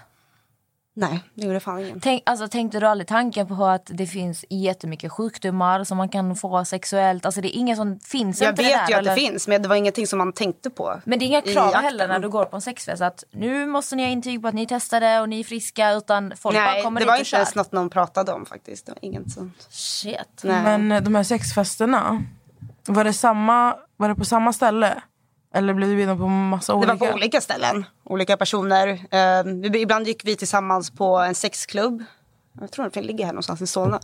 Nej, 0.96 1.20
det 1.34 1.46
gjorde 1.46 1.60
fan 1.60 1.78
ingen. 1.78 2.00
Tänk, 2.00 2.22
alltså, 2.26 2.48
tänkte 2.48 2.80
du 2.80 2.86
aldrig 2.86 3.08
tanken 3.08 3.46
på 3.46 3.64
att 3.64 3.90
det 3.94 4.06
finns 4.06 4.44
jättemycket 4.50 5.12
sjukdomar 5.12 5.84
som 5.84 5.96
man 5.96 6.08
kan 6.08 6.36
få 6.36 6.64
sexuellt? 6.64 7.26
Alltså 7.26 7.40
det 7.40 7.56
är 7.56 7.58
ingen 7.58 7.76
som 7.76 8.00
finns 8.00 8.40
Jag 8.40 8.52
inte 8.52 8.62
vet 8.62 8.72
det 8.72 8.78
där, 8.78 8.88
ju 8.88 8.94
att 8.94 9.00
eller? 9.00 9.10
det 9.10 9.20
finns 9.20 9.48
men 9.48 9.62
det 9.62 9.68
var 9.68 9.76
ingenting 9.76 10.06
som 10.06 10.18
man 10.18 10.32
tänkte 10.32 10.70
på. 10.70 11.00
Men 11.04 11.18
det 11.18 11.24
är 11.24 11.26
inga 11.26 11.42
krav 11.42 11.74
heller 11.74 12.08
när 12.08 12.18
du 12.18 12.28
går 12.28 12.44
på 12.44 12.56
en 12.56 12.62
sexfest 12.62 13.02
att 13.02 13.24
nu 13.30 13.66
måste 13.66 13.96
ni 13.96 14.02
ha 14.02 14.10
intyg 14.10 14.42
på 14.42 14.48
att 14.48 14.54
ni 14.54 14.66
testade 14.66 15.20
och 15.20 15.28
ni 15.28 15.40
är 15.40 15.44
friska 15.44 15.92
utan 15.92 16.32
folk 16.36 16.56
bara 16.56 16.64
Nej, 16.64 16.82
kommer 16.82 17.00
det 17.00 17.06
var 17.06 17.16
inte 17.16 17.36
ens 17.36 17.54
något 17.54 17.72
någon 17.72 17.90
pratade 17.90 18.32
om 18.32 18.46
faktiskt. 18.46 18.86
Det 18.86 18.92
var 18.92 19.04
inget 19.04 19.32
sånt. 19.32 19.66
Shit. 19.70 20.40
Nej. 20.42 20.78
Men 20.78 21.04
de 21.04 21.14
här 21.14 21.22
sexfesterna, 21.22 22.22
var 22.86 23.04
det, 23.04 23.12
samma, 23.12 23.76
var 23.96 24.08
det 24.08 24.14
på 24.14 24.24
samma 24.24 24.52
ställe? 24.52 25.02
Eller 25.54 25.74
blev 25.74 25.88
du 25.88 25.96
bjuden 25.96 26.18
på 26.18 26.26
massa 26.28 26.72
Det 26.72 26.76
olika? 26.78 26.94
var 26.94 27.06
på 27.08 27.14
olika 27.14 27.40
ställen, 27.40 27.84
olika 28.04 28.36
personer. 28.36 28.88
Eh, 28.88 29.70
vi, 29.70 29.80
ibland 29.80 30.06
gick 30.06 30.24
vi 30.24 30.36
tillsammans 30.36 30.90
på 30.90 31.16
en 31.18 31.34
sexklubb. 31.34 32.04
Jag 32.60 32.70
tror 32.72 32.90
den 32.94 33.04
ligger 33.04 33.24
här 33.24 33.32
någonstans 33.32 33.62
i 33.62 33.66
Solna. 33.66 34.00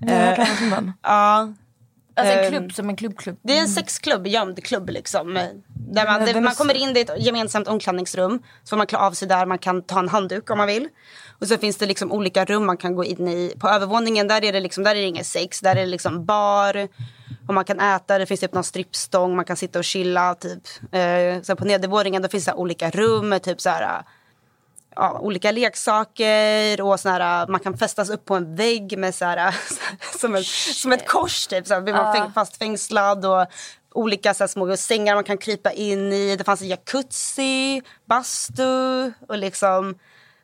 Jag 0.00 0.14
har 0.14 0.26
hört 0.26 0.36
talas 0.36 0.60
om 0.62 0.70
den. 0.70 0.92
Ja, 1.02 1.52
Alltså 2.18 2.34
en 2.34 2.44
Ehm, 2.44 2.50
klubb 2.50 2.72
som 2.72 2.88
en 2.88 2.96
klubbklubb. 2.96 3.36
Det 3.42 3.56
är 3.56 3.60
en 3.60 3.68
sexklubb, 3.68 4.26
gömd 4.26 4.64
klubb 4.64 4.90
liksom. 4.90 5.36
eh, 5.36 5.42
Där 5.66 6.04
man, 6.06 6.24
det, 6.24 6.40
man 6.40 6.54
kommer 6.54 6.74
in, 6.74 6.92
det 6.94 7.00
är 7.10 7.14
ett 7.16 7.22
gemensamt 7.26 7.68
omklädningsrum. 7.68 8.42
Så 8.64 8.68
får 8.70 8.76
man 8.76 8.86
klä 8.86 8.98
av 8.98 9.12
sig 9.12 9.28
där, 9.28 9.46
man 9.46 9.58
kan 9.58 9.82
ta 9.82 9.98
en 9.98 10.08
handduk 10.08 10.50
om 10.50 10.58
man 10.58 10.66
vill. 10.66 10.88
Och 11.38 11.48
så 11.48 11.58
finns 11.58 11.76
det 11.76 11.86
liksom 11.86 12.12
olika 12.12 12.44
rum 12.44 12.66
man 12.66 12.76
kan 12.76 12.94
gå 12.94 13.04
in 13.04 13.28
i. 13.28 13.54
På 13.58 13.68
övervåningen 13.68 14.28
där 14.28 14.44
är 14.44 14.52
det, 14.52 14.60
liksom, 14.60 14.84
där 14.84 14.90
är 14.90 15.00
det 15.00 15.06
ingen 15.06 15.24
sex, 15.24 15.60
där 15.60 15.70
är 15.70 15.80
det 15.80 15.86
liksom 15.86 16.24
bar. 16.24 16.88
Och 17.48 17.54
man 17.54 17.64
kan 17.64 17.80
äta, 17.80 18.18
det 18.18 18.26
finns 18.26 18.40
typ 18.40 18.52
någon 18.52 18.64
strippstång, 18.64 19.36
man 19.36 19.44
kan 19.44 19.56
sitta 19.56 19.78
och 19.78 19.84
chilla 19.84 20.34
typ. 20.34 20.62
Eh, 20.92 21.42
sen 21.42 21.56
på 21.56 21.64
nedervåningen 21.64 22.22
då 22.22 22.28
finns 22.28 22.44
det 22.44 22.52
olika 22.52 22.90
rum 22.90 23.28
med 23.28 23.42
typ 23.42 23.60
så 23.60 23.70
här 23.70 24.02
ja, 24.96 25.18
olika 25.18 25.50
leksaker 25.50 26.80
och 26.80 27.00
såna 27.00 27.14
här, 27.14 27.46
man 27.46 27.60
kan 27.60 27.76
fästas 27.76 28.10
upp 28.10 28.24
på 28.24 28.34
en 28.34 28.56
vägg 28.56 28.98
med 28.98 29.14
så 29.14 29.24
här, 29.24 29.54
som, 30.18 30.34
ett, 30.34 30.46
som 30.46 30.92
ett 30.92 31.08
kors 31.08 31.46
typ. 31.46 31.66
Så 31.66 31.74
här, 31.74 31.80
blir 31.80 31.94
man 31.94 32.16
fäng, 32.16 32.32
fastfängslad 32.32 33.26
och 33.26 33.46
olika 33.94 34.34
så 34.34 34.42
här, 34.42 34.48
små 34.48 34.76
sängar 34.76 35.14
man 35.14 35.24
kan 35.24 35.38
krypa 35.38 35.72
in 35.72 36.12
i. 36.12 36.36
Det 36.36 36.44
fanns 36.44 36.62
en 36.62 36.68
jacuzzi, 36.68 37.82
bastu 38.06 39.12
och 39.28 39.38
liksom... 39.38 39.98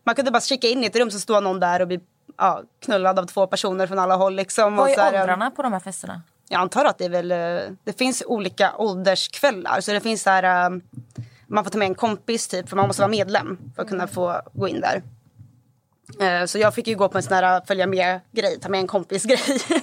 Man 0.04 0.14
kunde 0.14 0.30
bara 0.30 0.40
kika 0.40 0.68
in 0.68 0.82
i 0.84 0.86
ett 0.86 0.96
rum 0.96 1.10
så 1.10 1.20
står 1.20 1.40
någon 1.40 1.60
där 1.60 1.80
och 1.80 1.86
blir 1.88 2.00
ja, 2.38 2.62
knullad 2.84 3.18
av 3.18 3.24
två 3.26 3.46
personer 3.46 3.86
från 3.86 3.98
alla 3.98 4.16
håll. 4.16 4.34
Liksom. 4.34 4.76
Vad 4.76 4.84
och 4.84 4.90
är 4.90 4.94
så 4.94 5.00
här, 5.00 5.20
åldrarna 5.20 5.50
på 5.50 5.62
de 5.62 5.72
här 5.72 5.80
festerna? 5.80 6.22
Jag 6.48 6.60
antar 6.60 6.84
att 6.84 6.98
det 6.98 7.04
är 7.04 7.08
väl... 7.08 7.30
eh, 7.30 7.74
Det 7.84 7.98
finns 7.98 8.22
olika 8.26 8.72
ålderskvällar. 8.76 9.80
Så 9.80 9.92
det 9.92 10.00
finns 10.00 10.22
så 10.22 10.30
här... 10.30 10.70
eh, 10.70 10.78
Man 11.46 11.64
får 11.64 11.70
ta 11.70 11.78
med 11.78 11.88
en 11.88 11.94
kompis 11.94 12.48
typ, 12.48 12.68
för 12.68 12.76
man 12.76 12.86
måste 12.86 13.02
vara 13.02 13.10
medlem 13.10 13.58
för 13.76 13.82
att 13.82 13.88
kunna 13.88 14.06
få 14.06 14.40
gå 14.52 14.68
in 14.68 14.80
där. 14.80 15.02
Eh, 16.20 16.46
Så 16.46 16.58
jag 16.58 16.74
fick 16.74 16.86
ju 16.86 16.94
gå 16.94 17.08
på 17.08 17.18
en 17.18 17.22
sån 17.22 17.34
här 17.36 17.62
följa 17.66 17.86
med-grej, 17.86 18.60
ta 18.60 18.68
med 18.68 18.80
en 18.80 18.86
kompis-grej. 18.86 19.60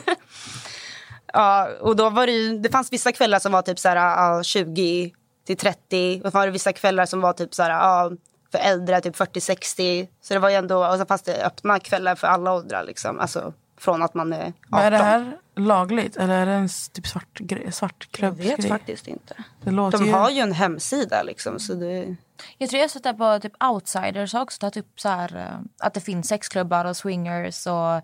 ja, 1.33 1.69
och 1.81 1.95
då 1.95 2.09
var 2.09 2.25
det 2.25 2.31
ju, 2.31 2.57
det 2.59 2.69
fanns 2.69 2.93
vissa 2.93 3.11
kvällar 3.11 3.39
som 3.39 3.51
var 3.51 3.61
typ 3.61 3.79
så 3.79 3.89
här, 3.89 3.95
ja, 3.95 4.43
20 4.43 5.13
till 5.47 5.57
30. 5.57 6.21
Och 6.25 6.31
så 6.31 6.37
var 6.37 6.45
det 6.45 6.51
vissa 6.51 6.73
kvällar 6.73 7.05
som 7.05 7.21
var 7.21 7.33
typ 7.33 7.53
så 7.53 7.63
här, 7.63 8.11
för 8.51 8.57
äldre, 8.57 9.01
typ 9.01 9.15
40-60. 9.15 10.07
Så 10.21 10.33
det 10.33 10.39
var 10.39 10.49
ju 10.49 10.55
ändå, 10.55 10.85
och 10.87 10.97
så 10.99 11.05
fanns 11.05 11.21
det 11.21 11.45
öppna 11.45 11.79
kvällar 11.79 12.15
för 12.15 12.27
alla 12.27 12.53
åldrar 12.53 12.83
liksom. 12.83 13.19
Alltså 13.19 13.53
från 13.77 14.03
att 14.03 14.13
man 14.13 14.33
är 14.33 14.41
18. 14.45 14.53
Men 14.69 14.79
är 14.79 14.91
det 14.91 14.97
här 14.97 15.37
lagligt 15.55 16.17
eller 16.17 16.41
är 16.41 16.45
det 16.45 16.51
en 16.51 16.69
typ 16.93 17.07
svart, 17.07 17.39
svart 17.71 17.95
Jag 17.99 18.11
klubbsgrej? 18.11 18.55
vet 18.55 18.67
faktiskt 18.67 19.07
inte. 19.07 19.35
Det 19.63 19.71
låter 19.71 19.97
De 19.97 20.05
ju... 20.05 20.11
har 20.11 20.29
ju 20.29 20.39
en 20.39 20.51
hemsida 20.51 21.23
liksom. 21.23 21.59
Så 21.59 21.73
det... 21.73 22.15
Jag 22.57 22.69
tror 22.69 22.77
jag 22.77 22.83
har 22.83 22.89
sett 22.89 23.03
det 23.03 23.13
på 23.13 23.39
typ 23.41 23.63
outsiders 23.63 24.33
har 24.33 24.41
också 24.41 24.59
tagit 24.59 24.77
upp 24.77 24.99
så 24.99 25.09
här, 25.09 25.35
eh, 25.37 25.85
att 25.87 25.93
det 25.93 25.99
finns 25.99 26.27
sexklubbar 26.27 26.85
och 26.85 26.97
swingers 26.97 27.67
och 27.67 28.01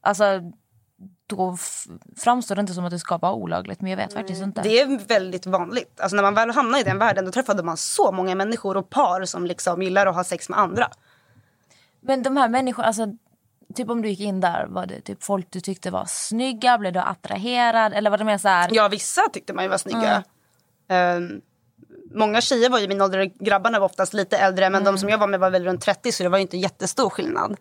alltså 0.00 0.24
då 1.26 1.56
framstår 2.16 2.54
det 2.54 2.60
inte 2.60 2.74
som 2.74 2.84
att 2.84 2.90
det 2.90 2.98
ska 2.98 3.18
vara 3.18 3.32
olagligt 3.32 3.80
men 3.80 3.90
jag 3.90 3.96
vet 3.96 4.12
faktiskt 4.12 4.42
inte. 4.42 4.62
det 4.62 4.80
är 4.80 4.98
väldigt 5.08 5.46
vanligt. 5.46 6.00
Alltså 6.00 6.16
när 6.16 6.22
man 6.22 6.34
väl 6.34 6.50
hamnar 6.50 6.80
i 6.80 6.82
den 6.82 6.98
världen 6.98 7.24
då 7.24 7.30
träffade 7.30 7.62
man 7.62 7.76
så 7.76 8.12
många 8.12 8.34
människor 8.34 8.76
och 8.76 8.90
par 8.90 9.24
som 9.24 9.46
liksom 9.46 9.82
gillar 9.82 10.06
att 10.06 10.14
ha 10.14 10.24
sex 10.24 10.48
med 10.48 10.58
andra. 10.58 10.90
Men 12.00 12.22
de 12.22 12.36
här 12.36 12.48
människorna, 12.48 12.86
alltså 12.88 13.06
typ 13.74 13.90
om 13.90 14.02
du 14.02 14.08
gick 14.08 14.20
in 14.20 14.40
där, 14.40 14.66
var 14.66 14.86
det 14.86 15.00
typ 15.00 15.22
folk 15.24 15.46
du 15.50 15.60
tyckte 15.60 15.90
var 15.90 16.04
snygga? 16.08 16.78
Blev 16.78 16.92
du 16.92 17.00
attraherad? 17.00 17.92
Eller 17.92 18.10
var 18.10 18.18
det 18.18 18.24
mer 18.24 18.38
så 18.38 18.48
här? 18.48 18.70
Ja, 18.72 18.88
vissa 18.88 19.22
tyckte 19.32 19.52
man 19.52 19.64
ju 19.64 19.70
var 19.70 19.78
snygga. 19.78 20.24
Ehm, 20.88 21.40
många 22.14 22.40
tjejer 22.40 22.70
var 22.70 22.78
ju 22.78 22.88
min 22.88 23.02
ålder, 23.02 23.30
grabbarna 23.44 23.78
var 23.78 23.86
oftast 23.86 24.14
lite 24.14 24.38
äldre 24.38 24.70
men 24.70 24.84
de 24.84 24.98
som 24.98 25.08
jag 25.08 25.18
var 25.18 25.26
med 25.26 25.40
var 25.40 25.50
väl 25.50 25.64
runt 25.64 25.80
30 25.80 26.12
så 26.12 26.22
det 26.22 26.28
var 26.28 26.38
inte 26.38 26.56
jättestor 26.56 27.10
skillnad. 27.10 27.56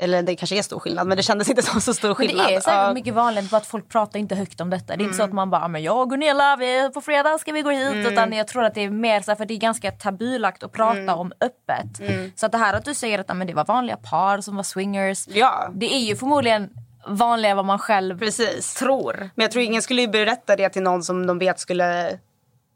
Eller 0.00 0.22
det 0.22 0.36
kanske 0.36 0.58
är 0.58 0.62
stor 0.62 0.78
skillnad 0.80 1.06
men 1.06 1.16
det 1.16 1.22
kändes 1.22 1.50
inte 1.50 1.62
som 1.72 1.80
så 1.80 1.94
stor 1.94 2.08
Men 2.08 2.14
skillnad. 2.14 2.46
det 2.48 2.54
är 2.54 2.60
säkert 2.60 2.94
mycket 2.94 3.14
vanligt 3.14 3.52
att 3.52 3.66
folk 3.66 3.88
pratar 3.88 4.18
inte 4.18 4.34
högt 4.34 4.60
om 4.60 4.70
detta. 4.70 4.96
Det 4.96 5.02
är 5.02 5.04
inte 5.04 5.16
så 5.16 5.22
Mm. 5.22 5.30
att 5.30 5.34
man 5.34 5.50
bara, 5.50 5.68
men 5.68 5.82
jag 5.82 5.98
och 6.00 6.10
Gunilla, 6.10 6.56
vi, 6.56 6.90
på 6.94 7.00
fredag 7.00 7.38
ska 7.38 7.52
vi 7.52 7.62
gå 7.62 7.70
hit. 7.70 8.06
Utan 8.12 8.32
jag 8.32 8.48
tror 8.48 8.64
att 8.64 8.74
det 8.74 8.80
är 8.84 8.90
mer 8.90 9.20
så 9.20 9.30
här, 9.30 9.36
för 9.36 9.44
det 9.46 9.54
är 9.54 9.58
ganska 9.58 9.90
tabulagt 9.90 10.62
att 10.62 10.72
prata 10.72 10.98
Mm. 10.98 11.14
om 11.18 11.32
öppet. 11.40 12.00
Så 12.40 12.46
att 12.46 12.52
det 12.52 12.58
här 12.58 12.74
att 12.74 12.84
du 12.84 12.94
säger 12.94 13.18
att 13.18 13.26
ja, 13.28 13.34
men 13.34 13.46
det 13.46 13.54
var 13.54 13.64
vanliga 13.64 13.96
par 13.96 14.40
som 14.40 14.56
var 14.56 14.62
swingers. 14.62 15.28
Ja. 15.28 15.70
Det 15.74 15.94
är 15.94 15.98
ju 16.00 16.16
förmodligen 16.16 16.70
vanligare 17.06 17.50
än 17.50 17.56
vad 17.56 17.66
man 17.66 17.78
själv 17.78 18.18
Precis. 18.18 18.74
tror. 18.74 19.30
Men 19.34 19.42
jag 19.42 19.50
tror 19.50 19.64
ingen 19.64 19.82
skulle 19.82 20.08
berätta 20.08 20.56
det 20.56 20.68
till 20.68 20.82
någon 20.82 21.02
som 21.02 21.26
de 21.26 21.38
vet 21.38 21.60
skulle 21.60 22.18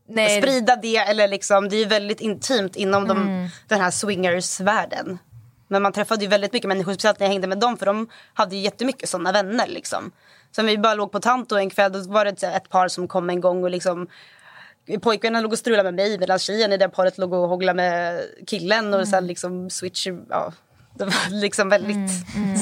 Nej, 0.09 0.43
sprida 0.43 0.77
det. 0.77 0.97
Eller 0.97 1.29
liksom, 1.29 1.68
det 1.68 1.77
är 1.77 1.79
ju 1.81 1.85
väldigt 1.87 2.20
intimt 2.20 2.77
inom 2.77 3.09
de, 3.09 3.49
den 3.68 3.81
här 3.81 3.91
swingers-världen. 3.91 5.18
Men 5.73 5.83
man 5.83 5.93
träffade 5.93 6.25
ju 6.25 6.29
väldigt 6.29 6.53
mycket 6.53 6.68
människor, 6.68 6.93
speciellt 6.93 7.18
när 7.18 7.27
jag 7.27 7.33
hängde 7.33 7.47
med 7.47 7.59
dem. 7.59 7.77
För 7.77 7.87
de 7.87 8.09
hade 8.35 8.57
ju 8.57 8.62
jättemycket 8.62 9.09
sådana 9.09 9.33
vänner. 9.33 9.66
Liksom. 9.66 10.12
Så 10.51 10.62
vi 10.62 10.79
bara 10.79 10.95
låg 10.95 11.12
på 11.12 11.20
Tanto 11.20 11.57
en 11.57 11.70
kväll, 11.70 11.93
då 11.93 12.12
var 12.12 12.25
det 12.25 12.43
ett 12.43 12.68
par 12.68 12.89
som 12.89 13.09
kom 13.09 13.31
en 13.31 13.41
gång 13.41 13.64
och 13.64 13.70
liksom 13.70 14.09
Pojkvännen 15.03 15.43
låg 15.43 15.53
och 15.53 15.59
strulade 15.59 15.93
med 15.93 15.95
mig 15.95 16.18
medan 16.18 16.39
tjejen 16.39 16.73
i 16.73 16.77
det 16.77 16.89
paret 16.89 17.18
låg 17.18 17.33
och 17.33 17.49
hånglade 17.49 17.77
med 17.77 18.23
killen. 18.47 18.95
Och 18.95 19.09
sen 19.09 19.27
liksom 19.27 19.70
switch, 19.70 20.07
ja, 20.29 20.53
det 20.95 21.05
var 21.05 21.41
liksom 21.41 21.68
väldigt 21.68 22.11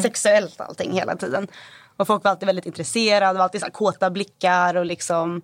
sexuellt 0.02 0.60
allting 0.60 0.92
hela 0.92 1.16
tiden. 1.16 1.48
Och 1.96 2.06
folk 2.06 2.24
var 2.24 2.30
alltid 2.30 2.46
väldigt 2.46 2.66
intresserade, 2.66 3.38
var 3.38 3.44
alltid 3.44 3.60
så 3.60 3.66
här 3.66 3.72
kåta 3.72 4.10
blickar 4.10 4.76
och 4.76 4.86
liksom 4.86 5.42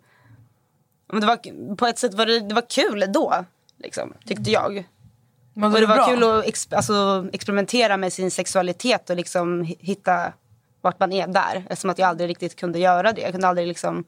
men 1.12 1.20
det 1.20 1.26
var, 1.26 1.76
på 1.76 1.86
ett 1.86 1.98
sätt 1.98 2.14
var 2.14 2.26
det, 2.26 2.40
det 2.40 2.54
var 2.54 2.70
kul 2.70 3.04
då, 3.08 3.44
liksom, 3.78 4.14
tyckte 4.26 4.50
jag. 4.50 4.88
Men 5.58 5.72
Och 5.74 5.80
det 5.80 5.86
var 5.86 5.96
bra. 5.96 6.06
kul 6.06 6.22
att 6.24 6.44
ex, 6.44 6.68
alltså, 6.72 7.26
experimentera 7.32 7.96
med 7.96 8.12
sin 8.12 8.30
sexualitet 8.30 9.10
och 9.10 9.16
liksom 9.16 9.62
hi- 9.64 9.76
hitta 9.80 10.32
vart 10.80 11.00
man 11.00 11.12
är 11.12 11.26
där. 11.26 11.64
Eftersom 11.70 11.90
att 11.90 11.98
jag 11.98 12.08
aldrig 12.08 12.30
riktigt 12.30 12.56
kunde 12.56 12.78
göra 12.78 13.12
det. 13.12 13.20
Jag 13.20 13.32
kunde 13.32 13.48
aldrig 13.48 13.68
liksom 13.68 14.04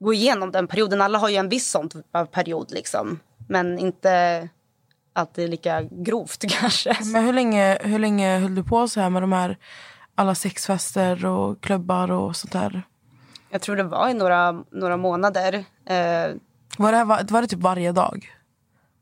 gå 0.00 0.12
igenom 0.12 0.52
den 0.52 0.66
perioden. 0.66 1.00
Alla 1.00 1.18
har 1.18 1.28
ju 1.28 1.36
en 1.36 1.48
viss 1.48 1.70
sån 1.70 1.88
typ 1.88 2.06
av 2.16 2.24
period 2.26 2.70
liksom. 2.70 3.20
Men 3.48 3.78
inte 3.78 4.48
alltid 5.12 5.50
lika 5.50 5.82
grovt 5.82 6.44
kanske. 6.48 6.96
Men 7.12 7.24
hur 7.24 7.32
länge, 7.32 7.78
hur 7.82 7.98
länge 7.98 8.38
höll 8.38 8.54
du 8.54 8.62
på 8.64 8.88
så 8.88 9.00
här 9.00 9.10
med 9.10 9.22
de 9.22 9.32
här 9.32 9.56
alla 10.14 10.34
sexfester 10.34 11.26
och 11.26 11.60
klubbar 11.60 12.10
och 12.10 12.36
sånt 12.36 12.52
där? 12.52 12.82
Jag 13.50 13.60
tror 13.60 13.76
det 13.76 13.82
var 13.82 14.08
i 14.08 14.14
några, 14.14 14.52
några 14.70 14.96
månader. 14.96 15.54
Eh, 15.86 16.34
Var 16.78 16.92
det, 16.92 17.04
var, 17.04 17.32
var 17.32 17.42
det 17.42 17.48
typ 17.48 17.58
varje 17.58 17.92
dag? 17.92 18.34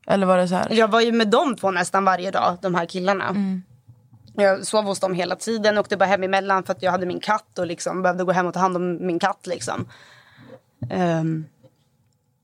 Eller 0.07 0.25
var 0.25 0.37
det 0.37 0.47
så 0.47 0.55
här? 0.55 0.71
Jag 0.71 0.87
var 0.87 1.01
ju 1.01 1.11
med 1.11 1.27
de 1.27 1.55
två 1.55 1.71
nästan 1.71 2.05
varje 2.05 2.31
dag, 2.31 2.57
de 2.61 2.75
här 2.75 2.85
killarna. 2.85 3.35
Jag 4.35 4.65
sov 4.65 4.85
hos 4.85 4.99
dem 4.99 5.13
hela 5.13 5.35
tiden, 5.35 5.77
åkte 5.77 5.97
bara 5.97 6.05
hem 6.05 6.23
emellan 6.23 6.63
för 6.63 6.73
att 6.73 6.83
jag 6.83 6.91
hade 6.91 7.05
min 7.05 7.19
katt 7.19 7.59
och 7.59 7.67
liksom 7.67 8.01
behövde 8.01 8.23
gå 8.23 8.31
hem 8.31 8.45
och 8.45 8.53
ta 8.53 8.59
hand 8.59 8.75
om 8.75 9.05
min 9.07 9.19
katt. 9.19 9.47
Liksom. 9.47 9.87
Ehm, 10.89 11.45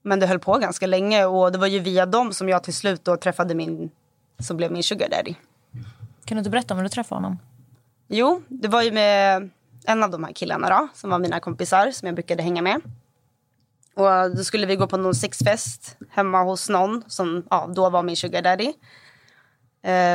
men 0.01 0.19
det 0.19 0.27
höll 0.27 0.39
på 0.39 0.57
ganska 0.57 0.87
länge 0.87 1.25
och 1.25 1.51
det 1.51 1.57
var 1.57 1.67
ju 1.67 1.79
via 1.79 2.05
dem 2.05 2.33
som 2.33 2.49
jag 2.49 2.63
till 2.63 2.73
slut 2.73 3.05
då 3.05 3.17
träffade 3.17 3.55
min, 3.55 3.91
som 4.39 4.57
blev 4.57 4.71
min 4.71 4.83
sugar 4.83 5.09
daddy. 5.09 5.35
Kan 6.25 6.35
du 6.35 6.39
inte 6.39 6.49
berätta 6.49 6.73
om 6.73 6.77
hur 6.77 6.83
du 6.83 6.89
träffade 6.89 7.17
honom? 7.21 7.39
Jo, 8.07 8.41
det 8.47 8.67
var 8.67 8.81
ju 8.81 8.91
med 8.91 9.49
en 9.85 10.03
av 10.03 10.09
de 10.09 10.23
här 10.23 10.33
killarna 10.33 10.69
då, 10.69 10.87
som 10.93 11.09
var 11.09 11.19
mina 11.19 11.39
kompisar 11.39 11.91
som 11.91 12.05
jag 12.05 12.15
brukade 12.15 12.43
hänga 12.43 12.61
med. 12.61 12.81
Och 13.95 14.35
då 14.35 14.43
skulle 14.43 14.65
vi 14.65 14.75
gå 14.75 14.87
på 14.87 14.97
någon 14.97 15.15
sexfest 15.15 15.97
hemma 16.09 16.43
hos 16.43 16.69
någon 16.69 17.03
som 17.07 17.43
ja, 17.49 17.69
då 17.75 17.89
var 17.89 18.03
min 18.03 18.15
sugar 18.15 18.41
daddy. 18.41 18.73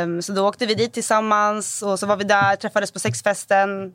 Um, 0.02 0.22
så 0.22 0.32
då 0.32 0.48
åkte 0.48 0.66
vi 0.66 0.74
dit 0.74 0.92
tillsammans 0.92 1.82
och 1.82 1.98
så 1.98 2.06
var 2.06 2.16
vi 2.16 2.24
där, 2.24 2.56
träffades 2.56 2.92
på 2.92 2.98
sexfesten. 2.98 3.94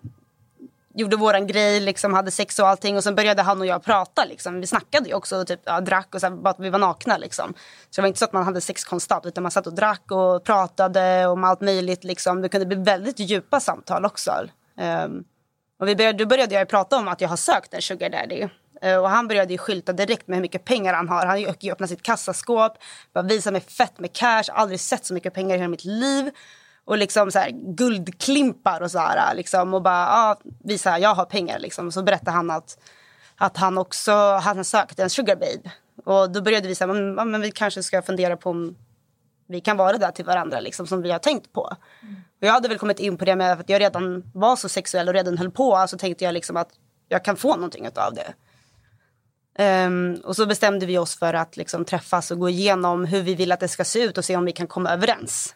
Gjorde 0.95 1.15
våran 1.15 1.47
grej, 1.47 1.79
liksom, 1.79 2.13
hade 2.13 2.31
sex 2.31 2.59
och 2.59 2.67
allting. 2.67 2.97
Och 2.97 3.03
sen 3.03 3.15
började 3.15 3.41
han 3.41 3.59
och 3.59 3.65
jag 3.65 3.83
prata. 3.83 4.25
Liksom. 4.25 4.61
Vi 4.61 4.67
snackade 4.67 5.09
ju 5.09 5.15
också, 5.15 5.45
typ, 5.45 5.59
ja, 5.63 5.81
drack 5.81 6.15
och 6.15 6.19
så 6.19 6.27
här, 6.27 6.35
bara 6.35 6.49
att 6.49 6.59
vi 6.59 6.69
var 6.69 6.79
nakna. 6.79 7.17
Liksom. 7.17 7.53
Så 7.89 7.95
det 7.95 8.01
var 8.01 8.07
inte 8.07 8.19
så 8.19 8.25
att 8.25 8.33
man 8.33 8.43
hade 8.43 8.61
sex 8.61 8.85
konstant. 8.85 9.25
Utan 9.25 9.41
man 9.41 9.51
satt 9.51 9.67
och 9.67 9.75
drack 9.75 10.11
och 10.11 10.43
pratade 10.43 11.27
om 11.27 11.43
allt 11.43 11.61
möjligt. 11.61 12.03
Liksom. 12.03 12.41
Det 12.41 12.49
kunde 12.49 12.65
bli 12.65 12.77
väldigt 12.77 13.19
djupa 13.19 13.59
samtal 13.59 14.05
också. 14.05 14.31
Um, 15.05 15.23
och 15.79 15.87
vi 15.87 15.95
började, 15.95 16.17
då 16.17 16.25
började 16.25 16.55
jag 16.55 16.69
prata 16.69 16.97
om 16.97 17.07
att 17.07 17.21
jag 17.21 17.29
har 17.29 17.37
sökt 17.37 17.73
en 17.73 17.81
sugar 17.81 18.09
daddy. 18.09 18.47
Eh, 18.83 18.97
och 18.97 19.09
han 19.09 19.27
började 19.27 19.53
ju 19.53 19.57
skylta 19.57 19.93
direkt 19.93 20.27
med 20.27 20.37
hur 20.37 20.41
mycket 20.41 20.65
pengar 20.65 20.93
han 20.93 21.09
har. 21.09 21.25
Han 21.25 21.45
öppnade 21.45 21.87
sitt 21.87 22.01
kassaskåp, 22.01 22.77
bara 23.13 23.23
visa 23.23 23.51
mig 23.51 23.61
fett 23.61 23.99
med 23.99 24.13
cash. 24.13 24.43
Aldrig 24.51 24.79
sett 24.79 25.05
så 25.05 25.13
mycket 25.13 25.33
pengar 25.33 25.55
i 25.55 25.57
hela 25.57 25.69
mitt 25.69 25.85
liv. 25.85 26.31
Och 26.85 26.97
liksom 26.97 27.31
så 27.31 27.39
här 27.39 27.49
guldklimpar 27.51 28.81
och 28.81 28.91
så 28.91 28.99
här. 28.99 29.35
Liksom, 29.35 29.73
och 29.73 29.81
bara 29.81 30.05
ja, 30.05 30.39
visa 30.63 30.99
jag 30.99 31.15
har 31.15 31.25
pengar. 31.25 31.59
Liksom. 31.59 31.91
Så 31.91 32.03
berättade 32.03 32.31
han 32.31 32.51
att, 32.51 32.77
att 33.37 33.57
han 33.57 33.77
också 33.77 34.11
han 34.41 34.63
sökte 34.63 35.03
en 35.03 35.09
sugar 35.09 35.35
babe. 35.35 35.71
Och 36.05 36.31
då 36.31 36.41
började 36.41 36.67
vi 36.67 36.75
säga 36.75 36.93
men, 36.93 37.15
ja, 37.15 37.25
men 37.25 37.41
vi 37.41 37.51
kanske 37.51 37.83
ska 37.83 38.01
fundera 38.01 38.37
på 38.37 38.49
om 38.49 38.75
vi 39.47 39.61
kan 39.61 39.77
vara 39.77 39.97
där 39.97 40.11
till 40.11 40.25
varandra 40.25 40.59
liksom, 40.59 40.87
som 40.87 41.01
vi 41.01 41.11
har 41.11 41.19
tänkt 41.19 41.53
på. 41.53 41.61
Och 42.41 42.47
jag 42.47 42.51
hade 42.51 42.67
väl 42.67 42.77
kommit 42.77 42.99
in 42.99 43.17
på 43.17 43.25
det 43.25 43.35
med 43.35 43.51
att 43.51 43.69
jag 43.69 43.81
redan 43.81 44.31
var 44.33 44.55
så 44.55 44.69
sexuell 44.69 45.07
och 45.07 45.13
redan 45.13 45.37
höll 45.37 45.51
på. 45.51 45.85
Så 45.87 45.97
tänkte 45.97 46.23
jag 46.23 46.33
liksom 46.33 46.57
att 46.57 46.69
jag 47.07 47.25
kan 47.25 47.35
få 47.35 47.55
någonting 47.55 47.87
av 47.95 48.13
det. 48.13 48.33
Ehm, 49.55 50.21
och 50.23 50.35
så 50.35 50.45
bestämde 50.45 50.85
vi 50.85 50.97
oss 50.97 51.15
för 51.19 51.33
att 51.33 51.57
liksom 51.57 51.85
träffas 51.85 52.31
och 52.31 52.39
gå 52.39 52.49
igenom 52.49 53.05
hur 53.05 53.21
vi 53.21 53.35
vill 53.35 53.51
att 53.51 53.59
det 53.59 53.67
ska 53.67 53.83
se 53.85 54.03
ut 54.03 54.17
och 54.17 54.25
se 54.25 54.35
om 54.37 54.45
vi 54.45 54.51
kan 54.51 54.67
komma 54.67 54.89
överens. 54.89 55.55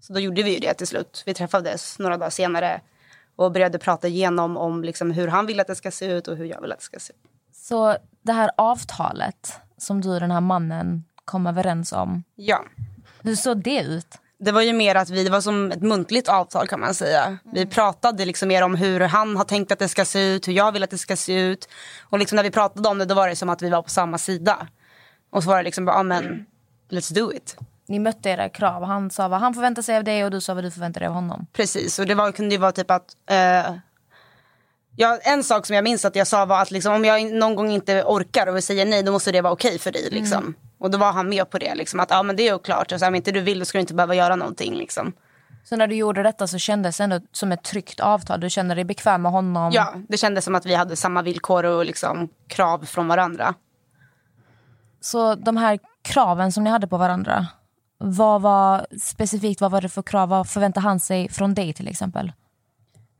Så 0.00 0.12
då 0.12 0.20
gjorde 0.20 0.42
vi 0.42 0.54
ju 0.54 0.58
det 0.60 0.74
till 0.74 0.86
slut. 0.86 1.22
Vi 1.26 1.34
träffades 1.34 1.98
några 1.98 2.16
dagar 2.16 2.30
senare 2.30 2.80
och 3.36 3.52
började 3.52 3.78
prata 3.78 4.08
igenom 4.08 4.56
om 4.56 4.84
liksom 4.84 5.10
hur 5.10 5.28
han 5.28 5.46
vill 5.46 5.60
att 5.60 5.66
det 5.66 5.74
ska 5.76 5.90
se 5.90 6.06
ut 6.06 6.28
och 6.28 6.36
hur 6.36 6.44
jag 6.44 6.60
vill 6.60 6.72
att 6.72 6.78
det 6.78 6.84
ska 6.84 6.98
se 6.98 7.12
ut. 7.12 7.18
Så 7.52 7.96
det 8.22 8.32
här 8.32 8.50
avtalet 8.56 9.52
som 9.76 10.00
du 10.00 10.08
och 10.14 10.20
den 10.20 10.30
här 10.30 10.40
mannen 10.40 11.04
kom 11.24 11.46
överens 11.46 11.92
om, 11.92 12.24
Ja. 12.36 12.64
hur 13.22 13.36
såg 13.36 13.62
det 13.62 13.82
ut? 13.82 14.18
Det 14.40 14.52
var 14.52 14.62
ju 14.62 14.72
mer 14.72 14.94
att 14.94 15.10
vi, 15.10 15.28
var 15.28 15.40
som 15.40 15.72
ett 15.72 15.82
muntligt 15.82 16.28
avtal 16.28 16.68
kan 16.68 16.80
man 16.80 16.94
säga. 16.94 17.38
Vi 17.52 17.66
pratade 17.66 18.24
liksom 18.24 18.48
mer 18.48 18.62
om 18.62 18.74
hur 18.74 19.00
han 19.00 19.36
har 19.36 19.44
tänkt 19.44 19.72
att 19.72 19.78
det 19.78 19.88
ska 19.88 20.04
se 20.04 20.34
ut, 20.34 20.48
hur 20.48 20.52
jag 20.52 20.72
vill 20.72 20.82
att 20.82 20.90
det 20.90 20.98
ska 20.98 21.16
se 21.16 21.40
ut. 21.40 21.68
Och 22.02 22.18
liksom 22.18 22.36
när 22.36 22.42
vi 22.42 22.50
pratade 22.50 22.88
om 22.88 22.98
det 22.98 23.04
då 23.04 23.14
var 23.14 23.28
det 23.28 23.36
som 23.36 23.48
att 23.48 23.62
vi 23.62 23.70
var 23.70 23.82
på 23.82 23.90
samma 23.90 24.18
sida. 24.18 24.66
Och 25.30 25.42
så 25.42 25.48
var 25.48 25.56
det 25.56 25.62
liksom 25.62 25.84
bara, 25.84 25.96
ja 25.96 26.02
men 26.02 26.46
let's 26.90 27.14
do 27.14 27.32
it. 27.32 27.56
Ni 27.88 27.98
mötte 27.98 28.30
era 28.30 28.48
krav. 28.48 28.84
Han 28.84 29.10
sa 29.10 29.28
vad 29.28 29.40
han 29.40 29.54
förväntar 29.54 29.82
sig 29.82 29.96
av 29.96 30.04
dig 30.04 30.24
och 30.24 30.30
du 30.30 30.40
sa 30.40 30.54
vad 30.54 30.64
du 30.64 30.70
förväntar 30.70 31.00
dig 31.00 31.08
av 31.08 31.14
honom. 31.14 31.46
Precis, 31.52 31.98
och 31.98 32.06
det 32.06 32.14
var, 32.14 32.32
kunde 32.32 32.54
ju 32.54 32.60
vara 32.60 32.72
typ 32.72 32.90
att 32.90 33.16
eh, 33.30 33.74
Ja, 34.96 35.18
en 35.22 35.44
sak 35.44 35.66
som 35.66 35.76
jag 35.76 35.84
minns 35.84 36.04
att 36.04 36.16
jag 36.16 36.26
sa 36.26 36.44
var 36.44 36.62
att 36.62 36.70
liksom, 36.70 36.94
om 36.94 37.04
jag 37.04 37.32
någon 37.32 37.54
gång 37.54 37.70
inte 37.70 38.02
orkar 38.02 38.46
och 38.46 38.64
säger 38.64 38.86
nej 38.86 39.02
då 39.02 39.12
måste 39.12 39.32
det 39.32 39.40
vara 39.40 39.52
okej 39.52 39.78
för 39.78 39.92
dig. 39.92 40.08
Liksom. 40.10 40.54
Och 40.78 40.90
då 40.90 40.98
var 40.98 41.12
han 41.12 41.28
med 41.28 41.50
på 41.50 41.58
det. 41.58 41.74
Liksom, 41.74 42.00
att 42.00 42.10
ja, 42.10 42.22
men 42.22 42.36
det 42.36 42.48
är 42.48 42.52
ju 42.52 42.58
klart. 42.58 42.92
Och 42.92 43.00
så, 43.00 43.06
om 43.06 43.14
inte 43.14 43.32
du 43.32 43.40
vill 43.40 43.58
då 43.58 43.64
ska 43.64 43.78
du 43.78 43.80
inte 43.80 43.94
behöva 43.94 44.14
göra 44.14 44.36
någonting. 44.36 44.74
Liksom. 44.74 45.12
Så 45.64 45.76
när 45.76 45.86
du 45.86 45.94
gjorde 45.94 46.22
detta 46.22 46.46
så 46.46 46.58
kändes 46.58 46.96
det 46.96 47.04
ändå 47.04 47.20
som 47.32 47.52
ett 47.52 47.62
tryggt 47.62 48.00
avtal? 48.00 48.40
Du 48.40 48.50
kände 48.50 48.74
dig 48.74 48.84
bekväm 48.84 49.22
med 49.22 49.32
honom? 49.32 49.72
Ja, 49.72 49.94
det 50.08 50.16
kändes 50.16 50.44
som 50.44 50.54
att 50.54 50.66
vi 50.66 50.74
hade 50.74 50.96
samma 50.96 51.22
villkor 51.22 51.64
och 51.64 51.84
liksom, 51.84 52.28
krav 52.48 52.84
från 52.84 53.08
varandra. 53.08 53.54
Så 55.00 55.34
de 55.34 55.56
här 55.56 55.78
kraven 56.02 56.52
som 56.52 56.64
ni 56.64 56.70
hade 56.70 56.86
på 56.86 56.96
varandra, 56.96 57.46
vad 57.98 58.42
var 58.42 58.86
specifikt 59.00 59.60
vad 59.60 59.70
var 59.70 59.80
det 59.80 59.88
för 59.88 60.02
krav? 60.02 60.28
Vad 60.28 60.48
förväntade 60.48 60.84
han 60.86 61.00
sig 61.00 61.28
från 61.28 61.54
dig 61.54 61.72
till 61.72 61.88
exempel? 61.88 62.32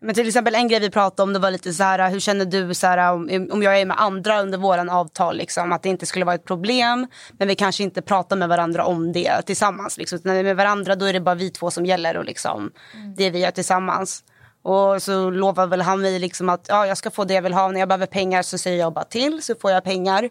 Men 0.02 0.14
till 0.14 0.28
exempel 0.28 0.54
en 0.54 0.68
grej 0.68 0.80
vi 0.80 0.90
pratade 0.90 1.22
om 1.22 1.32
det 1.32 1.38
var 1.38 1.50
lite 1.50 1.72
så 1.72 1.82
här, 1.82 2.10
hur 2.10 2.20
känner 2.20 2.44
du 2.44 2.74
så 2.74 2.86
här, 2.86 3.12
om, 3.12 3.48
om 3.52 3.62
jag 3.62 3.80
är 3.80 3.86
med 3.86 4.00
andra 4.00 4.40
under 4.40 4.58
våran 4.58 4.88
avtal, 4.88 5.36
liksom, 5.36 5.72
att 5.72 5.82
det 5.82 5.88
inte 5.88 6.06
skulle 6.06 6.24
vara 6.24 6.34
ett 6.34 6.44
problem. 6.44 7.06
Men 7.38 7.48
vi 7.48 7.54
kanske 7.54 7.82
inte 7.82 8.02
pratar 8.02 8.36
med 8.36 8.48
varandra 8.48 8.84
om 8.84 9.12
det 9.12 9.42
tillsammans. 9.42 9.98
Liksom. 9.98 10.18
När 10.24 10.32
vi 10.32 10.38
är 10.38 10.44
med 10.44 10.56
varandra 10.56 10.96
då 10.96 11.06
är 11.06 11.12
det 11.12 11.20
bara 11.20 11.34
vi 11.34 11.50
två 11.50 11.70
som 11.70 11.86
gäller 11.86 12.16
och 12.16 12.24
liksom, 12.24 12.70
det 13.16 13.30
vi 13.30 13.38
gör 13.38 13.50
tillsammans. 13.50 14.24
Och 14.62 15.02
så 15.02 15.30
lovar 15.30 15.66
väl 15.66 15.82
han 15.82 16.00
mig 16.00 16.18
liksom 16.18 16.48
att 16.48 16.66
ja, 16.68 16.86
jag 16.86 16.98
ska 16.98 17.10
få 17.10 17.24
det 17.24 17.34
jag 17.34 17.42
vill 17.42 17.54
ha. 17.54 17.68
När 17.68 17.80
jag 17.80 17.88
behöver 17.88 18.06
pengar 18.06 18.42
så 18.42 18.58
säger 18.58 18.78
jag 18.78 18.92
bara 18.92 19.04
till 19.04 19.42
så 19.42 19.54
får 19.54 19.70
jag 19.70 19.84
pengar. 19.84 20.30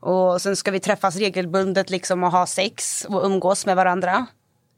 Och 0.00 0.42
sen 0.42 0.56
ska 0.56 0.70
vi 0.70 0.80
träffas 0.80 1.16
regelbundet 1.16 1.90
liksom 1.90 2.24
och 2.24 2.30
ha 2.30 2.46
sex 2.46 3.06
och 3.08 3.24
umgås 3.24 3.66
med 3.66 3.76
varandra. 3.76 4.26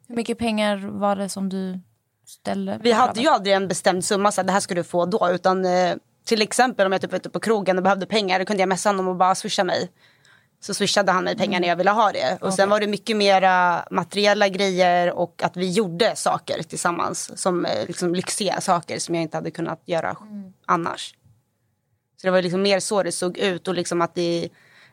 Hur 0.08 0.16
mycket 0.16 0.38
pengar 0.38 0.76
var 0.76 1.16
det 1.16 1.28
som 1.28 1.48
du 1.48 1.80
ställde? 2.26 2.78
Vi 2.82 2.92
hade 2.92 3.20
ju 3.20 3.28
aldrig 3.28 3.56
en 3.56 3.68
bestämd 3.68 4.04
summa, 4.04 4.32
så 4.32 4.40
här, 4.40 4.46
det 4.46 4.52
här 4.52 4.60
ska 4.60 4.74
du 4.74 4.84
få 4.84 5.06
då. 5.06 5.30
Utan 5.30 5.64
eh, 5.64 5.96
till 6.24 6.42
exempel 6.42 6.86
om 6.86 6.92
jag 6.92 7.00
typ 7.00 7.12
var 7.12 7.18
ute 7.18 7.30
på 7.30 7.40
krogen 7.40 7.76
och 7.76 7.82
behövde 7.82 8.06
pengar, 8.06 8.38
då 8.38 8.44
kunde 8.44 8.62
jag 8.62 8.68
messa 8.68 8.88
honom 8.88 9.08
och 9.08 9.16
bara 9.16 9.34
swisha 9.34 9.64
mig. 9.64 9.90
Så 10.60 10.74
swishade 10.74 11.12
han 11.12 11.24
mig 11.24 11.36
pengar 11.36 11.60
när 11.60 11.68
jag 11.68 11.76
ville 11.76 11.90
ha 11.90 12.12
det. 12.12 12.38
Och 12.40 12.54
sen 12.54 12.70
var 12.70 12.80
det 12.80 12.86
mycket 12.86 13.16
mera 13.16 13.84
materiella 13.90 14.48
grejer 14.48 15.12
och 15.12 15.42
att 15.42 15.56
vi 15.56 15.70
gjorde 15.70 16.16
saker 16.16 16.62
tillsammans. 16.62 17.38
Som 17.40 17.64
eh, 17.64 17.86
liksom 17.86 18.14
lyxiga 18.14 18.60
saker 18.60 18.98
som 18.98 19.14
jag 19.14 19.22
inte 19.22 19.36
hade 19.36 19.50
kunnat 19.50 19.82
göra 19.86 20.16
annars. 20.66 21.14
Så 22.20 22.26
det 22.26 22.30
var 22.30 22.42
liksom 22.42 22.62
mer 22.62 22.80
så 22.80 23.02
det 23.02 23.12
såg 23.12 23.38
ut 23.38 23.68
och 23.68 23.74
liksom 23.74 24.02
att 24.02 24.14
det, 24.14 24.48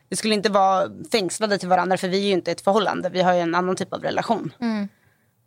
det 0.08 0.16
skulle 0.16 0.34
inte 0.34 0.48
vara 0.50 0.88
fängslade 1.12 1.58
till 1.58 1.68
varandra 1.68 1.96
för 1.96 2.08
vi 2.08 2.18
är 2.22 2.26
ju 2.26 2.32
inte 2.32 2.52
ett 2.52 2.60
förhållande. 2.60 3.08
Vi 3.08 3.22
har 3.22 3.34
ju 3.34 3.40
en 3.40 3.54
annan 3.54 3.76
typ 3.76 3.92
av 3.92 4.02
relation. 4.02 4.52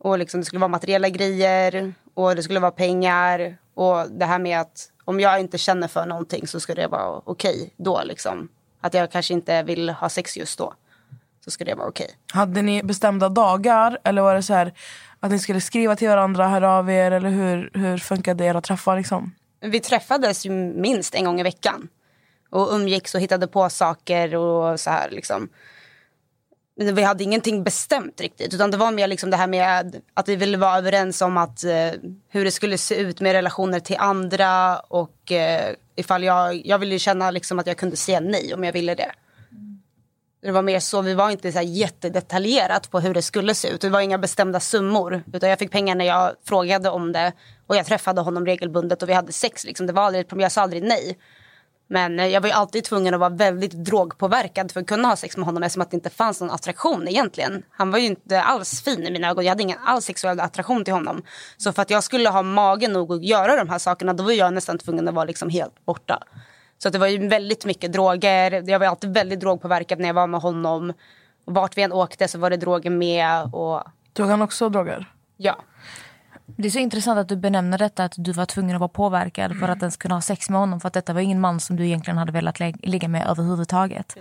Och 0.06 0.20
liksom 0.20 0.40
det 0.40 0.46
skulle 0.46 0.60
vara 0.60 0.68
materiella 0.68 1.10
grejer 1.10 1.94
och 2.14 2.36
det 2.36 2.44
skulle 2.44 2.60
vara 2.60 2.72
pengar. 2.72 3.58
Och 3.74 4.12
det 4.12 4.26
här 4.26 4.40
med 4.40 4.60
att 4.60 4.90
om 5.06 5.20
jag 5.20 5.40
inte 5.40 5.58
känner 5.58 5.88
för 5.88 6.06
någonting 6.06 6.48
så 6.48 6.60
ska 6.60 6.76
det 6.76 6.88
vara 6.88 7.22
okej 7.26 7.74
då. 7.78 8.02
Liksom. 8.04 8.50
Att 8.82 8.94
jag 8.94 9.12
kanske 9.12 9.34
inte 9.34 9.64
vill 9.64 9.90
ha 9.90 10.10
sex 10.10 10.38
just 10.38 10.58
då. 10.58 10.74
Så 11.46 11.52
ska 11.52 11.66
det 11.66 11.76
vara 11.76 11.88
okej. 11.88 12.10
Hade 12.34 12.62
ni 12.62 12.84
bestämda 12.84 13.30
dagar 13.30 14.00
eller 14.04 14.22
var 14.22 14.36
det 14.36 14.44
så 14.44 14.54
här 14.54 14.74
att 15.20 15.32
ni 15.32 15.40
skulle 15.40 15.62
skriva 15.62 15.96
till 15.96 16.08
varandra, 16.08 16.48
höra 16.48 16.72
av 16.72 16.90
er 16.90 17.12
eller 17.12 17.30
hur, 17.30 17.72
hur 17.74 17.98
funkade 17.98 18.46
era 18.46 18.62
träffar 18.62 18.98
liksom? 18.98 19.36
Vi 19.62 19.80
träffades 19.80 20.46
ju 20.46 20.50
minst 20.76 21.16
en 21.16 21.26
gång 21.26 21.40
i 21.40 21.44
veckan. 21.44 21.88
Och 22.50 22.74
umgicks 22.74 23.16
och 23.16 23.22
hittade 23.22 23.48
på 23.48 23.70
saker 23.70 24.36
och 24.36 24.80
så 24.80 24.90
här 24.90 25.10
liksom. 25.10 25.50
Vi 26.78 27.04
hade 27.04 27.24
ingenting 27.24 27.64
bestämt 27.64 28.22
riktigt. 28.22 28.54
Utan 28.54 28.72
det 28.72 28.78
var 28.78 28.92
mer 28.92 29.08
liksom 29.08 29.30
det 29.30 29.38
här 29.38 29.48
med 29.48 30.02
att 30.14 30.30
vi 30.30 30.36
ville 30.36 30.58
vara 30.58 30.78
överens 30.78 31.22
om 31.22 31.38
att, 31.38 31.64
eh, 31.64 31.92
hur 32.30 32.46
det 32.46 32.52
skulle 32.52 32.78
se 32.78 32.96
ut 32.96 33.22
med 33.22 33.34
relationer 33.34 33.80
till 33.80 33.96
andra. 34.00 34.80
Och 34.80 35.32
eh, 35.32 35.74
ifall 35.96 36.24
jag, 36.24 36.66
jag 36.66 36.80
ville 36.80 37.00
känna 37.00 37.32
liksom 37.32 37.60
att 37.60 37.68
jag 37.68 37.78
kunde 37.78 37.96
säga 37.96 38.20
nej 38.20 38.54
om 38.54 38.64
jag 38.64 38.74
ville 38.74 38.96
det. 38.96 39.12
Det 40.42 40.52
var 40.52 40.62
mer 40.62 40.80
så, 40.80 41.02
vi 41.02 41.14
var 41.14 41.30
inte 41.30 41.52
så 41.52 41.58
här 41.58 41.66
jättedetaljerat 41.66 42.92
på 42.92 43.00
hur 43.00 43.14
det 43.14 43.22
skulle 43.22 43.56
se 43.56 43.68
ut. 43.68 43.82
Det 43.82 43.90
var 43.90 44.02
inga 44.02 44.18
bestämda 44.18 44.60
summor. 44.60 45.24
Utan 45.34 45.50
jag 45.50 45.60
fick 45.60 45.72
pengar 45.72 45.96
när 45.96 46.06
jag 46.06 46.32
frågade 46.44 46.90
om 46.90 47.12
det. 47.12 47.34
Och 47.68 47.76
jag 47.76 47.86
träffade 47.86 48.22
honom 48.22 48.46
regelbundet 48.46 49.04
och 49.04 49.10
vi 49.10 49.14
hade 49.14 49.32
sex. 49.32 49.66
Liksom. 49.66 49.88
Det 49.88 49.94
var 49.94 50.04
aldrig 50.04 50.22
ett 50.22 50.30
problem, 50.30 50.44
jag 50.44 50.52
sa 50.52 50.62
aldrig 50.62 50.84
nej. 50.84 51.18
Men 51.88 52.20
eh, 52.20 52.28
jag 52.28 52.42
var 52.42 52.50
alltid 52.50 52.84
tvungen 52.84 53.14
att 53.14 53.20
vara 53.20 53.30
väldigt 53.30 53.72
drogpåverkad 53.72 54.72
för 54.72 54.82
att 54.82 54.88
kunna 54.88 55.08
ha 55.08 55.16
sex 55.16 55.38
med 55.38 55.46
honom 55.46 55.64
eftersom 55.64 55.82
att 55.82 55.92
det 55.92 55.96
inte 55.96 56.10
fanns 56.10 56.42
någon 56.42 56.52
attraktion 56.52 57.08
egentligen. 57.08 57.64
Han 57.72 57.92
var 57.92 58.00
ju 58.00 58.06
inte 58.06 58.42
alls 58.42 58.82
fin 58.82 59.04
i 59.04 59.12
mina 59.12 59.30
ögon. 59.30 59.44
Jag 59.44 59.52
hade 59.52 59.64
ingen 59.64 59.80
alls 59.86 60.06
sexuell 60.06 60.40
attraktion 60.40 60.84
till 60.86 60.94
honom. 60.94 61.22
Så 61.58 61.74
för 61.74 61.82
att 61.82 61.90
jag 61.90 62.04
skulle 62.04 62.30
ha 62.30 62.42
magen 62.42 62.94
nog 62.94 63.14
att 63.14 63.24
göra 63.24 63.56
de 63.56 63.70
här 63.70 63.80
sakerna 63.80 64.14
då 64.14 64.24
var 64.24 64.32
jag 64.32 64.54
nästan 64.54 64.78
tvungen 64.78 65.08
att 65.08 65.14
vara 65.14 65.26
liksom 65.26 65.50
helt 65.50 65.86
borta. 65.86 66.24
Så 66.78 66.90
det 66.90 66.98
var 66.98 67.08
ju 67.08 67.28
väldigt 67.28 67.66
mycket 67.66 67.94
droger. 67.94 68.70
Jag 68.70 68.80
var 68.80 68.88
alltid 68.88 69.14
väldigt 69.14 69.40
drogpåverkad 69.40 70.00
när 70.00 70.08
jag 70.08 70.14
var 70.14 70.28
med 70.28 70.42
honom. 70.42 70.94
Vart 71.46 71.78
vi 71.78 71.82
än 71.82 71.94
åkte 71.94 72.28
så 72.28 72.40
var 72.40 72.50
det 72.50 72.58
droger 72.58 72.90
med. 72.90 73.54
Och 73.54 73.84
Tog 74.14 74.28
han 74.28 74.42
också 74.42 74.70
droger? 74.70 75.12
ja, 75.38 75.56
Det 76.46 76.68
är 76.68 76.72
så 76.72 76.80
intressant 76.80 77.18
att 77.20 77.30
du 77.30 77.36
benämner 77.36 77.78
detta 77.78 78.04
att 78.04 78.14
du 78.18 78.32
var 78.32 78.46
tvungen 78.46 78.76
att 78.76 78.80
vara 78.80 78.88
påverkad 78.90 79.60
för 79.60 79.70
att 79.70 79.80
ens 79.82 79.98
kunna 79.98 80.16
ha 80.16 80.22
sex 80.22 80.50
med 80.50 80.60
honom. 80.60 80.80
För 80.80 80.88
att 80.88 80.94
detta 80.94 81.14
var 81.14 81.22
ingen 81.22 81.40
man 81.40 81.60
som 81.60 81.76
du 81.76 81.86
egentligen 81.86 82.18
hade 82.18 82.32
velat 82.32 82.60
lä- 82.60 82.74
ligga 82.84 83.08
med 83.08 83.28
överhuvudtaget. 83.28 84.16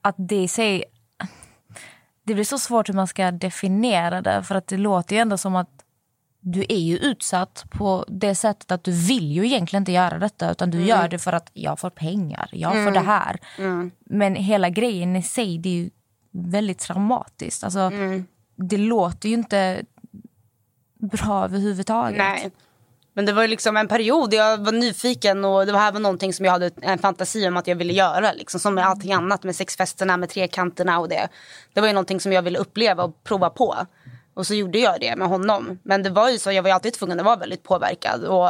Att 0.00 0.14
det 0.18 0.42
i 0.42 0.48
sig... 0.48 0.84
Det 2.24 2.34
blir 2.34 2.44
så 2.44 2.58
svårt 2.58 2.88
hur 2.88 2.94
man 2.94 3.06
ska 3.06 3.30
definiera 3.30 4.22
det. 4.22 4.42
För 4.42 4.54
att 4.54 4.66
det 4.66 4.76
låter 4.76 5.16
ju 5.16 5.22
ändå 5.22 5.38
som 5.38 5.56
att 5.56 5.68
du 6.40 6.60
är 6.68 6.78
ju 6.78 6.96
utsatt 6.98 7.64
på 7.70 8.04
det 8.08 8.34
sättet 8.34 8.70
att 8.72 8.84
du 8.84 8.92
vill 8.92 9.32
ju 9.32 9.46
egentligen 9.46 9.80
inte 9.80 9.92
göra 9.92 10.18
detta. 10.18 10.50
Utan 10.50 10.70
du 10.70 10.82
gör 10.82 11.08
det 11.08 11.18
för 11.18 11.32
att 11.32 11.50
jag 11.52 11.78
får 11.78 11.90
pengar, 11.90 12.48
jag 12.52 12.72
får 12.84 12.90
det 12.90 13.00
här. 13.00 13.38
Men 14.04 14.34
hela 14.34 14.68
grejen 14.70 15.16
i 15.16 15.22
sig 15.22 15.58
det 15.58 15.68
är 15.68 15.74
ju 15.74 15.90
väldigt 16.30 16.78
traumatiskt. 16.78 17.64
Alltså, 17.64 17.90
Det 18.56 18.76
låter 18.76 19.28
ju 19.28 19.34
inte 19.34 19.82
bra 21.02 21.44
överhuvudtaget. 21.44 22.18
Nej. 22.18 22.50
Men 23.14 23.26
det 23.26 23.32
var 23.32 23.42
ju 23.42 23.48
liksom 23.48 23.76
en 23.76 23.88
period 23.88 24.34
jag 24.34 24.58
var 24.58 24.72
nyfiken 24.72 25.44
och 25.44 25.66
det 25.66 25.78
här 25.78 25.92
var 25.92 26.00
någonting 26.00 26.32
som 26.32 26.44
jag 26.44 26.52
hade 26.52 26.70
en 26.80 26.98
fantasi 26.98 27.48
om 27.48 27.56
att 27.56 27.66
jag 27.66 27.76
ville 27.76 27.92
göra. 27.92 28.32
Liksom, 28.32 28.60
som 28.60 28.74
med 28.74 28.86
allting 28.86 29.12
annat 29.12 29.42
med 29.44 29.56
sexfesterna, 29.56 30.16
med 30.16 30.28
trekanterna 30.28 30.98
och 30.98 31.08
det. 31.08 31.28
Det 31.72 31.80
var 31.80 31.88
ju 31.88 31.94
någonting 31.94 32.20
som 32.20 32.32
jag 32.32 32.42
ville 32.42 32.58
uppleva 32.58 33.04
och 33.04 33.24
prova 33.24 33.50
på. 33.50 33.76
Och 34.34 34.46
så 34.46 34.54
gjorde 34.54 34.78
jag 34.78 35.00
det 35.00 35.16
med 35.16 35.28
honom. 35.28 35.78
Men 35.82 36.02
det 36.02 36.10
var 36.10 36.30
ju 36.30 36.38
så, 36.38 36.52
jag 36.52 36.62
var 36.62 36.68
ju 36.70 36.74
alltid 36.74 36.92
tvungen 36.92 37.20
att 37.20 37.26
vara 37.26 37.36
väldigt 37.36 37.62
påverkad. 37.62 38.24
Och 38.24 38.48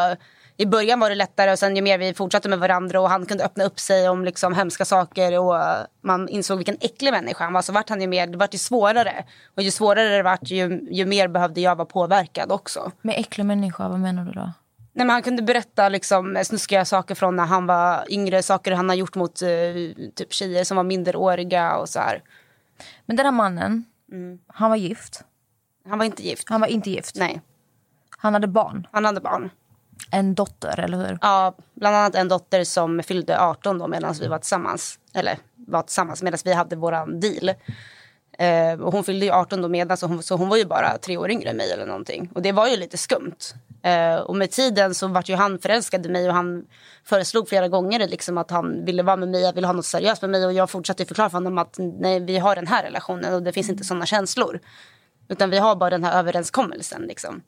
i 0.56 0.66
början 0.66 1.00
var 1.00 1.08
det 1.10 1.14
lättare 1.14 1.52
och 1.52 1.58
sen 1.58 1.76
ju 1.76 1.82
mer 1.82 1.98
vi 1.98 2.14
fortsatte 2.14 2.48
med 2.48 2.58
varandra 2.58 3.00
och 3.00 3.10
han 3.10 3.26
kunde 3.26 3.44
öppna 3.44 3.64
upp 3.64 3.80
sig 3.80 4.08
om 4.08 4.24
liksom 4.24 4.54
hemska 4.54 4.84
saker 4.84 5.38
och 5.38 5.54
man 6.00 6.28
insåg 6.28 6.56
vilken 6.56 6.76
äcklig 6.80 7.12
människa 7.12 7.44
han 7.44 7.52
var 7.52 7.62
så 7.62 7.72
vart 7.72 7.88
han 7.88 8.00
ju 8.00 8.06
mer, 8.06 8.26
det 8.26 8.38
vart 8.38 8.54
ju 8.54 8.58
svårare. 8.58 9.24
Och 9.56 9.62
ju 9.62 9.70
svårare 9.70 10.16
det 10.16 10.22
vart 10.22 10.50
ju, 10.50 10.88
ju 10.90 11.06
mer 11.06 11.28
behövde 11.28 11.60
jag 11.60 11.76
vara 11.76 11.86
påverkad 11.86 12.52
också. 12.52 12.92
Med 13.02 13.18
äcklig 13.18 13.44
människa, 13.44 13.88
vad 13.88 14.00
menar 14.00 14.24
du 14.24 14.32
då? 14.32 14.52
Nej, 14.94 15.06
men 15.06 15.10
han 15.10 15.22
kunde 15.22 15.42
berätta 15.42 15.88
liksom, 15.88 16.38
snuskiga 16.44 16.84
saker 16.84 17.14
från 17.14 17.36
när 17.36 17.46
han 17.46 17.66
var 17.66 18.04
yngre. 18.12 18.42
Saker 18.42 18.72
han 18.72 18.88
har 18.88 18.96
gjort 18.96 19.14
mot 19.14 19.42
eh, 19.42 19.48
typ 20.14 20.32
tjejer 20.32 20.64
som 20.64 20.76
var 20.76 20.84
minderåriga 20.84 21.76
och 21.76 21.88
så 21.88 22.00
här. 22.00 22.22
Men 23.06 23.16
den 23.16 23.26
här 23.26 23.32
mannen, 23.32 23.84
han 24.46 24.70
var 24.70 24.76
gift. 24.76 25.24
Han 25.88 25.98
var 25.98 26.04
inte 26.04 26.22
gift. 26.22 26.48
Han 26.48 26.60
var 26.60 26.68
inte 26.68 26.90
gift. 26.90 27.16
Nej, 27.16 27.40
Han 28.18 28.34
hade 28.34 28.46
barn. 28.46 28.86
han 28.92 29.04
hade 29.04 29.20
barn. 29.20 29.50
En 30.10 30.34
dotter, 30.34 30.80
eller 30.80 30.98
hur? 30.98 31.18
Ja, 31.20 31.54
bland 31.74 31.96
annat 31.96 32.14
en 32.14 32.28
dotter 32.28 32.64
som 32.64 33.02
fyllde 33.02 33.40
18 33.40 33.78
då 33.78 33.88
medan 33.88 34.14
vi 34.20 34.28
var 34.28 34.38
tillsammans. 34.38 34.98
Eller 35.14 35.38
var 35.54 35.82
tillsammans 35.82 36.22
medan 36.22 36.38
vi 36.44 36.52
hade 36.52 36.76
våran 36.76 37.20
deal. 37.20 37.50
Eh, 38.38 38.80
och 38.80 38.92
hon 38.92 39.04
fyllde 39.04 39.26
ju 39.26 39.32
18 39.32 39.62
då 39.62 39.68
medan 39.68 39.96
så 39.96 40.06
hon, 40.06 40.22
så 40.22 40.36
hon 40.36 40.48
var 40.48 40.56
ju 40.56 40.64
bara 40.64 40.98
tre 40.98 41.16
år 41.16 41.30
yngre 41.30 41.50
än 41.50 41.56
mig 41.56 41.72
eller 41.72 41.86
någonting. 41.86 42.30
Och 42.34 42.42
det 42.42 42.52
var 42.52 42.68
ju 42.68 42.76
lite 42.76 42.98
skumt. 42.98 43.54
Eh, 43.82 44.14
och 44.14 44.36
med 44.36 44.50
tiden 44.50 44.94
så 44.94 45.08
vart 45.08 45.28
ju 45.28 45.34
han 45.34 45.58
förälskad 45.58 46.06
i 46.06 46.08
mig 46.08 46.28
och 46.28 46.34
han 46.34 46.64
föreslog 47.04 47.48
flera 47.48 47.68
gånger 47.68 48.08
liksom 48.08 48.38
att 48.38 48.50
han 48.50 48.84
ville 48.84 49.02
vara 49.02 49.16
med 49.16 49.28
mig, 49.28 49.42
jag 49.42 49.52
ville 49.52 49.66
ha 49.66 49.74
något 49.74 49.86
seriöst 49.86 50.22
med 50.22 50.30
mig. 50.30 50.46
Och 50.46 50.52
jag 50.52 50.70
fortsatte 50.70 51.04
förklara 51.04 51.30
för 51.30 51.36
honom 51.36 51.58
att 51.58 51.76
nej, 51.78 52.20
vi 52.20 52.38
har 52.38 52.54
den 52.54 52.66
här 52.66 52.82
relationen 52.82 53.34
och 53.34 53.42
det 53.42 53.52
finns 53.52 53.68
inte 53.68 53.84
sådana 53.84 54.06
känslor. 54.06 54.60
Utan 55.28 55.50
vi 55.50 55.58
har 55.58 55.76
bara 55.76 55.90
den 55.90 56.04
här 56.04 56.18
överenskommelsen 56.18 57.02
liksom. 57.02 57.42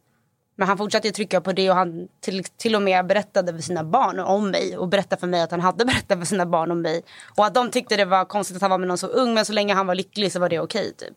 Men 0.57 0.69
han 0.69 0.79
fortsatte 0.79 1.11
trycka 1.11 1.41
på 1.41 1.53
det 1.53 1.71
och 1.71 1.77
han 1.77 2.09
till, 2.21 2.45
till 2.45 2.77
och 2.77 2.83
med 2.83 3.07
berättade 3.07 3.53
för 3.53 3.63
sina 3.63 3.85
barn 3.85 4.21
om 4.21 4.51
mig 4.51 4.77
och 4.77 4.89
berättade 4.89 5.21
för 5.21 5.27
mig 5.27 5.43
att 5.43 5.51
han 5.51 5.61
hade 5.61 5.85
berättat 5.85 6.19
för 6.19 6.27
sina 6.27 6.47
barn 6.47 6.71
om 6.71 6.83
mig. 6.83 7.03
Och 7.37 7.47
att 7.47 7.55
de 7.55 7.71
tyckte 7.71 7.97
det 7.97 8.05
var 8.05 8.25
konstigt 8.25 8.57
att 8.57 8.63
han 8.63 8.71
var 8.71 8.79
med 8.79 8.89
någon 8.89 8.99
så 8.99 9.07
ung 9.07 9.35
men 9.35 9.45
så 9.45 9.53
länge 9.53 9.75
han 9.75 9.87
var 9.87 9.95
lycklig 9.95 10.33
så 10.33 10.41
var 10.41 10.49
det 10.49 10.61
okej 10.61 10.81
okay, 10.81 10.93
typ. 11.09 11.17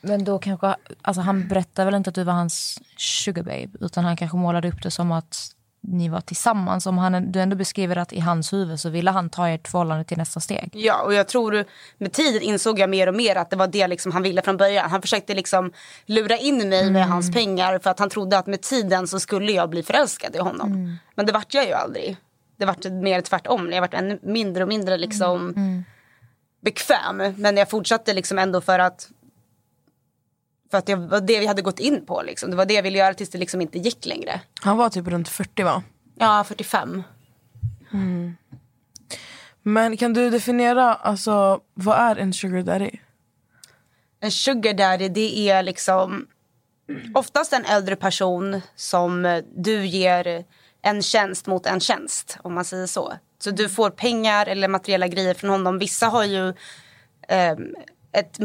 Men 0.00 0.24
då 0.24 0.38
kanske, 0.38 0.76
alltså 1.02 1.20
han 1.20 1.48
berättade 1.48 1.84
väl 1.84 1.94
inte 1.94 2.08
att 2.08 2.14
du 2.14 2.24
var 2.24 2.32
hans 2.32 2.78
sugar 2.96 3.42
babe 3.42 3.70
utan 3.80 4.04
han 4.04 4.16
kanske 4.16 4.36
målade 4.36 4.68
upp 4.68 4.82
det 4.82 4.90
som 4.90 5.12
att 5.12 5.54
ni 5.92 6.08
var 6.08 6.20
tillsammans. 6.20 6.86
Om 6.86 6.98
han, 6.98 7.32
du 7.32 7.40
ändå 7.40 7.56
beskriver 7.56 7.96
att 7.96 8.12
i 8.12 8.20
hans 8.20 8.52
huvud 8.52 8.80
så 8.80 8.88
ville 8.88 9.10
han 9.10 9.30
ta 9.30 9.48
ert 9.48 9.68
förhållande 9.68 10.04
till 10.04 10.18
nästa 10.18 10.40
steg. 10.40 10.70
Ja 10.72 11.02
och 11.02 11.14
jag 11.14 11.28
tror 11.28 11.64
med 11.98 12.12
tiden 12.12 12.42
insåg 12.42 12.78
jag 12.78 12.90
mer 12.90 13.06
och 13.06 13.14
mer 13.14 13.36
att 13.36 13.50
det 13.50 13.56
var 13.56 13.66
det 13.66 13.86
liksom 13.86 14.12
han 14.12 14.22
ville 14.22 14.42
från 14.42 14.56
början. 14.56 14.90
Han 14.90 15.02
försökte 15.02 15.34
liksom 15.34 15.72
lura 16.06 16.36
in 16.36 16.68
mig 16.68 16.90
med 16.90 17.06
hans 17.06 17.32
pengar 17.32 17.78
för 17.78 17.90
att 17.90 17.98
han 17.98 18.10
trodde 18.10 18.38
att 18.38 18.46
med 18.46 18.62
tiden 18.62 19.08
så 19.08 19.20
skulle 19.20 19.52
jag 19.52 19.70
bli 19.70 19.82
förälskad 19.82 20.36
i 20.36 20.38
honom. 20.38 20.98
Men 21.14 21.26
det 21.26 21.32
vart 21.32 21.54
jag 21.54 21.66
ju 21.66 21.72
aldrig. 21.72 22.16
det 22.58 22.66
vart 22.66 22.84
mer 22.84 23.20
tvärtom. 23.20 23.72
Jag 23.72 23.80
vart 23.80 23.94
ännu 23.94 24.18
mindre 24.22 24.62
och 24.62 24.68
mindre 24.68 24.98
liksom 24.98 25.54
bekväm. 26.60 27.34
Men 27.36 27.56
jag 27.56 27.70
fortsatte 27.70 28.12
liksom 28.12 28.38
ändå 28.38 28.60
för 28.60 28.78
att 28.78 29.08
för 30.70 30.78
att 30.78 30.86
det 30.86 30.94
var 30.94 31.20
det 31.20 31.40
vi 31.40 31.46
hade 31.46 31.62
gått 31.62 31.78
in 31.78 32.06
på. 32.06 32.22
Liksom. 32.22 32.50
Det 32.50 32.56
var 32.56 32.66
det 32.66 32.74
jag 32.74 32.82
ville 32.82 32.98
göra 32.98 33.14
tills 33.14 33.30
det 33.30 33.38
liksom 33.38 33.60
inte 33.60 33.78
gick 33.78 34.06
längre. 34.06 34.40
Han 34.60 34.76
var 34.76 34.88
typ 34.88 35.06
runt 35.06 35.28
40 35.28 35.62
va? 35.62 35.82
Ja, 36.14 36.44
45. 36.44 37.02
Men 39.62 39.96
kan 39.96 40.12
du 40.12 40.30
definiera, 40.30 40.94
alltså 40.94 41.60
vad 41.74 41.98
är 41.98 42.16
en 42.16 42.32
sugar 42.32 42.62
daddy? 42.62 42.90
En 44.20 44.30
sugar 44.30 44.74
daddy 44.74 45.08
det 45.08 45.48
är 45.48 45.62
liksom 45.62 46.26
oftast 47.14 47.52
en 47.52 47.64
äldre 47.64 47.96
person 47.96 48.60
som 48.76 49.42
du 49.56 49.86
ger 49.86 50.44
en 50.82 51.02
tjänst 51.02 51.46
mot 51.46 51.66
en 51.66 51.80
tjänst 51.80 52.38
om 52.42 52.54
man 52.54 52.64
säger 52.64 52.86
så. 52.86 53.12
Så 53.38 53.50
du 53.50 53.68
får 53.68 53.90
pengar 53.90 54.46
eller 54.46 54.68
materiella 54.68 55.08
grejer 55.08 55.34
från 55.34 55.50
honom. 55.50 55.78
Vissa 55.78 56.06
har 56.06 56.24
ju 56.24 56.54
ehm, 57.28 57.74
ett 58.12 58.38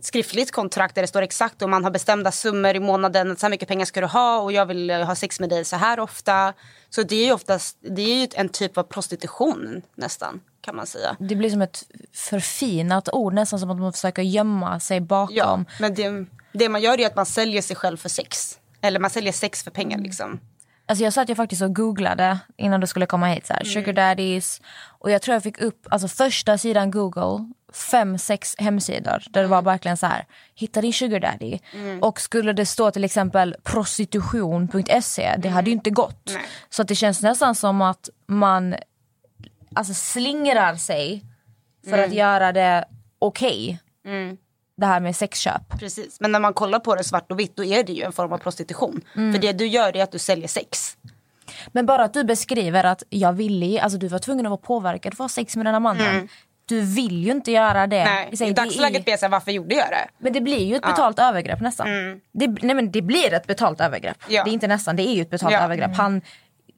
skriftligt 0.00 0.52
kontrakt 0.52 0.94
där 0.94 1.02
det 1.02 1.08
står 1.08 1.22
exakt 1.22 1.62
och 1.62 1.70
man 1.70 1.84
har 1.84 1.90
bestämda 1.90 2.32
summor 2.32 2.76
i 2.76 2.80
månaden. 2.80 3.36
Så 3.36 3.46
här 3.46 3.50
mycket 3.50 3.68
pengar 3.68 3.84
ska 3.84 4.00
du 4.00 4.06
ha 4.06 4.40
och 4.40 4.52
jag 4.52 4.66
vill 4.66 4.90
eh, 4.90 5.04
ha 5.04 5.14
sex 5.14 5.40
med 5.40 5.48
dig 5.48 5.64
så 5.64 5.76
här 5.76 6.00
ofta. 6.00 6.52
Så 6.90 7.02
det 7.02 7.16
är 7.16 7.26
ju 7.26 7.32
oftast 7.32 7.78
det 7.80 8.02
är 8.02 8.20
ju 8.20 8.28
en 8.34 8.48
typ 8.48 8.78
av 8.78 8.82
prostitution 8.82 9.82
nästan 9.94 10.40
kan 10.60 10.76
man 10.76 10.86
säga. 10.86 11.16
Det 11.18 11.34
blir 11.34 11.50
som 11.50 11.62
ett 11.62 11.84
förfinat 12.12 13.08
ord, 13.12 13.34
nästan 13.34 13.58
som 13.58 13.70
att 13.70 13.78
man 13.78 13.92
försöker 13.92 14.22
gömma 14.22 14.80
sig 14.80 15.00
bakom. 15.00 15.36
Ja, 15.36 15.64
men 15.80 15.94
det, 15.94 16.26
det 16.52 16.68
man 16.68 16.80
gör 16.80 17.00
är 17.00 17.06
att 17.06 17.16
man 17.16 17.26
säljer 17.26 17.62
sig 17.62 17.76
själv 17.76 17.96
för 17.96 18.08
sex. 18.08 18.58
Eller 18.80 19.00
man 19.00 19.10
säljer 19.10 19.32
sex 19.32 19.62
för 19.62 19.70
pengar 19.70 19.98
liksom. 19.98 20.40
Alltså 20.86 21.04
jag 21.04 21.12
satt 21.12 21.30
ju 21.30 21.34
faktiskt 21.34 21.62
och 21.62 21.74
googlade 21.74 22.38
innan 22.56 22.80
du 22.80 22.86
skulle 22.86 23.06
komma 23.06 23.26
hit. 23.26 23.46
Så 23.46 23.52
här, 23.52 23.64
Sugar 23.64 23.92
daddies. 23.92 24.60
Och 24.98 25.10
jag 25.10 25.22
tror 25.22 25.34
jag 25.34 25.42
fick 25.42 25.60
upp 25.60 25.86
alltså 25.90 26.08
första 26.08 26.58
sidan 26.58 26.90
Google, 26.90 27.52
fem, 27.72 28.18
sex 28.18 28.54
hemsidor. 28.58 29.24
Där 29.30 29.42
det 29.42 29.48
var 29.48 29.62
verkligen 29.62 29.96
så 29.96 30.06
här, 30.06 30.26
hitta 30.54 30.80
din 30.80 30.92
sugar 30.92 31.20
daddy. 31.20 31.58
Och 32.00 32.20
skulle 32.20 32.52
det 32.52 32.66
stå 32.66 32.90
till 32.90 33.04
exempel 33.04 33.56
prostitution.se, 33.62 35.36
det 35.38 35.48
hade 35.48 35.70
ju 35.70 35.76
inte 35.76 35.90
gått. 35.90 36.30
Nej. 36.34 36.42
Så 36.70 36.82
det 36.82 36.94
känns 36.94 37.22
nästan 37.22 37.54
som 37.54 37.82
att 37.82 38.08
man 38.26 38.74
alltså 39.74 39.94
slingrar 39.94 40.74
sig 40.76 41.24
för 41.90 41.98
att 41.98 42.12
göra 42.12 42.52
det 42.52 42.84
okej. 43.18 43.80
Det 44.76 44.86
här 44.86 45.00
med 45.00 45.16
sexköp. 45.16 45.78
Precis. 45.78 46.20
Men 46.20 46.32
när 46.32 46.40
man 46.40 46.54
kollar 46.54 46.78
på 46.78 46.94
det 46.94 47.04
svart 47.04 47.30
och 47.30 47.40
vitt 47.40 47.56
då 47.56 47.64
är 47.64 47.84
det 47.84 47.92
ju 47.92 48.02
en 48.02 48.12
form 48.12 48.32
av 48.32 48.38
prostitution. 48.38 49.00
För 49.14 49.38
det 49.38 49.52
du 49.52 49.66
gör 49.66 49.96
är 49.96 50.02
att 50.02 50.12
du 50.12 50.18
säljer 50.18 50.48
sex. 50.48 50.96
Men 51.68 51.86
bara 51.86 52.04
att 52.04 52.14
du 52.14 52.24
beskriver 52.24 52.84
att 52.84 53.02
jag 53.08 53.32
ville, 53.32 53.80
alltså 53.80 53.98
du 53.98 54.08
var 54.08 54.18
tvungen 54.18 54.46
att 54.46 54.50
vara 54.50 54.60
påverkad 54.60 55.16
för 55.16 55.24
att 55.24 55.30
ha 55.30 55.34
sex 55.34 55.56
med 55.56 55.66
den 55.66 55.74
här 55.74 55.80
mannen. 55.80 56.28
Du 56.64 56.80
vill 56.80 57.24
ju 57.24 57.30
inte 57.30 57.50
göra 57.52 57.86
det. 57.86 58.04
Nej, 58.04 58.28
I 58.32 58.36
det 58.36 58.52
dagsläget 58.52 59.04
blir 59.04 59.18
jag 59.22 59.28
varför 59.28 59.50
gjorde 59.52 59.74
jag 59.74 59.90
det? 59.90 60.08
Men 60.18 60.32
det 60.32 60.40
blir 60.40 60.64
ju 60.64 60.76
ett 60.76 60.82
betalt 60.82 61.18
övergrepp 61.18 61.60
nästan. 61.60 61.88
Det, 62.32 62.46
nej 62.46 62.74
men 62.74 62.90
det 62.92 63.02
blir 63.02 63.32
ett 63.34 63.46
betalt 63.46 63.80
övergrepp. 63.80 64.16
Ja. 64.28 64.44
Det 64.44 64.50
är 64.50 64.52
inte 64.52 64.66
nästan, 64.66 64.96
det 64.96 65.02
är 65.02 65.14
ju 65.14 65.22
ett 65.22 65.30
betalt 65.30 65.52
Ja. 65.52 65.60
övergrepp. 65.60 65.96
Han, 65.96 66.22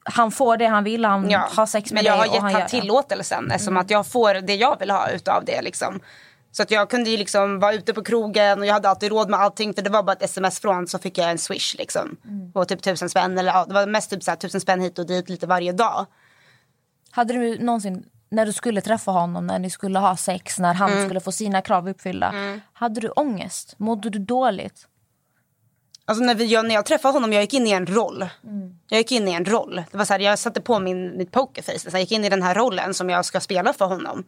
han 0.03 0.31
får 0.31 0.57
det 0.57 0.65
han 0.65 0.83
vill, 0.83 1.05
han 1.05 1.29
Ja. 1.29 1.49
har 1.55 1.65
sex 1.65 1.91
med 1.91 2.03
Men 2.03 2.05
jag 2.05 2.13
dig 2.13 2.19
har 2.19 2.27
och 2.27 2.33
gett 2.33 2.41
han 2.53 2.61
han 2.61 2.69
tillåtelsen 2.69 3.51
eftersom 3.51 3.77
att 3.77 3.89
jag 3.89 4.07
får 4.07 4.33
det 4.33 4.55
jag 4.55 4.79
vill 4.79 4.91
ha 4.91 5.09
utav 5.09 5.45
det. 5.45 5.61
Liksom. 5.61 5.99
Så 6.51 6.63
att 6.63 6.71
jag 6.71 6.89
kunde 6.89 7.09
ju 7.09 7.17
liksom 7.17 7.59
vara 7.59 7.73
ute 7.73 7.93
på 7.93 8.03
krogen 8.03 8.59
och 8.59 8.65
jag 8.65 8.73
hade 8.73 8.89
alltid 8.89 9.09
råd 9.09 9.29
med 9.29 9.39
allting 9.39 9.73
för 9.73 9.81
det 9.81 9.89
var 9.89 10.03
bara 10.03 10.13
ett 10.13 10.23
sms 10.23 10.59
från 10.59 10.87
så 10.87 10.99
fick 10.99 11.17
jag 11.17 11.31
en 11.31 11.37
swish 11.37 11.75
liksom. 11.77 12.17
På 12.53 12.65
typ 12.65 12.81
tusen 12.81 13.09
spänn 13.09 13.37
eller 13.37 13.51
ja, 13.51 13.65
det 13.67 13.73
var 13.73 13.87
mest 13.87 14.09
typ 14.09 14.23
så 14.23 14.31
här, 14.31 14.35
tusen 14.35 14.61
spänn 14.61 14.81
hit 14.81 14.99
och 14.99 15.07
dit 15.07 15.29
lite 15.29 15.47
varje 15.47 15.71
dag. 15.71 16.05
Hade 17.11 17.33
du 17.33 17.59
någonsin, 17.59 18.03
när 18.35 18.45
du 18.45 18.53
skulle 18.53 18.81
träffa 18.81 19.11
honom, 19.11 19.47
när 19.47 19.59
ni 19.59 19.69
skulle 19.69 19.99
ha 19.99 20.17
sex, 20.17 20.59
när 20.59 20.73
han 20.73 20.91
Mm. 20.91 21.05
skulle 21.05 21.19
få 21.19 21.31
sina 21.31 21.61
krav 21.61 21.89
uppfyllda. 21.89 22.33
Hade 22.73 23.01
du 23.01 23.09
ångest? 23.09 23.75
Mådde 23.79 24.09
du 24.09 24.19
dåligt? 24.19 24.87
Alltså 26.07 26.23
när, 26.23 26.35
vi, 26.35 26.45
jag, 26.45 26.65
när 26.67 26.75
jag 26.75 26.85
träffade 26.85 27.13
honom, 27.13 27.33
jag 27.33 27.41
gick 27.41 27.53
in 27.53 27.67
i 27.67 27.71
en 27.71 27.85
roll. 27.85 28.25
Jag 28.89 28.97
gick 28.97 29.11
in 29.11 29.27
i 29.27 29.31
en 29.31 29.45
roll. 29.45 29.83
Det 29.91 29.97
var 29.97 30.05
så 30.05 30.13
här, 30.13 30.19
jag 30.19 30.39
satte 30.39 30.61
på 30.61 30.79
min, 30.79 31.17
mitt 31.17 31.31
pokerface. 31.31 31.89
Jag 31.91 31.99
gick 32.01 32.11
in 32.11 32.25
i 32.25 32.29
den 32.29 32.43
här 32.43 32.55
rollen 32.55 32.93
som 32.93 33.09
jag 33.09 33.25
ska 33.25 33.39
spela 33.39 33.73
för 33.73 33.85
honom. 33.85 34.23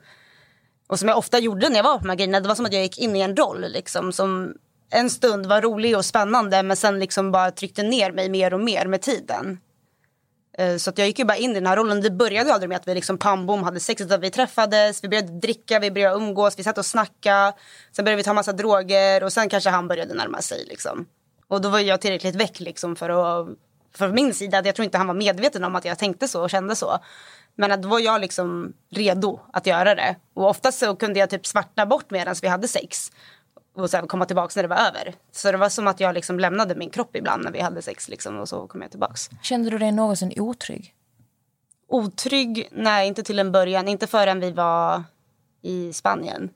Och 0.88 1.00
som 1.00 1.08
jag 1.10 1.18
ofta 1.18 1.40
gjorde 1.40 1.70
när 1.70 1.76
jag 1.76 1.84
var 1.84 1.98
på 1.98 2.04
de 2.04 2.10
här 2.10 2.16
grejerna. 2.16 2.40
Det 2.40 2.48
var 2.48 2.56
som 2.56 2.66
att 2.66 2.74
jag 2.74 2.82
gick 2.84 2.98
in 2.98 3.16
i 3.16 3.20
en 3.22 3.36
roll. 3.36 3.66
Liksom, 3.70 4.14
som 4.14 4.54
en 4.90 5.10
stund 5.10 5.46
var 5.46 5.62
rolig 5.62 5.98
och 5.98 6.06
spännande 6.06 6.64
men 6.64 6.78
sen 6.78 7.00
liksom 7.00 7.32
bara 7.32 7.52
tryckte 7.52 7.84
ner 7.84 8.12
mig 8.12 8.30
mer 8.30 8.54
och 8.54 8.60
mer 8.60 8.86
med 8.88 9.02
tiden. 9.02 9.60
Eh, 10.58 10.78
så 10.78 10.90
att 10.90 10.98
jag 10.98 11.08
gick 11.08 11.20
ju 11.20 11.26
bara 11.26 11.38
in 11.38 11.52
i 11.52 11.54
den 11.54 11.68
här 11.68 11.76
rollen. 11.76 12.02
Det 12.02 12.12
började 12.12 12.54
aldrig 12.54 12.70
med 12.70 12.76
att 12.76 12.88
vi 12.88 12.94
liksom 12.94 13.18
pambom 13.18 13.64
hade 13.64 13.80
sex. 13.80 14.02
Utan 14.02 14.22
vi 14.22 14.32
träffades, 14.32 15.04
vi 15.04 15.08
började 15.10 15.40
dricka, 15.40 15.80
vi 15.80 15.92
började 15.92 16.16
umgås, 16.16 16.60
vi 16.60 16.64
satt 16.64 16.78
och 16.78 16.86
snacka. 16.86 17.54
Sen 17.92 18.06
började 18.06 18.18
vi 18.18 18.24
ta 18.24 18.34
massa 18.34 18.54
droger 18.54 19.24
och 19.24 19.34
sen 19.34 19.50
kanske 19.50 19.70
han 19.70 19.88
började 19.88 20.14
närma 20.14 20.42
sig. 20.42 20.66
Liksom. 20.68 21.06
Och 21.48 21.62
då 21.62 21.70
var 21.70 21.80
jag 21.80 22.02
tillräckligt 22.02 22.36
väck 22.36 22.60
liksom 22.60 22.96
för 22.96 23.10
att 23.10 23.48
för 23.98 24.08
min 24.08 24.34
sida. 24.34 24.62
Jag 24.66 24.76
tror 24.76 24.84
inte 24.84 24.98
han 24.98 25.08
var 25.08 25.14
medveten 25.14 25.64
om 25.64 25.76
att 25.76 25.86
jag 25.86 26.00
tänkte 26.00 26.28
så 26.28 26.42
och 26.42 26.50
kände 26.50 26.76
så. 26.76 27.00
Men 27.56 27.72
att 27.72 27.82
då 27.82 27.90
var 27.90 28.00
jag 28.00 28.22
liksom 28.22 28.74
redo 28.90 29.40
att 29.54 29.66
göra 29.66 29.96
det. 29.96 30.16
Och 30.34 30.50
oftast 30.50 30.80
så 30.80 30.96
kunde 30.96 31.20
jag 31.20 31.30
typ 31.30 31.46
svartna 31.46 31.86
bort 31.86 32.12
medan 32.12 32.36
vi 32.42 32.48
hade 32.48 32.68
sex. 32.68 33.12
Och 33.78 33.90
sen 33.90 34.08
komma 34.08 34.26
tillbaka 34.26 34.52
när 34.56 34.64
det 34.64 34.76
var 34.76 34.88
över. 34.88 35.16
Så 35.32 35.52
det 35.52 35.58
var 35.58 35.70
som 35.70 35.88
att 35.88 36.00
jag 36.00 36.14
liksom 36.14 36.40
lämnade 36.40 36.76
min 36.76 36.90
kropp 36.90 37.16
ibland 37.16 37.44
när 37.44 37.52
vi 37.52 37.62
hade 37.62 37.82
sex. 37.82 38.10
Liksom, 38.10 38.40
och 38.40 38.50
så 38.50 38.68
kom 38.68 38.82
jag 38.82 38.92
tillbaks. 38.92 39.30
Kände 39.42 39.70
du 39.70 39.78
dig 39.78 39.92
någonsin 39.92 40.34
otrygg? 40.38 40.94
Otrygg? 41.88 42.70
Nej, 42.72 43.08
inte 43.08 43.24
till 43.24 43.40
en 43.40 43.52
början. 43.52 43.88
Inte 43.88 44.08
förrän 44.08 44.40
vi 44.40 44.52
var 44.52 45.04
i 45.62 45.94
Spanien. 45.94 46.50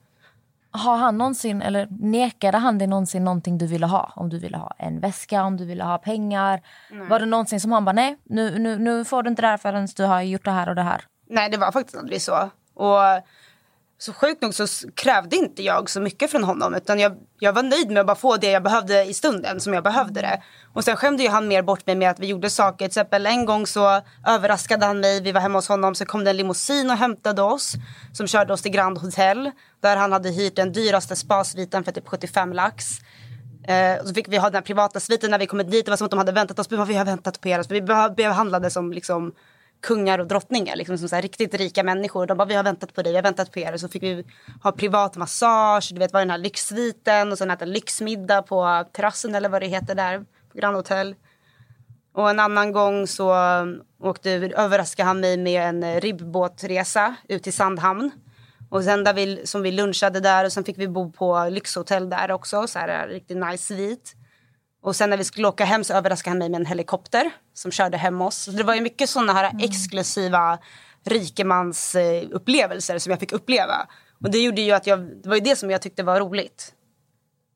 Har 0.72 0.98
han 0.98 1.18
någonsin, 1.18 1.62
eller 1.62 1.88
nekade 1.90 2.58
han 2.58 2.78
dig 2.78 2.88
någonsin 2.88 3.24
någonting 3.24 3.58
du 3.58 3.68
ville 3.68 3.86
ha? 3.86 4.14
Om 4.16 4.30
du 4.30 4.40
ville 4.40 4.58
ha 4.58 4.76
en 4.78 5.00
väska, 5.00 5.44
om 5.44 5.58
du 5.58 5.66
ville 5.66 5.84
ha 5.84 5.98
pengar. 5.98 6.62
Var 7.10 7.20
det 7.20 7.26
någonsin 7.26 7.62
som 7.62 7.72
han 7.72 7.86
bara, 7.86 7.94
nej 7.94 8.18
nu, 8.24 8.60
nu, 8.60 8.78
nu 8.80 9.06
får 9.06 9.24
du 9.24 9.30
inte 9.30 9.42
det 9.42 9.48
här 9.48 9.58
förrän 9.58 9.88
du 9.96 10.04
har 10.04 10.22
gjort 10.22 10.46
det 10.46 10.52
här 10.52 10.70
och 10.70 10.76
det 10.76 10.82
här? 10.82 11.02
Nej, 11.30 11.50
det 11.50 11.58
var 11.58 11.72
faktiskt 11.72 11.98
aldrig 11.98 12.22
så. 12.22 12.50
Och 12.74 13.00
så 14.02 14.14
sjukt 14.14 14.42
nog 14.42 14.54
så 14.54 14.68
krävde 14.96 15.36
inte 15.36 15.64
jag 15.64 15.90
så 15.90 16.02
mycket 16.02 16.32
från 16.32 16.44
honom. 16.44 16.76
Utan 16.76 17.00
jag, 17.00 17.18
jag 17.40 17.54
var 17.54 17.64
nöjd 17.64 17.92
med 17.92 18.00
att 18.00 18.08
bara 18.08 18.16
få 18.16 18.38
det 18.38 18.52
jag 18.52 18.64
behövde 18.64 19.04
i 19.04 19.14
stunden 19.14 19.60
som 19.60 19.74
jag 19.74 19.84
behövde 19.84 20.22
det. 20.22 20.42
Och 20.74 20.84
sen 20.84 20.98
skämde 20.98 21.24
ju 21.24 21.30
han 21.30 21.48
mer 21.48 21.62
bort 21.62 21.88
mig 21.88 21.96
med 21.96 22.10
att 22.10 22.20
vi 22.20 22.28
gjorde 22.28 22.50
saker. 22.50 22.78
Till 22.78 22.86
exempel 22.86 23.26
en 23.26 23.46
gång 23.46 23.68
så 23.68 24.02
överraskade 24.28 24.86
han 24.86 25.00
mig. 25.00 25.22
Vi 25.22 25.32
var 25.32 25.42
hemma 25.42 25.58
hos 25.58 25.68
honom 25.68 25.96
så 25.96 26.06
kom 26.06 26.24
det 26.24 26.30
en 26.30 26.38
limousin 26.38 26.90
och 26.90 26.98
hämtade 26.98 27.42
oss. 27.42 27.74
Som 28.14 28.28
körde 28.28 28.54
oss 28.54 28.62
till 28.62 28.72
Grand 28.72 28.98
Hotel. 28.98 29.52
Där 29.82 29.98
han 29.98 30.12
hade 30.12 30.30
hyrt 30.30 30.56
den 30.56 30.72
dyraste 30.72 31.16
spasviten 31.16 31.84
för 31.84 31.92
typ 31.92 32.08
75 32.08 32.54
lax. 32.54 33.00
Eh, 33.68 34.02
och 34.02 34.08
så 34.08 34.14
fick 34.14 34.28
vi 34.28 34.38
ha 34.38 34.50
den 34.50 34.56
här 34.56 34.62
privata 34.62 35.00
sviten 35.00 35.32
när 35.32 35.40
vi 35.40 35.48
kom 35.48 35.58
dit. 35.58 35.86
Det 35.86 35.92
var 35.92 35.98
som 35.98 36.06
att 36.06 36.12
de 36.12 36.18
hade 36.18 36.32
väntat 36.32 36.60
oss. 36.60 36.72
Vi 36.72 36.96
har 36.96 37.06
väntat 37.06 37.42
på 37.42 37.48
er. 37.48 37.64
Så 37.64 37.74
vi 37.74 37.82
behandlades 38.16 38.74
som 38.74 38.92
liksom 38.92 39.34
kungar 39.82 40.20
och 40.20 40.28
drottningar. 40.28 40.76
Liksom 40.76 40.98
som 40.98 41.10
så 41.10 41.16
här 41.16 41.22
riktigt 41.22 41.54
rika 41.54 41.84
människor. 41.84 42.26
De 42.26 42.38
bara, 42.38 42.46
vi 42.46 42.56
har 42.56 42.64
väntat 42.64 42.94
på 42.94 43.02
dig, 43.02 43.12
vi 43.12 43.18
har 43.18 43.24
väntat 43.24 43.52
på 43.52 43.60
er. 43.60 43.74
Och 43.74 43.80
så 43.80 43.88
fick 43.88 44.04
vi 44.04 44.26
ha 44.64 44.72
privat 44.72 45.18
massage. 45.18 45.90
Du 45.94 46.00
vet, 46.00 46.14
var 46.14 46.20
den 46.20 46.30
här 46.30 46.38
lyxsviten. 46.38 47.32
Och 47.32 47.38
sen 47.38 47.52
äta 47.52 47.66
lyxmiddag 47.66 48.42
på 48.42 48.86
terrassen 48.92 49.36
eller 49.36 49.50
vad 49.50 49.62
det 49.62 49.68
heter 49.68 49.96
där. 49.96 50.20
På 50.52 50.58
Grand 50.58 50.76
Hotel. 50.76 51.16
Och 52.14 52.30
en 52.30 52.40
annan 52.40 52.72
gång 52.72 53.08
så 53.08 53.34
um, 53.34 53.82
åkte, 54.00 54.32
överraskade 54.32 55.08
han 55.08 55.20
mig 55.20 55.38
med 55.38 55.70
en 55.70 55.84
eh, 55.84 56.02
ribbåtresa 56.02 57.16
ut 57.28 57.44
till 57.44 57.54
Sandhamn. 57.54 58.12
Och 58.70 58.84
sen 58.84 59.04
där 59.04 59.14
vi, 59.14 59.48
som 59.48 59.62
vi 59.62 59.72
lunchade 59.72 60.20
där 60.20 60.46
och 60.46 60.52
sen 60.52 60.64
fick 60.64 60.78
vi 60.78 60.88
bo 60.88 61.12
på 61.12 61.50
lyxhotell 61.50 62.10
där 62.10 62.32
också. 62.32 62.68
Så 62.68 62.80
här 62.80 63.08
riktigt 63.08 63.38
nice 63.38 63.66
svit. 63.66 64.16
Och 64.82 64.96
sen 64.96 65.10
när 65.10 65.18
vi 65.18 65.24
skulle 65.24 65.48
åka 65.48 65.66
hem 65.66 65.84
så 65.84 65.94
överraskade 65.94 66.32
han 66.32 66.38
mig 66.38 66.50
med 66.50 66.60
en 66.60 66.66
helikopter 66.66 67.32
som 67.54 67.72
körde 67.72 67.98
hem 67.98 68.22
oss. 68.22 68.36
Så 68.36 68.52
det 68.52 68.64
var 68.64 68.76
ju 68.76 68.82
mycket 68.82 69.10
sådana 69.10 69.34
här 69.34 69.52
exklusiva 69.60 70.60
rikemansupplevelser 71.04 72.36
upplevelser 72.36 73.00
som 73.00 73.10
jag 73.10 73.20
fick 73.20 73.32
uppleva. 73.32 73.88
Och 74.24 74.32
det 74.32 74.38
gjorde 74.38 74.62
ju 74.62 74.72
att 74.72 74.88
jag, 74.88 75.00
det 75.00 75.30
var 75.30 75.36
ju 75.36 75.42
det 75.42 75.56
som 75.56 75.72
jag 75.72 75.82
tyckte 75.82 76.04
var 76.04 76.20
roligt. 76.20 76.74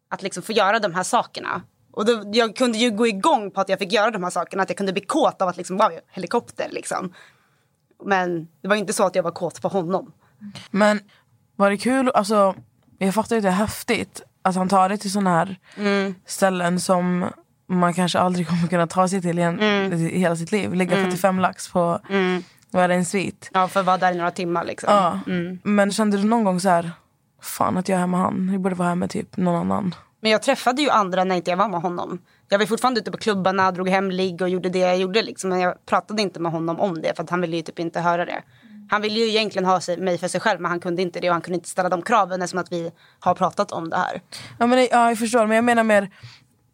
Att 0.10 0.22
liksom 0.22 0.44
få 0.44 0.52
göra 0.52 0.80
de 0.80 0.94
här 0.94 1.04
sakerna. 1.04 1.62
Och 1.92 2.06
då, 2.06 2.24
jag 2.34 2.56
kunde 2.56 2.78
ju 2.78 2.92
gå 2.92 3.08
igång 3.08 3.52
på 3.52 3.62
att 3.62 3.70
jag 3.70 3.80
fick 3.80 3.92
göra 3.92 4.12
de 4.12 4.24
här 4.24 4.30
sakerna. 4.30 4.64
Att 4.64 4.70
jag 4.70 4.78
kunde 4.78 4.94
bli 4.94 5.02
kåt 5.02 5.42
av 5.42 5.48
att 5.48 5.58
liksom, 5.58 5.78
wow, 5.78 6.00
helikopter 6.08 6.70
liksom. 6.72 7.14
Men 8.04 8.48
det 8.62 8.68
var 8.68 8.76
inte 8.76 8.94
så 8.94 9.04
att 9.06 9.16
jag 9.16 9.24
var 9.24 9.32
kåt 9.32 9.62
på 9.62 9.68
honom. 9.68 10.12
Men 10.72 11.00
var 11.56 11.70
det 11.70 11.78
kul, 11.78 12.10
alltså 12.10 12.56
jag 12.98 13.14
fattar 13.14 13.36
ju 13.36 13.38
att 13.38 13.44
det 13.44 13.50
är 13.50 13.54
häftigt 13.54 14.24
att 14.46 14.56
han 14.56 14.70
tar 14.70 14.90
det 14.90 14.98
till 14.98 15.12
såna 15.12 15.30
här 15.30 15.58
ställen 16.26 16.80
som 16.80 17.26
man 17.68 17.94
kanske 17.94 18.20
aldrig 18.20 18.48
kommer 18.50 18.68
kunna 18.68 18.88
ta 18.88 19.08
sig 19.08 19.22
till 19.22 19.40
igen, 19.40 19.60
i 19.94 20.20
hela 20.20 20.36
sitt 20.36 20.52
liv. 20.52 20.74
Lägga 20.74 20.96
45 20.96 21.40
lax 21.40 21.72
på, 21.72 22.00
är 22.74 22.88
det, 22.88 22.94
en 22.94 23.06
svit. 23.06 23.50
Ja, 23.54 23.68
för 23.68 23.80
att 23.80 23.86
vara 23.86 23.98
där 23.98 24.12
i 24.12 24.18
några 24.18 24.32
timmar 24.32 24.66
liksom. 24.66 24.94
Ja. 24.94 25.20
Men 25.64 25.92
kände 25.92 26.18
du 26.18 26.24
någon 26.24 26.44
gång 26.44 26.60
så 26.60 26.70
här, 26.70 26.92
fan 27.42 27.78
att 27.78 27.90
jag 27.90 28.00
är 28.00 28.08
med 28.08 28.20
han, 28.20 28.50
jag 28.52 28.62
borde 28.62 28.76
vara 28.76 28.88
här 28.88 28.96
med 28.96 29.10
typ 29.10 29.38
någon 29.38 29.56
annan. 29.56 29.96
Men 30.22 30.32
jag 30.32 30.42
träffade 30.42 30.82
ju 30.82 30.90
andra 30.90 31.24
när 31.24 31.36
inte 31.36 31.52
jag 31.52 31.58
var 31.58 31.70
med 31.70 31.82
honom. 31.82 32.20
Jag 32.50 32.60
var 32.60 32.66
fortfarande 32.66 33.00
ute 33.00 33.12
på 33.12 33.18
klubbarna, 33.18 33.72
drog 33.72 33.90
hem 33.90 34.12
ligg 34.12 34.42
och 34.42 34.50
gjorde 34.50 34.70
det 34.70 34.80
jag 34.80 34.98
gjorde. 34.98 35.22
Liksom. 35.22 35.50
Men 35.50 35.60
jag 35.60 35.86
pratade 35.86 36.22
inte 36.22 36.40
med 36.40 36.52
honom 36.52 36.80
om 36.80 37.02
det 37.02 37.16
för 37.16 37.24
att 37.24 37.30
han 37.30 37.42
ville 37.42 37.56
ju 37.56 37.62
typ 37.62 37.80
inte 37.80 38.00
höra 38.02 38.26
det. 38.26 38.42
Han 38.90 39.02
ville 39.02 39.20
ju 39.20 39.30
egentligen 39.30 39.66
ha 39.66 39.82
sig, 39.82 39.98
mig 39.98 40.18
för 40.18 40.28
sig 40.28 40.42
själv 40.42 40.62
men 40.62 40.72
han 40.72 40.80
kunde 40.80 41.02
inte 41.02 41.20
det 41.20 41.30
och 41.30 41.34
han 41.34 41.42
kunde 41.42 41.56
inte 41.56 41.70
ställa 41.70 41.90
de 41.90 42.02
kraven 42.02 42.42
eftersom 42.42 42.60
att 42.60 42.72
vi 42.72 42.92
har 43.20 43.36
pratat 43.36 43.72
om 43.72 43.90
det 43.90 43.98
här. 43.98 44.22
Ja, 44.60 44.68
men, 44.68 44.80
ja 44.80 45.10
jag 45.10 45.20
förstår 45.20 45.48
men 45.48 45.56
jag 45.56 45.66
menar 45.66 45.84
mer 45.84 46.10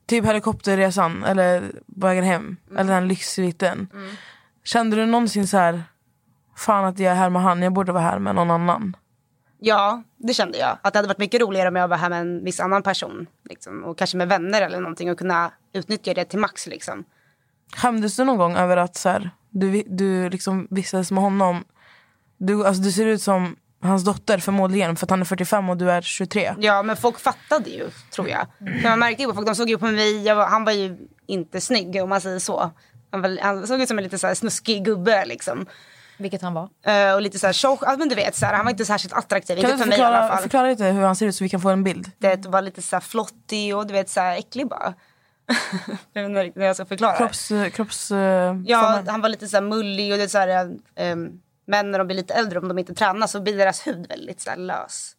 typ 0.06 0.26
helikopterresan 0.26 1.24
eller 1.24 1.62
på 2.00 2.08
vägen 2.08 2.24
hem. 2.24 2.58
Eller 2.78 2.94
den 2.94 3.08
lyxsviten. 3.08 3.88
Kände 4.64 4.96
du 4.96 5.06
någonsin 5.06 5.48
så 5.48 5.58
här 5.58 5.84
fan 6.58 6.86
att 6.86 7.00
jag 7.00 7.12
är 7.12 7.16
här 7.16 7.30
med 7.30 7.42
han, 7.42 7.62
jag 7.62 7.74
borde 7.74 7.92
vara 7.92 8.04
här 8.04 8.20
med 8.20 8.36
någon 8.36 8.52
annan? 8.52 8.96
Ja, 9.64 10.04
det 10.18 10.34
kände 10.34 10.58
jag. 10.58 10.78
Att 10.82 10.94
det 10.94 11.00
hade 11.00 11.08
varit 11.08 11.18
mycket 11.18 11.42
roligare 11.42 11.68
om 11.68 11.76
jag 11.76 11.88
var 11.88 11.98
här 11.98 12.10
med 12.10 12.22
en 12.22 12.44
viss 12.44 12.60
annan 12.60 12.84
person. 12.84 13.28
Liksom. 13.50 13.84
Och 13.84 13.98
kanske 13.98 14.18
med 14.18 14.28
vänner 14.28 14.62
eller 14.62 14.80
någonting 14.80 15.12
och 15.12 15.18
kunna 15.18 15.52
utnyttja 15.74 16.14
det 16.14 16.26
till 16.26 16.40
max. 16.40 16.68
Liksom. 16.68 17.04
Skämdes 17.76 18.16
du 18.16 18.24
någon 18.24 18.38
gång 18.38 18.56
över 18.56 18.78
att 18.78 18.96
så 18.96 19.10
här, 19.10 19.32
du, 19.50 19.84
du 19.88 20.30
liksom 20.30 20.68
vistades 20.70 21.12
med 21.12 21.24
honom? 21.24 21.64
Du, 22.46 22.66
alltså, 22.68 22.84
du 22.84 22.92
ser 22.92 23.06
ut 23.06 23.22
som 23.22 23.56
hans 23.82 24.04
dotter 24.04 24.38
förmodligen 24.38 24.96
för 24.96 25.06
att 25.06 25.10
han 25.10 25.22
är 25.22 25.26
45 25.26 25.70
och 25.70 25.78
du 25.78 25.92
är 25.92 26.02
23. 26.02 26.54
Ja, 26.60 26.84
men 26.84 26.98
folk 26.98 27.20
fattade 27.20 27.70
ju, 27.70 27.90
tror 28.12 28.30
jag. 28.30 28.48
För 28.82 28.90
man 28.90 29.00
märkte 29.00 29.24
ju 29.24 29.30
på 29.30 29.36
folk, 29.36 29.48
de 29.48 29.56
såg 29.56 29.70
ju 29.70 29.78
på 29.78 29.86
mig, 29.86 30.24
jag 30.24 30.36
var, 30.36 30.46
han 30.46 30.66
var 30.66 30.72
ju 30.72 30.98
inte 31.28 31.62
snygg 31.62 32.04
om 32.04 32.10
man 32.10 32.22
säger 32.22 32.40
så. 32.40 32.72
Han, 33.12 33.22
var, 33.22 33.38
han 33.42 33.68
såg 33.68 33.82
ut 33.82 33.88
som 33.88 33.98
en 33.98 34.04
lite 34.04 34.18
så 34.18 34.28
här 34.28 34.36
snuskig 34.36 34.86
gubbe 34.86 35.26
liksom. 35.26 35.66
Vilket 36.18 36.42
han 36.42 36.54
var. 36.54 36.70
Eh, 36.86 37.14
och 37.14 37.22
lite 37.22 37.40
så 37.40 37.46
här 37.46 37.54
tjock, 37.54 37.80
ja, 37.82 37.96
men 37.98 38.10
du 38.10 38.16
vet 38.16 38.36
så 38.36 38.46
här, 38.46 38.54
han 38.54 38.66
var 38.66 38.72
inte 38.72 38.86
särskilt 38.86 39.14
attraktiv, 39.14 39.56
Kan 39.56 39.72
inte 39.72 39.74
du 39.74 39.78
för 39.78 39.90
mig 39.90 40.00
i 40.00 40.02
alla 40.02 40.16
förklara, 40.16 40.34
fall. 40.34 40.42
förklara 40.42 40.68
lite 40.68 40.86
hur 40.86 41.02
han 41.02 41.16
ser 41.16 41.26
ut 41.26 41.36
så 41.36 41.44
vi 41.44 41.50
kan 41.50 41.62
få 41.62 41.70
en 41.70 41.84
bild? 41.84 42.12
Det 42.18 42.46
var 42.46 42.62
lite 42.62 42.82
så 42.82 42.96
här 42.96 43.02
flottig 43.02 43.76
och 43.76 43.88
du 43.88 43.94
vet 43.94 44.10
så 44.10 44.20
här 44.20 44.38
äcklig 44.38 44.68
bara. 44.68 44.94
jag 46.14 46.30
vet 46.30 46.48
inte 46.48 46.60
jag 46.60 46.76
ska 46.76 46.86
förklara. 46.86 47.18
Kropps... 47.18 47.52
kropps 47.74 48.12
eh, 48.12 48.56
Ja, 48.66 49.04
han 49.08 49.22
var 49.22 49.30
lite 49.30 49.48
så 49.48 49.58
här 49.58 49.62
mullig 49.64 50.12
och 50.12 50.18
det 50.18 50.24
är 50.24 50.28
så 50.28 50.38
här, 50.38 50.66
um, 51.12 51.42
män 51.66 51.92
när 51.92 52.00
de 52.00 52.08
blir 52.08 52.18
lite 52.18 52.34
äldre 52.34 52.60
om 52.60 52.68
de 52.68 52.80
inte 52.80 52.94
tränar 52.94 53.28
så 53.28 53.42
blir 53.42 53.58
deras 53.58 53.88
hud 53.88 54.08
väldigt 54.08 54.42
så 54.42 54.50
här 54.50 54.58
lös. 54.58 55.16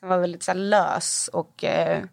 Så 0.00 0.06
han 0.06 0.08
var 0.08 0.18
väldigt 0.18 0.42
så 0.42 0.50
här 0.50 0.58
lös 0.58 1.30
och 1.32 1.64
eh, 1.64 2.04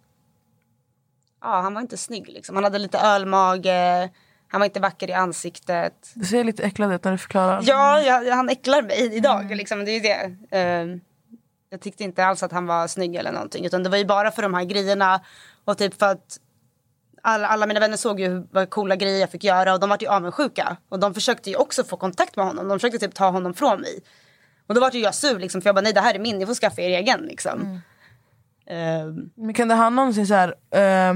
ja, 1.42 1.62
han 1.62 1.74
var 1.74 1.82
inte 1.82 1.98
snygg 1.98 2.28
liksom. 2.28 2.56
Han 2.56 2.64
hade 2.64 2.80
lite 2.80 3.00
ölmage, 3.00 4.10
han 4.48 4.60
var 4.60 4.66
inte 4.66 4.80
vacker 4.80 5.10
i 5.10 5.14
ansiktet. 5.14 6.12
Du 6.14 6.26
ser 6.26 6.44
lite 6.44 6.64
äcklad 6.64 6.94
ut 6.94 7.04
när 7.04 7.12
du 7.12 7.18
förklarar. 7.18 7.62
Ja, 7.64 8.02
jag, 8.02 8.36
han 8.36 8.50
äcklar 8.50 8.82
mig 8.82 9.16
idag 9.16 9.56
liksom, 9.56 9.86
det 9.86 9.92
är 9.92 10.02
det. 10.02 10.58
Eh, 10.58 10.98
jag 11.70 11.82
tyckte 11.82 12.04
inte 12.04 12.26
alls 12.26 12.44
att 12.44 12.52
han 12.52 12.66
var 12.66 12.88
snygg 12.88 13.16
eller 13.16 13.32
någonting 13.32 13.66
utan 13.66 13.84
det 13.84 13.90
var 13.90 13.98
ju 13.98 14.06
bara 14.06 14.32
för 14.32 14.42
de 14.42 14.54
här 14.54 14.64
grejerna 14.64 15.22
och 15.66 15.78
typ 15.78 16.00
för 16.00 16.06
att 16.06 16.40
alla, 17.22 17.48
alla 17.48 17.66
mina 17.68 17.80
vänner 17.80 17.98
såg 17.98 18.20
ju 18.20 18.28
hur- 18.28 18.48
vad 18.52 18.70
coola 18.70 18.96
grejer 18.96 19.20
jag 19.20 19.30
fick 19.32 19.44
göra 19.44 19.74
och 19.74 19.80
de 19.80 19.90
var 19.90 19.98
ju 20.02 20.08
avundsjuka. 20.08 20.78
Och 20.90 21.00
de 21.00 21.14
försökte 21.14 21.50
ju 21.50 21.56
också 21.56 21.84
få 21.84 21.98
kontakt 21.98 22.36
med 22.36 22.46
honom. 22.46 22.68
De 22.68 22.80
försökte 22.80 23.00
typ 23.00 23.16
ta 23.16 23.30
honom 23.30 23.54
från 23.54 23.82
mig. 23.82 24.00
Och 24.68 24.76
då 24.76 24.82
var 24.82 24.92
ju 24.92 25.00
jag 25.00 25.16
sur 25.16 25.40
liksom, 25.40 25.62
för 25.62 25.68
jag 25.68 25.76
bara 25.76 25.82
nej 25.82 25.94
det 25.94 26.02
här 26.02 26.14
är 26.16 26.20
min, 26.20 26.38
ni 26.38 26.46
får 26.46 26.54
skaffa 26.54 26.82
er 26.82 26.90
egen 26.98 27.20
liksom. 27.22 27.82
Ehm, 28.68 29.30
Men 29.36 29.54
kunde 29.54 29.76
han 29.76 29.96
någonsin 29.96 30.28
så 30.28 30.34
här, 30.34 30.56
eh, 30.72 31.16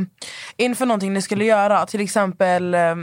inför 0.58 0.86
någonting 0.86 1.14
ni 1.14 1.22
skulle 1.22 1.46
göra, 1.46 1.86
till 1.86 2.02
exempel 2.02 2.74
eh, 2.74 2.96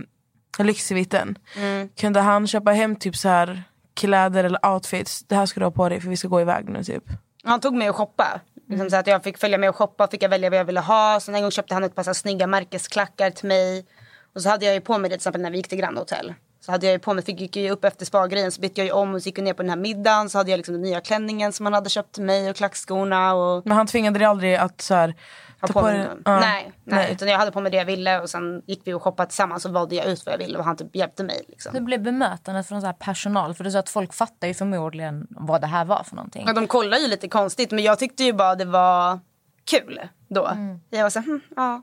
lyxviten. 0.59 1.39
Mm. 1.57 1.89
Kunde 1.89 2.21
han 2.21 2.47
köpa 2.47 2.71
hem 2.71 2.97
typ 2.97 3.17
så 3.17 3.29
här 3.29 3.63
kläder 3.95 4.45
eller 4.45 4.67
outfits? 4.67 5.25
Det 5.27 5.35
här 5.37 5.47
ska 5.47 5.61
du 5.61 5.67
ha 5.67 5.71
på 5.71 5.89
dig 5.89 6.01
för 6.01 6.09
vi 6.09 6.17
ska 6.17 6.29
gå 6.29 6.41
iväg 6.41 6.69
nu 6.69 6.85
typ. 6.85 7.05
han 7.45 7.61
tog 7.61 7.75
mig 7.75 7.91
och 7.91 7.97
shoppa. 7.97 8.41
Liksom 8.71 8.91
så 8.91 8.97
att 8.97 9.07
jag 9.07 9.25
fick 9.25 9.39
följa 9.39 9.59
med 9.59 9.69
och 9.69 9.77
shoppa, 9.77 10.09
fick 10.09 10.23
jag 10.23 10.29
välja 10.29 10.51
vad 10.51 10.59
jag 10.59 10.65
ville 10.65 10.81
ha. 10.81 11.21
Sen 11.21 11.35
en 11.35 11.43
gång 11.43 11.51
köpte 11.51 11.75
han 11.75 11.85
ett 11.85 11.95
par 11.95 12.03
så 12.03 12.15
snygga 12.15 12.47
märkesklackar 12.47 13.31
till 13.31 13.49
mig. 13.49 13.87
Och 14.35 14.43
så 14.43 14.49
hade 14.49 14.65
jag 14.67 14.75
ju 14.75 14.81
på 14.81 14.99
mig 14.99 15.03
det 15.03 15.09
till 15.09 15.17
exempel 15.17 15.43
när 15.43 15.51
vi 15.51 15.57
gick 15.57 15.69
till 15.69 15.79
Grand 15.79 15.99
Hotel. 15.99 16.35
Så 16.61 16.73
hade 16.73 16.87
jag 16.87 16.93
ju 16.93 16.99
på 16.99 17.15
mig, 17.15 17.25
fick 17.25 17.41
gick 17.41 17.57
ju 17.57 17.71
upp 17.71 17.85
efter 17.85 18.07
spa 18.07 18.29
så 18.51 18.61
bytte 18.61 18.81
jag 18.81 18.87
ju 18.87 18.93
om 18.93 19.15
och 19.15 19.23
så 19.23 19.29
gick 19.29 19.39
jag 19.39 19.45
ner 19.45 19.53
på 19.53 19.63
den 19.63 19.71
här 19.71 19.77
middagen. 19.77 20.31
Så 20.31 20.39
hade 20.39 20.51
jag 20.51 20.59
liksom 20.59 20.75
den 20.75 20.83
nya 20.83 21.01
klänningen 21.01 21.53
som 21.53 21.67
han 21.67 21.73
hade 21.73 21.91
köpt 21.91 22.15
till 22.15 22.23
mig 22.23 22.51
och 22.51 22.57
klackskorna 22.57 23.35
och 23.35 23.67
Men 23.67 23.77
han 23.77 23.87
tvingade 23.87 24.19
dig 24.19 24.27
aldrig 24.27 24.55
att 24.55 24.81
så 24.81 24.95
här, 24.95 25.15
ha 25.61 25.69
ta 25.69 25.73
på 25.73 25.83
mig 25.83 25.99
den. 25.99 26.23
ja. 26.25 26.41
nej, 26.41 26.73
nej, 26.85 27.13
utan 27.13 27.29
jag 27.29 27.39
hade 27.39 27.53
på 27.53 27.61
mig 27.61 27.73
det 27.73 27.79
jag 27.79 27.85
ville 27.85 28.21
och 28.21 28.31
sen 28.31 28.63
gick 28.67 28.81
vi 28.85 28.93
och 28.93 29.03
shoppade 29.03 29.29
tillsammans 29.29 29.65
och 29.65 29.73
valde 29.73 29.95
jag 29.95 30.07
ut 30.07 30.27
vad 30.27 30.33
jag 30.33 30.39
ville 30.39 30.59
och 30.59 30.65
han 30.65 30.77
typ 30.77 30.97
hjälpte 30.97 31.25
mig. 31.25 31.45
Liksom. 31.49 31.75
Hur 31.75 31.81
blev 31.81 32.03
bemötandet 32.03 32.69
från 32.69 32.81
så 32.81 32.87
här 32.87 32.95
personal? 32.95 33.55
För 33.55 33.65
är 33.65 33.71
så 33.71 33.79
att 33.79 33.89
folk 33.89 34.15
fattar 34.15 34.49
ju 34.49 34.55
förmodligen 34.55 35.27
vad 35.31 35.61
det 35.61 35.67
här 35.67 35.85
var 35.85 36.03
för 36.03 36.17
någonting. 36.17 36.45
Ja, 36.47 36.53
de 36.53 36.67
kollar 36.67 36.99
ju 36.99 37.09
lite 37.09 37.29
konstigt 37.29 37.71
men 37.71 37.85
jag 37.85 37.99
tyckte 37.99 38.25
ju 38.25 38.33
bara 38.33 38.55
det 38.55 38.65
var 38.65 39.21
kul 39.65 40.01
då. 40.29 40.51
Jag 40.91 41.03
var 41.03 41.11
så 41.11 41.19
här, 41.19 41.27
hm, 41.27 41.41
ja. 41.57 41.83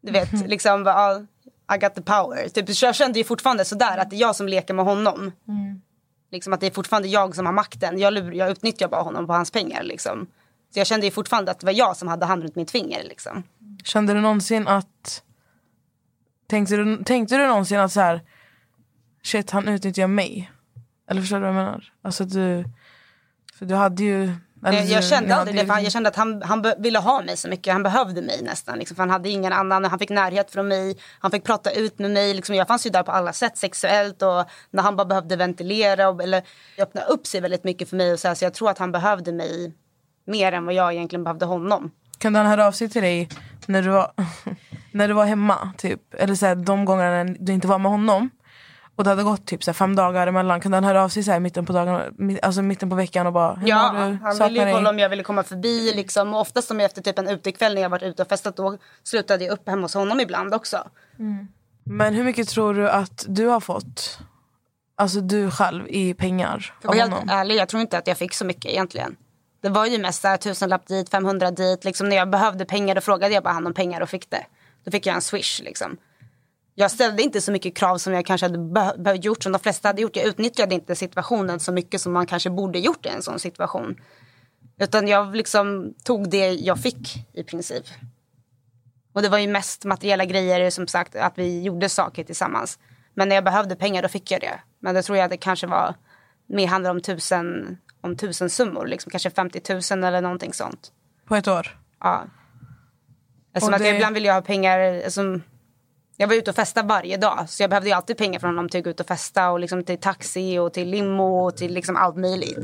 Du 0.00 0.12
vet, 0.12 0.32
liksom 0.46 0.84
bara, 0.84 1.16
I 1.74 1.78
got 1.80 1.94
the 1.94 2.02
power. 2.02 2.48
Typ, 2.48 2.82
jag 2.82 2.94
kände 2.94 3.18
ju 3.18 3.24
fortfarande 3.24 3.64
sådär 3.64 3.98
att 3.98 4.10
det 4.10 4.16
är 4.16 4.20
jag 4.20 4.36
som 4.36 4.48
leker 4.48 4.74
med 4.74 4.84
honom. 4.84 5.32
Liksom 6.30 6.52
att 6.52 6.60
det 6.60 6.66
är 6.66 6.70
fortfarande 6.70 7.08
jag 7.08 7.34
som 7.34 7.46
har 7.46 7.52
makten. 7.52 7.98
Jag, 7.98 8.12
lur, 8.12 8.32
jag 8.32 8.50
utnyttjar 8.50 8.88
bara 8.88 9.02
honom 9.02 9.26
på 9.26 9.32
hans 9.32 9.50
pengar 9.50 9.82
liksom. 9.82 10.26
Så 10.70 10.78
jag 10.80 10.86
kände 10.86 11.06
ju 11.06 11.12
fortfarande 11.12 11.50
att 11.50 11.60
det 11.60 11.66
var 11.66 11.72
jag 11.72 11.96
som 11.96 12.08
hade 12.08 12.26
hand 12.26 12.42
runt 12.42 12.56
mitt 12.56 12.70
finger 12.70 13.04
liksom. 13.04 13.42
Kände 13.84 14.14
du 14.14 14.20
någonsin 14.20 14.68
att... 14.68 15.22
Tänkte 16.46 16.76
du, 16.76 17.04
tänkte 17.04 17.36
du 17.36 17.46
någonsin 17.46 17.80
att 17.80 17.92
så 17.92 18.00
här, 18.00 18.20
shit 19.22 19.50
han 19.50 19.68
utnyttjar 19.68 20.06
mig? 20.06 20.50
Eller 21.10 21.20
förstår 21.20 21.36
du 21.36 21.40
vad 21.40 21.48
jag 21.48 21.54
menar? 21.54 21.92
Alltså 22.02 22.24
du... 22.24 22.64
För 23.58 23.66
du 23.66 23.74
hade 23.74 24.02
ju... 24.02 24.32
Jag, 24.62 24.84
jag 24.84 25.04
kände 25.04 25.34
aldrig 25.34 25.56
det, 25.56 25.66
för 25.66 25.74
han, 25.74 25.82
jag 25.82 25.92
kände 25.92 26.08
att 26.08 26.16
han, 26.16 26.42
han 26.42 26.72
ville 26.78 26.98
ha 26.98 27.22
mig 27.22 27.36
så 27.36 27.48
mycket. 27.48 27.72
Han 27.72 27.82
behövde 27.82 28.22
mig 28.22 28.42
nästan. 28.42 28.78
Liksom, 28.78 28.96
han 28.98 29.10
hade 29.10 29.28
ingen 29.28 29.52
annan. 29.52 29.84
Han 29.84 29.98
fick 29.98 30.10
närhet 30.10 30.50
från 30.50 30.68
mig. 30.68 30.96
Han 31.18 31.30
fick 31.30 31.44
prata 31.44 31.70
ut 31.70 31.98
med 31.98 32.10
mig. 32.10 32.34
Liksom, 32.34 32.54
jag 32.54 32.68
fanns 32.68 32.86
ju 32.86 32.90
där 32.90 33.02
på 33.02 33.12
alla 33.12 33.32
sätt 33.32 33.58
sexuellt. 33.58 34.22
Och 34.22 34.44
när 34.70 34.82
han 34.82 34.96
bara 34.96 35.04
behövde 35.04 35.36
ventilera. 35.36 36.08
Och, 36.08 36.22
eller 36.22 36.42
öppna 36.78 37.00
upp 37.00 37.26
sig 37.26 37.40
väldigt 37.40 37.64
mycket 37.64 37.88
för 37.88 37.96
mig. 37.96 38.12
Och 38.12 38.20
så, 38.20 38.28
här, 38.28 38.34
så 38.34 38.44
jag 38.44 38.54
tror 38.54 38.70
att 38.70 38.78
han 38.78 38.92
behövde 38.92 39.32
mig 39.32 39.72
mer 40.24 40.52
än 40.52 40.64
vad 40.66 40.74
jag 40.74 40.92
egentligen 40.92 41.24
behövde 41.24 41.46
honom. 41.46 41.90
Kunde 42.18 42.38
han 42.38 42.48
höra 42.48 42.66
av 42.66 42.72
sig 42.72 42.88
till 42.88 43.02
dig 43.02 43.28
när 43.66 43.82
du 43.82 43.88
var, 43.88 44.12
när 44.92 45.08
du 45.08 45.14
var 45.14 45.24
hemma? 45.24 45.72
Typ? 45.78 46.14
Eller 46.14 46.34
så 46.34 46.46
här, 46.46 46.54
de 46.54 46.84
gångerna 46.84 47.34
du 47.40 47.52
inte 47.52 47.68
var 47.68 47.78
med 47.78 47.90
honom? 47.90 48.30
Och 48.96 49.04
det 49.04 49.10
hade 49.10 49.22
gått 49.22 49.46
typ 49.46 49.64
så 49.64 49.72
fem 49.72 49.96
dagar 49.96 50.26
emellan. 50.26 50.60
Kunde 50.60 50.76
han 50.76 50.84
höra 50.84 51.04
av 51.04 51.08
sig 51.08 51.22
så 51.22 51.32
här, 51.32 51.40
mitten 51.40 51.66
på 51.66 51.72
dagen, 51.72 52.12
alltså 52.42 52.62
mitten 52.62 52.90
på 52.90 52.96
veckan 52.96 53.26
och 53.26 53.32
bara 53.32 53.58
Ja, 53.64 53.76
han 54.22 54.32
Saknar 54.34 54.48
ville 54.48 54.60
ju 54.60 54.64
dig?" 54.64 54.74
kolla 54.74 54.90
om 54.90 54.98
jag 54.98 55.08
ville 55.08 55.22
komma 55.22 55.42
förbi. 55.42 55.92
Liksom. 55.94 56.34
Och 56.34 56.40
oftast 56.40 56.70
om 56.70 56.80
jag 56.80 56.86
efter 56.86 57.02
typ 57.02 57.18
en 57.18 57.28
utekväll 57.28 57.74
när 57.74 57.82
jag 57.82 57.88
varit 57.90 58.02
ute 58.02 58.22
och 58.22 58.28
festat. 58.28 58.56
Då 58.56 58.78
slutade 59.02 59.44
jag 59.44 59.52
upp 59.52 59.68
hemma 59.68 59.82
hos 59.82 59.94
honom 59.94 60.20
ibland 60.20 60.54
också. 60.54 60.88
Men 61.84 62.14
hur 62.14 62.24
mycket 62.24 62.48
tror 62.48 62.74
du 62.74 62.90
att 62.90 63.24
du 63.28 63.46
har 63.46 63.60
fått? 63.60 64.18
Alltså 64.96 65.20
du 65.20 65.50
själv 65.50 65.88
i 65.88 66.14
pengar 66.14 66.74
För 66.82 66.88
av 66.88 66.94
helt 66.94 67.12
honom? 67.12 67.28
ärlig, 67.28 67.56
jag 67.56 67.68
tror 67.68 67.80
inte 67.80 67.98
att 67.98 68.06
jag 68.06 68.18
fick 68.18 68.34
så 68.34 68.44
mycket 68.44 68.66
egentligen. 68.72 69.16
Det 69.60 69.68
var 69.68 69.86
ju 69.86 69.98
mest 69.98 70.24
tusenlapp 70.40 70.86
dit, 70.86 71.08
500 71.10 71.50
dit. 71.50 71.84
Liksom, 71.84 72.08
när 72.08 72.16
jag 72.16 72.30
behövde 72.30 72.64
pengar 72.64 72.94
då 72.94 73.00
frågade 73.00 73.34
jag 73.34 73.42
bara 73.42 73.54
han 73.54 73.66
om 73.66 73.74
pengar 73.74 74.00
och 74.00 74.08
fick 74.10 74.30
det. 74.30 74.46
Då 74.84 74.90
fick 74.90 75.06
jag 75.06 75.14
en 75.14 75.22
swish 75.22 75.60
liksom. 75.62 75.96
Jag 76.74 76.90
ställde 76.90 77.22
inte 77.22 77.40
så 77.40 77.52
mycket 77.52 77.76
krav 77.76 77.98
som 77.98 78.12
jag 78.12 78.26
kanske 78.26 78.44
hade 78.46 78.58
be- 78.58 78.94
behövt 78.98 79.24
gjort 79.24 79.42
som 79.42 79.52
de 79.52 79.58
flesta 79.58 79.88
hade 79.88 80.02
gjort. 80.02 80.16
Jag 80.16 80.26
utnyttjade 80.26 80.74
inte 80.74 80.96
situationen 80.96 81.60
så 81.60 81.72
mycket 81.72 82.00
som 82.00 82.12
man 82.12 82.26
kanske 82.26 82.50
borde 82.50 82.78
gjort 82.78 83.06
i 83.06 83.08
en 83.08 83.22
sån 83.22 83.38
situation. 83.38 83.96
Utan 84.78 85.08
jag 85.08 85.36
liksom 85.36 85.94
tog 86.04 86.30
det 86.30 86.50
jag 86.50 86.78
fick 86.82 87.26
i 87.32 87.42
princip. 87.44 87.84
Och 89.12 89.22
det 89.22 89.28
var 89.28 89.38
ju 89.38 89.48
mest 89.48 89.84
materiella 89.84 90.24
grejer 90.24 90.70
som 90.70 90.86
sagt 90.86 91.16
att 91.16 91.38
vi 91.38 91.62
gjorde 91.62 91.88
saker 91.88 92.24
tillsammans. 92.24 92.78
Men 93.14 93.28
när 93.28 93.34
jag 93.34 93.44
behövde 93.44 93.76
pengar 93.76 94.02
då 94.02 94.08
fick 94.08 94.30
jag 94.30 94.40
det. 94.40 94.60
Men 94.78 94.94
det 94.94 95.02
tror 95.02 95.18
jag 95.18 95.24
att 95.24 95.30
det 95.30 95.36
kanske 95.36 95.66
var 95.66 95.94
mer 96.46 96.66
handlar 96.66 96.90
om 96.90 97.00
tusen, 97.00 97.78
om 98.00 98.16
tusen 98.16 98.50
summor. 98.50 98.86
Liksom 98.86 99.10
kanske 99.10 99.30
50 99.30 99.94
000 99.94 100.04
eller 100.04 100.20
någonting 100.20 100.52
sånt. 100.52 100.92
På 101.28 101.36
ett 101.36 101.48
år? 101.48 101.78
Ja. 102.00 102.24
Eftersom 103.54 103.74
att 103.74 103.80
det- 103.80 103.86
jag, 103.86 103.94
ibland 103.96 104.14
ville 104.14 104.26
jag 104.28 104.34
ha 104.34 104.42
pengar. 104.42 105.08
Som, 105.10 105.42
jag 106.16 106.28
var 106.28 106.34
ute 106.34 106.50
och 106.50 106.56
festa 106.56 106.82
varje 106.82 107.16
dag. 107.16 107.44
Så 107.48 107.62
jag 107.62 107.70
behövde 107.70 107.88
ju 107.88 107.94
alltid 107.94 108.18
pengar 108.18 108.38
från 108.40 108.50
honom 108.50 108.68
till 108.68 108.78
att 108.78 108.84
gå 108.84 108.90
ut 108.90 109.00
och 109.00 109.06
festa. 109.06 109.50
Och 109.50 109.60
liksom 109.60 109.84
till 109.84 109.98
taxi 109.98 110.58
och 110.58 110.72
till 110.72 110.88
limo 110.90 111.46
och 111.46 111.56
till 111.56 111.74
liksom 111.74 111.96
allt 111.96 112.16
möjligt. 112.16 112.58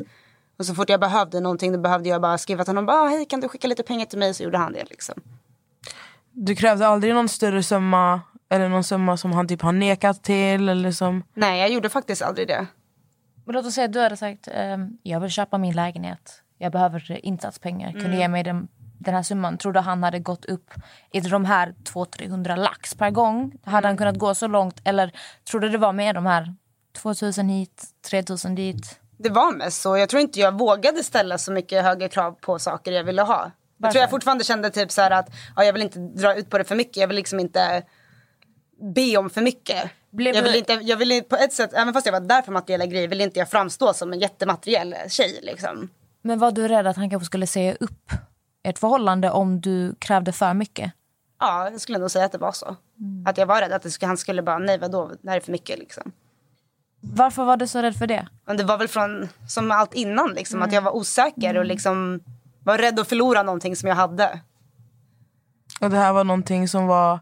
Och 0.59 0.67
så 0.67 0.75
fort 0.75 0.89
jag 0.89 1.01
behövde 1.01 1.41
någonting 1.41 1.73
då 1.73 1.79
behövde 1.79 2.09
jag 2.09 2.21
bara 2.23 2.39
skriva 2.39 2.65
till 2.65 2.71
honom. 2.71 2.87
Bara, 2.87 3.09
Hej 3.09 3.25
kan 3.27 3.41
du 3.41 3.49
skicka 3.49 3.69
lite 3.69 3.83
pengar 3.83 4.07
till 4.07 4.19
mig? 4.19 4.35
Så 4.35 4.43
gjorde 4.43 4.59
han 4.59 4.73
det 4.73 4.85
liksom. 4.91 5.15
Du 6.33 6.57
krävde 6.57 6.87
aldrig 6.87 7.15
någon 7.15 7.29
större 7.29 7.63
summa 7.63 8.21
eller 8.49 8.69
någon 8.69 8.85
summa 8.85 9.17
som 9.17 9.33
han 9.33 9.49
typ 9.49 9.63
har 9.63 9.73
nekat 9.73 10.23
till 10.25 10.69
eller 10.69 10.93
som... 10.93 11.23
Nej 11.35 11.61
jag 11.61 11.71
gjorde 11.71 11.89
faktiskt 11.89 12.23
aldrig 12.23 12.49
det. 12.49 12.67
Men 13.47 13.55
låt 13.55 13.67
oss 13.67 13.75
säga 13.75 13.85
att 13.85 13.93
du 13.93 14.01
hade 14.01 14.17
sagt 14.17 14.49
ehm, 14.53 14.99
jag 15.03 15.21
vill 15.21 15.31
köpa 15.31 15.59
min 15.59 15.75
lägenhet. 15.75 16.43
Jag 16.59 16.73
behöver 16.73 17.27
insatspengar. 17.27 17.93
Kan 17.93 18.11
du 18.11 18.17
ge 18.17 18.29
mig 18.29 18.45
den, 18.45 18.69
den 18.99 19.15
här 19.15 19.23
summan? 19.23 19.59
Tror 19.59 19.73
du 19.73 19.81
han 19.81 20.03
hade 20.03 20.19
gått 20.19 20.45
upp 20.45 20.71
i 21.13 21.21
de 21.21 21.45
här 21.45 21.75
200-300 21.85 22.57
lax 22.57 22.95
per 22.95 23.11
gång? 23.11 23.53
Hade 23.65 23.87
han 23.87 23.97
kunnat 23.97 24.19
gå 24.19 24.35
så 24.35 24.47
långt? 24.47 24.81
Eller 24.85 25.13
tror 25.51 25.61
du 25.61 25.69
det 25.69 25.79
var 25.79 25.93
med 25.93 26.15
de 26.15 26.27
här 26.27 26.55
2000 27.03 27.49
hit, 27.49 27.85
3000 28.11 28.55
dit? 28.55 29.01
Det 29.19 29.31
var 29.31 29.53
mest 29.53 29.83
så. 29.83 29.97
Jag 29.97 30.09
tror 30.09 30.23
inte 30.23 30.41
jag 30.41 30.59
vågade 30.59 31.03
ställa 31.03 31.39
så 31.39 31.53
mycket 31.53 31.85
högre 31.85 32.09
krav 32.09 32.33
på 32.33 32.59
saker 32.59 32.93
jag 32.93 33.05
ville 33.05 33.23
ha. 33.23 33.51
Jag 33.79 33.93
tror 33.93 34.01
jag 34.01 34.11
fortfarande 34.11 34.45
kände 34.45 34.71
typ 34.71 34.91
så 34.91 35.03
att 35.03 35.31
ja, 35.57 35.65
jag 35.65 35.73
vill 35.73 35.83
inte 35.83 35.99
dra 35.99 36.35
ut 36.35 36.51
på 36.51 36.59
det 36.59 36.65
för 36.65 36.77
mycket. 36.77 36.97
Jag 36.97 37.09
vill 37.09 37.17
liksom 37.17 37.41
inte 37.41 37.83
be 38.95 39.17
om 39.17 39.31
för 39.31 39.43
mycket. 39.43 39.91
Blev 40.17 40.35
jag 40.35 40.43
vill 40.43 40.55
inte, 40.55 40.73
jag 40.73 40.97
vill 40.97 41.25
på 41.29 41.37
ett 41.37 41.53
sätt, 41.53 41.73
även 41.73 41.95
fast 41.95 42.07
jag 42.07 42.13
var 42.13 42.21
där 42.21 42.43
för 42.43 42.53
materiella 42.53 42.87
grejer 42.87 43.09
vill 43.09 43.21
inte 43.21 43.39
jag 43.39 43.51
framstå 43.51 43.93
som 43.93 44.13
en 44.13 44.19
jättemateriell 44.19 44.95
tjej 45.09 45.41
liksom. 45.43 45.89
Men 46.23 46.39
var 46.39 46.53
du 46.53 46.69
rädd 46.69 46.87
att 46.87 46.97
han 46.97 47.11
kanske 47.11 47.27
skulle 47.27 47.47
säga 47.47 47.77
upp 47.81 48.11
ert 48.63 48.79
förhållande 48.79 49.31
om 49.31 49.61
du 49.61 49.95
krävde 49.99 50.33
för 50.33 50.55
mycket? 50.55 50.93
Ja, 51.41 51.71
jag 51.71 51.81
skulle 51.81 51.99
nog 51.99 52.11
säga 52.11 52.25
att 52.25 52.33
det 52.33 52.39
var 52.39 52.53
så. 52.53 52.77
Att 53.27 53.39
jag 53.39 53.47
var 53.47 53.61
rädd 53.61 53.73
att 53.73 53.83
det 53.83 53.91
skulle, 53.91 54.07
han 54.07 54.17
skulle 54.17 54.43
bara, 54.43 54.59
nej 54.59 54.79
vadå, 54.79 55.13
det 55.23 55.31
här 55.31 55.37
är 55.37 55.41
för 55.41 55.53
mycket 55.53 55.79
liksom. 55.79 56.13
Varför 57.01 57.45
var 57.45 57.57
du 57.57 57.67
så 57.67 57.83
rädd 57.83 57.97
för 57.97 58.07
det? 58.07 58.29
Men 58.47 58.57
det 58.57 58.65
var 58.65 58.79
väl 58.79 58.89
från, 58.89 59.29
som 59.49 59.71
allt 59.71 59.95
innan 59.95 60.31
liksom, 60.31 60.63
att 60.63 60.73
jag 60.73 60.83
var 60.83 60.97
osäker 60.97 61.57
och 61.57 61.65
liksom 61.65 62.21
var 62.65 62.79
rädd 62.79 63.01
att 63.01 63.09
förlora 63.09 63.43
någonting 63.43 63.77
som 63.77 63.89
jag 63.89 63.97
hade. 63.97 64.41
Och 65.81 65.91
det 65.91 65.97
här 65.97 66.13
var 66.13 66.25
någonting 66.25 66.69
som 66.69 66.87
var... 66.87 67.21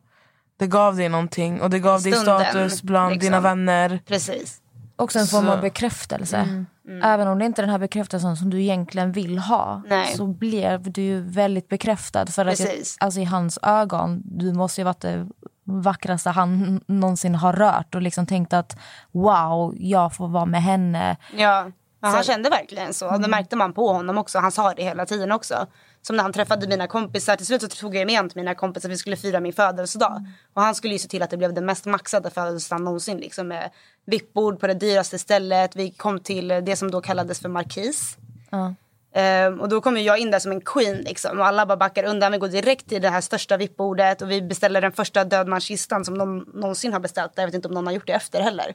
Det 0.57 0.67
gav 0.67 0.97
dig 0.97 1.09
någonting 1.09 1.61
och 1.61 1.71
det 1.71 1.79
gav 1.79 2.03
dig 2.03 2.13
Stunden, 2.13 2.45
status 2.45 2.83
bland 2.83 3.13
liksom. 3.13 3.27
dina 3.27 3.41
vänner. 3.41 4.01
Precis. 4.07 4.61
Också 4.97 5.19
en 5.19 5.27
form 5.27 5.49
av 5.49 5.61
bekräftelse. 5.61 6.65
Även 7.03 7.29
om 7.29 7.39
det 7.39 7.45
inte 7.45 7.61
är 7.61 7.63
den 7.63 7.71
här 7.71 7.79
bekräftelsen 7.79 8.37
som 8.37 8.51
du 8.51 8.63
egentligen 8.63 9.13
vill 9.13 9.39
ha 9.39 9.83
Nej. 9.87 10.15
så 10.17 10.27
blev 10.27 10.93
du 10.93 11.03
ju 11.03 11.21
väldigt 11.21 11.69
bekräftad. 11.69 12.27
För 12.27 12.47
att 12.47 12.59
Precis. 12.59 12.97
alltså, 13.01 13.21
i 13.21 13.25
hans 13.25 13.59
ögon, 13.63 14.23
du 14.25 14.53
måste 14.53 14.81
ju 14.81 14.85
varit 14.85 15.01
det 15.01 15.27
vackraste 15.65 16.31
han 16.31 16.81
någonsin 16.87 17.35
har 17.35 17.53
rört 17.53 17.95
och 17.95 18.03
liksom 18.03 18.27
tänkt 18.27 18.53
att 18.53 18.77
wow, 19.13 19.75
jag 19.77 20.15
får 20.15 20.29
vara 20.29 20.47
med 20.47 20.63
henne. 20.63 21.17
Ja, 21.37 21.67
ja 22.01 22.09
han 22.09 22.23
kände 22.23 22.51
verkligen 22.51 22.95
så. 22.95 23.17
Det 23.17 23.29
märkte 23.29 23.57
man 23.57 23.73
på 23.73 23.93
honom 23.93 24.19
också. 24.19 24.39
Han 24.39 24.53
sa 24.53 24.75
det 24.75 24.83
hela 24.83 25.07
tiden 25.07 25.33
också. 25.33 25.67
Som 26.07 26.17
när 26.17 26.23
han 26.23 26.33
träffade 26.33 26.67
mina 26.67 26.87
kompisar. 26.87 27.37
Till 27.37 27.47
slut 27.47 27.63
så 27.63 27.69
tog 27.69 27.97
jag 27.97 28.07
med 28.07 28.17
honom 28.17 28.31
till 28.31 28.41
mina 28.41 28.55
kompisar. 28.55 28.89
Vi 28.89 28.97
skulle 28.97 29.17
fira 29.17 29.41
min 29.41 29.53
födelsedag. 29.53 30.27
Och 30.55 30.63
han 30.63 30.75
skulle 30.75 30.93
ju 30.93 30.99
se 30.99 31.09
till 31.09 31.23
att 31.23 31.31
det 31.31 31.37
blev 31.37 31.55
den 31.55 31.67
mest 31.67 31.87
maxade 31.87 32.31
födelsedagen 32.31 32.85
någonsin. 32.85 33.19
Liksom 33.19 33.49
med 33.49 33.71
vippbord 34.07 34.61
på 34.61 34.67
det 34.67 34.75
dyraste 34.75 35.19
stället. 35.19 35.77
Vi 35.77 35.91
kom 35.91 36.21
till 36.21 36.49
det 36.49 36.77
som 36.77 36.91
då 36.91 37.01
kallades 37.01 37.41
för 37.41 37.49
markis. 37.49 38.17
Ja. 38.51 38.75
Ehm, 39.15 39.61
och 39.61 39.69
då 39.69 39.81
kom 39.81 39.97
jag 39.97 40.19
in 40.19 40.31
där 40.31 40.39
som 40.39 40.53
en 40.53 40.61
queen 40.61 40.97
liksom. 40.97 41.39
Och 41.39 41.47
alla 41.47 41.67
bara 41.67 41.77
backar 41.77 42.05
undan. 42.05 42.33
Vi 42.33 42.39
går 42.39 42.49
direkt 42.49 42.89
till 42.89 43.03
det 43.03 43.09
här 43.09 43.21
största 43.21 43.57
vippbordet. 43.57 44.23
Och 44.23 44.31
vi 44.31 44.43
beställer 44.43 44.81
den 44.81 44.93
första 44.93 45.25
dödmanskistan 45.25 46.05
som 46.05 46.15
någon 46.15 46.39
någonsin 46.39 46.93
har 46.93 47.01
beställt. 47.01 47.33
Jag 47.35 47.47
vet 47.47 47.55
inte 47.55 47.69
om 47.69 47.75
någon 47.75 47.87
har 47.87 47.95
gjort 47.95 48.07
det 48.07 48.13
efter 48.13 48.41
heller. 48.41 48.75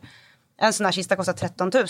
En 0.62 0.74
sån 0.74 0.86
här 0.86 0.92
kista 0.92 1.16
kostar 1.16 1.34
13 1.34 1.72
000. 1.74 1.86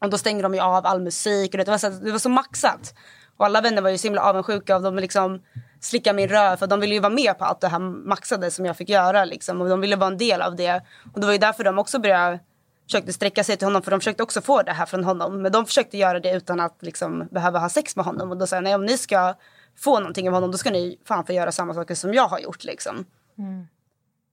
Och 0.00 0.10
då 0.10 0.18
stänger 0.18 0.42
de 0.42 0.54
ju 0.54 0.60
av 0.60 0.86
all 0.86 1.00
musik. 1.00 1.54
Och 1.54 1.58
det, 1.58 1.70
var 1.70 1.78
så, 1.78 1.88
det 1.88 2.12
var 2.12 2.18
så 2.18 2.28
maxat. 2.28 2.94
Och 3.40 3.46
alla 3.46 3.60
vänner 3.60 3.82
var 3.82 3.90
ju 3.90 3.98
så 3.98 4.06
himla 4.06 4.22
avundsjuka. 4.22 4.76
Och 4.76 4.82
de 4.82 4.96
liksom 4.96 5.42
slickade 5.80 6.16
min 6.16 6.28
röv. 6.28 6.56
För 6.56 6.66
de 6.66 6.80
ville 6.80 6.94
ju 6.94 7.00
vara 7.00 7.12
med 7.12 7.38
på 7.38 7.44
allt 7.44 7.60
det 7.60 7.68
här 7.68 7.78
maxade 7.78 8.50
som 8.50 8.66
jag 8.66 8.76
fick 8.76 8.88
göra. 8.88 9.24
Liksom. 9.24 9.60
Och 9.60 9.68
de 9.68 9.80
ville 9.80 9.96
vara 9.96 10.10
en 10.10 10.18
del 10.18 10.42
av 10.42 10.56
det. 10.56 10.82
Och 11.14 11.20
det 11.20 11.26
var 11.26 11.32
ju 11.32 11.38
därför 11.38 11.64
de 11.64 11.78
också 11.78 11.98
började 11.98 12.40
försökte 12.86 13.12
sträcka 13.12 13.44
sig 13.44 13.56
till 13.56 13.66
honom. 13.66 13.82
För 13.82 13.90
de 13.90 14.00
försökte 14.00 14.22
också 14.22 14.40
få 14.40 14.62
det 14.62 14.72
här 14.72 14.86
från 14.86 15.04
honom. 15.04 15.42
Men 15.42 15.52
de 15.52 15.66
försökte 15.66 15.98
göra 15.98 16.20
det 16.20 16.32
utan 16.32 16.60
att 16.60 16.76
liksom 16.80 17.28
behöva 17.30 17.58
ha 17.58 17.68
sex 17.68 17.96
med 17.96 18.04
honom. 18.04 18.30
Och 18.30 18.36
då 18.36 18.46
sa 18.46 18.56
jag, 18.56 18.64
nej 18.64 18.74
om 18.74 18.86
ni 18.86 18.98
ska 18.98 19.34
få 19.76 19.98
någonting 19.98 20.28
av 20.28 20.34
honom. 20.34 20.50
Då 20.50 20.58
ska 20.58 20.70
ni 20.70 20.98
fan 21.04 21.26
få 21.26 21.32
göra 21.32 21.52
samma 21.52 21.74
saker 21.74 21.94
som 21.94 22.14
jag 22.14 22.28
har 22.28 22.38
gjort 22.38 22.64
liksom. 22.64 23.04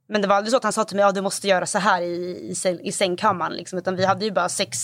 Men 0.07 0.21
det 0.21 0.27
var 0.27 0.35
aldrig 0.35 0.51
så 0.51 0.57
att 0.57 0.63
han 0.63 0.73
sa 0.73 0.83
till 0.83 0.95
mig 0.95 1.03
att 1.03 1.09
ja, 1.09 1.11
du 1.11 1.21
måste 1.21 1.47
göra 1.47 1.65
så 1.65 1.79
här 1.79 2.01
i, 2.01 2.55
i, 2.65 2.79
i 2.83 2.91
sängkammaren. 2.91 3.53
Liksom. 3.53 3.79
Utan 3.79 3.95
vi 3.95 4.05
hade 4.05 4.25
ju 4.25 4.31
bara 4.31 4.49
sex 4.49 4.77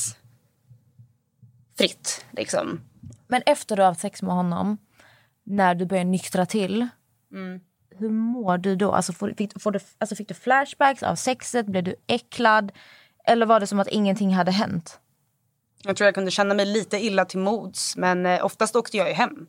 fritt. 1.77 2.25
Liksom. 2.31 2.81
Men 3.27 3.41
efter 3.45 3.76
du 3.76 3.81
har 3.81 3.90
haft 3.90 4.02
sex 4.02 4.22
med 4.22 4.34
honom, 4.35 4.77
när 5.44 5.76
du 5.76 5.85
börjar 5.85 6.06
nyktra 6.06 6.45
till, 6.45 6.88
hur 7.90 8.10
mår 8.10 8.57
du 8.57 8.76
då? 8.76 8.91
Alltså, 8.91 9.14
får, 9.14 9.34
fick, 9.38 9.61
får 9.61 9.72
du, 9.72 9.80
alltså, 9.98 10.15
fick 10.15 10.27
du 10.27 10.34
flashbacks 10.34 11.03
av 11.03 11.15
sexet? 11.15 11.65
Blev 11.65 11.84
du 11.84 11.95
äcklad? 12.07 12.72
Eller 13.26 13.45
var 13.45 13.60
det 13.60 13.68
som 13.68 13.80
att 13.80 13.88
ingenting 13.88 14.35
hade 14.35 14.52
hänt? 14.52 14.99
Jag 15.84 15.95
tror 15.95 16.06
jag 16.06 16.15
kunde 16.15 16.31
känna 16.31 16.53
mig 16.53 16.65
lite 16.65 16.98
illa 17.06 17.26
till 17.26 17.40
mods. 17.40 17.98
Men 17.98 18.26
eh, 18.26 18.45
oftast 18.45 18.76
åkte 18.76 18.98
jag 18.98 19.07
ju 19.07 19.14
hem. 19.14 19.48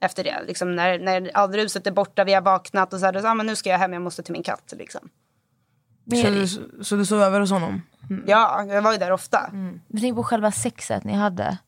Efter 0.00 0.24
det. 0.24 0.42
Liksom, 0.46 0.76
när, 0.76 0.98
när 0.98 1.30
all 1.34 1.52
ruset 1.52 1.86
är 1.86 1.90
borta, 1.90 2.24
vi 2.24 2.34
har 2.34 2.42
vaknat 2.42 2.92
och 2.92 3.00
så 3.00 3.06
här, 3.06 3.12
då, 3.12 3.28
ah, 3.28 3.34
men 3.34 3.46
nu 3.46 3.56
ska 3.56 3.70
jag 3.70 3.78
hem, 3.78 3.92
jag 3.92 4.02
måste 4.02 4.22
till 4.22 4.32
min 4.32 4.42
katt. 4.42 4.74
Liksom. 4.76 5.08
Så 6.10 6.30
du, 6.30 6.48
så 6.84 6.96
du 6.96 7.06
sov 7.06 7.22
över 7.22 7.40
hos 7.40 7.50
honom? 7.50 7.82
Ja, 8.26 8.64
jag 8.64 8.82
var 8.82 8.92
ju 8.92 8.98
där 8.98 9.10
ofta. 9.10 9.50
Men 9.88 10.00
tänk 10.00 10.16
på 10.16 10.22
själva 10.22 10.52
sexet 10.52 11.04
ni 11.04 11.12
hade. 11.12 11.58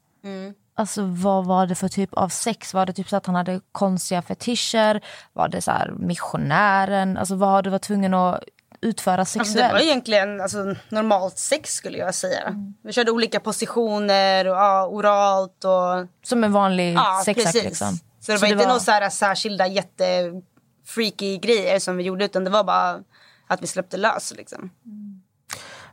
Alltså 0.80 1.02
vad 1.04 1.44
var 1.44 1.66
det 1.66 1.74
för 1.74 1.88
typ 1.88 2.14
av 2.14 2.28
sex? 2.28 2.74
Var 2.74 2.86
det 2.86 2.92
typ 2.92 3.08
så 3.08 3.16
att 3.16 3.26
han 3.26 3.34
hade 3.34 3.60
konstiga 3.72 4.22
fetischer? 4.22 5.00
Var 5.32 5.48
det 5.48 5.62
så 5.62 5.70
här 5.70 5.92
missionären? 5.98 7.16
Alltså 7.16 7.34
vad 7.34 7.48
har 7.48 7.62
du 7.62 7.70
varit 7.70 7.82
tvungen 7.82 8.14
att 8.14 8.44
utföra 8.80 9.20
Alltså, 9.20 9.38
det 9.38 9.44
sexuellt? 9.44 9.72
var 9.72 9.80
egentligen 9.80 10.40
alltså, 10.40 10.74
normalt 10.88 11.38
sex 11.38 11.74
skulle 11.74 11.98
jag 11.98 12.14
säga. 12.14 12.54
Vi 12.82 12.92
körde 12.92 13.10
olika 13.10 13.40
positioner 13.40 14.46
och 14.46 14.56
ja, 14.56 14.86
oralt 14.86 15.64
och 15.64 16.08
Som 16.24 16.44
en 16.44 16.52
vanlig 16.52 16.94
Ja, 16.94 17.22
sexakt 17.24 17.54
liksom. 17.54 17.98
Så 18.20 18.32
det 18.32 18.38
var 18.38 18.48
inte 18.48 18.66
några 18.66 18.80
så 18.80 18.90
här 18.90 19.10
särskilda 19.10 19.66
jättefreaky 19.66 21.38
grejer 21.38 21.78
som 21.78 21.96
vi 21.96 22.02
gjorde 22.02 22.24
utan 22.24 22.44
det 22.44 22.50
var 22.50 22.64
bara 22.64 23.00
att 23.46 23.62
vi 23.62 23.66
släppte 23.66 23.96
lös 23.96 24.32
liksom. 24.36 24.70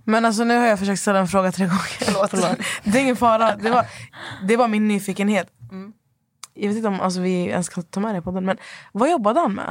Men 0.09 0.25
alltså 0.25 0.43
nu 0.43 0.57
har 0.57 0.65
jag 0.67 0.79
försökt 0.79 1.01
ställa 1.01 1.19
en 1.19 1.27
fråga 1.27 1.51
tre 1.51 1.65
gånger. 1.65 2.27
Förlåt. 2.27 2.57
Det 2.83 2.97
är 2.97 3.01
ingen 3.01 3.15
fara. 3.15 3.55
Det 3.55 3.69
var, 3.69 3.85
det 4.47 4.57
var 4.57 4.67
min 4.67 4.87
nyfikenhet. 4.87 5.47
Jag 6.53 6.67
vet 6.67 6.77
inte 6.77 6.87
om 6.87 7.01
alltså, 7.01 7.19
vi 7.19 7.45
ens 7.45 7.69
kan 7.69 7.83
ta 7.83 7.99
med 7.99 8.15
det 8.15 8.21
på 8.21 8.31
den. 8.31 8.45
Men 8.45 8.57
vad 8.91 9.11
jobbade 9.11 9.39
han 9.39 9.53
med? 9.53 9.65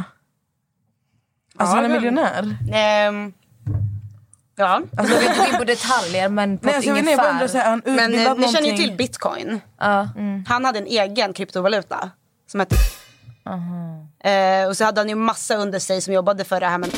Alltså 1.56 1.76
Ja, 1.76 1.82
han 1.82 1.84
är 1.84 1.88
miljonär. 1.94 2.56
Ehm, 2.72 3.32
ja, 4.56 4.82
Alltså, 4.96 5.14
jag 5.14 5.20
vill 5.20 5.28
inte 5.46 5.58
på 5.58 5.64
detaljer 5.64 6.28
men 6.28 6.58
på 6.58 6.66
Nej, 6.66 6.74
alltså, 6.76 6.92
vet 6.92 7.10
jag 7.10 7.18
bara 7.18 7.30
undrar, 7.30 7.40
ungefär. 7.42 7.48
så 7.48 7.58
här, 7.58 7.70
han 7.70 7.82
men 7.84 7.98
eh, 7.98 8.08
ni 8.10 8.24
känner 8.24 8.36
ju 8.36 8.42
någonting? 8.52 8.76
till 8.76 8.96
bitcoin. 8.96 9.60
Ja. 9.78 10.08
Han 10.48 10.64
hade 10.64 10.78
en 10.78 10.86
egen 10.86 11.32
kryptovaluta 11.32 12.10
som 12.50 12.60
hette 12.60 12.76
eh, 14.30 14.68
Och 14.68 14.76
så 14.76 14.84
hade 14.84 15.00
han 15.00 15.08
ju 15.08 15.14
massa 15.14 15.54
under 15.56 15.78
sig 15.78 16.00
som 16.00 16.14
jobbade 16.14 16.44
för 16.44 16.60
det 16.60 16.66
här 16.66 16.78
men 16.78 16.90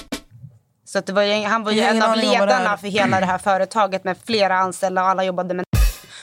så 0.89 0.99
att 0.99 1.07
det 1.07 1.13
var 1.13 1.23
ju, 1.23 1.45
han 1.45 1.65
var 1.65 1.73
ju 1.73 1.81
en 1.81 2.03
av 2.03 2.17
ledarna 2.17 2.77
för 2.77 2.89
hela 2.89 3.21
det 3.21 3.27
här 3.27 3.39
företaget 3.39 4.05
med 4.05 4.17
flera 4.27 4.59
anställda 4.59 5.03
och 5.03 5.09
alla 5.09 5.25
jobbade 5.25 5.55
med 5.55 5.65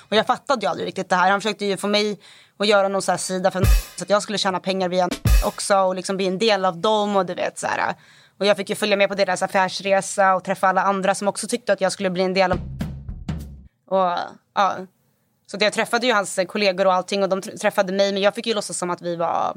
Och 0.10 0.16
jag 0.16 0.28
fattade 0.28 0.62
ju 0.66 0.70
aldrig 0.70 0.88
riktigt 0.88 1.10
det 1.10 1.16
här. 1.16 1.32
Han 1.32 1.42
försökte 1.42 1.66
ju 1.66 1.78
få 1.78 1.88
mig 1.88 2.20
att 2.58 2.68
göra 2.68 2.88
någon 2.88 3.02
så 3.02 3.18
sida 3.18 3.52
för 3.52 3.64
så 3.98 4.04
att 4.04 4.10
jag 4.10 4.22
skulle 4.24 4.38
tjäna 4.38 4.60
pengar 4.60 4.90
via 4.90 5.10
också 5.46 5.78
och 5.78 5.96
liksom 5.96 6.18
bli 6.18 6.28
en 6.28 6.38
del 6.38 6.66
av 6.66 6.78
dem 6.78 7.16
och 7.16 7.26
du 7.26 7.34
vet 7.34 7.60
så 7.60 7.68
här. 7.68 7.96
Och 8.40 8.46
jag 8.46 8.58
fick 8.58 8.70
ju 8.70 8.76
följa 8.76 8.98
med 8.98 9.10
på 9.10 9.16
deras 9.16 9.44
affärsresa 9.44 10.36
och 10.36 10.44
träffa 10.44 10.68
alla 10.68 10.84
andra 10.84 11.16
som 11.16 11.28
också 11.28 11.48
tyckte 11.48 11.74
att 11.74 11.82
jag 11.82 11.92
skulle 11.92 12.10
bli 12.10 12.24
en 12.24 12.34
del 12.34 12.52
av 12.52 12.60
och 13.88 14.20
ja. 14.56 14.76
Så 15.48 15.58
jag 15.60 15.74
träffade 15.74 16.08
ju 16.08 16.14
hans 16.14 16.40
kollegor 16.48 16.88
och 16.88 16.94
allting 16.94 17.24
och 17.24 17.30
de 17.30 17.42
tr- 17.42 17.58
träffade 17.58 17.94
mig 17.94 18.14
men 18.14 18.22
jag 18.22 18.36
fick 18.36 18.48
ju 18.48 18.54
låtsas 18.54 18.78
som 18.78 18.90
att 18.90 19.02
vi 19.02 19.16
var 19.16 19.54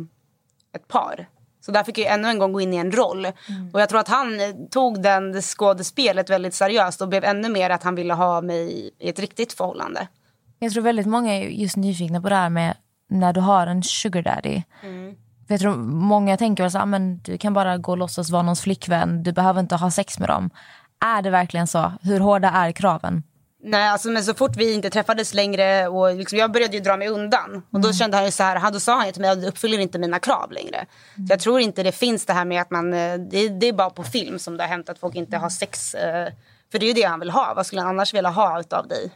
ett 0.74 0.88
par. 0.88 1.28
Så 1.68 1.72
där 1.72 1.84
fick 1.84 1.98
jag 1.98 2.14
ännu 2.14 2.28
en 2.28 2.38
gång 2.38 2.52
gå 2.52 2.60
in 2.60 2.74
i 2.74 2.76
en 2.76 2.92
roll. 2.92 3.26
Och 3.72 3.80
jag 3.80 3.88
tror 3.88 4.00
att 4.00 4.08
han 4.08 4.28
tog 4.70 5.02
den 5.02 5.42
skådespelet 5.42 6.30
väldigt 6.30 6.54
seriöst 6.54 7.00
och 7.02 7.08
blev 7.08 7.24
ännu 7.24 7.48
mer 7.48 7.70
att 7.70 7.82
han 7.82 7.94
ville 7.94 8.14
ha 8.14 8.40
mig 8.40 8.90
i 8.98 9.08
ett 9.08 9.18
riktigt 9.18 9.52
förhållande. 9.52 10.08
Jag 10.58 10.72
tror 10.72 10.82
väldigt 10.82 11.06
många 11.06 11.34
är 11.34 11.42
just 11.42 11.76
nyfikna 11.76 12.20
på 12.20 12.28
det 12.28 12.34
här 12.34 12.48
med 12.48 12.74
när 13.10 13.32
du 13.32 13.40
har 13.40 13.66
en 13.66 13.82
sugar 13.82 14.22
daddy. 14.22 14.62
För 15.46 15.54
jag 15.54 15.60
tror 15.60 15.76
många 15.76 16.36
tänker 16.36 16.62
väl 16.64 16.70
så 16.70 16.78
här, 16.78 16.82
"Ah, 16.82 16.86
men 16.86 17.18
du 17.18 17.38
kan 17.38 17.54
bara 17.54 17.76
gå 17.78 17.92
och 17.92 17.98
låtsas 17.98 18.30
vara 18.30 18.42
någons 18.42 18.60
flickvän. 18.60 19.22
Du 19.22 19.32
behöver 19.32 19.60
inte 19.60 19.76
ha 19.76 19.90
sex 19.90 20.18
med 20.18 20.28
dem. 20.28 20.50
Är 21.00 21.22
det 21.22 21.30
verkligen 21.30 21.66
så? 21.66 21.92
Hur 22.02 22.20
hårda 22.20 22.50
är 22.50 22.72
kraven? 22.72 23.22
Nej, 23.62 23.88
alltså, 23.88 24.08
men 24.10 24.24
så 24.24 24.34
fort 24.34 24.56
vi 24.56 24.74
inte 24.74 24.90
träffades 24.90 25.34
längre 25.34 25.88
och 25.88 26.14
liksom, 26.14 26.38
jag 26.38 26.52
började 26.52 26.76
ju 26.76 26.82
dra 26.82 26.96
mig 26.96 27.08
undan. 27.08 27.62
Och 27.70 27.80
då 27.80 27.92
kände 27.92 28.16
han 28.16 28.26
ju 28.26 28.32
så 28.32 28.42
här, 28.42 28.56
han, 28.56 28.72
då 28.72 28.80
sa 28.80 28.96
han 28.96 29.06
ju 29.06 29.12
till 29.12 29.22
mig 29.22 29.30
att 29.30 29.40
du 29.40 29.46
uppfyller 29.48 29.78
inte 29.78 29.98
mina 29.98 30.18
krav 30.18 30.52
längre. 30.52 30.86
Så 31.16 31.22
jag 31.28 31.40
tror 31.40 31.60
inte 31.60 31.82
det 31.82 31.92
finns 31.92 32.26
det 32.26 32.32
här 32.32 32.44
med 32.44 32.62
att 32.62 32.70
man, 32.70 32.94
eh, 32.94 33.14
det, 33.18 33.48
det 33.48 33.66
är 33.68 33.72
bara 33.72 33.90
på 33.90 34.04
film 34.04 34.38
som 34.38 34.56
det 34.56 34.62
har 34.62 34.68
hänt 34.68 34.88
att 34.88 34.98
folk 34.98 35.14
inte 35.14 35.36
har 35.36 35.48
sex. 35.50 35.94
eh, 35.94 36.32
För 36.72 36.78
det 36.78 36.86
är 36.86 36.88
ju 36.88 36.92
det 36.94 37.02
han 37.02 37.20
vill 37.20 37.30
ha, 37.30 37.52
vad 37.56 37.66
skulle 37.66 37.82
han 37.82 37.88
annars 37.90 38.14
vilja 38.14 38.30
ha 38.30 38.60
utav 38.60 38.88
dig? 38.88 39.10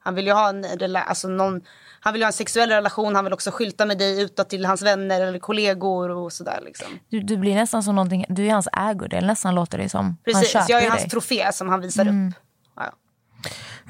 Han 0.00 0.14
vill 0.14 0.26
ju 0.26 0.32
ha 0.32 0.48
en, 0.48 0.96
alltså 0.96 1.28
någon, 1.28 1.60
han 2.00 2.12
vill 2.12 2.22
ha 2.22 2.26
en 2.26 2.32
sexuell 2.32 2.70
relation, 2.70 3.14
han 3.14 3.24
vill 3.24 3.32
också 3.32 3.50
skylta 3.50 3.86
med 3.86 3.98
dig 3.98 4.22
utåt 4.22 4.48
till 4.48 4.64
hans 4.64 4.82
vänner 4.82 5.20
eller 5.20 5.38
kollegor 5.38 6.10
och 6.10 6.32
sådär 6.32 6.60
liksom. 6.64 6.86
Du, 7.08 7.20
du 7.20 7.36
blir 7.36 7.54
nästan 7.54 7.82
som 7.82 7.94
någonting, 7.94 8.24
du 8.28 8.46
är 8.46 8.52
hans 8.52 8.68
ägodel 8.72 9.26
nästan 9.26 9.54
låter 9.54 9.78
det 9.78 9.88
som. 9.88 10.16
Precis, 10.24 10.54
jag 10.68 10.82
är 10.84 10.90
hans 10.90 11.02
dig. 11.02 11.10
trofé 11.10 11.52
som 11.52 11.68
han 11.68 11.80
visar 11.80 12.08
upp. 12.08 12.34
Ja. 12.76 12.92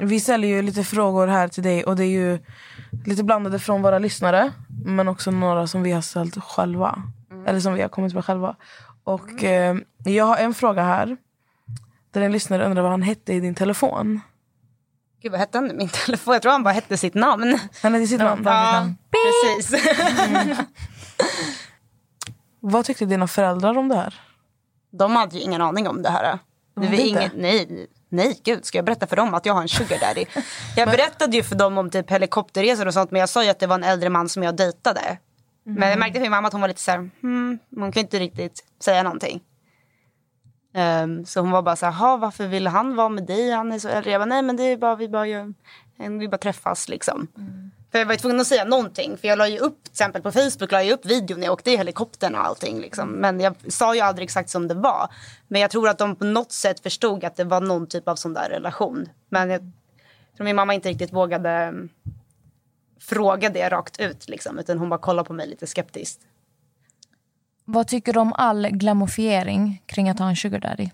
Vi 0.01 0.21
ställer 0.21 0.49
ju 0.49 0.63
lite 0.63 0.85
frågor 0.85 1.27
här 1.27 1.49
till 1.49 1.63
dig 1.63 1.85
och 1.85 1.97
det 1.97 2.05
är 2.05 2.11
ju 2.11 2.39
lite 3.05 3.25
blandade 3.25 3.59
från 3.59 3.83
våra 3.83 3.99
lyssnare 3.99 4.53
men 4.85 5.09
också 5.09 5.31
några 5.31 5.67
som 5.67 5.83
vi 5.83 5.93
har 5.93 6.01
ställt 6.01 6.45
själva. 6.45 7.03
Eller 7.47 7.61
som 7.61 7.75
vi 7.75 7.83
har 7.83 7.89
kommit 7.89 8.15
med 8.15 8.25
själva. 8.25 8.57
Och 9.05 9.45
eh, 9.45 9.77
jag 10.05 10.25
har 10.25 10.37
en 10.37 10.55
fråga 10.55 10.83
här. 10.83 11.17
Där 12.11 12.21
en 12.21 12.33
lyssnare 12.33 12.67
undrar 12.67 12.83
vad 12.83 12.91
han 12.91 13.03
hette 13.03 13.33
i 13.33 13.41
din 13.41 13.55
telefon. 13.55 14.21
Gud 15.23 15.33
vad 15.33 15.41
hette 15.41 15.59
han 15.59 15.67
nu, 15.67 15.75
min 15.75 15.89
telefon? 15.89 16.33
Jag 16.33 16.43
tror 16.43 16.53
han 16.53 16.63
bara 16.63 16.75
hette 16.75 16.97
sitt 16.97 17.15
namn. 17.15 17.59
Han 17.83 17.95
hette 17.95 18.07
sitt 18.07 18.21
namn. 18.21 18.43
Ja, 18.45 18.89
precis. 19.11 19.85
Vad 22.61 22.85
tyckte 22.85 23.05
dina 23.05 23.29
föräldrar 23.29 23.79
om 23.79 23.89
det 23.89 23.95
här? 23.95 24.15
De 24.91 25.17
hade 25.17 25.37
ju 25.37 25.43
ingen 25.43 25.63
aning 25.63 25.89
om 25.89 26.03
det 26.03 26.11
här. 26.11 26.39
Det 26.81 26.87
Var 26.87 26.95
inget, 26.95 27.33
nej, 27.37 27.87
nej 28.09 28.41
gud, 28.45 28.65
ska 28.65 28.79
jag 28.79 28.85
berätta 28.85 29.07
för 29.07 29.17
dem 29.17 29.35
att 29.35 29.47
jag 29.47 29.55
har 29.55 29.63
en 29.63 29.69
sugar 29.69 29.99
daddy? 30.01 30.25
Jag 30.77 30.89
berättade 30.89 31.37
ju 31.37 31.43
för 31.43 31.55
dem 31.57 31.79
om 31.79 31.91
typ 31.91 32.11
helikopterresor 32.11 32.87
och 32.87 32.95
sånt 32.95 33.11
men 33.11 33.21
jag 33.21 33.29
sa 33.29 33.45
ju 33.45 33.51
att 33.51 33.59
det 33.59 33.67
var 33.67 33.75
en 33.75 33.85
äldre 33.85 34.09
man 34.11 34.29
som 34.29 34.43
jag 34.43 34.57
dejtade. 34.57 35.19
Men 35.65 35.89
jag 35.91 35.99
märkte 35.99 36.19
på 36.19 36.23
min 36.23 36.31
mamma 36.31 36.47
att 36.47 36.53
hon 36.53 36.61
var 36.61 36.69
lite 36.69 36.81
så 36.81 36.91
här, 36.91 37.11
hmm, 37.23 37.59
hon 37.77 37.93
kan 37.93 38.01
inte 38.01 38.19
riktigt 38.19 38.65
säga 38.83 39.03
någonting. 39.03 39.41
Ehm, 40.75 41.25
så 41.27 41.41
hon 41.41 41.51
var 41.51 41.63
bara 41.63 41.77
så 41.77 41.87
här, 41.87 41.93
"Ha, 41.93 42.17
varför 42.17 42.47
vill 42.47 42.67
han 42.67 42.97
vara 42.97 43.09
med 43.09 43.27
dig? 43.27 43.51
Han 43.51 43.73
är 43.73 43.79
så 43.79 43.89
äldre. 43.89 44.11
Jag 44.11 44.21
bara, 44.21 44.25
nej 44.27 44.43
men 44.43 44.57
det 44.57 44.63
är 44.63 44.77
bara, 44.77 44.97
vi 44.97 45.09
bara, 45.09 45.55
vi 46.19 46.29
bara 46.29 46.39
träffas 46.39 46.89
liksom. 46.89 47.29
För 47.93 47.99
jag 47.99 48.07
var 48.07 48.13
ju 48.13 48.19
tvungen 48.19 48.41
att 48.41 48.47
säga 48.47 48.65
någonting. 48.65 49.17
För 49.17 49.29
jag 49.29 49.39
la 49.39 49.49
ju 49.49 49.59
upp, 49.59 49.85
till 49.85 49.93
exempel 49.93 50.23
på 50.23 50.33
Facebook, 50.33 50.73
la 50.73 50.83
jag 50.83 50.93
upp 50.93 51.07
videon 51.07 51.41
när 51.41 51.47
jag 51.47 51.53
åkte 51.53 51.71
i 51.71 51.77
helikoptern 51.77 52.35
och 52.35 52.47
allting. 52.47 52.81
Liksom. 52.81 53.11
Men 53.11 53.41
jag 53.41 53.55
sa 53.69 53.95
ju 53.95 54.01
aldrig 54.01 54.25
exakt 54.25 54.51
som 54.51 54.69
det 54.69 54.75
var. 54.75 55.09
Men 55.49 55.61
jag 55.61 55.71
tror 55.71 55.89
att 55.89 55.99
de 55.99 56.17
på 56.17 56.25
något 56.25 56.53
sätt 56.53 56.81
förstod 56.81 57.25
att 57.25 57.37
det 57.37 57.45
var 57.45 57.61
någon 57.61 57.87
typ 57.87 58.09
av 58.09 58.17
sån 58.17 58.35
där 58.35 58.51
relation. 58.51 59.09
Men 59.29 59.51
jag 59.51 59.61
tror 60.37 60.45
min 60.45 60.57
mamma 60.57 60.75
inte 60.75 60.89
riktigt 60.89 61.13
vågade 61.13 61.51
mm, 61.51 61.89
fråga 63.01 63.49
det 63.51 63.69
rakt 63.69 64.01
ut. 64.01 64.29
Liksom, 64.29 64.59
utan 64.59 64.79
hon 64.79 64.89
bara 64.89 65.01
kollade 65.01 65.27
på 65.27 65.33
mig 65.33 65.49
lite 65.49 65.67
skeptiskt. 65.67 66.21
Vad 67.65 67.89
tycker 67.89 68.13
du 68.13 68.21
om 68.21 68.33
all 68.33 68.69
glamofiering 68.69 69.83
kring 69.87 70.09
att 70.09 70.19
ha 70.19 70.29
en 70.29 70.37
sugar 70.37 70.59
daddy? 70.59 70.91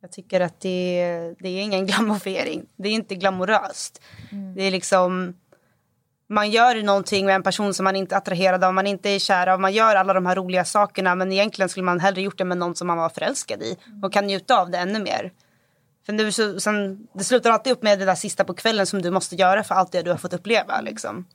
Jag 0.00 0.12
tycker 0.12 0.40
att 0.40 0.60
det, 0.60 1.34
det 1.38 1.48
är 1.48 1.62
ingen 1.62 1.86
glamourfiering. 1.86 2.66
Det 2.76 2.88
är 2.88 2.92
inte 2.92 3.14
glamoröst. 3.14 4.02
Det 4.56 4.62
är 4.62 4.70
liksom... 4.70 5.34
Man 6.28 6.50
gör 6.50 6.82
någonting 6.82 7.26
med 7.26 7.34
en 7.34 7.42
person 7.42 7.74
som 7.74 7.84
man 7.84 7.96
inte 7.96 8.14
är 8.14 8.16
attraherad 8.16 8.64
av, 8.64 8.74
man 8.74 8.86
inte 8.86 9.10
är 9.10 9.18
kär 9.18 9.46
av. 9.46 9.60
Man 9.60 9.72
gör 9.72 9.96
alla 9.96 10.12
de 10.12 10.26
här 10.26 10.36
roliga 10.36 10.64
sakerna 10.64 11.14
men 11.14 11.32
egentligen 11.32 11.68
skulle 11.68 11.84
man 11.84 12.00
hellre 12.00 12.22
gjort 12.22 12.38
det 12.38 12.44
med 12.44 12.58
någon 12.58 12.74
som 12.74 12.86
man 12.86 12.98
var 12.98 13.08
förälskad 13.08 13.62
i 13.62 13.76
och 14.02 14.12
kan 14.12 14.26
njuta 14.26 14.60
av 14.60 14.70
det 14.70 14.78
ännu 14.78 14.98
mer. 14.98 15.32
För 16.06 16.12
nu, 16.12 16.32
så, 16.32 16.60
sen, 16.60 17.06
det 17.12 17.24
slutar 17.24 17.50
alltid 17.50 17.72
upp 17.72 17.82
med 17.82 17.98
det 17.98 18.04
där 18.04 18.14
sista 18.14 18.44
på 18.44 18.54
kvällen 18.54 18.86
som 18.86 19.02
du 19.02 19.10
måste 19.10 19.36
göra 19.36 19.64
för 19.64 19.74
allt 19.74 19.92
det 19.92 20.02
du 20.02 20.10
har 20.10 20.18
fått 20.18 20.34
uppleva. 20.34 20.80
Liksom. 20.80 21.26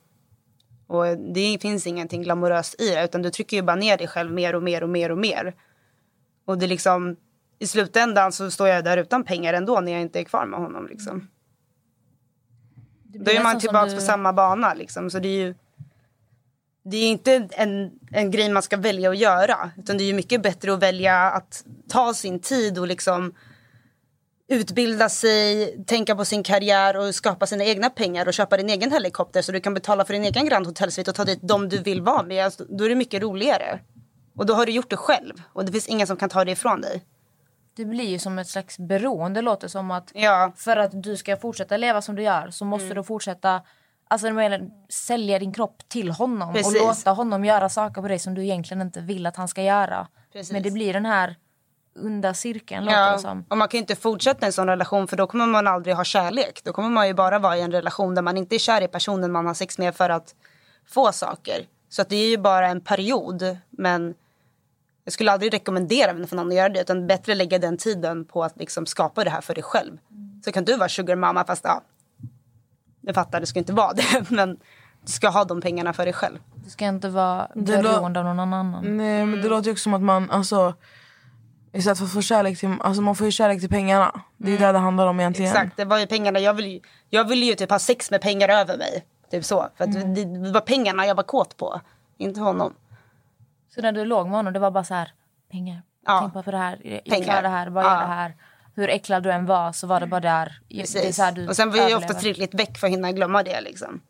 Och 0.86 1.18
det 1.34 1.58
finns 1.62 1.86
ingenting 1.86 2.22
glamoröst 2.22 2.80
i 2.80 2.90
det 2.90 3.04
utan 3.04 3.22
du 3.22 3.30
trycker 3.30 3.56
ju 3.56 3.62
bara 3.62 3.76
ner 3.76 3.98
dig 3.98 4.08
själv 4.08 4.32
mer 4.32 4.54
och 4.54 4.62
mer 4.62 4.82
och 4.82 4.88
mer 4.88 5.10
och 5.12 5.18
mer. 5.18 5.54
Och 6.44 6.58
det 6.58 6.66
liksom, 6.66 7.16
i 7.58 7.66
slutändan 7.66 8.32
så 8.32 8.50
står 8.50 8.68
jag 8.68 8.84
där 8.84 8.96
utan 8.96 9.24
pengar 9.24 9.54
ändå 9.54 9.80
när 9.80 9.92
jag 9.92 10.00
inte 10.00 10.20
är 10.20 10.24
kvar 10.24 10.46
med 10.46 10.60
honom. 10.60 10.86
Liksom. 10.86 11.28
Då 13.14 13.30
är 13.30 13.42
man 13.42 13.58
tillbaka 13.58 13.94
på 13.94 14.00
samma 14.00 14.32
bana. 14.32 14.74
Liksom. 14.74 15.10
Så 15.10 15.18
det 15.18 15.28
är 15.28 15.46
ju 15.46 15.54
det 16.84 16.96
är 16.96 17.08
inte 17.08 17.48
en, 17.50 17.90
en 18.10 18.30
grej 18.30 18.48
man 18.48 18.62
ska 18.62 18.76
välja 18.76 19.10
att 19.10 19.18
göra. 19.18 19.70
Utan 19.78 19.98
det 19.98 20.04
är 20.04 20.14
mycket 20.14 20.42
bättre 20.42 20.72
att 20.72 20.82
välja 20.82 21.30
att 21.30 21.64
ta 21.88 22.14
sin 22.14 22.40
tid 22.40 22.78
och 22.78 22.86
liksom 22.86 23.34
utbilda 24.48 25.08
sig, 25.08 25.76
tänka 25.86 26.16
på 26.16 26.24
sin 26.24 26.42
karriär 26.42 26.96
och 26.96 27.14
skapa 27.14 27.46
sina 27.46 27.64
egna 27.64 27.90
pengar 27.90 28.26
och 28.26 28.34
köpa 28.34 28.56
din 28.56 28.70
egen 28.70 28.92
helikopter 28.92 29.42
så 29.42 29.52
du 29.52 29.60
kan 29.60 29.74
betala 29.74 30.04
för 30.04 30.12
din 30.12 30.24
egen 30.24 30.46
Grand 30.46 30.66
Hotel-svit 30.66 31.08
och 31.08 31.14
ta 31.14 31.24
dit 31.24 31.38
de 31.42 31.68
du 31.68 31.78
vill 31.78 32.02
vara 32.02 32.22
med. 32.22 32.44
Alltså, 32.44 32.64
då 32.68 32.84
är 32.84 32.88
det 32.88 32.94
mycket 32.94 33.22
roligare. 33.22 33.80
Och 34.36 34.46
då 34.46 34.54
har 34.54 34.66
du 34.66 34.72
gjort 34.72 34.90
det 34.90 34.96
själv 34.96 35.42
och 35.52 35.64
det 35.64 35.72
finns 35.72 35.88
ingen 35.88 36.06
som 36.06 36.16
kan 36.16 36.28
ta 36.28 36.44
det 36.44 36.52
ifrån 36.52 36.80
dig. 36.80 37.02
Det 37.74 37.84
blir 37.84 38.04
ju 38.08 38.18
som 38.18 38.38
ett 38.38 38.48
slags 38.48 38.78
beroende 38.78 39.42
låter 39.42 39.68
som 39.68 39.90
att 39.90 40.10
Ja, 40.14 40.52
för 40.56 40.76
att 40.76 41.02
du 41.02 41.16
ska 41.16 41.36
fortsätta 41.36 41.76
leva 41.76 42.02
som 42.02 42.14
du 42.14 42.22
gör 42.22 42.50
så 42.50 42.64
måste 42.64 42.84
Mm. 42.84 42.96
du 42.96 43.02
fortsätta 43.02 43.60
Alltså 44.08 44.26
jag 44.26 44.36
menar, 44.36 44.70
sälja 44.88 45.38
din 45.38 45.52
kropp 45.52 45.88
till 45.88 46.10
honom 46.10 46.52
Precis. 46.54 46.80
och 46.80 46.86
låta 46.86 47.10
honom 47.10 47.44
göra 47.44 47.68
saker 47.68 48.02
på 48.02 48.08
dig 48.08 48.18
som 48.18 48.34
du 48.34 48.42
egentligen 48.42 48.80
inte 48.80 49.00
vill 49.00 49.26
att 49.26 49.36
han 49.36 49.48
ska 49.48 49.62
göra. 49.62 50.08
Precis. 50.32 50.52
Men 50.52 50.62
det 50.62 50.70
blir 50.70 50.92
den 50.92 51.06
här 51.06 51.36
onda 52.04 52.34
cirkeln 52.34 52.84
låter 52.84 52.98
det 52.98 53.06
ja. 53.06 53.18
som. 53.18 53.44
och 53.48 53.58
man 53.58 53.68
kan 53.68 53.78
ju 53.78 53.80
inte 53.80 53.96
fortsätta 53.96 54.46
en 54.46 54.52
sån 54.52 54.66
relation 54.66 55.08
för 55.08 55.16
då 55.16 55.26
kommer 55.26 55.46
man 55.46 55.66
aldrig 55.66 55.96
ha 55.96 56.04
kärlek. 56.04 56.60
Då 56.64 56.72
kommer 56.72 56.90
man 56.90 57.06
ju 57.08 57.14
bara 57.14 57.38
vara 57.38 57.56
i 57.56 57.60
en 57.60 57.72
relation 57.72 58.14
där 58.14 58.22
man 58.22 58.36
inte 58.36 58.54
är 58.54 58.58
kär 58.58 58.82
i 58.82 58.88
personen 58.88 59.32
man 59.32 59.46
har 59.46 59.54
sex 59.54 59.78
med 59.78 59.94
för 59.94 60.10
att 60.10 60.34
få 60.88 61.12
saker. 61.12 61.66
Så 61.88 62.02
att 62.02 62.08
det 62.08 62.16
är 62.16 62.28
ju 62.30 62.38
bara 62.38 62.68
en 62.68 62.80
period. 62.80 63.56
Men 63.70 64.14
jag 65.04 65.12
skulle 65.12 65.32
aldrig 65.32 65.54
rekommendera 65.54 66.26
för 66.26 66.36
någon 66.36 66.48
att 66.48 66.54
göra 66.54 66.68
det. 66.68 66.80
Utan 66.80 67.06
bättre 67.06 67.34
lägga 67.34 67.58
den 67.58 67.76
tiden 67.76 68.24
på 68.24 68.44
att 68.44 68.56
liksom 68.56 68.86
skapa 68.86 69.24
det 69.24 69.30
här 69.30 69.40
för 69.40 69.54
dig 69.54 69.62
själv. 69.62 69.98
Så 70.44 70.52
kan 70.52 70.64
du 70.64 70.76
vara 70.76 70.88
sugar 70.88 71.16
mama 71.16 71.44
fast 71.44 71.64
ja. 71.64 71.82
Jag 73.00 73.14
fattar, 73.14 73.40
det 73.40 73.46
ska 73.46 73.58
inte 73.58 73.72
vara 73.72 73.92
det. 73.92 74.30
Men 74.30 74.56
du 75.04 75.12
ska 75.12 75.28
ha 75.28 75.44
de 75.44 75.60
pengarna 75.60 75.92
för 75.92 76.04
dig 76.04 76.14
själv. 76.14 76.38
Du 76.64 76.70
ska 76.70 76.84
inte 76.84 77.08
vara 77.08 77.48
beroende 77.54 78.20
av 78.20 78.26
någon 78.26 78.54
annan. 78.54 78.96
Nej 78.96 79.26
men 79.26 79.42
det 79.42 79.48
låter 79.48 79.66
ju 79.66 79.72
också 79.72 79.82
som 79.82 79.94
att 79.94 80.02
man 80.02 80.30
alltså 80.30 80.74
Istället 81.74 81.98
för 81.98 82.04
att 82.04 82.12
få 82.12 82.22
kärlek 82.22 82.58
till, 82.58 82.76
alltså 82.80 83.02
man 83.02 83.16
får 83.16 83.24
ju 83.26 83.30
kärlek 83.30 83.60
till 83.60 83.68
pengarna. 83.68 84.20
Det 84.36 84.48
är 84.48 84.52
ju 84.52 84.58
det 84.58 84.72
det 84.72 84.78
handlar 84.78 85.06
om 85.06 85.20
egentligen. 85.20 85.50
Exakt, 85.50 85.76
det 85.76 85.84
var 85.84 85.98
ju 85.98 86.06
pengarna. 86.06 86.40
Jag 86.40 86.54
vill 86.54 86.66
ju, 86.66 86.80
jag 87.10 87.28
vill 87.28 87.42
ju 87.42 87.54
typ 87.54 87.70
ha 87.70 87.78
sex 87.78 88.10
med 88.10 88.20
pengar 88.20 88.48
över 88.48 88.78
mig. 88.78 89.04
Typ 89.30 89.44
så. 89.44 89.68
För 89.76 89.84
att 89.84 89.92
det, 89.92 90.24
det 90.24 90.52
var 90.52 90.60
pengarna 90.60 91.06
jag 91.06 91.14
var 91.14 91.22
kåt 91.22 91.56
på. 91.56 91.80
Inte 92.18 92.40
honom. 92.40 92.74
Så 93.74 93.80
när 93.82 93.92
du 93.92 94.04
låg 94.04 94.26
med 94.26 94.36
honom 94.36 94.52
det 94.52 94.58
var 94.58 94.70
bara 94.70 94.84
så 94.84 94.94
här 94.94 95.12
pengar. 95.50 95.82
Ja. 96.06 96.18
Tänk 96.20 96.32
bara 96.32 96.42
på 96.42 96.50
det 96.50 96.56
här. 96.58 96.78
Jag 96.84 97.04
Pengar. 97.04 97.24
klarar 97.24 97.42
det 97.42 97.48
här. 97.48 97.66
Gör 97.66 97.82
Ja. 97.82 98.00
det 98.00 98.06
här? 98.06 98.34
Hur 98.74 98.88
äcklad 98.90 99.22
du 99.22 99.30
än 99.32 99.46
var 99.46 99.72
så 99.72 99.86
var 99.86 100.00
det 100.00 100.06
bara 100.06 100.20
där. 100.20 100.60
Det 100.68 100.74
är 100.74 100.80
Precis. 100.80 101.16
så 101.16 101.22
här 101.22 101.32
du 101.32 101.48
och 101.48 101.56
sen 101.56 101.70
var 101.70 101.76
jag 101.76 101.98
ofta 101.98 102.14
tillräckligt 102.14 102.54
väck 102.54 102.78
för 102.78 102.86
att 102.86 102.92
hinna 102.92 103.12
glömma 103.12 103.42
det. 103.42 103.60
Liksom. 103.60 104.00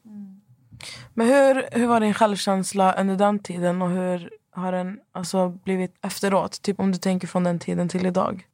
Men 1.14 1.26
hur, 1.26 1.68
hur 1.78 1.86
var 1.86 2.01
din 2.01 2.14
självkänsla 2.14 2.93
under 3.01 3.16
den 3.16 3.39
tiden 3.39 3.82
och 3.82 3.90
hur 3.90 4.30
har 4.51 4.72
den 4.72 4.98
alltså 5.12 5.48
blivit 5.48 5.94
efteråt? 6.05 6.62
Typ 6.62 6.80
om 6.80 6.93
du 6.93 6.98
tänker 6.98 7.26
från 7.28 7.44
den 7.44 7.59
tiden 7.59 7.89
till 7.89 8.06
idag. 8.06 8.47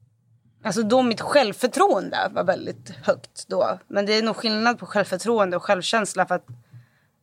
Alltså 0.65 0.83
då 0.83 1.03
mitt 1.03 1.21
självförtroende 1.21 2.19
var 2.31 2.45
väldigt 2.45 2.91
högt 3.07 3.45
då. 3.49 3.79
Men 3.89 4.07
det 4.07 4.13
är 4.19 4.23
nog 4.23 4.37
skillnad 4.37 4.79
på 4.79 4.87
självförtroende 4.87 5.57
och 5.57 5.63
självkänsla. 5.63 6.27
För 6.27 6.35
att 6.35 6.47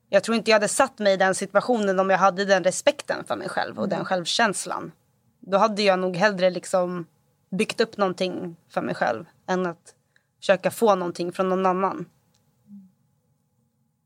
jag 0.10 0.24
tror 0.24 0.38
inte 0.38 0.52
jag 0.52 0.56
hade 0.56 0.68
satt 0.68 1.00
mig 1.00 1.14
i 1.14 1.18
den 1.18 1.36
situationen 1.36 2.00
om 2.00 2.10
jag 2.10 2.18
hade 2.18 2.46
den 2.46 2.64
respekten 2.64 3.26
för 3.26 3.36
mig 3.36 3.50
själv 3.50 3.80
och 3.80 3.90
den 3.90 4.06
självkänslan. 4.06 4.92
Då 5.40 5.58
hade 5.58 5.82
jag 5.82 6.00
nog 6.00 6.16
hellre 6.16 6.50
liksom 6.50 7.06
byggt 7.52 7.82
upp 7.82 7.98
någonting 7.98 8.56
för 8.70 8.82
mig 8.82 8.96
själv 8.96 9.26
än 9.48 9.66
att 9.66 9.94
försöka 10.40 10.72
få 10.72 10.96
någonting 10.96 11.32
från 11.32 11.50
någon 11.50 11.66
annan. 11.66 12.06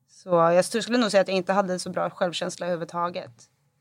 Så 0.09 0.30
jag 0.30 0.65
skulle 0.65 0.97
nog 0.97 1.11
säga 1.11 1.21
att 1.21 1.27
jag 1.27 1.38
inte 1.38 1.53
hade 1.53 1.80
så 1.80 1.89
bra 1.89 2.09
självkänsla 2.09 2.65
överhuvudtaget. 2.65 3.31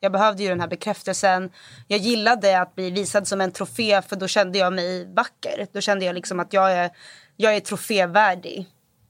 Jag 0.00 0.12
behövde 0.12 0.42
ju 0.42 0.48
den 0.48 0.60
här 0.60 0.68
bekräftelsen. 0.68 1.50
Jag 1.86 1.98
gillade 1.98 2.60
att 2.60 2.74
bli 2.74 2.90
visad 2.90 3.28
som 3.28 3.40
en 3.40 3.52
trofé 3.52 4.02
för 4.02 4.16
då 4.16 4.26
kände 4.26 4.58
jag 4.58 4.72
mig 4.72 5.14
vacker. 5.14 5.66
Då 5.72 5.80
kände 5.80 6.04
jag 6.04 6.14
liksom 6.14 6.40
att 6.40 6.52
jag 6.52 6.72
är, 6.72 6.90
jag 7.36 7.56
är 7.56 7.60
trofévärdig. 7.60 8.66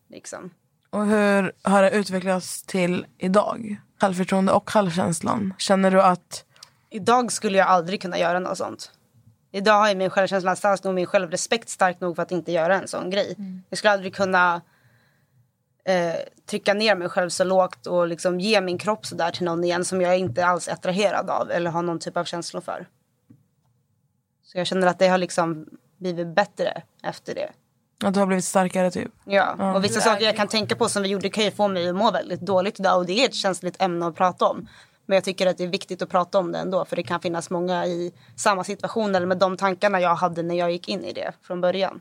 Liksom. 0.08 0.50
Och 0.90 1.06
hur 1.06 1.52
har 1.62 1.82
det 1.82 1.90
utvecklats 1.90 2.62
till 2.62 3.06
idag? 3.18 3.80
Självförtroende 4.00 4.52
och 4.52 4.70
självkänslan. 4.70 5.54
Känner 5.58 5.90
du 5.90 6.02
att 6.02 6.44
Idag 6.90 7.32
skulle 7.32 7.58
jag 7.58 7.66
aldrig 7.66 8.02
kunna 8.02 8.18
göra 8.18 8.38
något 8.38 8.58
sånt. 8.58 8.92
Idag 9.52 9.80
har 9.80 9.88
jag 9.88 9.96
min 9.96 10.10
självkänsla 10.10 10.56
stark 10.56 10.84
nog, 10.84 10.94
min 10.94 11.06
självrespekt 11.06 11.68
stark 11.68 12.00
nog 12.00 12.16
för 12.16 12.22
att 12.22 12.32
inte 12.32 12.52
göra 12.52 12.74
en 12.74 12.88
sån 12.88 13.10
grej. 13.10 13.36
Jag 13.68 13.78
skulle 13.78 13.90
aldrig 13.90 14.14
kunna 14.14 14.62
eh, 15.84 16.14
trycka 16.46 16.74
ner 16.74 16.96
mig 16.96 17.08
själv 17.08 17.28
så 17.28 17.44
lågt 17.44 17.86
och 17.86 18.08
liksom 18.08 18.40
ge 18.40 18.60
min 18.60 18.78
kropp 18.78 19.06
så 19.06 19.14
där 19.14 19.30
till 19.30 19.44
någon 19.44 19.64
igen 19.64 19.84
som 19.84 20.00
jag 20.00 20.18
inte 20.18 20.46
alls 20.46 20.68
är 20.68 20.72
attraherad 20.72 21.30
av 21.30 21.50
eller 21.50 21.70
har 21.70 21.82
någon 21.82 21.98
typ 21.98 22.16
av 22.16 22.24
känslor 22.24 22.60
för. 22.60 22.86
Så 24.42 24.58
jag 24.58 24.66
känner 24.66 24.86
att 24.86 24.98
det 24.98 25.08
har 25.08 25.18
liksom 25.18 25.66
blivit 25.96 26.34
bättre 26.34 26.82
efter 27.02 27.34
det. 27.34 27.52
Att 28.04 28.14
du 28.14 28.20
har 28.20 28.26
blivit 28.26 28.44
starkare 28.44 28.90
typ? 28.90 29.10
Ja, 29.24 29.74
och 29.74 29.84
vissa 29.84 30.00
saker 30.00 30.24
jag 30.24 30.36
kan 30.36 30.48
tänka 30.48 30.76
på 30.76 30.88
som 30.88 31.02
vi 31.02 31.08
gjorde 31.08 31.28
kan 31.28 31.44
ju 31.44 31.50
få 31.50 31.68
mig 31.68 31.88
att 31.88 31.96
må 31.96 32.10
väldigt 32.10 32.40
dåligt 32.40 32.80
idag 32.80 32.98
och 32.98 33.06
det 33.06 33.20
är 33.20 33.28
ett 33.28 33.34
känsligt 33.34 33.82
ämne 33.82 34.06
att 34.06 34.14
prata 34.16 34.46
om. 34.46 34.68
Men 35.06 35.14
jag 35.14 35.24
tycker 35.24 35.46
att 35.46 35.58
det 35.58 35.64
är 35.64 35.68
viktigt 35.68 36.02
att 36.02 36.08
prata 36.08 36.38
om 36.38 36.52
det 36.52 36.58
ändå 36.58 36.84
för 36.84 36.96
det 36.96 37.02
kan 37.02 37.20
finnas 37.20 37.50
många 37.50 37.86
i 37.86 38.12
samma 38.36 38.64
situation 38.64 39.14
eller 39.14 39.26
med 39.26 39.38
de 39.38 39.56
tankarna 39.56 40.00
jag 40.00 40.14
hade 40.14 40.42
när 40.42 40.54
jag 40.54 40.70
gick 40.70 40.88
in 40.88 41.04
i 41.04 41.12
det 41.12 41.32
från 41.42 41.60
början. 41.60 42.00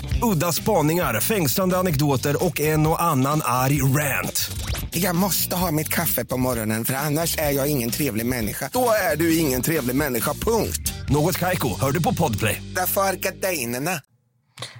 Udda 0.23 0.51
spaningar, 0.51 1.19
fängslande 1.19 1.77
anekdoter 1.77 2.45
och 2.45 2.59
en 2.59 2.87
och 2.87 3.03
annan 3.03 3.41
arg 3.45 3.81
rant. 3.81 4.51
Jag 4.91 5.15
måste 5.15 5.55
ha 5.55 5.71
mitt 5.71 5.89
kaffe 5.89 6.25
på 6.25 6.37
morgonen 6.37 6.85
för 6.85 6.93
annars 6.93 7.37
är 7.37 7.51
jag 7.51 7.67
ingen 7.67 7.89
trevlig 7.89 8.25
människa. 8.25 8.69
Då 8.73 8.89
är 9.11 9.17
du 9.17 9.37
ingen 9.37 9.61
trevlig 9.61 9.95
människa, 9.95 10.33
punkt. 10.33 10.93
Något 11.09 11.37
Kaiko, 11.37 11.79
hör 11.81 11.91
du 11.91 12.03
på 12.03 12.13
Podplay. 12.13 12.61
Därför 12.75 13.01
är 13.01 13.13
gardinerna. 13.13 14.01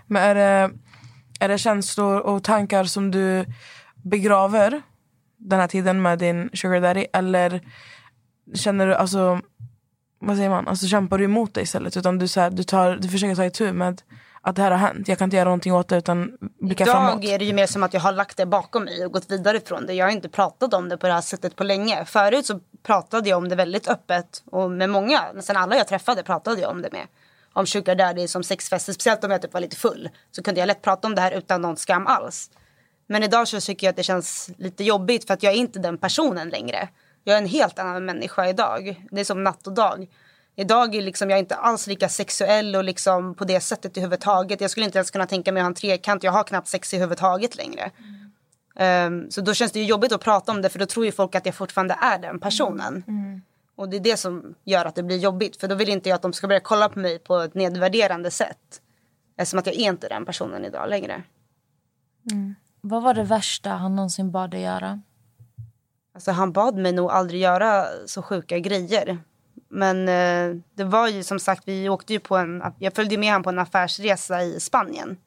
Men 0.08 0.24
är 0.24 0.36
det, 0.36 0.72
är 1.40 1.48
det 1.48 1.58
känslor 1.58 2.20
och 2.20 2.44
tankar 2.44 2.84
som 2.84 3.12
du 3.12 3.46
begraver 4.04 4.82
den 5.38 5.60
här 5.60 5.68
tiden 5.68 6.02
med 6.02 6.20
din 6.20 6.50
sugar 6.54 6.82
daddy? 6.82 7.06
Eller 7.14 7.62
känner 8.56 8.88
du, 8.88 8.96
alltså, 8.96 9.42
vad 10.20 10.36
säger 10.38 10.50
man, 10.50 10.68
alltså 10.68 10.88
kämpar 10.88 11.18
du 11.18 11.24
emot 11.24 11.54
det 11.54 11.62
istället. 11.62 11.98
Utan 11.98 12.18
du, 12.18 12.28
så 12.28 12.40
här, 12.40 12.50
du, 12.50 12.64
tar, 12.64 12.96
du 12.96 13.10
försöker 13.10 13.36
ta 13.36 13.46
itu 13.46 13.74
med 13.74 14.02
att 14.42 14.56
det 14.56 14.62
här 14.62 14.72
har 14.72 14.78
hänt. 14.78 15.08
Jag 15.08 15.18
kan 15.18 15.26
inte 15.26 15.38
göra 15.38 15.46
någonting 15.46 15.74
åt 15.74 15.88
det 15.88 15.98
utan 15.98 16.38
blicka 16.60 16.86
framåt. 16.86 17.24
Idag 17.24 17.34
är 17.34 17.40
det 17.40 17.46
ju 17.46 17.54
mer 17.54 17.68
som 17.68 17.84
att 17.84 17.94
jag 17.94 18.02
har 18.02 18.12
lagt 18.12 18.38
det 18.38 18.46
bakom 18.46 18.84
mig 18.84 19.06
och 19.06 19.12
gått 19.12 19.32
vidare 19.32 19.60
från 19.60 19.86
det. 19.86 19.94
Jag 19.94 20.06
har 20.06 20.12
inte 20.12 20.30
pratat 20.30 20.74
om 20.74 20.90
det 20.90 20.98
på 20.98 21.08
det 21.08 21.14
här 21.14 21.22
sättet 21.22 21.56
på 21.56 21.64
länge. 21.64 22.06
Förut 22.06 22.46
så 22.46 22.60
pratade 22.84 23.30
jag 23.30 23.38
om 23.38 23.50
det 23.50 23.56
väldigt 23.56 23.88
öppet 23.88 24.44
och 24.46 24.72
med 24.72 24.90
många, 24.90 25.22
nästan 25.34 25.58
alla 25.58 25.76
jag 25.78 25.88
träffade 25.88 26.24
pratade 26.24 26.62
jag 26.62 26.72
om 26.72 26.82
det 26.82 26.92
med. 26.92 27.08
Om 27.54 27.66
sugar 27.66 27.96
daddy 27.96 28.28
som 28.28 28.44
sexfester, 28.44 28.94
speciellt 28.94 29.24
om 29.24 29.32
jag 29.32 29.42
typ 29.42 29.54
var 29.54 29.62
lite 29.62 29.76
full. 29.76 30.10
Så 30.32 30.44
kunde 30.44 30.60
jag 30.60 30.68
lätt 30.68 30.82
prata 30.82 31.08
om 31.08 31.16
det 31.16 31.22
här 31.22 31.32
utan 31.32 31.62
någon 31.62 31.78
skam 31.78 32.08
alls. 32.08 32.50
Men 33.08 33.24
idag 33.24 33.48
så 33.48 33.62
tycker 33.62 33.88
jag 33.88 33.90
att 33.92 33.98
det 33.98 34.04
känns 34.04 34.50
lite 34.58 34.84
jobbigt 34.84 35.28
för 35.28 35.34
att 35.34 35.44
jag 35.44 35.54
är 35.54 35.58
inte 35.58 35.80
den 35.80 35.98
personen 35.98 36.50
längre. 36.50 36.90
Jag 37.24 37.34
är 37.34 37.38
en 37.38 37.48
helt 37.48 37.80
annan 37.80 38.06
människa 38.06 38.48
idag. 38.48 39.08
Det 39.12 39.20
är 39.20 39.26
som 39.26 39.44
natt 39.44 39.68
och 39.68 39.74
dag. 39.74 40.08
Idag 40.56 40.96
är 40.96 41.02
liksom 41.02 41.30
jag 41.30 41.40
inte 41.40 41.56
alls 41.56 41.88
lika 41.88 42.10
sexuell 42.10 42.76
och 42.76 42.84
liksom 42.84 43.36
på 43.36 43.46
det 43.46 43.62
sättet 43.62 43.98
i 43.98 44.02
huvud 44.02 44.20
taget. 44.20 44.62
Jag 44.62 44.72
skulle 44.72 44.86
inte 44.86 44.98
ens 44.98 45.12
kunna 45.12 45.26
tänka 45.26 45.52
mig 45.52 45.62
att 45.62 45.64
ha 45.64 45.70
en 45.70 45.76
trekant. 45.76 46.24
Jag 46.24 46.32
har 46.32 46.44
knappt 46.44 46.68
sex 46.68 46.94
i 46.94 46.98
huvud 46.98 47.18
taget 47.18 47.58
längre. 47.58 47.92
Um, 49.08 49.32
så 49.32 49.42
då 49.42 49.54
känns 49.54 49.72
det 49.72 49.80
ju 49.80 49.86
jobbigt 49.86 50.12
att 50.12 50.22
prata 50.22 50.52
om 50.52 50.62
det 50.62 50.70
för 50.70 50.80
då 50.80 50.86
tror 50.86 51.06
ju 51.06 51.12
folk 51.12 51.36
att 51.36 51.46
jag 51.46 51.56
fortfarande 51.56 51.98
är 52.02 52.20
den 52.20 52.40
personen. 52.40 53.04
Och 53.76 53.90
det 53.90 53.98
är 53.98 54.02
det 54.02 54.18
som 54.18 54.56
gör 54.64 54.86
att 54.86 54.96
det 54.96 55.04
blir 55.04 55.18
jobbigt. 55.18 55.58
För 55.58 55.68
då 55.68 55.76
vill 55.76 55.90
inte 55.90 56.10
jag 56.10 56.16
att 56.16 56.22
de 56.22 56.34
ska 56.34 56.48
börja 56.48 56.60
kolla 56.60 56.90
på 56.90 57.00
mig 57.00 57.20
på 57.20 57.38
ett 57.38 57.54
nedvärderande 57.54 58.32
sätt. 58.32 58.82
Eftersom 59.38 59.60
att 59.60 59.66
jag 59.66 59.76
är 59.76 59.80
inte 59.80 60.08
den 60.08 60.26
personen 60.26 60.66
idag 60.66 60.90
längre. 60.90 61.24
Vad 62.82 63.04
var 63.04 63.14
det 63.14 63.24
värsta 63.24 63.70
han 63.70 63.96
någonsin 63.96 64.32
bad 64.32 64.52
dig 64.52 64.62
göra? 64.62 65.02
Alltså 66.14 66.32
han 66.32 66.52
bad 66.52 66.76
mig 66.76 66.92
nog 66.92 67.12
aldrig 67.12 67.42
göra 67.42 67.86
så 68.06 68.22
sjuka 68.22 68.60
grejer. 68.60 69.18
Men 69.72 70.08
eh, 70.08 70.62
det 70.76 70.84
var 70.84 71.08
ju 71.08 71.24
som 71.24 71.40
sagt, 71.40 71.64
vi 71.66 71.90
åkte 71.90 72.14
ju 72.14 72.20
på 72.20 72.38
en, 72.38 72.64
jag 72.80 72.94
följde 72.94 73.18
med 73.18 73.30
honom 73.30 73.44
på 73.44 73.50
en 73.50 73.60
affärsresa 73.60 74.44
i 74.44 74.60
Spanien. 74.60 75.18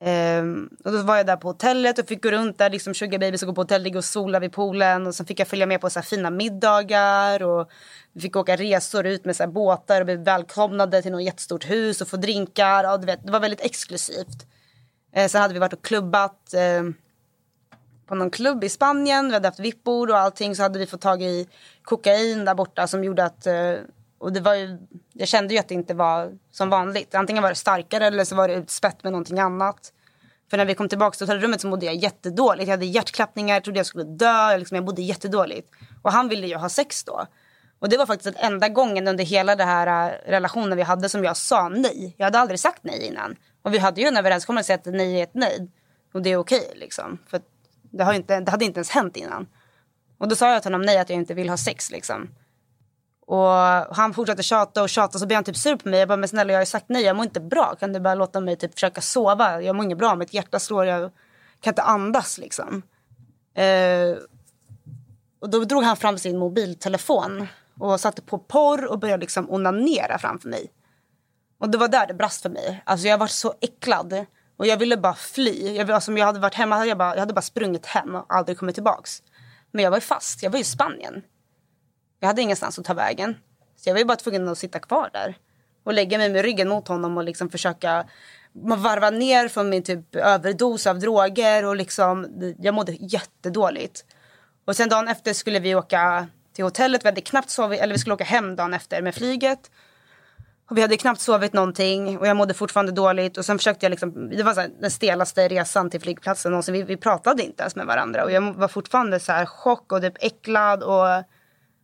Ehm, 0.00 0.70
och 0.84 0.92
då 0.92 1.02
var 1.02 1.16
jag 1.16 1.26
där 1.26 1.36
på 1.36 1.48
hotellet 1.48 1.98
och 1.98 2.08
fick 2.08 2.22
gå 2.22 2.30
runt 2.30 2.58
där, 2.58 2.70
liksom 2.70 2.94
sugar 2.94 3.18
babies 3.18 3.42
och 3.42 3.46
gå 3.46 3.54
på 3.54 3.60
hotell, 3.60 3.82
ligga 3.82 3.98
och 3.98 4.04
sola 4.04 4.38
vid 4.38 4.52
poolen. 4.52 5.06
Och 5.06 5.14
sen 5.14 5.26
fick 5.26 5.40
jag 5.40 5.48
följa 5.48 5.66
med 5.66 5.80
på 5.80 5.90
så 5.90 5.98
här 5.98 6.04
fina 6.04 6.30
middagar 6.30 7.42
och 7.42 7.70
vi 8.12 8.20
fick 8.20 8.36
åka 8.36 8.56
resor 8.56 9.06
ut 9.06 9.24
med 9.24 9.36
så 9.36 9.42
här 9.42 9.50
båtar 9.50 10.00
och 10.00 10.06
bli 10.06 10.16
välkomnade 10.16 11.02
till 11.02 11.12
något 11.12 11.22
jättestort 11.22 11.70
hus 11.70 12.00
och 12.00 12.08
få 12.08 12.16
drinkar. 12.16 12.92
Och 12.92 13.00
du 13.00 13.06
vet, 13.06 13.26
det 13.26 13.32
var 13.32 13.40
väldigt 13.40 13.64
exklusivt. 13.64 14.46
Eh, 15.12 15.28
sen 15.28 15.42
hade 15.42 15.54
vi 15.54 15.60
varit 15.60 15.72
och 15.72 15.84
klubbat. 15.84 16.54
Eh, 16.54 16.82
på 18.10 18.14
någon 18.14 18.30
klubb 18.30 18.64
i 18.64 18.68
Spanien. 18.68 19.26
Vi 19.26 19.34
hade 19.34 19.48
haft 19.48 19.60
vippor 19.60 20.10
och 20.10 20.18
allting. 20.18 20.56
Så 20.56 20.62
hade 20.62 20.78
vi 20.78 20.86
fått 20.86 21.00
tag 21.00 21.22
i 21.22 21.48
kokain 21.82 22.44
där 22.44 22.54
borta 22.54 22.86
som 22.86 23.04
gjorde 23.04 23.24
att... 23.24 23.46
Eh, 23.46 23.74
och 24.18 24.32
det 24.32 24.40
var 24.40 24.54
ju, 24.54 24.78
jag 25.12 25.28
kände 25.28 25.54
ju 25.54 25.60
att 25.60 25.68
det 25.68 25.74
inte 25.74 25.94
var 25.94 26.32
som 26.50 26.70
vanligt. 26.70 27.14
Antingen 27.14 27.42
var 27.42 27.50
det 27.50 27.56
starkare 27.56 28.06
eller 28.06 28.24
så 28.24 28.34
var 28.34 28.48
det 28.48 28.54
utspätt 28.54 29.02
med 29.02 29.12
någonting 29.12 29.38
annat. 29.38 29.92
För 30.50 30.56
när 30.56 30.64
vi 30.64 30.74
kom 30.74 30.88
tillbaka 30.88 31.16
till 31.16 31.26
hotellrummet 31.26 31.60
så 31.60 31.68
mådde 31.68 31.86
jag 31.86 31.94
jättedåligt. 31.94 32.68
Jag 32.68 32.72
hade 32.72 32.86
hjärtklappningar, 32.86 33.56
jag 33.56 33.64
trodde 33.64 33.78
jag 33.78 33.86
skulle 33.86 34.04
dö. 34.04 34.56
Liksom, 34.56 34.74
jag 34.74 34.84
mådde 34.84 35.02
jättedåligt. 35.02 35.68
Och 36.02 36.12
han 36.12 36.28
ville 36.28 36.46
ju 36.46 36.56
ha 36.56 36.68
sex 36.68 37.04
då. 37.04 37.26
Och 37.78 37.88
det 37.88 37.96
var 37.96 38.06
faktiskt 38.06 38.36
den 38.36 38.52
enda 38.52 38.68
gången 38.68 39.08
under 39.08 39.24
hela 39.24 39.56
den 39.56 39.68
här 39.68 39.86
eh, 39.86 40.30
relationen 40.30 40.76
vi 40.76 40.82
hade 40.82 41.08
som 41.08 41.24
jag 41.24 41.36
sa 41.36 41.68
nej. 41.68 42.14
Jag 42.16 42.24
hade 42.24 42.38
aldrig 42.38 42.60
sagt 42.60 42.84
nej 42.84 43.06
innan. 43.06 43.36
Och 43.62 43.74
vi 43.74 43.78
hade 43.78 44.00
ju 44.00 44.06
en 44.06 44.16
överenskommelse 44.16 44.74
att 44.74 44.86
nej 44.86 45.18
är 45.18 45.22
ett 45.22 45.34
nej. 45.34 45.70
Och 46.12 46.22
det 46.22 46.30
är 46.30 46.36
okej 46.36 46.72
liksom. 46.74 47.18
För 47.26 47.40
det, 47.90 48.04
har 48.04 48.12
inte, 48.14 48.40
det 48.40 48.50
hade 48.50 48.64
inte 48.64 48.78
ens 48.78 48.90
hänt 48.90 49.16
innan. 49.16 49.46
Och 50.18 50.28
då 50.28 50.36
sa 50.36 50.52
jag 50.52 50.62
till 50.62 50.72
honom 50.72 50.86
nej 50.86 50.98
att 50.98 51.10
jag 51.10 51.16
inte 51.16 51.34
vill 51.34 51.48
ha 51.48 51.56
sex 51.56 51.90
liksom. 51.90 52.28
Och 53.26 53.48
han 53.96 54.14
fortsatte 54.14 54.42
tjata 54.42 54.82
och 54.82 54.88
tjata 54.88 55.18
så 55.18 55.26
blev 55.26 55.36
han 55.36 55.44
typ 55.44 55.56
sur 55.56 55.76
på 55.76 55.88
mig. 55.88 55.98
Jag 55.98 56.08
bara 56.08 56.16
men 56.16 56.28
snälla 56.28 56.52
jag 56.52 56.58
har 56.58 56.62
ju 56.62 56.66
sagt 56.66 56.86
nej, 56.88 57.02
jag 57.02 57.16
mår 57.16 57.24
inte 57.24 57.40
bra. 57.40 57.76
Kan 57.80 57.92
du 57.92 58.00
bara 58.00 58.14
låta 58.14 58.40
mig 58.40 58.56
typ 58.56 58.74
försöka 58.74 59.00
sova? 59.00 59.62
Jag 59.62 59.76
mår 59.76 59.84
inte 59.84 59.96
bra, 59.96 60.14
mitt 60.14 60.34
hjärta 60.34 60.58
slår, 60.58 60.86
jag 60.86 61.10
kan 61.60 61.70
inte 61.70 61.82
andas 61.82 62.38
liksom. 62.38 62.82
Eh, 63.54 64.18
och 65.40 65.50
då 65.50 65.64
drog 65.64 65.82
han 65.82 65.96
fram 65.96 66.18
sin 66.18 66.38
mobiltelefon 66.38 67.46
och 67.78 68.00
satte 68.00 68.22
på 68.22 68.38
porr 68.38 68.86
och 68.86 68.98
började 68.98 69.20
liksom 69.20 69.50
onanera 69.50 70.18
framför 70.18 70.48
mig. 70.48 70.72
Och 71.58 71.70
det 71.70 71.78
var 71.78 71.88
där 71.88 72.06
det 72.06 72.14
brast 72.14 72.42
för 72.42 72.50
mig. 72.50 72.82
Alltså 72.86 73.08
jag 73.08 73.18
var 73.18 73.26
så 73.26 73.54
äcklad. 73.60 74.26
Och 74.60 74.66
jag 74.66 74.76
ville 74.76 74.96
bara 74.96 75.14
fly. 75.14 75.76
Jag, 75.76 75.90
alltså, 75.90 76.10
om 76.10 76.16
jag 76.16 76.26
hade 76.26 76.38
varit 76.38 76.54
hemma 76.54 76.76
hade 76.76 76.88
jag 76.88 76.98
bara, 76.98 77.14
jag 77.14 77.20
hade 77.20 77.32
bara 77.32 77.42
sprungit 77.42 77.86
hem 77.86 78.14
och 78.14 78.26
aldrig 78.28 78.58
kommit 78.58 78.74
tillbaks. 78.74 79.22
Men 79.70 79.84
jag 79.84 79.90
var 79.90 79.96
ju 79.96 80.00
fast. 80.00 80.42
Jag 80.42 80.50
var 80.50 80.58
i 80.58 80.64
Spanien. 80.64 81.22
Jag 82.18 82.26
hade 82.26 82.42
ingenstans 82.42 82.78
att 82.78 82.84
ta 82.84 82.94
vägen. 82.94 83.36
Så 83.76 83.88
jag 83.88 83.94
var 83.94 83.98
ju 83.98 84.04
bara 84.04 84.16
tvungen 84.16 84.48
att 84.48 84.58
sitta 84.58 84.78
kvar 84.78 85.10
där. 85.12 85.36
Och 85.84 85.92
lägga 85.94 86.18
mig 86.18 86.28
med 86.28 86.42
ryggen 86.42 86.68
mot 86.68 86.88
honom 86.88 87.16
och 87.16 87.24
liksom 87.24 87.50
försöka 87.50 88.06
varva 88.52 89.10
ner 89.10 89.48
från 89.48 89.70
min 89.70 89.82
typ 89.82 90.14
överdos 90.16 90.86
av 90.86 90.98
droger. 90.98 91.64
Och 91.64 91.76
liksom, 91.76 92.26
jag 92.58 92.74
mådde 92.74 92.92
jättedåligt. 92.92 94.04
Och 94.64 94.76
sen 94.76 94.88
dagen 94.88 95.08
efter 95.08 95.32
skulle 95.32 95.58
vi 95.58 95.74
åka 95.74 96.28
till 96.52 96.64
hotellet. 96.64 97.04
Vi 97.04 97.08
hade 97.08 97.20
knappt 97.20 97.50
sovit, 97.50 97.80
eller 97.80 97.94
vi 97.94 97.98
skulle 97.98 98.14
åka 98.14 98.24
hem 98.24 98.56
dagen 98.56 98.74
efter 98.74 99.02
med 99.02 99.14
flyget. 99.14 99.70
Och 100.70 100.76
vi 100.76 100.82
hade 100.82 100.96
knappt 100.96 101.20
sovit 101.20 101.52
någonting 101.52 102.18
och 102.18 102.26
jag 102.26 102.36
mådde 102.36 102.54
fortfarande 102.54 102.92
dåligt. 102.92 103.38
Och 103.38 103.44
sen 103.44 103.58
försökte 103.58 103.86
jag 103.86 103.90
liksom, 103.90 104.30
det 104.30 104.42
var 104.42 104.54
så 104.54 104.60
här, 104.60 104.70
den 104.80 104.90
stelaste 104.90 105.48
resan 105.48 105.90
till 105.90 106.00
flygplatsen 106.00 106.52
någonsin. 106.52 106.74
Vi, 106.74 106.82
vi 106.82 106.96
pratade 106.96 107.42
inte 107.42 107.62
ens 107.62 107.76
med 107.76 107.86
varandra. 107.86 108.24
Och 108.24 108.32
jag 108.32 108.52
var 108.52 108.68
fortfarande 108.68 109.20
så 109.20 109.32
här 109.32 109.46
chock 109.46 109.92
och 109.92 110.00
typ 110.00 110.14
äcklad. 110.20 110.82
Och 110.82 111.06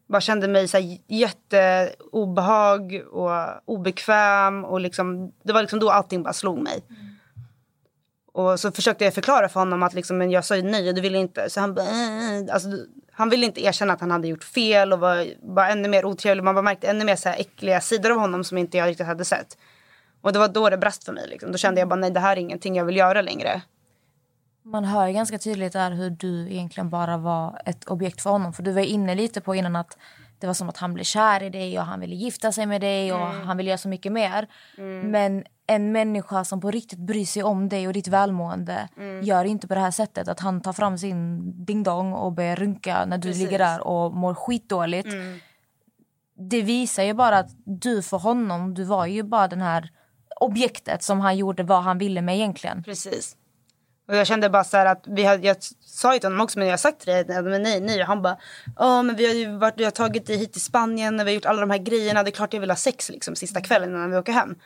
bara 0.08 0.20
kände 0.20 0.48
mig 0.48 0.68
så 0.68 0.76
här 0.76 0.98
jätteobehag 1.06 3.02
och 3.10 3.30
obekväm. 3.64 4.64
Och 4.64 4.80
liksom, 4.80 5.32
det 5.42 5.52
var 5.52 5.60
liksom 5.60 5.78
då 5.78 5.90
allting 5.90 6.22
bara 6.22 6.32
slog 6.32 6.58
mig. 6.58 6.84
Mm. 6.90 7.15
Och 8.36 8.60
så 8.60 8.72
försökte 8.72 9.04
jag 9.04 9.14
förklara 9.14 9.48
för 9.48 9.60
honom 9.60 9.82
att 9.82 9.94
liksom, 9.94 10.18
men 10.18 10.30
jag 10.30 10.44
sa 10.44 10.56
ju 10.56 10.62
nej 10.62 10.88
och 10.88 10.94
du 10.94 11.00
ville 11.00 11.18
inte. 11.18 11.50
Så 11.50 11.60
han 11.60 11.74
bara, 11.74 11.86
äh. 11.86 12.54
alltså, 12.54 12.68
han 13.12 13.30
ville 13.30 13.46
inte 13.46 13.64
erkänna 13.64 13.92
att 13.92 14.00
han 14.00 14.10
hade 14.10 14.28
gjort 14.28 14.44
fel 14.44 14.92
och 14.92 15.00
var, 15.00 15.26
var 15.42 15.64
ännu 15.68 15.88
mer 15.88 16.04
otrevlig. 16.04 16.44
Man 16.44 16.54
bara 16.54 16.62
märkte 16.62 16.86
ännu 16.86 17.04
mer 17.04 17.16
så 17.16 17.28
här 17.28 17.40
äckliga 17.40 17.80
sidor 17.80 18.10
av 18.10 18.18
honom 18.18 18.44
som 18.44 18.58
inte 18.58 18.78
jag 18.78 18.88
riktigt 18.88 19.06
hade 19.06 19.24
sett. 19.24 19.58
Och 20.20 20.32
det 20.32 20.38
var 20.38 20.48
då 20.48 20.70
det 20.70 20.78
brast 20.78 21.04
för 21.04 21.12
mig. 21.12 21.28
Liksom. 21.28 21.52
Då 21.52 21.58
kände 21.58 21.80
jag 21.80 21.88
bara 21.88 22.00
nej 22.00 22.10
det 22.10 22.20
här 22.20 22.36
är 22.36 22.40
ingenting 22.40 22.76
jag 22.76 22.84
vill 22.84 22.96
göra 22.96 23.22
längre. 23.22 23.62
Man 24.62 24.84
hör 24.84 25.08
ganska 25.08 25.38
tydligt 25.38 25.72
där 25.72 25.90
hur 25.90 26.10
du 26.10 26.50
egentligen 26.50 26.90
bara 26.90 27.16
var 27.16 27.62
ett 27.64 27.84
objekt 27.84 28.22
för 28.22 28.30
honom. 28.30 28.52
För 28.52 28.62
du 28.62 28.72
var 28.72 28.82
inne 28.82 29.14
lite 29.14 29.40
på 29.40 29.54
innan 29.54 29.76
att 29.76 29.98
det 30.38 30.46
var 30.46 30.54
som 30.54 30.68
att 30.68 30.76
han 30.76 30.94
blev 30.94 31.04
kär 31.04 31.42
i 31.42 31.50
dig 31.50 31.78
och 31.78 31.84
han 31.84 32.00
ville 32.00 32.14
gifta 32.14 32.52
sig 32.52 32.66
med 32.66 32.80
dig 32.80 33.12
och 33.12 33.26
han 33.26 33.56
ville 33.56 33.70
göra 33.70 33.78
så 33.78 33.88
mycket 33.88 34.12
mer. 34.12 34.48
Men 35.02 35.44
en 35.66 35.92
människa 35.92 36.44
som 36.44 36.60
på 36.60 36.70
riktigt 36.70 36.98
bryr 36.98 37.24
sig 37.24 37.42
om 37.42 37.68
dig 37.68 37.86
och 37.86 37.92
ditt 37.92 38.08
välmående 38.08 38.88
gör 39.22 39.44
inte 39.44 39.68
på 39.68 39.74
det 39.74 39.80
här 39.80 39.90
sättet. 39.90 40.28
Att 40.28 40.40
han 40.40 40.60
tar 40.60 40.72
fram 40.72 40.98
sin 40.98 41.40
ding-dong 41.64 42.12
och 42.12 42.32
börjar 42.32 42.56
runka 42.56 43.04
när 43.04 43.18
du 43.18 43.32
ligger 43.32 43.58
där 43.58 43.86
och 43.86 44.14
mår 44.14 44.34
skitdåligt. 44.34 45.08
Det 46.50 46.62
visar 46.62 47.02
ju 47.02 47.14
bara 47.14 47.38
att 47.38 47.50
du 47.64 48.02
för 48.02 48.18
honom, 48.18 48.74
du 48.74 48.84
var 48.84 49.06
ju 49.06 49.22
bara 49.22 49.48
den 49.48 49.60
här 49.60 49.90
objektet 50.40 51.02
som 51.02 51.20
han 51.20 51.36
gjorde 51.36 51.62
vad 51.62 51.82
han 51.82 51.98
ville 51.98 52.22
med 52.22 52.36
egentligen. 52.36 52.82
Precis. 52.82 53.36
Och 54.08 54.16
jag 54.16 54.26
kände 54.26 54.50
bara 54.50 54.64
så 54.64 54.76
här 54.76 54.86
att 54.86 55.04
vi 55.06 55.24
hade, 55.24 55.46
jag 55.46 55.56
sa 55.80 56.14
ju 56.14 56.18
till 56.18 56.26
honom 56.26 56.40
också 56.40 56.58
men 56.58 56.68
jag 56.68 56.72
har 56.72 56.78
sagt 56.78 57.00
till 57.00 57.12
dig 57.12 57.42
men 57.42 57.62
nej 57.62 57.80
nej 57.80 58.00
och 58.00 58.06
han 58.06 58.22
bara 58.22 58.36
ja 58.76 59.02
men 59.02 59.16
vi 59.16 59.26
har 59.26 59.34
ju 59.34 59.58
varit, 59.58 59.74
vi 59.76 59.84
har 59.84 59.90
tagit 59.90 60.26
dig 60.26 60.36
hit 60.36 60.52
till 60.52 60.64
Spanien 60.64 61.16
vi 61.16 61.22
har 61.22 61.30
gjort 61.30 61.44
alla 61.44 61.60
de 61.60 61.70
här 61.70 61.78
grejerna 61.78 62.22
det 62.22 62.30
är 62.30 62.32
klart 62.32 62.52
jag 62.52 62.60
vill 62.60 62.70
ha 62.70 62.76
sex 62.76 63.10
liksom 63.10 63.36
sista 63.36 63.60
kvällen 63.60 63.90
innan 63.90 64.10
vi 64.10 64.16
åker 64.16 64.32
hem. 64.32 64.56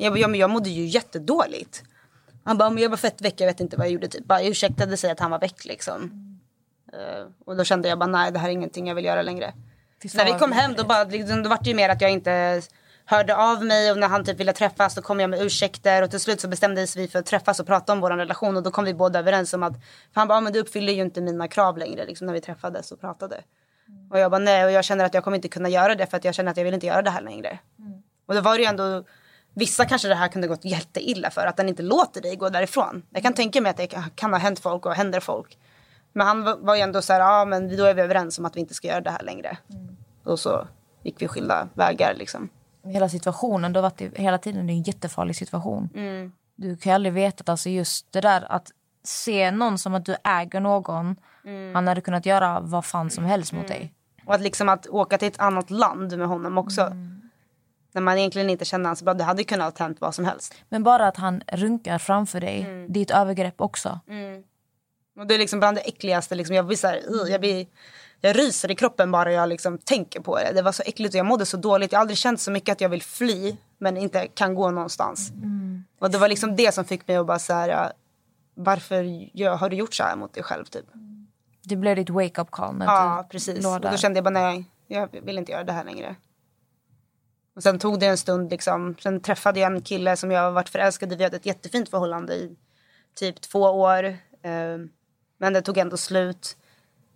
Jag 0.00 0.12
bara 0.12 0.18
ja 0.18 0.28
men 0.28 0.40
jag 0.40 0.50
mådde 0.50 0.70
ju 0.70 0.84
jättedåligt. 0.84 1.82
Han 2.44 2.58
bara 2.58 2.70
men 2.70 2.82
jag 2.82 2.90
var 2.90 2.96
fett 2.96 3.20
väck 3.20 3.40
jag 3.40 3.46
vet 3.46 3.60
inte 3.60 3.76
vad 3.76 3.86
jag 3.86 3.92
gjorde 3.92 4.08
typ 4.08 4.24
bara 4.24 4.42
ursäktade 4.42 4.96
sig 4.96 5.10
att 5.10 5.20
han 5.20 5.30
var 5.30 5.38
väck 5.38 5.64
liksom. 5.64 6.10
Eh, 6.92 7.26
och 7.44 7.56
då 7.56 7.64
kände 7.64 7.88
jag 7.88 7.98
bara 7.98 8.06
nej 8.06 8.32
det 8.32 8.38
här 8.38 8.48
är 8.48 8.52
ingenting 8.52 8.88
jag 8.88 8.94
vill 8.94 9.04
göra 9.04 9.22
längre. 9.22 9.52
När 10.14 10.24
vi 10.24 10.38
kom 10.38 10.52
hem 10.52 10.74
då, 10.74 10.84
bara, 10.84 11.04
liksom, 11.04 11.42
då 11.42 11.48
var 11.48 11.58
det 11.62 11.70
ju 11.70 11.76
mer 11.76 11.88
att 11.88 12.00
jag 12.00 12.10
inte 12.10 12.62
hörde 13.04 13.36
av 13.36 13.64
mig 13.64 13.90
och 13.90 13.98
när 13.98 14.08
han 14.08 14.24
typ 14.24 14.40
ville 14.40 14.52
träffas 14.52 14.94
då 14.94 15.02
kom 15.02 15.20
jag 15.20 15.30
med 15.30 15.42
ursäkter 15.42 16.02
och 16.02 16.10
till 16.10 16.20
slut 16.20 16.40
så 16.40 16.48
bestämdes 16.48 16.96
vi 16.96 17.08
för 17.08 17.18
att 17.18 17.26
träffas 17.26 17.60
och 17.60 17.66
prata 17.66 17.92
om 17.92 18.00
vår 18.00 18.10
relation 18.10 18.56
och 18.56 18.62
då 18.62 18.70
kom 18.70 18.84
vi 18.84 18.94
båda 18.94 19.18
överens 19.18 19.54
om 19.54 19.62
att 19.62 19.72
han 20.12 20.28
bara, 20.28 20.38
ah, 20.38 20.40
men 20.40 20.52
du 20.52 20.58
uppfyller 20.58 20.92
ju 20.92 21.02
inte 21.02 21.20
mina 21.20 21.48
krav 21.48 21.78
längre 21.78 22.06
liksom 22.06 22.26
när 22.26 22.34
vi 22.34 22.40
träffades 22.40 22.92
och 22.92 23.00
pratade. 23.00 23.40
Och 24.10 24.18
jag 24.18 24.30
bara 24.30 24.38
nej 24.38 24.64
och 24.64 24.70
jag 24.70 24.84
känner 24.84 25.04
att 25.04 25.14
jag 25.14 25.24
kommer 25.24 25.36
inte 25.36 25.48
kunna 25.48 25.68
göra 25.68 25.94
det 25.94 26.06
för 26.06 26.16
att 26.16 26.24
jag 26.24 26.34
känner 26.34 26.50
att 26.50 26.56
jag 26.56 26.64
vill 26.64 26.74
inte 26.74 26.86
göra 26.86 27.02
det 27.02 27.10
här 27.10 27.22
längre. 27.22 27.58
Och 28.26 28.34
då 28.34 28.40
var 28.40 28.54
det 28.56 28.62
ju 28.62 28.68
ändå 28.68 29.04
Vissa 29.54 29.84
kanske 29.84 30.08
det 30.08 30.14
här 30.14 30.28
kunde 30.28 30.48
gått 30.48 30.64
jätteilla 30.64 31.30
för 31.30 31.46
att 31.46 31.56
den 31.56 31.68
inte 31.68 31.82
låter 31.82 32.20
dig 32.20 32.36
gå 32.36 32.48
därifrån. 32.48 33.02
Jag 33.10 33.22
kan 33.22 33.34
tänka 33.34 33.60
mig 33.60 33.70
att 33.70 33.76
det 33.76 33.86
kan- 34.14 34.32
ha 34.32 34.38
hänt 34.38 34.58
folk 34.58 34.86
och 34.86 34.94
händer 34.94 35.20
folk. 35.20 35.58
Men 36.12 36.26
han 36.26 36.42
var- 36.44 36.56
var 36.56 36.74
ju 36.74 36.80
ändå 36.80 37.02
så 37.02 37.12
här, 37.12 37.20
ja 37.20 37.44
men 37.44 37.76
då 37.76 37.84
är 37.84 37.94
vi 37.94 38.02
överens 38.02 38.38
om 38.38 38.44
att 38.44 38.56
vi 38.56 38.60
inte 38.60 38.74
ska 38.74 38.88
göra 38.88 39.00
det 39.00 39.10
här 39.10 39.22
längre. 39.22 39.58
Och 40.24 40.38
så 40.38 40.66
gick 41.02 41.22
vi 41.22 41.28
skilda 41.28 41.68
vägar 41.74 42.14
liksom. 42.14 42.48
hela 42.84 43.08
situationen. 43.08 43.74
Har 43.74 43.82
varit 43.82 44.00
i, 44.00 44.10
hela 44.14 44.38
tiden 44.38 44.68
en 44.68 44.82
jättefarlig 44.82 45.36
situation. 45.36 45.88
Mm. 45.94 46.32
Du 46.56 46.76
kan 46.76 46.90
ju 46.90 46.94
aldrig 46.94 47.12
veta 47.12 47.40
att 47.42 47.48
alltså 47.48 47.68
just 47.68 48.12
det 48.12 48.20
där 48.20 48.52
att 48.52 48.70
se 49.04 49.50
någon 49.50 49.78
som 49.78 49.94
att 49.94 50.04
du 50.04 50.16
äger 50.24 50.60
någon. 50.60 51.16
Mm. 51.44 51.74
Han 51.74 51.88
hade 51.88 52.00
kunnat 52.00 52.26
göra 52.26 52.60
vad 52.60 52.84
fan 52.84 53.10
som 53.10 53.24
helst 53.24 53.52
mot 53.52 53.68
dig. 53.68 53.92
Och 54.26 54.34
att 54.34 54.40
liksom 54.40 54.68
att 54.68 54.86
åka 54.88 55.18
till 55.18 55.28
ett 55.28 55.40
annat 55.40 55.70
land 55.70 56.18
med 56.18 56.28
honom 56.28 56.58
också. 56.58 56.92
När 57.92 58.02
man 58.02 58.18
egentligen 58.18 58.50
inte 58.50 58.64
känner 58.64 59.04
bra. 59.04 59.14
Det 59.14 59.24
hade 59.24 59.44
kunnat 59.44 59.78
ha 59.78 59.86
hänt 59.86 60.00
vad 60.00 60.14
som 60.14 60.24
helst. 60.24 60.54
Men 60.68 60.82
bara 60.82 61.06
att 61.08 61.16
han 61.16 61.42
runkar 61.52 61.98
framför 61.98 62.40
dig, 62.40 62.60
Mm. 62.62 62.92
det 62.92 63.00
är 63.00 63.02
ett 63.02 63.10
övergrepp 63.10 63.60
också. 63.60 64.00
Och 65.18 65.26
det 65.26 65.34
är 65.34 65.38
liksom 65.38 65.58
bland 65.60 65.76
det 65.76 65.80
äckligaste. 65.80 66.34
Liksom, 66.34 66.56
jag, 66.56 66.66
blir 66.66 66.76
så 66.76 66.86
här, 66.86 67.00
jag, 67.30 67.40
blir, 67.40 67.66
jag 68.20 68.38
ryser 68.38 68.70
i 68.70 68.74
kroppen 68.74 69.10
bara 69.12 69.32
jag 69.32 69.48
liksom 69.48 69.78
tänker 69.78 70.20
på 70.20 70.36
det. 70.38 70.52
Det 70.54 70.62
var 70.62 70.72
så 70.72 70.82
äckligt 70.86 71.14
och 71.14 71.18
jag 71.18 71.26
mådde 71.26 71.46
så 71.46 71.56
dåligt. 71.56 71.92
Jag 71.92 71.98
har 71.98 72.00
aldrig 72.00 72.18
känt 72.18 72.40
så 72.40 72.50
mycket 72.50 72.72
att 72.72 72.80
jag 72.80 72.88
vill 72.88 73.02
fly 73.02 73.56
men 73.78 73.96
inte 73.96 74.26
kan 74.26 74.54
gå 74.54 74.70
någonstans. 74.70 75.32
Och 75.98 76.10
det 76.10 76.18
var 76.18 76.28
liksom 76.28 76.56
det 76.56 76.74
som 76.74 76.84
fick 76.84 77.08
mig 77.08 77.16
att 77.16 77.26
bara 77.26 77.38
så 77.38 77.52
här, 77.54 77.92
varför 78.54 79.02
gör, 79.38 79.56
har 79.56 79.68
du 79.70 79.76
gjort 79.76 79.94
så 79.94 80.02
här 80.02 80.16
mot 80.16 80.32
dig 80.34 80.42
själv 80.42 80.64
typ? 80.64 80.84
Det 81.62 81.76
blev 81.76 81.96
ditt 81.96 82.10
wake-up 82.10 82.50
call 82.50 82.74
när 82.74 82.86
Ja, 82.86 83.22
du 83.22 83.28
precis. 83.32 83.66
Och 83.66 83.80
då 83.80 83.96
kände 83.96 84.16
jag 84.16 84.24
bara 84.24 84.30
nej, 84.30 84.64
jag 84.86 85.08
vill 85.22 85.38
inte 85.38 85.52
göra 85.52 85.64
det 85.64 85.72
här 85.72 85.84
längre. 85.84 86.16
Och 87.60 87.64
sen 87.64 87.78
tog 87.78 88.00
det 88.00 88.06
en 88.06 88.18
stund 88.18 88.50
liksom. 88.50 88.96
Sen 89.02 89.20
träffade 89.20 89.60
jag 89.60 89.72
en 89.72 89.82
kille 89.82 90.16
som 90.16 90.30
jag 90.30 90.52
varit 90.52 90.68
förälskad 90.68 91.12
i. 91.12 91.16
Vi 91.16 91.24
hade 91.24 91.36
ett 91.36 91.46
jättefint 91.46 91.88
förhållande 91.88 92.34
i 92.34 92.56
typ 93.14 93.40
två 93.40 93.60
år. 93.60 94.04
Eh, 94.04 94.78
Men 95.38 95.52
det 95.52 95.62
tog 95.62 95.78
ändå 95.78 95.96
slut. 95.96 96.56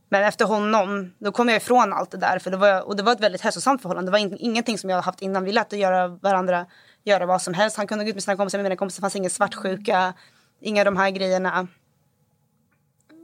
Men 0.09 0.25
efter 0.25 0.45
honom, 0.45 1.15
då 1.19 1.33
kom 1.33 1.49
jag 1.49 1.57
ifrån 1.57 1.93
allt 1.93 2.11
det 2.11 2.17
där. 2.17 2.39
För 2.39 2.51
det 2.51 2.57
var, 2.57 2.83
och 2.83 2.97
det 2.97 3.03
var 3.03 3.13
ett 3.13 3.21
väldigt 3.21 3.41
hälsosamt 3.41 3.83
förhållande. 3.83 4.09
Det 4.09 4.13
var 4.13 4.19
in, 4.19 4.37
ingenting 4.39 4.79
som 4.79 4.91
jag 4.91 5.03
haft 5.03 5.23
innan. 5.23 5.45
Vi 5.45 5.53
lät 5.53 5.73
att 5.73 5.79
göra 5.79 6.09
varandra 6.09 6.67
göra 7.03 7.27
vad 7.27 7.43
som 7.43 7.55
helst. 7.55 7.77
Han 7.77 7.87
kunde 7.87 8.05
gå 8.05 8.09
ut 8.11 8.17
med 8.17 8.23
sina 8.23 8.37
kompisar, 8.37 8.59
med 8.59 8.65
mina 8.65 8.77
kompisar. 8.77 9.01
Det 9.01 9.05
fanns 9.05 9.17
ingen 9.17 9.31
svartsjuka. 9.31 10.15
Inga 10.61 10.81
av 10.81 10.85
de 10.85 10.97
här 10.97 11.11
grejerna. 11.11 11.69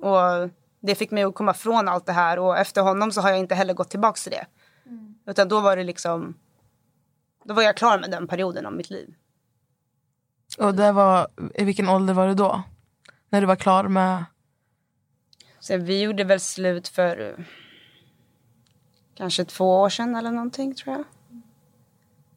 Och 0.03 0.51
det 0.81 0.95
fick 0.95 1.11
mig 1.11 1.23
att 1.23 1.35
komma 1.35 1.51
ifrån 1.51 1.89
allt 1.89 2.07
det 2.07 2.13
här. 2.13 2.39
Och 2.39 2.59
efter 2.59 2.83
honom 2.83 3.13
så 3.13 3.21
har 3.21 3.31
jag 3.31 3.39
inte 3.39 3.55
heller 3.55 3.75
gått 3.75 3.91
tillbaka 3.91 4.17
till 4.17 4.33
det. 4.33 4.47
Utan 5.27 5.49
då 5.49 5.61
var 5.61 5.77
det 5.77 5.85
liksom... 5.85 6.35
Då 7.45 7.55
var 7.55 7.63
jag 7.63 7.77
klar 7.77 7.99
med 7.99 8.11
den 8.11 8.27
perioden 8.27 8.67
av 8.67 8.73
mitt 8.73 8.91
liv. 8.91 9.15
Och 10.59 10.75
det 10.75 10.93
var, 10.93 11.29
i 11.55 11.65
vilken 11.65 11.89
ålder 11.89 12.15
var 12.15 12.29
du 12.29 12.35
då? 12.35 12.63
När 13.29 13.41
du 13.41 13.47
var 13.47 13.57
klar 13.57 13.89
med... 13.89 14.25
Så 15.61 15.77
vi 15.77 16.03
gjorde 16.03 16.25
väl 16.25 16.41
slut 16.41 16.89
för 16.89 17.31
eh, 17.39 17.45
kanske 19.15 19.45
två 19.45 19.81
år 19.81 19.89
sedan 19.89 20.17
eller 20.17 20.31
någonting 20.31 20.75
tror 20.75 20.97
jag. 20.97 21.05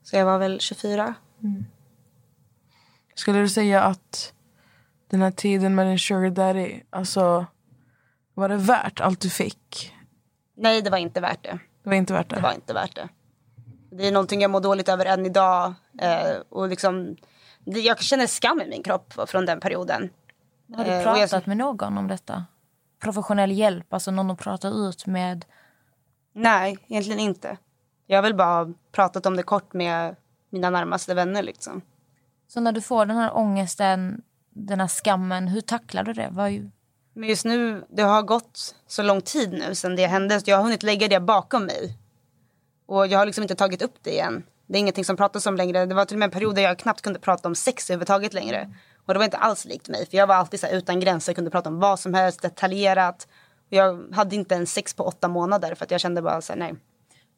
Så 0.04 0.16
jag 0.16 0.26
var 0.26 0.38
väl 0.38 0.60
24. 0.60 1.16
Skulle 3.16 3.40
du 3.40 3.50
säga 3.50 3.84
att 3.84 4.34
den 5.08 5.22
här 5.22 5.32
tiden 5.32 5.76
med 5.76 5.88
din 5.88 6.00
sugar 6.00 6.30
daddy, 6.30 6.82
alltså 6.90 7.46
var 8.34 8.50
det 8.50 8.58
värt 8.58 9.00
allt 9.00 9.22
du 9.22 9.30
fick? 9.30 9.94
Nej, 10.56 10.82
det 10.82 10.90
var 10.90 10.98
inte 10.98 11.22
värt 11.22 11.44
det. 11.44 11.60
Det 11.84 11.90
var 11.90 11.96
inte 11.96 12.14
värt 12.14 12.30
det? 12.30 12.36
Det 12.36 12.42
var 12.42 12.54
inte 12.54 12.74
värt 12.74 12.96
det. 12.96 13.10
Det 13.98 14.08
är 14.08 14.12
någonting 14.12 14.42
jag 14.42 14.52
mår 14.52 14.60
dåligt 14.62 14.90
över 14.90 15.06
än 15.06 15.26
idag. 15.26 15.74
Eh, 16.02 16.36
och 16.50 16.68
liksom, 16.70 17.16
det- 17.66 17.80
jag 17.80 18.00
känner 18.02 18.28
skam 18.28 18.62
i 18.62 18.70
min 18.70 18.84
kropp 18.84 19.14
från 19.30 19.46
den 19.46 19.60
perioden. 19.60 20.10
Har 20.76 20.86
du 20.86 20.92
Eh, 20.92 20.98
och 20.98 21.18
jag- 21.18 21.30
pratat 21.30 21.46
med 21.46 21.58
någon 21.58 21.98
om 21.98 22.08
detta? 22.08 22.46
Professionell 23.00 23.52
hjälp, 23.52 23.94
alltså 23.94 24.12
någon 24.12 24.32
att 24.32 24.40
prata 24.40 24.68
ut 24.68 25.06
med? 25.06 25.46
Nej, 26.34 26.78
egentligen 26.88 27.20
inte. 27.20 27.58
Jag 28.08 28.18
har 28.18 28.24
väl 28.24 28.36
bara 28.36 28.74
pratat 28.92 29.26
om 29.26 29.36
det 29.36 29.44
kort 29.44 29.74
med 29.74 30.16
mina 30.50 30.70
närmaste 30.70 31.14
vänner. 31.14 31.44
Liksom. 31.44 31.82
Så 32.48 32.60
när 32.60 32.72
du 32.72 32.82
får 32.82 33.06
den 33.06 33.18
här 33.18 33.36
ångesten, 33.38 34.22
den 34.50 34.80
här 34.80 34.88
skammen, 34.88 35.48
hur 35.48 35.62
tacklar 35.62 36.04
du 36.04 36.14
det? 36.14 36.30
Vad, 36.32 36.52
ju- 36.52 36.70
Men 37.14 37.30
just 37.30 37.46
nu, 37.46 37.86
det 37.90 38.02
har 38.04 38.22
gått 38.22 38.76
så 38.88 39.04
lång 39.04 39.22
tid 39.22 39.52
nu 39.52 39.76
sedan 39.76 39.96
det 39.96 40.08
hände. 40.08 40.40
Så 40.40 40.50
jag 40.50 40.58
har 40.58 40.64
hunnit 40.64 40.84
lägga 40.84 41.08
det 41.08 41.20
bakom 41.20 41.66
mig. 41.66 41.98
Och 42.94 43.08
jag 43.08 43.20
har 43.20 43.26
liksom 43.26 43.42
inte 43.42 43.56
tagit 43.56 43.82
upp 43.82 43.96
det 44.02 44.12
igen. 44.12 44.44
Det 44.68 44.78
är 44.78 44.80
ingenting 44.80 45.06
som 45.06 45.18
pratas 45.18 45.46
om 45.46 45.56
längre. 45.56 45.86
Det 45.86 45.96
var 45.96 46.06
till 46.06 46.16
och 46.16 46.20
med 46.20 46.26
en 46.28 46.32
period 46.32 46.56
där 46.56 46.62
jag 46.62 46.78
knappt 46.80 47.02
kunde 47.02 47.20
prata 47.20 47.48
om 47.48 47.56
sex 47.56 47.90
överhuvudtaget 47.90 48.34
längre. 48.34 48.74
Och 49.06 49.14
det 49.14 49.18
var 49.18 49.26
inte 49.26 49.38
alls 49.38 49.66
likt 49.66 49.90
mig. 49.90 50.06
För 50.10 50.18
jag 50.18 50.28
var 50.28 50.36
alltid 50.36 50.60
så 50.60 50.68
utan 50.68 51.00
gränser, 51.00 51.34
kunde 51.34 51.52
prata 51.52 51.70
om 51.70 51.80
vad 51.80 52.00
som 52.00 52.14
helst, 52.14 52.42
detaljerat. 52.42 53.28
Och 53.68 53.74
jag 53.74 54.04
hade 54.14 54.36
inte 54.36 54.56
en 54.56 54.68
sex 54.68 54.94
på 54.94 55.04
åtta 55.04 55.28
månader 55.28 55.76
för 55.76 55.86
att 55.86 55.92
jag 55.92 56.02
kände 56.02 56.22
bara 56.22 56.42
så 56.42 56.54
här, 56.54 56.60
nej. 56.60 56.74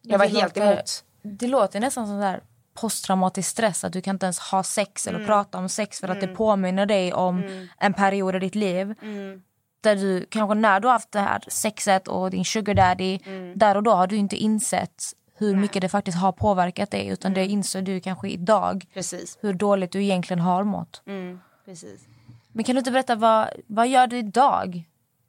Jag 0.02 0.20
var 0.20 0.26
det 0.26 0.32
helt 0.32 0.56
låter- 0.58 0.72
emot. 0.74 1.04
Det 1.24 1.48
låter 1.48 1.80
nästan 1.80 2.08
som 2.08 2.20
där 2.20 2.44
posttraumatisk 2.74 3.50
stress, 3.50 3.84
att 3.84 3.94
du 3.94 4.02
kan 4.02 4.16
inte 4.16 4.26
ens 4.26 4.40
ha 4.40 4.64
sex 4.64 5.08
Mm. 5.08 5.16
eller 5.16 5.28
prata 5.28 5.58
om 5.58 5.70
sex 5.70 6.00
för 6.00 6.08
att 6.08 6.22
det 6.22 6.28
påminner 6.28 6.86
dig 6.86 7.14
om 7.14 7.68
en 7.80 7.94
period 7.94 8.36
i 8.36 8.40
ditt 8.40 8.56
liv. 8.56 8.96
Mm. 9.02 9.42
Där 9.84 9.96
du 9.96 10.26
kanske 10.30 10.56
när 10.56 10.80
du 10.80 10.88
har 10.88 10.94
haft 10.94 11.12
det 11.12 11.20
här 11.20 11.44
sexet 11.48 12.08
och 12.08 12.30
din 12.32 12.46
sugar 12.46 12.74
daddy, 12.74 13.20
Mm. 13.26 13.58
där 13.58 13.78
och 13.78 13.84
då 13.84 13.92
har 13.92 14.08
du 14.08 14.16
inte 14.16 14.36
insett 14.36 15.04
hur 15.38 15.56
mycket 15.56 15.82
det 15.82 15.90
faktiskt 15.90 16.18
har 16.18 16.32
påverkat 16.32 16.92
dig 16.92 17.08
utan 17.08 17.32
Mm. 17.32 17.44
det 17.48 17.52
inser 17.52 17.82
du 17.82 18.00
kanske 18.00 18.30
idag 18.30 18.86
Precis. 18.94 19.38
hur 19.42 19.54
dåligt 19.54 19.92
du 19.92 20.04
egentligen 20.04 20.40
har 20.40 20.64
mått. 20.64 21.02
Mm, 21.08 21.40
precis. 21.66 22.02
Men 22.52 22.64
kan 22.64 22.76
du 22.76 22.80
inte 22.80 22.92
berätta 22.92 23.16
vad, 23.16 23.48
vad 23.68 23.88
gör 23.88 24.08
du 24.08 24.18
idag? 24.18 24.84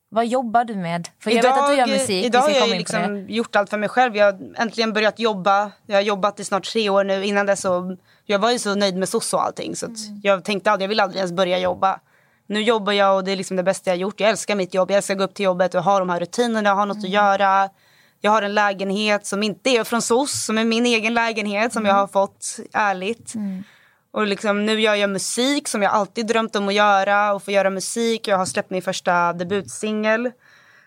Vad 0.08 0.26
jobbar 0.26 0.64
du 0.64 0.74
med? 0.74 1.08
För 1.20 1.30
jag 1.30 1.42
vet 1.42 1.58
att 1.58 1.68
du 1.70 1.76
gör 1.76 1.86
musik, 1.86 2.24
Idag 2.24 2.40
har 2.40 2.50
jag 2.50 2.68
liksom 2.68 3.26
gjort 3.28 3.56
allt 3.56 3.70
för 3.70 3.78
mig 3.78 3.88
själv. 3.88 4.16
Jag 4.16 4.24
har 4.32 4.38
äntligen 4.56 4.92
börjat 4.92 5.18
jobba. 5.18 5.70
Jag 5.86 5.96
har 5.96 6.02
jobbat 6.02 6.40
i 6.40 6.44
snart 6.44 6.64
tre 6.72 6.90
år 6.90 7.04
nu. 7.04 7.24
Innan 7.24 7.46
dess 7.46 7.60
så, 7.60 7.96
jag 8.24 8.38
var 8.38 8.50
ju 8.50 8.58
så 8.58 8.74
nöjd 8.74 8.96
med 8.96 9.08
SOS 9.08 9.34
och 9.34 9.42
allting. 9.44 9.76
Så 9.76 9.86
Mm. 9.86 9.96
jag 10.22 10.44
tänkte 10.44 10.70
aldrig, 10.70 10.84
jag 10.84 10.88
vill 10.88 11.00
aldrig 11.00 11.18
ens 11.18 11.32
börja 11.32 11.58
jobba. 11.58 12.00
Nu 12.46 12.62
jobbar 12.62 12.92
jag 12.92 13.16
och 13.16 13.24
det 13.24 13.32
är 13.32 13.36
liksom 13.36 13.56
det 13.56 13.62
bästa 13.62 13.90
jag 13.90 13.94
har 13.96 14.00
gjort. 14.00 14.20
Jag 14.20 14.30
älskar 14.30 14.54
mitt 14.54 14.74
jobb. 14.74 14.90
Jag 14.90 14.96
älskar 14.96 15.14
att 15.14 15.18
gå 15.18 15.24
upp 15.24 15.34
till 15.34 15.44
jobbet 15.44 15.74
och 15.74 15.82
ha 15.82 15.98
de 15.98 16.10
här 16.10 16.20
rutinerna, 16.20 16.70
ha 16.74 16.82
Mm. 16.82 16.88
något 16.88 17.04
att 17.04 17.10
göra. 17.10 17.68
Jag 18.20 18.30
har 18.30 18.42
en 18.42 18.54
lägenhet 18.54 19.26
som 19.26 19.42
inte 19.42 19.70
är 19.70 19.84
från 19.84 20.02
SOS, 20.02 20.44
som 20.44 20.58
är 20.58 20.64
min 20.64 20.86
egen 20.86 21.14
lägenhet 21.14 21.72
som 21.72 21.84
jag 21.84 21.92
Mm. 21.92 22.00
har 22.00 22.06
fått 22.06 22.56
ärligt. 22.72 23.32
Och 24.12 24.26
liksom, 24.26 24.66
nu 24.66 24.80
gör 24.80 24.94
jag 24.94 25.10
musik 25.10 25.68
som 25.68 25.82
jag 25.82 25.92
alltid 25.92 26.26
drömt 26.26 26.56
om 26.56 26.68
att 26.68 26.74
göra 26.74 27.34
och 27.34 27.42
få 27.42 27.50
göra 27.50 27.70
musik. 27.70 28.28
Jag 28.28 28.38
har 28.38 28.46
släppt 28.46 28.70
min 28.70 28.82
första 28.82 29.32
debutsingel 29.32 30.30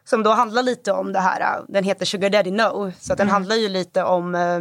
som 0.03 0.23
då 0.23 0.31
handlar 0.31 0.63
lite 0.63 0.91
om 0.91 1.13
det 1.13 1.19
här. 1.19 1.61
Den 1.67 1.83
heter 1.83 2.05
Sugar 2.05 2.29
Daddy 2.29 2.51
No. 2.51 2.91
Så 2.99 3.15
den 3.15 3.29
handlar 3.29 3.55
ju 3.55 3.69
lite 3.69 4.03
om, 4.03 4.35
eh, 4.35 4.59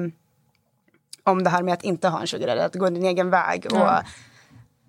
om 1.24 1.44
det 1.44 1.50
här 1.50 1.62
med 1.62 1.74
att 1.74 1.84
inte 1.84 2.08
ha 2.08 2.20
en 2.20 2.26
sugar 2.26 2.46
daddy, 2.46 2.60
att 2.60 2.74
gå 2.74 2.90
din 2.90 3.04
egen 3.04 3.30
väg. 3.30 3.66
Och 3.72 3.78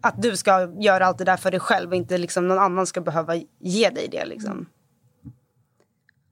att 0.01 0.21
du 0.21 0.37
ska 0.37 0.73
göra 0.79 1.05
allt 1.05 1.17
det 1.17 1.23
där 1.23 1.37
för 1.37 1.51
dig 1.51 1.59
själv 1.59 1.89
och 1.89 1.95
inte 1.95 2.17
liksom 2.17 2.47
någon 2.47 2.59
annan 2.59 2.87
ska 2.87 3.01
behöva 3.01 3.35
ge 3.59 3.89
dig 3.89 4.07
det. 4.11 4.25
Liksom. 4.25 4.65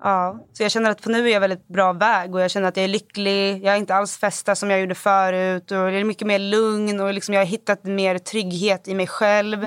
Ja, 0.04 0.46
så 0.54 0.64
jag 0.64 0.72
känner 0.72 0.92
att 0.92 1.02
på 1.02 1.10
nu 1.10 1.30
är 1.30 1.34
jag 1.34 1.40
väldigt 1.40 1.68
bra 1.68 1.94
väg 1.94 2.36
och 2.36 2.42
jag 2.42 2.52
känner 2.52 2.68
att 2.68 2.78
jag 2.78 2.84
är 2.84 2.88
lycklig. 2.90 3.64
Jag 3.64 3.74
är 3.74 3.78
inte 3.78 3.96
alls 3.96 4.18
festa 4.18 4.56
som 4.56 4.70
jag 4.70 4.80
gjorde 4.80 4.96
förut 4.96 5.72
och 5.72 5.78
jag 5.78 5.96
är 5.96 6.04
mycket 6.04 6.28
mer 6.28 6.40
lugn 6.40 7.00
och 7.00 7.14
liksom 7.14 7.34
jag 7.34 7.42
har 7.42 7.46
hittat 7.46 7.84
mer 7.84 8.18
trygghet 8.18 8.88
i 8.88 8.94
mig 8.94 9.08
själv. 9.08 9.66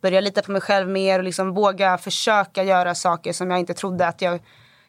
Börjar 0.00 0.22
lita 0.22 0.42
på 0.42 0.52
mig 0.52 0.60
själv 0.60 0.88
mer 0.88 1.18
och 1.18 1.24
liksom 1.24 1.54
våga 1.54 1.98
försöka 1.98 2.64
göra 2.64 2.94
saker 2.94 3.32
som 3.32 3.50
jag 3.50 3.60
inte 3.60 3.74
trodde 3.74 4.06
att 4.06 4.22
jag... 4.22 4.40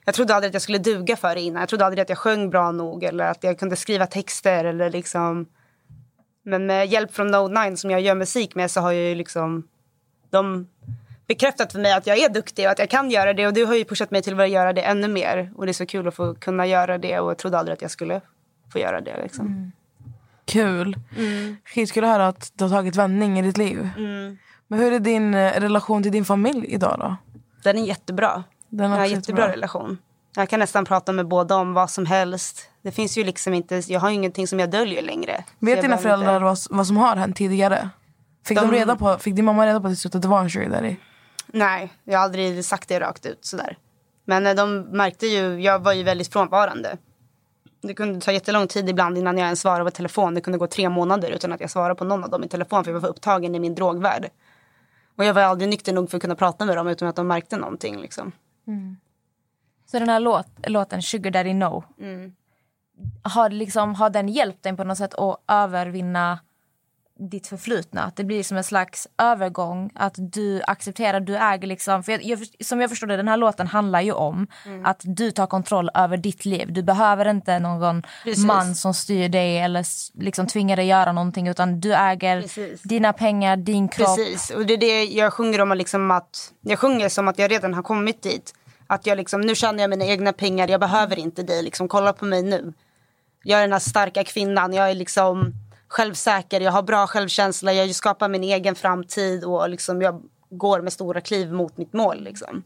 Jag 0.06 0.16
trodde 0.16 0.36
aldrig 0.36 0.50
att 0.50 0.54
jag 0.54 0.62
skulle 0.62 0.78
duga 0.78 1.16
för 1.16 1.36
det 1.36 1.42
innan. 1.42 1.60
Jag 1.60 1.70
trodde 1.70 1.86
aldrig 1.86 2.02
att 2.02 2.10
jag 2.10 2.18
sjöng 2.18 2.50
bra 2.50 2.72
nog 2.72 3.04
eller 3.04 3.26
att 3.26 3.44
jag 3.44 3.60
kunde 3.60 3.76
skriva 3.76 4.08
texter 4.08 4.66
eller 4.66 4.90
liksom... 4.90 5.46
Men 6.44 6.66
med 6.66 6.88
hjälp 6.88 7.14
från 7.14 7.36
No9 7.36 7.76
som 7.76 7.92
jag 7.92 8.02
gör 8.02 8.16
musik 8.16 8.56
med 8.56 8.72
så 8.72 8.82
har 8.82 8.92
jag 8.92 9.04
ju 9.04 9.16
liksom... 9.16 9.68
De 10.30 10.68
bekräftat 11.30 11.72
för 11.72 11.80
mig 11.80 11.94
att 11.94 12.08
jag 12.08 12.18
är 12.18 12.30
duktig 12.30 12.66
och 12.66 12.72
att 12.72 12.80
jag 12.80 12.90
kan 12.90 13.12
göra 13.12 13.34
det. 13.34 13.48
Och 13.48 13.54
du 13.54 13.66
har 13.66 13.76
ju 13.76 13.86
pushat 13.86 14.12
mig 14.12 14.22
till 14.22 14.40
att 14.40 14.50
göra 14.50 14.74
det 14.74 14.82
ännu 14.82 15.08
mer. 15.08 15.52
Och 15.56 15.66
det 15.66 15.72
är 15.72 15.74
så 15.74 15.86
kul 15.86 16.08
att 16.08 16.16
få 16.16 16.36
kunna 16.36 16.66
göra 16.66 16.98
det. 16.98 17.20
Och 17.20 17.30
jag 17.30 17.38
trodde 17.38 17.58
aldrig 17.58 17.74
att 17.74 17.82
jag 17.82 17.92
skulle 17.92 18.22
få 18.74 18.80
göra 18.80 19.02
det. 19.02 19.22
Liksom. 19.24 19.72
Kul. 20.46 20.98
Mm. 21.18 21.58
Skitkul 21.66 22.04
att 22.04 22.10
höra 22.10 22.28
att 22.28 22.52
du 22.54 22.64
har 22.64 22.72
tagit 22.72 22.96
vändning 22.96 23.40
i 23.40 23.42
ditt 23.42 23.58
liv. 23.58 23.90
Men 24.68 24.80
hur 24.80 24.94
är 24.94 25.00
din 25.00 25.34
eh, 25.34 25.52
relation 25.60 26.04
till 26.04 26.12
din 26.12 26.26
familj 26.26 26.66
idag 26.68 26.96
då? 27.00 27.16
Den 27.64 27.78
är 27.78 27.84
jättebra. 27.84 28.44
Den 28.70 28.80
är 28.80 28.90
jag 28.90 28.98
har 28.98 29.06
också 29.06 29.16
jättebra 29.16 29.42
jättebra. 29.42 29.56
relation. 29.56 29.98
Jag 30.36 30.50
kan 30.50 30.60
nästan 30.60 30.86
prata 30.86 31.12
med 31.12 31.28
båda 31.28 31.56
om 31.56 31.74
vad 31.74 31.90
som 31.90 32.06
helst. 32.06 32.70
Det 32.82 32.92
finns 32.92 33.18
ju 33.18 33.24
liksom 33.24 33.54
inte, 33.54 33.82
jag 33.88 34.00
har 34.00 34.10
ju 34.10 34.16
ingenting 34.16 34.48
som 34.48 34.60
jag 34.60 34.72
döljer 34.72 35.02
längre. 35.02 35.44
Vet 35.60 35.82
dina 35.82 35.94
inte- 35.94 36.04
föräldrar 36.04 36.40
vad, 36.40 36.58
vad 36.70 36.88
som 36.88 36.98
har 36.98 37.16
hänt 37.16 37.36
tidigare? 37.36 37.90
Fick, 38.46 38.58
de... 38.60 38.68
De- 38.68 38.76
reda 38.76 38.96
på, 38.96 39.18
fick 39.18 39.36
din 39.36 39.46
mamma 39.46 39.66
reda 39.68 39.82
på 39.82 39.88
till 39.88 39.98
slut 39.98 40.16
att 40.16 40.22
det 40.22 40.28
var 40.28 40.40
en 40.40 40.50
sugar 40.50 40.70
daddy? 40.70 40.96
Nej, 41.54 41.94
jag 42.04 42.18
har 42.20 42.24
aldrig 42.26 42.66
sagt 42.66 42.90
det 42.90 43.00
rakt 43.00 43.26
ut 43.26 43.46
sådär. 43.46 43.78
Men 44.26 44.48
eh, 44.48 44.56
de 44.56 44.80
märkte 44.82 45.28
ju, 45.28 45.62
jag 45.62 45.80
var 45.80 45.94
ju 45.94 46.04
väldigt 46.04 46.34
frånvarande. 46.34 46.98
Det 47.82 47.94
kunde 47.94 48.22
ta 48.22 48.32
jättelång 48.32 48.68
tid 48.68 48.90
ibland 48.90 49.18
innan 49.18 49.38
jag 49.38 49.46
ens 49.46 49.60
svarade 49.62 49.84
på 49.86 49.92
telefon. 49.92 50.34
Det 50.36 50.42
kunde 50.42 50.58
gå 50.60 50.68
tre 50.68 50.90
månader 50.90 51.32
utan 51.32 51.54
att 51.54 51.62
jag 51.62 51.70
svarade 51.70 51.96
på 51.96 52.04
någon 52.04 52.24
av 52.24 52.30
dem 52.30 52.44
i 52.44 52.48
telefon 52.48 52.84
för 52.84 52.92
jag 52.92 53.00
var 53.00 53.10
upptagen 53.10 53.56
i 53.56 53.60
min 53.60 53.76
drogvärld. 53.76 54.30
Och 55.18 55.26
jag 55.26 55.34
var 55.34 55.42
aldrig 55.42 55.70
nykter 55.70 55.94
nog 55.94 56.10
för 56.10 56.18
att 56.18 56.22
kunna 56.22 56.36
prata 56.36 56.66
med 56.66 56.78
dem 56.78 56.88
utan 56.88 57.08
att 57.08 57.16
de 57.16 57.28
märkte 57.28 57.58
någonting 57.58 57.98
liksom. 58.02 58.32
Så 59.86 60.00
den 60.00 60.10
här 60.10 60.20
låt, 60.20 60.48
låten 60.68 61.02
Sugar 61.02 61.32
Daddy 61.32 61.54
No, 61.54 61.84
Mm. 62.00 62.36
har, 63.24 63.50
liksom, 63.50 63.96
har 63.96 64.10
den 64.10 64.30
hjälpt 64.30 64.64
dig 64.64 64.76
på 64.78 64.84
något 64.84 64.98
sätt 64.98 65.14
att 65.14 65.42
övervinna 65.48 66.40
ditt 67.20 67.48
förflutna. 67.48 68.04
Att 68.04 68.16
det 68.16 68.24
blir 68.24 68.44
som 68.44 68.58
en 68.58 68.64
slags 68.64 69.08
övergång. 69.18 69.92
Att 69.96 70.16
du 70.18 70.62
accepterar, 70.68 71.20
du 71.20 71.38
äger 71.38 71.68
liksom. 71.68 72.04
För 72.04 72.12
jag, 72.12 72.24
jag, 72.24 72.40
som 72.66 72.82
jag 72.82 72.90
förstår 72.90 73.08
det, 73.08 73.18
den 73.18 73.28
här 73.28 73.38
låten 73.38 73.68
handlar 73.68 74.02
ju 74.02 74.12
om 74.12 74.48
att 74.84 75.02
du 75.04 75.32
tar 75.32 75.48
kontroll 75.48 75.90
över 75.94 76.18
ditt 76.18 76.46
liv. 76.46 76.74
Du 76.74 76.84
behöver 76.84 77.30
inte 77.30 77.60
någon 77.60 78.04
Precis. 78.24 78.46
man 78.46 78.76
som 78.76 78.94
styr 78.94 79.30
dig 79.30 79.58
eller 79.58 79.86
liksom 80.24 80.48
tvingar 80.48 80.76
dig 80.76 80.86
göra 80.86 81.12
någonting. 81.12 81.48
Utan 81.48 81.80
du 81.80 81.94
äger 81.94 82.42
Precis. 82.42 82.82
dina 82.82 83.14
pengar, 83.14 83.58
din 83.58 83.88
kropp. 83.88 84.18
Precis, 84.18 84.50
och 84.50 84.66
det 84.66 84.74
är 84.74 84.78
det 84.78 85.04
jag 85.04 85.34
sjunger 85.34 85.62
om. 85.62 85.78
Liksom 85.78 86.12
att, 86.12 86.54
jag 86.62 86.80
sjunger 86.80 87.10
som 87.10 87.28
att 87.28 87.40
jag 87.40 87.52
redan 87.52 87.74
har 87.74 87.84
kommit 87.84 88.22
dit. 88.22 88.54
Att 88.88 89.06
jag 89.06 89.18
liksom, 89.18 89.42
nu 89.42 89.56
tjänar 89.56 89.80
jag 89.80 89.90
mina 89.90 90.06
egna 90.06 90.34
pengar, 90.34 90.68
jag 90.68 90.80
behöver 90.80 91.20
inte 91.20 91.44
dig. 91.44 91.64
Liksom, 91.64 91.88
kolla 91.88 92.14
på 92.14 92.26
mig 92.26 92.44
nu. 92.44 92.74
Jag 93.44 93.58
är 93.58 93.62
den 93.62 93.72
här 93.72 93.80
starka 93.80 94.24
kvinnan, 94.24 94.74
jag 94.74 94.90
är 94.90 94.96
liksom 94.96 95.54
självsäker, 95.90 96.62
jag 96.62 96.72
har 96.72 96.82
bra 96.82 97.08
självkänsla, 97.08 97.74
jag 97.74 97.96
skapar 97.96 98.30
min 98.30 98.44
egen 98.44 98.76
framtid 98.76 99.44
och 99.44 99.70
liksom 99.70 100.02
jag 100.02 100.24
går 100.50 100.82
med 100.82 100.94
stora 100.94 101.22
kliv 101.22 101.54
mot 101.54 101.78
mitt 101.78 101.94
mål. 101.94 102.24
Liksom. 102.24 102.64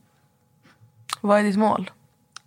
Vad 1.21 1.39
är 1.39 1.43
ditt 1.43 1.57
mål? 1.57 1.91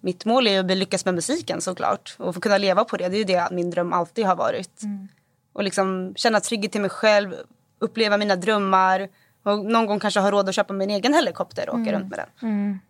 Mitt 0.01 0.25
mål 0.25 0.47
är 0.47 0.61
att 0.61 0.77
lyckas 0.77 1.05
med 1.05 1.15
musiken 1.15 1.61
såklart 1.61 2.17
och 2.19 2.35
få 2.35 2.41
kunna 2.41 2.59
leva 2.59 2.85
på 2.85 2.97
det. 2.97 3.09
Det 3.09 3.17
är 3.17 3.25
det 3.25 3.49
min 3.51 3.71
dröm 3.71 3.93
alltid 3.93 4.27
har 4.27 4.37
varit. 4.37 4.81
Och 5.53 5.65
liksom 5.65 6.15
känna 6.17 6.41
trygghet 6.41 6.73
till 6.73 6.81
mig 6.81 6.91
själv, 6.91 7.35
uppleva 7.79 8.17
mina 8.17 8.37
drömmar 8.37 9.09
och 9.43 9.65
någon 9.65 9.87
gång 9.87 10.01
kanske 10.01 10.21
ha 10.21 10.31
råd 10.31 10.49
att 10.49 10.55
köpa 10.55 10.73
min 10.73 10.91
egen 10.91 11.15
helikopter 11.15 11.69
och 11.69 11.81
åka 11.81 11.93
runt 11.93 12.11
med 12.11 12.19
den. 12.19 12.81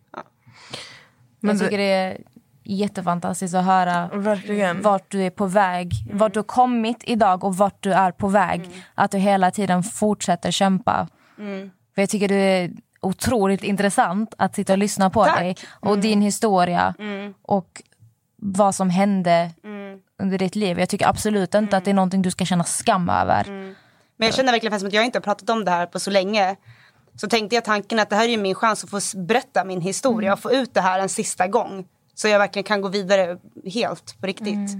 Men 1.39 1.57
jag 1.57 1.59
tycker 1.59 1.77
det 1.77 1.83
är 1.83 2.21
jättefantastiskt 2.75 3.55
att 3.55 3.65
höra 3.65 4.07
Verkligen. 4.13 4.81
vart 4.81 5.11
du 5.11 5.21
är 5.23 5.29
på 5.29 5.45
väg. 5.45 5.91
Vart 6.13 6.33
du 6.33 6.39
har 6.39 6.43
kommit 6.43 7.03
idag 7.03 7.43
och 7.43 7.57
vart 7.57 7.83
du 7.83 7.93
är 7.93 8.11
på 8.11 8.27
väg. 8.27 8.69
Att 8.95 9.11
du 9.11 9.17
hela 9.17 9.51
tiden 9.51 9.83
fortsätter 9.83 10.51
kämpa. 10.51 11.07
För 11.95 12.01
jag 12.01 12.09
tycker 12.09 12.27
det 12.27 12.35
är 12.35 12.71
otroligt 13.01 13.63
intressant 13.63 14.33
att 14.37 14.55
sitta 14.55 14.73
och 14.73 14.79
lyssna 14.79 15.09
på 15.09 15.25
Tack. 15.25 15.39
dig. 15.39 15.55
Och 15.79 15.99
din 15.99 16.21
historia. 16.21 16.93
Och 17.41 17.81
vad 18.35 18.75
som 18.75 18.89
hände 18.89 19.51
under 20.19 20.37
ditt 20.37 20.55
liv. 20.55 20.79
Jag 20.79 20.89
tycker 20.89 21.07
absolut 21.07 21.55
inte 21.55 21.77
att 21.77 21.85
det 21.85 21.91
är 21.91 21.95
någonting 21.95 22.21
du 22.21 22.31
ska 22.31 22.45
känna 22.45 22.63
skam 22.63 23.09
över. 23.09 23.43
Men 24.17 24.25
jag 24.27 24.33
känner 24.33 24.51
verkligen 24.51 24.85
att 24.87 24.93
jag 24.93 25.05
inte 25.05 25.17
har 25.17 25.23
pratat 25.23 25.49
om 25.49 25.65
det 25.65 25.71
här 25.71 25.85
på 25.85 25.99
så 25.99 26.11
länge. 26.11 26.55
Så 27.15 27.27
tänkte 27.27 27.55
jag 27.55 27.65
tanken 27.65 27.99
att 27.99 28.09
det 28.09 28.15
här 28.15 28.27
är 28.27 28.37
min 28.37 28.55
chans 28.55 28.83
att 28.83 28.89
få 28.89 28.99
berätta 29.17 29.63
min 29.63 29.81
historia 29.81 30.33
och 30.33 30.39
få 30.39 30.51
ut 30.51 30.73
det 30.73 30.81
här 30.81 30.99
en 30.99 31.09
sista 31.09 31.47
gång. 31.47 31.85
Så 32.17 32.27
jag 32.27 32.39
verkligen 32.39 32.63
kan 32.63 32.81
gå 32.81 32.87
vidare 32.87 33.37
helt 33.65 34.21
på 34.21 34.27
riktigt. 34.27 34.77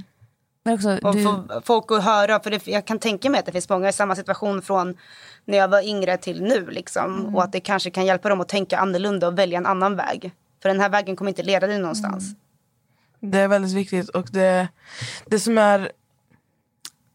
Men 0.64 0.74
också, 0.74 0.98
Och 1.04 1.16
du, 1.16 1.24
få 1.24 1.62
folk 1.66 1.92
att 1.92 2.04
höra, 2.04 2.40
för 2.40 2.52
det, 2.52 2.68
jag 2.68 2.86
kan 2.86 3.00
tänka 3.00 3.30
mig 3.30 3.40
att 3.40 3.46
det 3.46 3.52
finns 3.52 3.70
många 3.70 3.90
i 3.90 3.94
samma 3.94 4.16
situation 4.16 4.62
från 4.62 4.98
när 5.46 5.58
jag 5.58 5.68
var 5.68 5.82
yngre 5.82 6.18
till 6.18 6.44
nu. 6.44 6.70
Liksom, 6.70 7.36
Och 7.36 7.44
att 7.44 7.52
det 7.52 7.60
kanske 7.60 7.90
kan 7.90 8.06
hjälpa 8.06 8.30
dem 8.30 8.42
att 8.42 8.48
tänka 8.50 8.78
annorlunda 8.78 9.28
och 9.28 9.40
välja 9.40 9.58
en 9.58 9.66
annan 9.66 9.96
väg. 9.96 10.32
För 10.62 10.70
den 10.70 10.80
här 10.80 10.90
vägen 10.90 11.16
kommer 11.16 11.30
inte 11.30 11.44
leda 11.44 11.68
dig 11.68 11.80
någonstans. 11.80 12.36
Det 13.20 13.40
är 13.40 13.48
väldigt 13.48 13.74
viktigt. 13.74 14.10
Och 14.10 14.28
det, 14.32 14.68
det 15.26 15.40
som 15.40 15.58
är... 15.58 15.92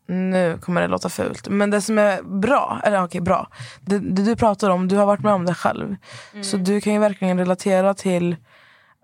Nu 0.07 0.59
kommer 0.63 0.81
det 0.81 0.87
låta 0.87 1.09
fult. 1.09 1.49
Men 1.49 1.71
det 1.71 1.81
som 1.81 1.99
är 1.99 2.23
bra, 2.23 2.81
eller 2.85 3.05
okej 3.05 3.21
bra. 3.21 3.49
Det, 3.81 3.99
det 3.99 4.23
du 4.23 4.37
pratar 4.37 4.71
om, 4.71 4.89
du 4.89 4.97
har 4.97 5.07
varit 5.07 5.23
med 5.23 5.33
om 5.33 5.47
det 5.47 5.55
själv. 5.55 5.97
Så 6.43 6.57
du 6.57 6.81
kan 6.81 6.93
ju 6.93 6.99
verkligen 6.99 7.39
relatera 7.39 7.95
till 7.95 8.37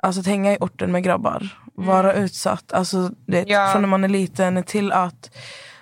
alltså, 0.03 0.21
att 0.21 0.27
hänga 0.27 0.53
i 0.53 0.57
orten 0.61 0.93
med 0.93 1.03
grabbar. 1.05 1.49
Vara 1.75 2.15
utsatt. 2.15 2.73
Alltså, 2.73 3.11
vet, 3.27 3.49
Ja. 3.49 3.69
Från 3.73 3.83
när 3.83 3.89
man 3.89 4.05
är 4.05 4.09
liten 4.09 4.63
till 4.63 4.93
att 4.93 5.31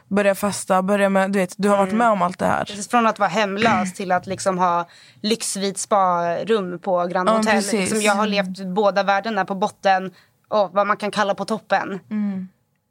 börja 0.09 0.35
festa. 0.35 0.83
Börja 0.83 1.09
med, 1.09 1.33
du, 1.33 1.39
vet, 1.39 1.55
du 1.57 1.69
har 1.69 1.77
varit 1.77 1.93
med 1.95 2.09
om 2.09 2.23
allt 2.23 2.39
det 2.39 2.47
här. 2.47 2.65
Precis, 2.65 2.89
Från 2.89 3.07
att 3.07 3.19
vara 3.19 3.29
hemlös 3.29 3.95
till 3.95 4.13
att 4.13 4.27
liksom 4.27 4.59
ha 4.59 4.89
lyxvit 5.23 5.79
spa-rum 5.79 6.79
på 6.79 7.07
Grand 7.07 7.29
Ja, 7.29 7.33
Hotel. 7.37 7.53
precis. 7.55 7.73
liksom 7.81 8.01
jag 8.01 8.13
har 8.15 8.27
levt 8.27 8.65
båda 8.67 9.03
världarna 9.03 9.45
på 9.45 9.55
botten 9.55 10.11
och 10.49 10.71
vad 10.73 10.87
man 10.87 10.97
kan 10.97 11.11
kalla 11.11 11.35
på 11.35 11.45
toppen. 11.45 12.01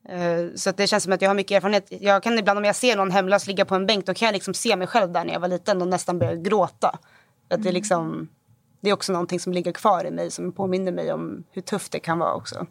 Eh, 0.10 0.56
Så 0.56 0.72
det 0.72 0.88
känns 0.88 1.03
som 1.03 1.14
att 1.14 1.22
jag 1.22 1.30
har 1.30 1.35
mycket 1.35 1.56
erfarenhet. 1.57 1.88
Jag 1.89 2.23
kan 2.23 2.39
ibland 2.39 2.60
om 2.60 2.65
jag 2.65 2.76
ser 2.76 2.95
någon 2.95 3.11
hemlös 3.11 3.47
ligga 3.47 3.65
på 3.65 3.76
en 3.76 3.85
bänk 3.85 4.06
då 4.06 4.14
kan 4.14 4.26
jag 4.26 4.34
liksom 4.34 4.53
se 4.53 4.76
mig 4.76 4.88
själv 4.88 5.11
där 5.11 5.26
när 5.26 5.34
jag 5.34 5.39
var 5.39 5.47
liten 5.47 5.81
och 5.81 5.88
nästan 5.88 6.19
börja 6.19 6.35
gråta. 6.35 6.97
Att 7.49 7.64
det, 7.64 7.69
är 7.69 7.73
liksom, 7.73 8.27
det 8.86 8.90
är 8.90 8.94
också 8.94 9.12
någonting 9.12 9.40
som 9.40 9.53
ligger 9.53 9.72
kvar 9.72 10.06
i 10.06 10.12
mig 10.12 10.32
som 10.32 10.52
påminner 10.52 10.91
mig 10.91 11.14
om 11.14 11.44
hur 11.52 11.62
tufft 11.62 11.91
det 11.91 11.99
kan 11.99 12.20
vara 12.20 12.34
också. 12.34 12.68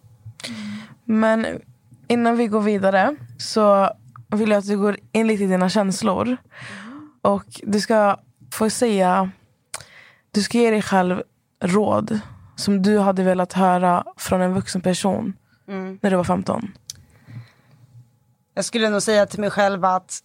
Men 1.04 1.46
innan 2.08 2.36
vi 2.36 2.46
går 2.46 2.60
vidare 2.60 3.16
så 3.38 3.90
vill 4.30 4.50
jag 4.50 4.58
att 4.58 4.66
du 4.66 4.78
går 4.78 4.96
in 5.12 5.26
lite 5.26 5.44
i 5.44 5.46
dina 5.46 5.68
känslor. 5.68 6.36
Och 7.22 7.44
du 7.62 7.80
ska 7.80 8.20
få 8.52 8.70
säga, 8.70 9.30
du 10.30 10.42
ska 10.42 10.58
ge 10.58 10.70
dig 10.70 10.82
själv 10.82 11.22
råd 11.62 12.20
som 12.56 12.82
du 12.82 12.98
hade 12.98 13.22
velat 13.22 13.52
höra 13.52 14.04
från 14.16 14.40
en 14.40 14.54
vuxen 14.54 14.80
person 14.80 15.32
när 16.00 16.10
du 16.10 16.16
var 16.16 16.24
15. 16.24 16.72
Jag 18.54 18.64
skulle 18.64 18.90
nog 18.90 19.02
säga 19.02 19.26
till 19.26 19.40
mig 19.40 19.50
själv 19.50 19.84
att 19.84 20.20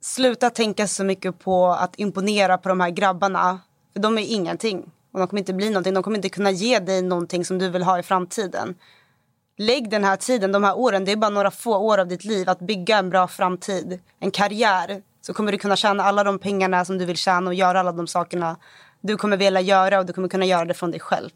sluta 0.00 0.50
tänka 0.50 0.86
så 0.86 1.04
mycket 1.04 1.38
på 1.38 1.66
att 1.66 1.98
imponera 1.98 2.58
på 2.58 2.68
de 2.68 2.80
här 2.80 2.90
grabbarna. 2.90 3.60
För 3.92 4.00
de 4.00 4.18
är 4.18 4.22
ingenting. 4.22 4.90
Och 5.14 5.20
de 5.20 5.28
kommer 5.28 5.40
inte 5.40 5.52
bli 5.52 5.70
någonting. 5.70 5.94
De 5.94 6.02
kommer 6.02 6.16
inte 6.16 6.28
kunna 6.28 6.50
ge 6.50 6.78
dig 6.78 7.02
någonting 7.02 7.44
som 7.44 7.58
du 7.58 7.68
vill 7.70 7.82
ha 7.82 7.98
i 7.98 8.02
framtiden. 8.02 8.74
Lägg 9.56 9.90
den 9.90 10.04
här 10.04 10.16
tiden, 10.16 10.52
de 10.52 10.64
här 10.64 10.78
åren, 10.78 11.04
det 11.04 11.12
är 11.12 11.16
bara 11.16 11.30
några 11.30 11.50
få 11.50 11.76
år 11.76 11.98
av 11.98 12.08
ditt 12.08 12.24
liv 12.24 12.50
att 12.50 12.58
bygga 12.58 12.98
en 12.98 13.10
bra 13.10 13.28
framtid, 13.28 14.00
en 14.20 14.30
karriär. 14.30 15.02
Så 15.20 15.34
kommer 15.34 15.52
du 15.52 15.58
kunna 15.58 15.76
tjäna 15.76 16.02
alla 16.02 16.24
de 16.24 16.38
pengarna 16.38 16.84
som 16.84 16.98
du 16.98 17.04
vill 17.04 17.16
tjäna 17.16 17.50
och 17.50 17.54
göra 17.54 17.80
alla 17.80 17.92
de 17.92 18.06
sakerna 18.06 18.56
du 19.00 19.16
kommer 19.16 19.36
vilja 19.36 19.60
göra 19.60 19.98
och 19.98 20.06
du 20.06 20.12
kommer 20.12 20.28
kunna 20.28 20.44
göra 20.44 20.64
det 20.64 20.74
från 20.74 20.90
dig 20.90 21.00
själv. 21.00 21.30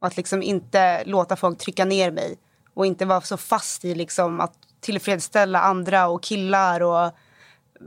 Och 0.00 0.06
att 0.06 0.16
liksom 0.16 0.42
inte 0.42 1.04
låta 1.04 1.36
folk 1.36 1.58
trycka 1.58 1.84
ner 1.84 2.10
mig. 2.10 2.38
Och 2.74 2.86
inte 2.86 3.04
vara 3.04 3.20
så 3.20 3.36
fast 3.36 3.84
i 3.84 3.94
liksom 3.94 4.40
att 4.40 4.54
tillfredsställa 4.80 5.60
andra 5.60 6.08
och 6.08 6.22
killar 6.22 6.80
och 6.80 7.12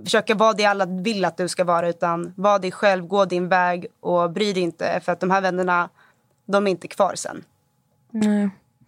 försöka 0.04 0.36
vara 0.36 0.54
det 0.54 0.66
alla 0.66 0.86
vill 0.86 1.26
att 1.26 1.38
du 1.38 1.48
ska 1.48 1.64
vara. 1.64 1.90
Utan 1.90 2.34
var 2.38 2.60
dig 2.60 2.72
själv, 2.72 3.08
gå 3.08 3.26
din 3.26 3.50
väg 3.50 3.88
och 4.00 4.32
bry 4.32 4.54
dig 4.54 4.64
inte. 4.64 5.00
För 5.04 5.12
att 5.12 5.20
de 5.20 5.32
här 5.32 5.42
vännerna, 5.42 5.90
de 6.46 6.68
är 6.68 6.72
inte 6.72 6.88
kvar 6.88 7.16
sen. 7.16 7.44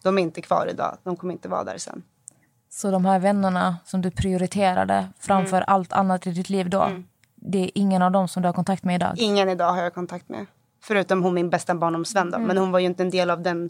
De 0.03 0.17
är 0.17 0.21
inte 0.21 0.41
kvar 0.41 0.67
idag. 0.71 0.97
De 1.03 1.15
kommer 1.15 1.33
inte 1.33 1.49
vara 1.49 1.63
där 1.63 1.77
sen. 1.77 2.03
Så 2.69 2.91
de 2.91 3.05
här 3.05 3.19
vännerna 3.19 3.77
som 3.85 4.01
du 4.01 4.11
prioriterade 4.11 5.07
framför 5.19 5.61
allt 5.61 5.93
annat 5.93 6.27
i 6.27 6.31
ditt 6.31 6.49
liv 6.49 6.69
då. 6.69 6.89
Det 7.35 7.63
är 7.63 7.71
ingen 7.75 8.01
av 8.01 8.11
dem 8.11 8.27
som 8.27 8.41
du 8.41 8.47
har 8.47 8.53
kontakt 8.53 8.83
med 8.83 8.95
idag. 8.95 9.13
Ingen 9.17 9.49
idag 9.49 9.71
har 9.73 9.83
jag 9.83 9.93
kontakt 9.93 10.29
med. 10.29 10.45
Förutom 10.81 11.23
hon 11.23 11.33
min 11.33 11.49
bästa 11.49 11.75
barndomsvän 11.75 12.31
då. 12.31 12.39
Men 12.39 12.57
hon 12.57 12.71
var 12.71 12.79
ju 12.79 12.85
inte 12.85 13.03
en 13.03 13.09
del 13.09 13.29
av 13.29 13.41
den 13.41 13.69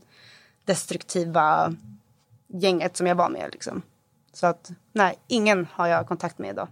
destruktiva 0.65 1.73
gänget 2.47 2.97
som 2.97 3.07
jag 3.07 3.15
var 3.15 3.29
med. 3.29 3.49
Liksom. 3.51 3.81
Så 4.33 4.47
att 4.47 4.71
nej, 4.93 5.15
ingen 5.27 5.67
har 5.73 5.87
jag 5.87 6.07
kontakt 6.07 6.37
med 6.37 6.49
idag. 6.49 6.67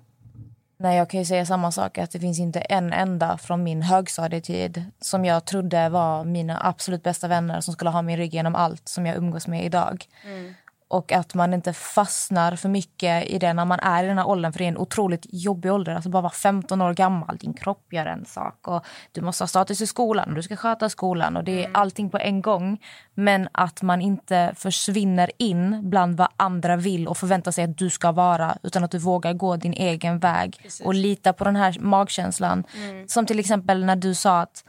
Nej, 0.79 0.97
jag 0.97 1.09
kan 1.09 1.19
ju 1.19 1.25
säga 1.25 1.45
samma 1.45 1.71
sak. 1.71 1.97
att 1.97 2.11
Det 2.11 2.19
finns 2.19 2.39
inte 2.39 2.59
en 2.59 2.93
enda 2.93 3.37
från 3.37 3.63
min 3.63 3.81
högstadietid 3.81 4.85
som 5.01 5.25
jag 5.25 5.45
trodde 5.45 5.89
var 5.89 6.23
mina 6.23 6.59
absolut 6.63 7.03
bästa 7.03 7.27
vänner 7.27 7.61
som 7.61 7.73
skulle 7.73 7.89
ha 7.89 8.01
min 8.01 8.17
rygg 8.17 8.33
genom 8.33 8.55
allt 8.55 8.87
som 8.87 9.05
jag 9.05 9.17
umgås 9.17 9.47
med 9.47 9.65
idag. 9.65 10.05
Mm. 10.25 10.53
Och 10.89 11.11
att 11.11 11.33
man 11.33 11.53
inte 11.53 11.73
fastnar 11.73 12.55
för 12.55 12.69
mycket 12.69 13.27
i 13.27 13.39
det 13.39 13.53
när 13.53 13.65
man 13.65 13.79
är 13.79 14.03
i 14.03 14.07
den 14.07 14.17
här 14.17 14.27
åldern. 14.27 14.53
För 14.53 14.59
det 14.59 14.65
är 14.65 14.69
en 14.69 14.77
otroligt 14.77 15.25
jobbig 15.29 15.71
ålder. 15.71 15.95
Alltså 15.95 16.09
bara 16.09 16.21
vara 16.21 16.33
15 16.33 16.81
år 16.81 16.93
gammal. 16.93 17.37
Din 17.37 17.53
kropp 17.53 17.93
gör 17.93 18.05
en 18.05 18.25
sak. 18.25 18.67
Och 18.67 18.85
du 19.11 19.21
måste 19.21 19.43
ha 19.43 19.47
status 19.47 19.81
i 19.81 19.87
skolan. 19.87 20.29
Och 20.29 20.35
du 20.35 20.43
ska 20.43 20.55
sköta 20.55 20.89
skolan. 20.89 21.37
Och 21.37 21.43
det 21.43 21.65
är 21.65 21.71
allting 21.73 22.09
på 22.09 22.17
en 22.17 22.41
gång. 22.41 22.79
Men 23.13 23.49
att 23.51 23.81
man 23.81 24.01
inte 24.01 24.53
försvinner 24.55 25.31
in 25.37 25.89
bland 25.89 26.17
vad 26.17 26.27
andra 26.37 26.75
vill 26.75 27.07
och 27.07 27.17
förväntar 27.17 27.51
sig 27.51 27.63
att 27.63 27.77
du 27.77 27.89
ska 27.89 28.11
vara. 28.11 28.57
Utan 28.63 28.83
att 28.83 28.91
du 28.91 28.97
vågar 28.97 29.33
gå 29.33 29.55
din 29.55 29.73
egen 29.73 30.19
väg. 30.19 30.69
Och 30.83 30.93
lita 30.93 31.33
på 31.33 31.43
den 31.43 31.55
här 31.55 31.77
magkänslan. 31.79 32.63
Som 33.07 33.25
till 33.25 33.39
exempel 33.39 33.85
när 33.85 33.95
du 33.95 34.15
sa 34.15 34.41
att 34.41 34.63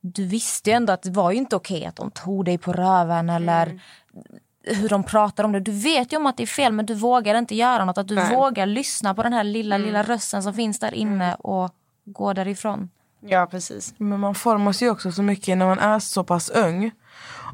du 0.00 0.26
visste 0.26 0.70
ju 0.70 0.76
ändå 0.76 0.92
att 0.92 1.02
det 1.02 1.10
var 1.10 1.30
ju 1.30 1.36
inte 1.36 1.56
okej 1.56 1.86
att 1.86 1.96
de 1.96 2.10
tog 2.10 2.44
dig 2.44 2.58
på 2.58 2.72
röven 2.72 3.30
eller 3.30 3.80
hur 4.74 4.88
de 4.88 5.02
pratar 5.04 5.44
om 5.44 5.52
det. 5.52 5.60
Du 5.60 5.72
vet 5.72 6.12
ju 6.12 6.16
om 6.16 6.26
att 6.26 6.36
det 6.36 6.42
är 6.42 6.46
fel 6.46 6.72
men 6.72 6.86
du 6.86 6.94
vågar 6.94 7.34
inte 7.38 7.54
göra 7.54 7.84
något. 7.84 7.98
Att 7.98 8.08
du 8.08 8.14
Nej. 8.14 8.36
vågar 8.36 8.66
lyssna 8.66 9.14
på 9.14 9.22
den 9.22 9.32
här 9.32 9.44
lilla, 9.44 9.78
lilla 9.78 10.02
rösten 10.02 10.42
som 10.42 10.54
finns 10.54 10.78
där 10.78 10.94
inne 10.94 11.34
och 11.34 11.70
gå 12.04 12.32
därifrån. 12.32 12.90
Ja, 13.20 13.46
precis. 13.50 13.94
Men 13.98 14.20
man 14.20 14.34
formas 14.34 14.82
ju 14.82 14.90
också 14.90 15.12
så 15.12 15.22
mycket 15.22 15.58
när 15.58 15.66
man 15.66 15.78
är 15.78 15.98
så 15.98 16.24
pass 16.24 16.50
ung. 16.50 16.90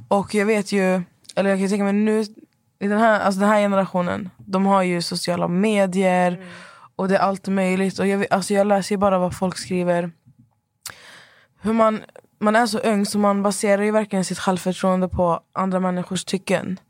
Och 0.09 0.35
jag 0.35 0.47
vet 0.47 0.73
ju, 0.73 1.03
eller 1.35 1.51
jag 1.51 1.59
kan 1.59 1.69
tänka 1.69 1.85
mig 1.85 1.93
nu, 1.93 2.25
i 2.79 2.89
den 2.89 2.99
här, 2.99 3.21
alltså 3.21 3.41
den 3.41 3.49
här 3.49 3.61
generationen, 3.61 4.31
de 4.37 4.67
har 4.67 4.83
ju 4.83 5.03
sociala 5.03 5.49
medier 5.49 6.45
och 6.97 7.09
det 7.09 7.17
är 7.17 7.21
allt 7.21 7.49
möjligt. 7.49 7.99
Och 7.99 8.07
jag, 8.07 8.27
alltså 8.31 8.55
jag 8.55 8.67
läser 8.67 8.95
ju 8.95 8.97
bara 8.99 9.19
vad 9.19 9.37
folk 9.37 9.59
skriver. 9.59 10.11
Hur 11.61 11.73
man, 11.73 12.01
man 12.45 12.57
är 12.57 12.67
så 12.67 12.79
ung 12.79 13.07
så 13.07 13.19
man 13.19 13.43
baserar 13.43 13.83
ju 13.83 13.91
verkligen 13.91 14.25
sitt 14.25 14.39
självförtroende 14.39 15.09
på 15.09 15.41
andra 15.53 15.81
människors 15.81 16.25
tycken. 16.25 16.81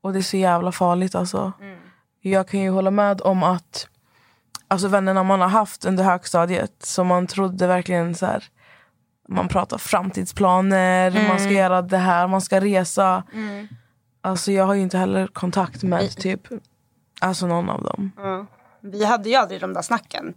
Och 0.00 0.12
det 0.12 0.18
är 0.18 0.22
så 0.22 0.36
jävla 0.36 0.72
farligt 0.72 1.14
alltså. 1.14 1.52
Jag 2.20 2.48
kan 2.48 2.60
ju 2.60 2.70
hålla 2.70 2.90
med 2.90 3.20
om 3.20 3.42
att 3.42 3.88
alltså 4.68 4.88
vännerna 4.88 5.22
man 5.22 5.40
har 5.40 5.48
haft 5.48 5.84
under 5.84 6.04
högstadiet. 6.04 6.72
Så 6.78 7.04
man 7.04 7.26
trodde 7.26 7.66
verkligen 7.66 8.14
så 8.14 8.26
här. 8.26 8.44
Man 9.28 9.48
pratar 9.48 9.78
framtidsplaner, 9.78 11.28
man 11.28 11.38
ska 11.38 11.50
göra 11.50 11.82
det 11.82 11.98
här, 11.98 12.26
man 12.26 12.40
ska 12.40 12.60
resa. 12.60 13.22
Alltså 14.20 14.52
jag 14.52 14.64
har 14.66 14.74
ju 14.74 14.80
inte 14.80 14.98
heller 14.98 15.26
kontakt 15.26 15.82
med 15.82 16.16
typ 16.16 16.48
Alltså 17.20 17.46
någon 17.46 17.70
av 17.70 17.82
dem. 17.82 18.12
Ja. 18.16 18.46
Vi 18.80 19.04
hade 19.04 19.28
ju 19.28 19.34
aldrig 19.34 19.60
de 19.60 19.72
där 19.72 19.82
snacken. 19.82 20.34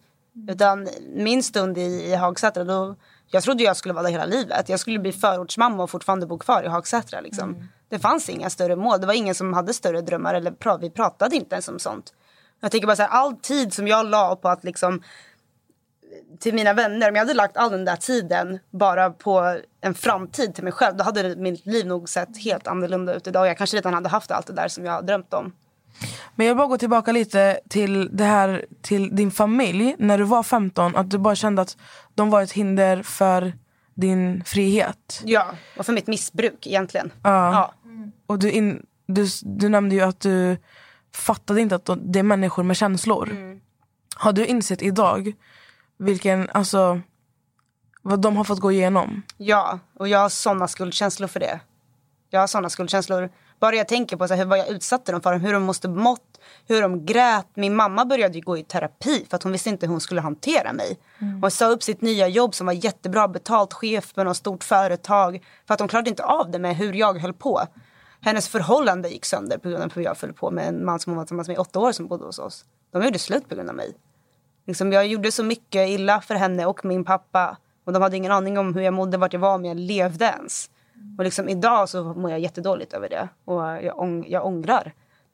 Utan 0.50 0.88
min 1.16 1.44
stund 1.44 1.78
i, 1.78 1.82
i 1.82 2.16
Hagsätra, 2.16 2.64
då, 2.64 2.96
jag 3.32 3.44
trodde 3.44 3.64
jag 3.64 3.78
skulle 3.78 3.94
vara 3.94 4.04
där 4.04 4.12
hela 4.12 4.26
livet. 4.26 4.70
Jag 4.70 4.80
skulle 4.80 5.00
bli 5.00 5.12
förortsmamma 5.12 5.84
och 5.84 5.90
fortfarande 5.90 6.26
bo 6.26 6.38
kvar 6.38 6.64
i 6.64 6.68
Hagsätra. 6.68 7.22
Liksom. 7.22 7.70
Det 7.90 8.00
fanns 8.00 8.30
inga 8.30 8.50
större 8.50 8.76
mål. 8.76 9.02
Det 9.02 9.08
var 9.08 9.14
ingen 9.14 9.36
som 9.36 9.54
hade 9.54 9.74
större 9.74 10.02
drömmar. 10.02 10.34
Eller 10.34 10.52
pra, 10.52 10.78
vi 10.78 10.90
pratade 10.90 11.36
inte 11.36 11.56
ens 11.56 11.68
om 11.68 11.80
sånt. 11.80 12.14
Jag 12.60 12.72
tänker 12.72 12.88
bara 12.88 12.96
så 12.96 13.02
här, 13.02 13.10
all 13.10 13.36
tid 13.36 13.74
som 13.74 13.88
jag 13.88 14.06
la 14.06 14.36
på 14.36 14.50
att 14.50 14.64
liksom 14.64 15.04
till 16.40 16.54
mina 16.54 16.74
vänner, 16.74 17.10
om 17.10 17.16
jag 17.16 17.22
hade 17.22 17.34
lagt 17.34 17.58
all 17.58 17.72
den 17.72 17.86
där 17.86 17.96
tiden 17.96 18.60
bara 18.70 19.10
på 19.10 19.60
en 19.82 19.94
framtid 19.94 20.56
till 20.56 20.64
mig 20.64 20.74
själv, 20.74 20.98
då 20.98 21.04
hade 21.04 21.36
mitt 21.36 21.66
liv 21.66 21.88
nog 21.88 22.10
sett 22.10 22.44
helt 22.44 22.68
annorlunda 22.68 23.14
ut 23.14 23.28
idag. 23.28 23.48
Jag 23.48 23.58
kanske 23.58 23.78
redan 23.78 23.94
hade 23.94 24.10
haft 24.10 24.32
allt 24.32 24.48
det 24.48 24.54
där 24.54 24.68
som 24.68 24.86
jag 24.86 25.06
drömt 25.06 25.34
om. 25.34 25.54
Men 26.36 26.48
jag 26.48 26.54
vill 26.54 26.58
bara 26.58 26.68
gå 26.68 26.78
tillbaka 26.78 27.12
lite 27.12 27.60
till 27.70 28.18
det 28.18 28.24
här 28.24 28.66
till 28.82 29.16
din 29.16 29.32
familj 29.32 29.96
när 30.00 30.18
du 30.18 30.24
var 30.24 30.44
15. 30.44 30.96
Att 30.96 31.10
du 31.10 31.18
bara 31.18 31.36
kände 31.36 31.62
att 31.62 31.78
de 32.16 32.30
var 32.30 32.42
ett 32.42 32.52
hinder 32.52 33.04
för 33.04 33.54
din 33.94 34.44
frihet. 34.46 35.22
Ja, 35.26 35.46
och 35.78 35.86
för 35.86 35.94
mitt 35.94 36.08
missbruk 36.08 36.68
egentligen. 36.68 37.12
Ja. 37.24 37.52
Ja. 37.54 37.74
Och 38.28 38.40
du, 38.40 38.52
in, 38.52 38.86
du, 39.08 39.28
du 39.44 39.70
nämnde 39.70 39.96
ju 39.96 40.02
att 40.02 40.20
du 40.20 40.58
fattade 41.16 41.62
inte 41.62 41.76
att 41.76 41.86
de- 41.86 42.12
det 42.12 42.20
är 42.20 42.24
människor 42.24 42.64
med 42.64 42.78
känslor. 42.78 43.30
Har 44.16 44.34
du 44.34 44.46
insett 44.46 44.82
idag 44.82 45.34
vilken, 45.98 46.50
alltså 46.54 47.02
vad 48.02 48.22
de 48.22 48.38
har 48.38 48.44
fått 48.44 48.60
gå 48.60 48.72
igenom? 48.72 49.22
Ja, 49.38 49.80
och 50.00 50.08
jag 50.08 50.20
har 50.20 50.30
såna 50.30 50.68
skuldkänslor 50.68 51.28
för 51.28 51.40
det. 51.40 51.60
Jag 52.30 52.40
har 52.40 52.48
såna 52.48 52.70
skuldkänslor. 52.70 53.30
Bara 53.62 53.76
jag 53.76 53.88
tänker 53.88 54.18
på 54.18 54.28
så 54.28 54.34
här, 54.34 54.42
hur, 54.44 54.50
vad 54.50 54.60
jag 54.60 54.68
utsatte 54.68 55.12
dem 55.12 55.22
för, 55.22 55.38
hur 55.38 55.54
de 55.54 55.64
måste 55.64 55.88
mått, 55.90 56.40
hur 56.68 56.82
de 56.82 57.06
grät. 57.06 57.48
Min 57.54 57.76
mamma 57.76 58.06
började 58.06 58.40
gå 58.40 58.58
i 58.58 58.64
terapi 58.64 59.26
för 59.30 59.36
att 59.36 59.44
hon 59.44 59.52
visste 59.52 59.70
inte 59.70 59.86
hur 59.86 59.92
hon 59.92 60.02
skulle 60.02 60.22
hantera 60.22 60.74
mig. 60.74 61.00
Hon 61.42 61.52
sa 61.52 61.66
upp 61.66 61.84
sitt 61.84 62.02
nya 62.02 62.28
jobb 62.28 62.56
som 62.56 62.68
var 62.68 62.74
jättebra 62.74 63.28
betalt, 63.28 63.74
chef 63.74 64.14
på 64.14 64.24
något 64.24 64.38
stort 64.38 64.64
företag. 64.64 65.44
För 65.68 65.74
att 65.74 65.80
hon 65.80 65.90
klarade 65.90 66.10
inte 66.10 66.24
av 66.24 66.52
det 66.52 66.60
med 66.60 66.76
hur 66.76 66.94
jag 66.94 67.20
höll 67.20 67.34
på. 67.34 67.62
Hennes 68.22 68.48
förhållande 68.48 69.10
gick 69.10 69.26
sönder 69.26 69.58
på 69.58 69.70
grund 69.70 69.84
av 69.84 69.94
hur 69.94 70.02
jag 70.02 70.16
höll 70.22 70.34
på 70.34 70.52
med 70.52 70.68
en 70.68 70.86
man 70.86 71.00
som 71.00 71.12
hon 71.12 71.18
var 71.18 71.26
tillsammans 71.26 71.48
med 71.48 71.56
i 71.56 71.58
åtta 71.58 71.80
år 71.80 71.92
som 71.92 72.08
bodde 72.08 72.26
hos 72.26 72.40
oss. 72.40 72.66
De 72.92 73.04
gjorde 73.04 73.20
slut 73.20 73.50
på 73.50 73.56
grund 73.56 73.70
av 73.70 73.76
mig. 73.76 73.96
Liksom, 74.68 74.92
jag 74.92 75.08
gjorde 75.08 75.32
så 75.32 75.44
mycket 75.44 75.90
illa 75.90 76.22
för 76.22 76.36
henne 76.36 76.66
och 76.66 76.86
min 76.86 77.06
pappa. 77.06 77.58
Och 77.86 77.94
de 77.94 78.02
hade 78.02 78.18
ingen 78.18 78.32
aning 78.32 78.58
om 78.58 78.76
hur 78.76 78.82
jag 78.82 78.94
mådde, 78.94 79.18
vart 79.18 79.34
jag 79.34 79.40
var, 79.40 79.56
om 79.56 79.66
jag 79.66 79.78
levde 79.78 80.26
ens. 80.26 80.70
Och 81.18 81.24
liksom, 81.24 81.50
idag 81.50 81.90
så 81.90 82.04
mår 82.04 82.32
jag 82.32 82.40
jättedåligt 82.40 82.94
över 82.94 83.10
det. 83.10 83.30
Och 83.46 83.62
jag, 83.62 83.98
ång- 83.98 84.26
jag 84.28 84.46
ångrar 84.46 84.94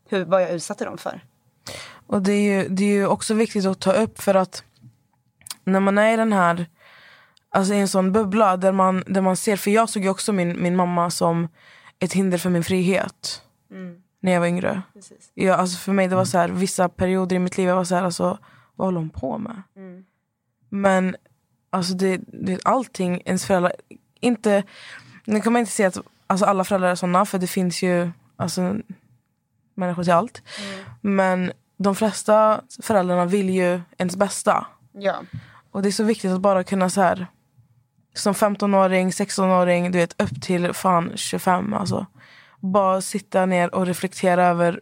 hur, 0.10 0.26
vad 0.26 0.42
jag 0.42 0.52
utsatte 0.52 0.86
dem 0.86 0.98
för. 0.98 1.22
Och 2.08 2.22
det 2.22 2.32
är, 2.32 2.62
ju, 2.64 2.70
det 2.70 2.84
är 2.84 2.94
ju 2.94 3.08
också 3.08 3.34
viktigt 3.34 3.66
att 3.66 3.80
ta 3.80 3.94
upp 3.94 4.22
för 4.22 4.36
att 4.36 4.64
när 5.64 5.80
man 5.80 5.98
är 5.98 6.14
i 6.14 6.18
den 6.18 6.34
här, 6.34 6.66
alltså 7.50 7.74
i 7.74 7.80
en 7.80 7.88
sån 7.88 8.12
bubbla 8.12 8.58
där 8.58 8.72
man, 8.72 9.04
där 9.08 9.22
man 9.22 9.36
ser, 9.38 9.56
för 9.56 9.72
jag 9.72 9.90
såg 9.90 10.04
ju 10.04 10.10
också 10.10 10.34
min, 10.34 10.62
min 10.64 10.76
mamma 10.76 11.10
som 11.10 11.48
ett 12.00 12.14
hinder 12.14 12.38
för 12.38 12.50
min 12.50 12.64
frihet. 12.64 13.42
När 14.20 14.32
jag 14.32 14.40
var 14.40 14.48
yngre. 14.48 14.82
Ja, 15.34 15.54
alltså 15.56 15.78
för 15.78 15.92
mig 15.92 16.08
det 16.08 16.16
var 16.16 16.26
så 16.26 16.38
här, 16.38 16.50
vissa 16.50 16.90
perioder 16.90 17.36
i 17.36 17.40
mitt 17.40 17.58
liv 17.58 17.68
jag 17.68 17.76
var 17.76 17.84
så 17.84 17.96
här, 17.96 18.04
alltså, 18.04 18.38
vad 18.76 18.88
håller 18.88 19.00
hon 19.00 19.10
på 19.10 19.38
med? 19.38 19.62
Men 20.70 21.16
alltså 21.70 21.94
det, 21.94 22.20
det, 22.28 22.60
allting, 22.66 23.22
ens 23.26 23.46
föräldrar, 23.46 23.74
inte, 24.20 24.64
nu 25.28 25.42
kan 25.42 25.54
man 25.54 25.60
inte 25.60 25.72
säga 25.72 25.88
att 25.88 25.98
alltså, 26.28 26.46
alla 26.46 26.64
föräldrar 26.64 26.90
är 26.90 26.96
såna 26.96 27.26
för 27.26 27.40
det 27.40 27.48
finns 27.48 27.84
ju 27.84 28.12
alltså, 28.36 28.76
människor 29.76 30.04
till 30.04 30.14
allt. 30.14 30.42
Men 31.02 31.52
de 31.78 31.96
flesta 31.96 32.62
föräldrarna 32.84 33.26
vill 33.26 33.50
ju 33.50 33.82
ens 33.98 34.16
bästa. 34.16 34.66
Ja. 34.92 35.16
Och 35.72 35.82
det 35.82 35.90
är 35.90 35.92
så 35.92 36.04
viktigt 36.04 36.32
att 36.32 36.42
bara 36.42 36.64
kunna 36.64 36.90
så 36.90 37.02
här 37.02 37.28
som 38.14 38.34
15-åring, 38.34 39.10
16-åring, 39.10 39.92
du 39.92 39.98
vet 39.98 40.22
upp 40.22 40.42
till 40.42 40.74
fan 40.74 41.12
25 41.16 41.74
alltså. 41.74 42.06
Bara 42.60 43.02
sitta 43.02 43.46
ner 43.46 43.76
och 43.76 43.86
reflektera 43.86 44.46
över 44.46 44.82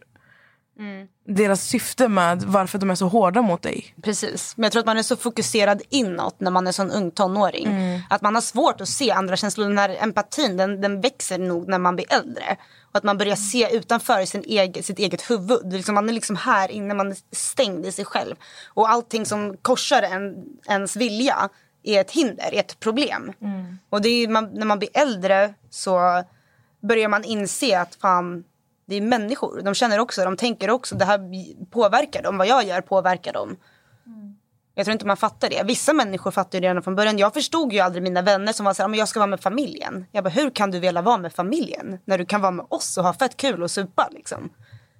deras 1.26 1.62
syfte 1.62 2.08
med 2.08 2.42
varför 2.42 2.78
de 2.78 2.90
är 2.90 2.94
så 2.94 3.08
hårda 3.08 3.42
mot 3.42 3.62
dig. 3.62 3.94
Precis. 4.02 4.56
Men 4.56 4.62
jag 4.62 4.72
tror 4.72 4.80
att 4.80 4.86
man 4.86 4.98
är 4.98 5.02
så 5.02 5.16
fokuserad 5.16 5.82
inåt 5.88 6.40
när 6.40 6.50
man 6.50 6.66
är 6.66 6.72
sån 6.72 6.90
ung 6.90 7.10
tonåring. 7.10 7.68
Att 8.10 8.22
man 8.22 8.34
har 8.34 8.42
svårt 8.42 8.80
att 8.80 8.88
se 8.88 9.10
andra 9.10 9.36
känslor. 9.36 9.68
Den 9.68 9.78
här 9.78 9.96
empatin 10.00 10.56
den, 10.56 10.80
den 10.80 11.00
växer 11.00 11.38
nog 11.38 11.68
när 11.68 11.78
man 11.78 11.96
blir 11.96 12.12
äldre. 12.12 12.56
Och 12.90 12.96
att 12.96 13.04
man 13.04 13.18
börjar 13.18 13.36
se 13.36 13.76
utanför 13.76 14.24
sin 14.24 14.42
egen, 14.46 14.82
sitt 14.82 14.98
eget 14.98 15.30
huvud. 15.30 15.72
Liksom, 15.72 15.94
man 15.94 16.08
är 16.08 16.12
liksom 16.12 16.36
här 16.36 16.70
inne, 16.70 16.94
man 16.94 17.10
är 17.10 17.16
stängd 17.32 17.86
i 17.86 17.92
sig 17.92 18.04
själv. 18.04 18.34
Och 18.66 18.90
allting 18.90 19.26
som 19.26 19.56
korsar 19.56 20.02
en, 20.02 20.44
ens 20.68 20.96
vilja 20.96 21.48
är 21.82 22.00
ett 22.00 22.10
hinder, 22.10 22.54
är 22.54 22.60
ett 22.60 22.80
problem. 22.80 23.32
Och 23.90 24.02
det 24.02 24.08
är, 24.08 24.28
man, 24.28 24.50
när 24.54 24.66
man 24.66 24.78
blir 24.78 24.90
äldre 24.94 25.54
så 25.70 26.24
börjar 26.82 27.08
man 27.08 27.24
inse 27.24 27.80
att 27.80 27.94
fan, 27.94 28.44
det 28.86 28.96
är 28.96 29.00
människor. 29.00 29.60
De 29.62 29.74
känner 29.74 29.98
också, 29.98 30.24
de 30.24 30.36
tänker 30.36 30.70
också. 30.70 30.94
Det 30.94 31.04
här 31.04 31.20
påverkar 31.70 32.22
dem. 32.22 32.38
Vad 32.38 32.46
jag 32.46 32.64
gör 32.64 32.80
påverkar 32.80 33.32
dem. 33.32 33.56
Jag 34.74 34.84
tror 34.84 34.92
inte 34.92 35.06
man 35.06 35.16
fattar 35.16 35.50
det. 35.50 35.62
Vissa 35.64 35.92
människor 35.92 36.30
fattar 36.30 36.60
det 36.60 36.68
redan 36.68 36.82
från 36.82 36.94
början. 36.94 37.18
Jag 37.18 37.34
förstod 37.34 37.72
ju 37.72 37.80
aldrig 37.80 38.02
mina 38.02 38.22
vänner 38.22 38.52
som 38.52 38.66
var 38.66 38.74
så 38.74 38.82
här, 38.82 38.88
men 38.88 38.98
jag 38.98 39.08
ska 39.08 39.20
vara 39.20 39.26
med 39.26 39.40
familjen. 39.40 40.06
Jag 40.12 40.24
bara, 40.24 40.30
hur 40.30 40.50
kan 40.50 40.70
du 40.70 40.78
vilja 40.78 41.02
vara 41.02 41.18
med 41.18 41.32
familjen? 41.32 41.98
När 42.04 42.18
du 42.18 42.26
kan 42.26 42.40
vara 42.40 42.50
med 42.50 42.66
oss 42.68 42.98
och 42.98 43.04
ha 43.04 43.14
fett 43.14 43.36
kul 43.36 43.62
och 43.62 43.70
supa 43.70 44.08
liksom. 44.12 44.50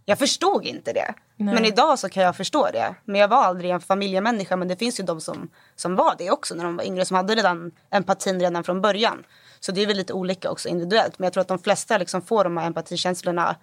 Jag 0.08 0.18
förstod 0.18 0.64
inte 0.64 0.92
det. 0.92 1.14
Men 1.36 1.64
idag 1.64 1.98
så 1.98 2.08
kan 2.08 2.22
jag 2.22 2.36
förstå 2.36 2.68
det. 2.72 2.94
Men 3.04 3.20
jag 3.20 3.28
var 3.28 3.44
aldrig 3.44 3.70
en 3.70 3.80
familjemänniska. 3.80 4.56
Men 4.56 4.68
det 4.68 4.76
finns 4.76 5.00
ju 5.00 5.04
de 5.04 5.20
som, 5.20 5.50
som 5.76 5.96
var 5.96 6.14
det 6.18 6.30
också 6.30 6.54
när 6.54 6.64
de 6.64 6.76
var 6.76 6.84
yngre. 6.84 7.04
Som 7.04 7.16
hade 7.16 7.34
redan 7.34 7.72
empatin 7.90 8.40
redan 8.40 8.64
från 8.64 8.80
början. 8.80 9.24
Så 9.60 9.72
det 9.72 9.82
är 9.82 9.86
väl 9.86 9.96
lite 9.96 10.12
olika 10.12 10.50
också 10.50 10.68
individuellt. 10.68 11.18
Men 11.18 11.24
jag 11.26 11.32
tror 11.32 11.40
att 11.40 11.48
de 11.48 11.58
flesta 11.58 11.98
liksom 11.98 12.22
får 12.22 12.44
de 12.44 12.56
här 12.56 12.66
empatikänslorna 12.66 13.56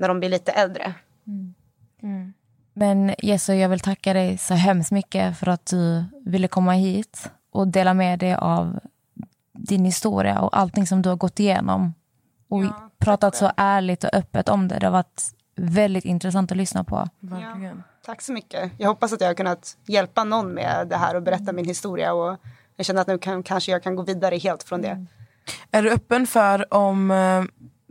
när 0.00 0.08
de 0.08 0.18
blir 0.18 0.28
lite 0.28 0.52
äldre. 0.52 0.94
Men 2.72 3.14
Jesse, 3.18 3.54
jag 3.54 3.68
vill 3.68 3.80
tacka 3.80 4.12
dig 4.12 4.38
så 4.38 4.54
hemskt 4.54 4.90
mycket 4.90 5.38
för 5.38 5.48
att 5.48 5.66
du 5.66 6.04
ville 6.24 6.48
komma 6.48 6.72
hit 6.72 7.30
och 7.50 7.68
dela 7.68 7.94
med 7.94 8.18
dig 8.18 8.34
av 8.34 8.80
din 9.52 9.84
historia 9.84 10.40
och 10.40 10.58
allting 10.58 10.86
som 10.86 11.02
du 11.02 11.08
har 11.08 11.16
gått 11.16 11.40
igenom. 11.40 11.94
Och 12.48 12.62
pratat 12.98 13.36
så 13.36 13.52
ärligt 13.56 14.04
och 14.04 14.14
öppet 14.14 14.48
om 14.48 14.68
det. 14.68 14.78
Det 14.78 14.86
har 14.86 14.92
varit 14.92 15.22
väldigt 15.56 16.04
intressant 16.04 16.50
att 16.50 16.56
lyssna 16.56 16.84
på. 16.84 17.08
Verkligen. 17.20 17.82
Tack 18.04 18.22
så 18.22 18.32
mycket. 18.32 18.72
Jag 18.78 18.88
hoppas 18.88 19.12
att 19.12 19.20
jag 19.20 19.28
har 19.28 19.34
kunnat 19.34 19.76
hjälpa 19.86 20.24
någon 20.24 20.48
med 20.48 20.86
det 20.90 20.96
här 20.96 21.16
och 21.16 21.22
berätta 21.22 21.52
min 21.52 21.64
historia. 21.64 22.12
Och 22.12 22.36
jag 22.76 22.86
känner 22.86 23.00
att 23.00 23.08
nu 23.08 23.18
kan, 23.18 23.42
kanske 23.42 23.72
jag 23.72 23.82
kan 23.82 23.96
gå 23.96 24.02
vidare 24.02 24.36
helt 24.36 24.62
från 24.62 24.82
det. 24.82 25.06
Är 25.70 25.82
du 25.82 25.90
öppen 25.90 26.26
för 26.26 26.74
om, 26.74 27.10
eh, 27.10 27.42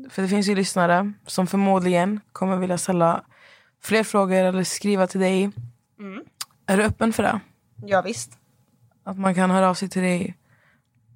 för 0.10 0.22
det 0.22 0.28
finns 0.28 0.48
ju 0.48 0.56
lyssnare 0.56 1.14
som 1.28 1.48
förmodligen 1.48 2.20
kommer 2.32 2.56
vilja 2.58 2.78
ställa 2.78 3.24
fler 3.82 4.04
frågor 4.04 4.36
eller 4.44 4.64
skriva 4.64 5.08
till 5.08 5.20
dig. 5.20 5.52
Är 6.66 6.78
du 6.78 6.84
öppen 6.84 7.14
för 7.14 7.24
det? 7.24 7.40
Ja 7.86 8.02
visst, 8.02 8.32
Att 9.04 9.18
man 9.18 9.36
kan 9.36 9.52
höra 9.52 9.70
av 9.70 9.74
sig 9.74 9.90
till 9.90 10.02
dig 10.02 10.38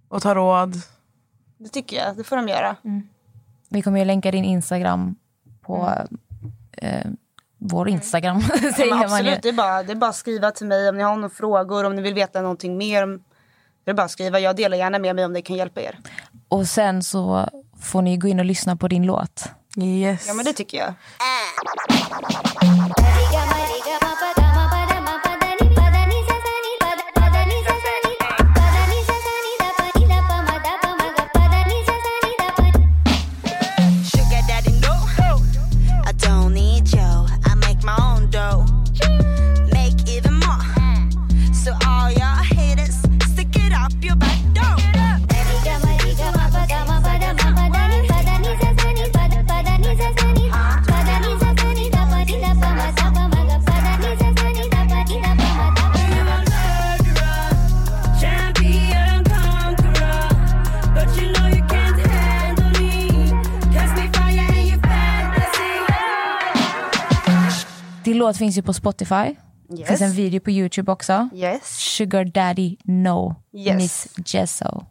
och 0.08 0.22
ta 0.22 0.36
råd? 0.36 0.76
det 1.58 1.70
tycker 1.70 1.98
jag. 1.98 2.18
Det 2.18 2.24
får 2.24 2.36
de 2.36 2.48
göra. 2.48 2.76
Vi 3.70 3.82
kommer 3.82 4.00
ju 4.00 4.06
länka 4.06 4.32
din 4.32 4.46
Instagram 4.46 5.16
på 5.62 5.92
eh, 6.72 7.06
vår 7.58 7.90
Instagram. 7.90 8.42
säger 8.76 8.90
Men 8.90 8.90
man 8.90 9.00
ju. 9.00 9.04
absolut, 9.06 9.42
det 9.42 9.50
är, 9.50 9.54
bara, 9.54 9.84
det 9.84 9.92
är 9.92 9.96
bara 9.96 10.10
att 10.10 10.16
skriva 10.16 10.52
till 10.52 10.68
mig 10.68 10.90
om 10.90 10.98
ni 10.98 11.04
har 11.04 11.16
några 11.16 11.30
frågor, 11.30 11.84
om 11.84 11.96
ni 11.96 12.02
vill 12.02 12.14
veta 12.14 12.42
någonting 12.42 12.78
mer. 12.78 13.20
Det 13.84 13.92
är 13.92 13.94
bara 13.96 14.04
att 14.04 14.12
skriva. 14.12 14.40
Jag 14.40 14.56
delar 14.56 14.78
gärna 14.78 15.00
med 15.00 15.16
mig 15.16 15.26
om 15.26 15.34
det 15.34 15.42
kan 15.42 15.56
hjälpa 15.56 15.82
er. 15.82 16.00
Och 16.48 16.68
sen 16.68 17.04
så 17.04 17.50
får 17.84 18.02
ni 18.02 18.18
gå 18.18 18.28
in 18.28 18.40
och 18.40 18.46
lyssna 18.46 18.76
på 18.76 18.88
din 18.88 19.06
låt. 19.06 19.44
Yes. 19.78 20.28
Ja 20.28 20.34
men 20.34 20.46
det 20.46 20.54
tycker 20.54 20.78
jag. 20.78 20.94
Låt 68.34 68.38
finns 68.38 68.58
ju 68.58 68.62
på 68.62 68.74
Spotify. 68.74 69.36
Det 69.70 69.80
Yes. 69.80 69.88
finns 69.88 70.02
en 70.02 70.12
video 70.12 70.40
på 70.40 70.52
Youtube 70.52 70.92
också. 70.92 71.30
Yes. 71.34 71.78
Sugar 71.80 72.26
Daddy 72.26 72.78
No, 72.84 73.36
Yes. 73.54 73.76
Miss 73.76 74.08
Jesso. 74.34 74.86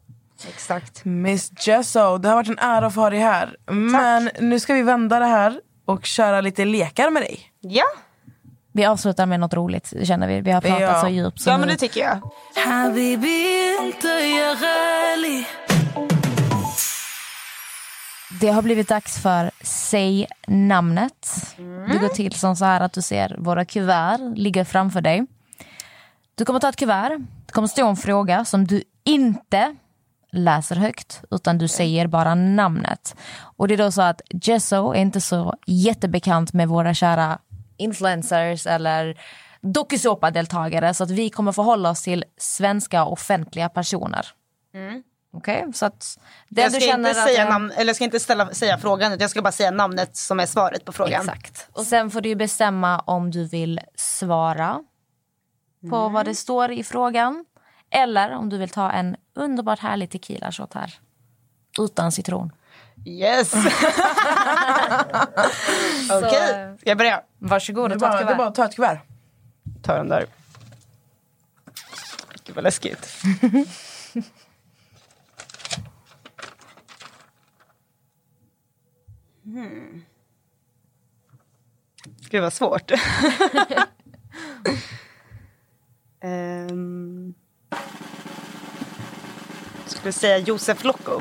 Exakt. 0.49 1.05
Miss 1.05 1.53
Jesso, 1.67 2.19
det 2.19 2.29
har 2.29 2.37
varit 2.37 2.49
en 2.49 2.59
ära 2.59 2.87
att 2.87 2.95
få 2.95 3.01
ha 3.01 3.11
dig 3.11 3.19
här. 3.19 3.57
Men 3.71 4.31
nu 4.41 4.61
ska 4.61 4.75
vi 4.75 4.83
vända 4.83 5.19
det 5.19 5.27
här 5.27 5.61
och 5.85 6.05
köra 6.07 6.41
lite 6.41 6.65
lekar 6.65 7.11
med 7.11 7.23
dig. 7.23 7.41
Ja. 7.61 7.85
Vi 8.73 8.85
avslutar 8.85 9.27
med 9.27 9.41
något 9.41 9.55
roligt 9.55 9.93
känner 10.05 10.29
vi. 10.29 10.41
Vi 10.41 10.51
har 10.51 10.61
pratat 10.61 10.81
Ja. 10.81 11.01
så 11.01 11.09
djupt. 11.09 11.41
Så 11.41 11.51
Ja, 11.51 11.59
men 11.59 11.69
det 11.69 11.77
tycker 11.77 12.01
jag. 12.01 12.21
Det 18.43 18.51
har 18.51 18.63
blivit 18.63 18.89
dags 18.89 19.19
för 19.19 19.51
Säg 19.61 20.27
namnet. 20.47 21.55
Det 21.89 21.99
går 21.99 22.09
till 22.09 22.33
som 22.33 22.57
så 22.57 22.65
här 22.65 22.81
att 22.81 22.93
du 22.93 23.03
ser 23.03 23.37
våra 23.39 23.65
kuvert 23.65 24.37
ligga 24.37 24.65
framför 24.65 25.01
dig. 25.01 25.27
Du 26.35 26.45
kommer 26.45 26.61
ta 26.61 26.69
ett 26.69 26.77
kuvert. 26.77 27.19
Det 27.47 27.53
kommer 27.53 27.69
stå 27.69 27.89
en 27.89 27.97
fråga 27.97 28.45
som 28.45 28.67
du 28.67 28.83
inte 29.05 29.77
läser 30.33 30.77
högt 30.77 31.23
utan 31.31 31.59
du 31.59 31.69
säger 31.69 32.07
bara 32.07 32.35
namnet. 32.35 33.17
Och 33.57 33.69
det 33.69 33.75
är 33.75 33.79
då 33.79 33.93
så 33.93 34.03
att 34.03 34.21
Jesso 34.31 34.93
är 34.93 35.01
inte 35.01 35.21
så 35.21 35.55
jättebekant 35.67 36.53
med 36.53 36.69
våra 36.69 36.95
kära 36.95 37.39
influencers 37.77 38.67
eller 38.67 39.21
dokusåpadeltagare 39.61 40.95
så 40.95 41.05
att 41.05 41.11
vi 41.11 41.31
kommer 41.31 41.53
förhålla 41.53 41.91
oss 41.91 42.03
till 42.03 42.25
svenska 42.37 43.05
offentliga 43.05 43.69
personer. 43.69 44.27
Mm. 44.75 45.03
Okej, 45.35 45.67
så 45.75 45.87
att 45.87 46.19
det 46.49 46.63
Jag 46.63 46.73
du 46.73 46.81
ska 46.81 46.91
känner 46.91 47.09
inte, 47.09 47.21
att 47.23 47.27
säga, 47.29 47.41
jag- 47.41 47.49
namn, 47.51 47.71
eller 47.71 47.87
jag 47.89 47.97
ska 47.97 48.05
inte 48.05 48.21
ställa, 48.21 48.55
säga 48.55 48.79
frågan, 48.79 49.13
utan 49.13 49.21
jag 49.21 49.31
ska 49.31 49.43
bara 49.43 49.53
säga 49.53 49.71
namnet 49.71 50.17
som 50.17 50.41
är 50.41 50.47
svaret 50.47 50.85
på 50.85 50.93
frågan. 50.93 51.21
Exakt. 51.21 51.69
Och 51.73 51.87
sen 51.87 52.11
får 52.11 52.21
du 52.21 52.29
ju 52.29 52.35
bestämma 52.35 52.99
om 52.99 53.31
du 53.31 53.49
vill 53.49 53.81
svara 53.95 54.83
på 55.91 55.97
Mm. 55.97 56.13
vad 56.13 56.27
det 56.27 56.35
står 56.35 56.73
i 56.73 56.85
frågan. 56.85 57.45
Eller 57.91 58.31
om 58.33 58.49
du 58.49 58.59
vill 58.59 58.69
ta 58.69 58.91
en 58.91 59.17
underbart 59.35 59.79
härlig 59.79 60.11
tequila 60.11 60.53
shot 60.53 60.75
här. 60.75 60.95
Utan 61.79 62.13
citron. 62.13 62.53
Yes! 63.07 63.53
Okej, 66.11 66.77
ska 66.81 66.91
jag 66.91 66.99
börja? 66.99 67.23
Varsågod 67.39 67.91
Det 67.91 67.95
och 67.95 68.01
ta 68.01 68.07
ett 68.07 68.13
det 68.13 68.19
är 68.19 68.23
kuvert. 68.23 68.37
bara 68.39 68.49
att 68.49 68.55
ta 68.55 68.65
ett 68.65 68.77
kuvert. 68.77 68.99
Ta 69.83 69.95
den 69.97 70.09
där. 70.09 70.27
Gud 72.45 72.55
vad 72.55 72.65
läskigt. 72.65 73.09
Hmm. 79.53 80.05
Gud 82.31 82.43
vad 82.43 82.53
svårt. 82.53 82.91
um, 86.25 87.35
skulle 89.87 90.13
säga 90.13 90.39
Josef 90.39 90.85
Locko. 90.85 91.21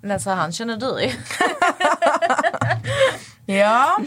Nästa 0.00 0.34
han 0.34 0.52
känner 0.52 0.76
du 0.76 1.02
ju. 1.02 1.12
Ja. 3.46 3.98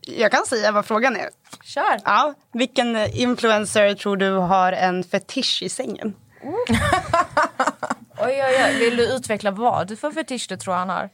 Jag 0.00 0.32
kan 0.32 0.46
säga 0.46 0.72
vad 0.72 0.86
frågan 0.86 1.16
är. 1.16 1.28
Kör. 1.62 2.00
Ja, 2.04 2.34
vilken 2.52 2.96
influencer 2.96 3.94
tror 3.94 4.16
du 4.16 4.30
har 4.32 4.72
en 4.72 5.04
fetisch 5.04 5.62
i 5.62 5.68
sängen? 5.68 6.14
Oj, 6.42 8.18
oj, 8.18 8.64
oj. 8.64 8.78
Vill 8.78 8.96
du 8.96 9.06
utveckla 9.06 9.50
vad 9.50 9.88
du 9.88 9.96
för 9.96 10.10
fetisch 10.10 10.46
du 10.48 10.56
tror 10.56 10.74
han 10.74 10.88
har? 10.88 11.10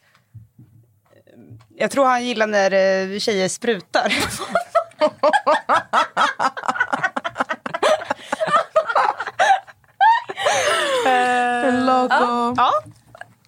Jag 1.77 1.91
tror 1.91 2.07
han 2.07 2.25
gillar 2.25 2.47
när 2.47 2.73
eh, 3.13 3.19
tjejer 3.19 3.49
sprutar. 3.49 4.15
Loco. 11.87 12.55
ja, 12.57 12.73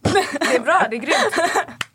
Det 0.03 0.57
är 0.57 0.61
bra, 0.61 0.87
det 0.91 0.97
är 0.97 1.01
grymt. 1.01 1.35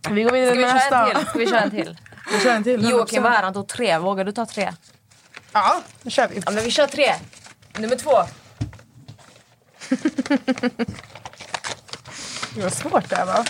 Vi 0.09 0.23
går 0.23 0.31
vidare 0.31 0.55
Ska 0.55 0.59
vi 0.59 0.63
köra 0.63 0.71
en 0.71 0.75
nästa. 0.75 1.05
till? 1.19 1.27
Ska 1.27 1.39
vi 1.39 1.47
köra 1.47 1.59
en 1.61 1.71
till? 1.71 1.97
Vi 2.31 2.39
kör 2.39 2.55
en 2.55 2.63
till. 2.63 2.89
Joakim 2.89 3.23
var 3.23 3.29
här, 3.29 3.43
han 3.43 3.53
tog 3.53 3.67
tre. 3.67 3.97
Vågar 3.97 4.23
du 4.23 4.31
ta 4.31 4.45
tre? 4.45 4.73
ja, 5.53 5.81
nu 6.01 6.11
kör 6.11 6.27
vi. 6.27 6.41
Ja, 6.45 6.51
men 6.51 6.63
vi 6.63 6.71
kör 6.71 6.87
tre. 6.87 7.13
Nummer 7.77 7.95
två. 7.95 8.11
Det 12.55 12.61
var 12.63 12.69
svårt 12.69 13.09
det 13.09 13.15
här 13.15 13.25
va? 13.25 13.45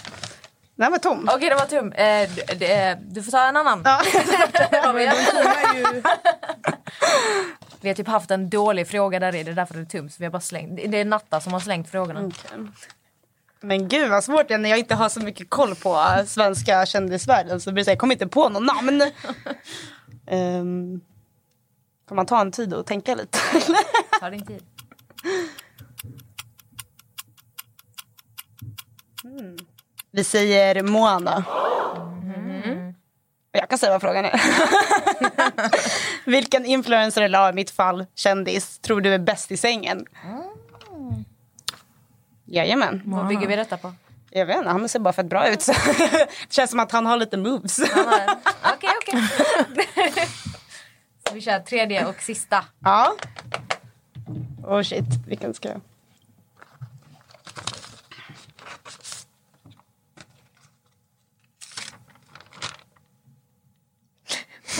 Den 0.81 0.85
här 0.85 0.91
var 0.91 0.97
tom. 0.97 1.29
Okej, 1.31 1.49
det 1.49 1.55
var 1.55 1.65
tum. 1.65 1.91
Eh, 1.91 2.29
du, 2.35 2.55
det- 2.55 2.97
du 3.01 3.23
får 3.23 3.31
ta 3.31 3.47
en 3.47 3.57
annan. 3.57 3.81
Ja. 3.85 4.01
Vi 7.81 7.87
har 7.89 7.95
typ 7.95 8.07
haft 8.07 8.31
en 8.31 8.49
dålig 8.49 8.87
fråga 8.87 9.19
där 9.19 9.35
i, 9.35 9.43
det 9.43 9.51
är 9.51 9.55
därför 9.55 9.73
det 9.73 9.79
är 9.81 9.85
tum. 9.85 10.09
Så 10.09 10.15
vi 10.19 10.25
har 10.25 10.31
bara 10.31 10.41
slängt. 10.41 10.79
Det 10.91 10.97
är 10.97 11.05
Natta 11.05 11.41
som 11.41 11.53
har 11.53 11.59
slängt 11.59 11.89
frågorna. 11.89 12.31
Men 13.59 13.87
gud 13.87 14.09
vad 14.09 14.23
svårt 14.23 14.47
det 14.47 14.53
är 14.53 14.57
när 14.57 14.69
jag 14.69 14.79
inte 14.79 14.95
har 14.95 15.09
så 15.09 15.19
mycket 15.19 15.49
koll 15.49 15.75
på 15.75 15.95
eh, 15.95 16.25
svenska 16.25 16.85
kändisvärlden. 16.85 17.61
Så 17.61 17.71
blir 17.71 17.81
det 17.81 17.85
så 17.85 17.89
här, 17.89 17.95
jag 17.95 17.99
kommer 17.99 18.15
inte 18.15 18.27
på 18.27 18.49
någon 18.49 18.65
namn. 18.65 19.01
um, 20.31 21.01
får 22.09 22.15
man 22.15 22.25
ta 22.25 22.41
en 22.41 22.51
tid 22.51 22.73
och 22.73 22.85
tänka 22.85 23.15
lite? 23.15 23.39
Ta 24.19 24.29
din 24.29 24.45
tid. 24.45 24.63
Vi 30.11 30.23
säger 30.23 30.83
Moana. 30.83 31.43
Jag 33.51 33.69
kan 33.69 33.77
säga 33.77 33.91
vad 33.91 34.01
frågan 34.01 34.25
är. 34.25 34.41
Vilken 36.29 36.65
influencer 36.65 37.21
eller 37.21 37.49
i 37.49 37.53
mitt 37.53 37.71
fall 37.71 38.05
kändis 38.15 38.79
tror 38.79 39.01
du 39.01 39.13
är 39.13 39.19
bäst 39.19 39.51
i 39.51 39.57
sängen? 39.57 40.05
Jajamän. 42.45 43.01
Vad 43.05 43.27
bygger 43.27 43.47
vi 43.47 43.55
detta 43.55 43.77
på? 43.77 43.93
Jag 44.29 44.45
vet 44.45 44.57
inte, 44.57 44.69
han 44.69 44.89
ser 44.89 44.99
bara 44.99 45.13
fett 45.13 45.25
bra 45.25 45.47
ut. 45.49 45.61
Så 45.61 45.71
det 45.97 46.27
känns 46.49 46.69
som 46.69 46.79
att 46.79 46.91
han 46.91 47.05
har 47.05 47.17
lite 47.17 47.37
moves. 47.37 47.79
Okej, 47.79 48.89
okej. 49.01 49.21
Så 51.27 51.33
vi 51.33 51.41
kör 51.41 51.59
tredje 51.59 52.05
och 52.05 52.21
sista. 52.21 52.65
Ja. 52.79 53.13
Oh 54.63 54.81
shit, 54.81 55.05
vilken 55.27 55.53
ska 55.53 55.69
jag... 55.69 55.81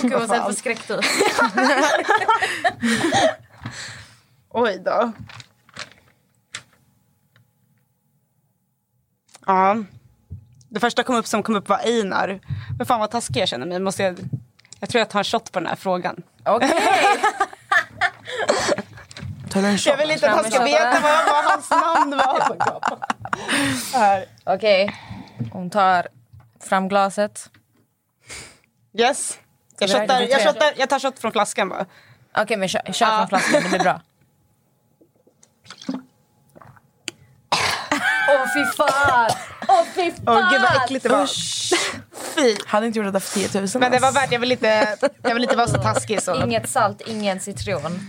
Gud 0.02 0.14
vad 0.14 0.30
ser 0.30 0.44
förskräckt 0.44 0.92
ut. 0.92 1.00
Oj 4.50 4.82
då. 4.86 5.12
Ja. 9.46 9.78
Det 10.70 10.80
första 10.80 11.04
kom 11.04 11.16
upp 11.16 11.28
som 11.28 11.44
kom 11.44 11.56
upp 11.56 11.70
var 11.70 11.78
Einar. 11.78 12.40
Men 12.78 12.88
fan 12.88 13.00
vad 13.00 13.12
taskig 13.12 13.42
jag 13.42 13.48
känner 13.50 13.66
mig. 13.66 13.80
Måste 13.80 14.04
jag... 14.04 14.20
jag 14.80 14.90
tror 14.90 15.00
jag 15.00 15.10
tar 15.10 15.20
en 15.20 15.24
shot 15.24 15.52
på 15.52 15.60
den 15.60 15.68
här 15.68 15.76
frågan. 15.76 16.24
Okej. 16.46 16.70
Shot? 19.54 19.86
Jag 19.86 19.98
vill 19.98 20.12
inte 20.12 20.32
att 20.32 20.36
han 20.36 20.52
ska 20.52 20.64
veta 20.64 21.00
vad, 21.00 21.26
vad 21.26 21.46
hans 21.46 21.70
namn 21.70 22.18
var. 22.18 22.58
Här. 23.94 24.26
Okej. 24.44 24.96
Hon 25.52 25.70
tar 25.70 26.08
fram 26.60 26.88
glaset. 26.88 27.50
Yes. 28.94 29.40
Jag, 29.82 29.90
shottar, 29.90 30.22
jag, 30.22 30.42
shottar, 30.42 30.74
jag 30.78 30.90
tar 30.90 31.00
shot 31.00 31.20
från 31.20 31.32
flaskan 31.32 31.70
bara. 31.70 31.86
Okej, 32.38 32.58
men 32.58 32.70
kör, 32.70 32.82
kör 32.94 33.18
från 33.18 33.28
flaskan. 33.28 33.64
Det 33.64 33.70
blir 33.70 33.80
bra. 33.80 34.02
Åh 38.30 38.46
fy 38.54 38.66
fan! 38.78 39.30
Åh 39.68 39.84
fy 39.96 40.12
fan! 40.12 40.24
Åh 40.28 40.52
gud 40.52 40.62
vad 40.62 40.84
äckligt 40.84 41.04
det 41.04 41.10
var. 41.10 41.28
Fy. 42.36 42.56
Hade 42.68 42.88
inte 42.88 43.00
gjort 43.00 43.06
detta 43.08 43.20
för 43.20 43.34
10 43.50 43.62
000. 43.62 43.68
Men 43.76 43.92
det 43.92 44.00
var 44.00 44.12
värt, 44.12 44.32
jag 44.32 44.40
vill 44.40 44.52
inte, 44.52 44.98
jag 45.22 45.34
vill 45.34 45.44
inte 45.44 45.56
vara 45.56 45.68
så 45.68 45.78
taskig 45.82 46.22
så. 46.22 46.44
Inget 46.44 46.70
salt, 46.70 47.02
ingen 47.02 47.40
citron. 47.40 48.00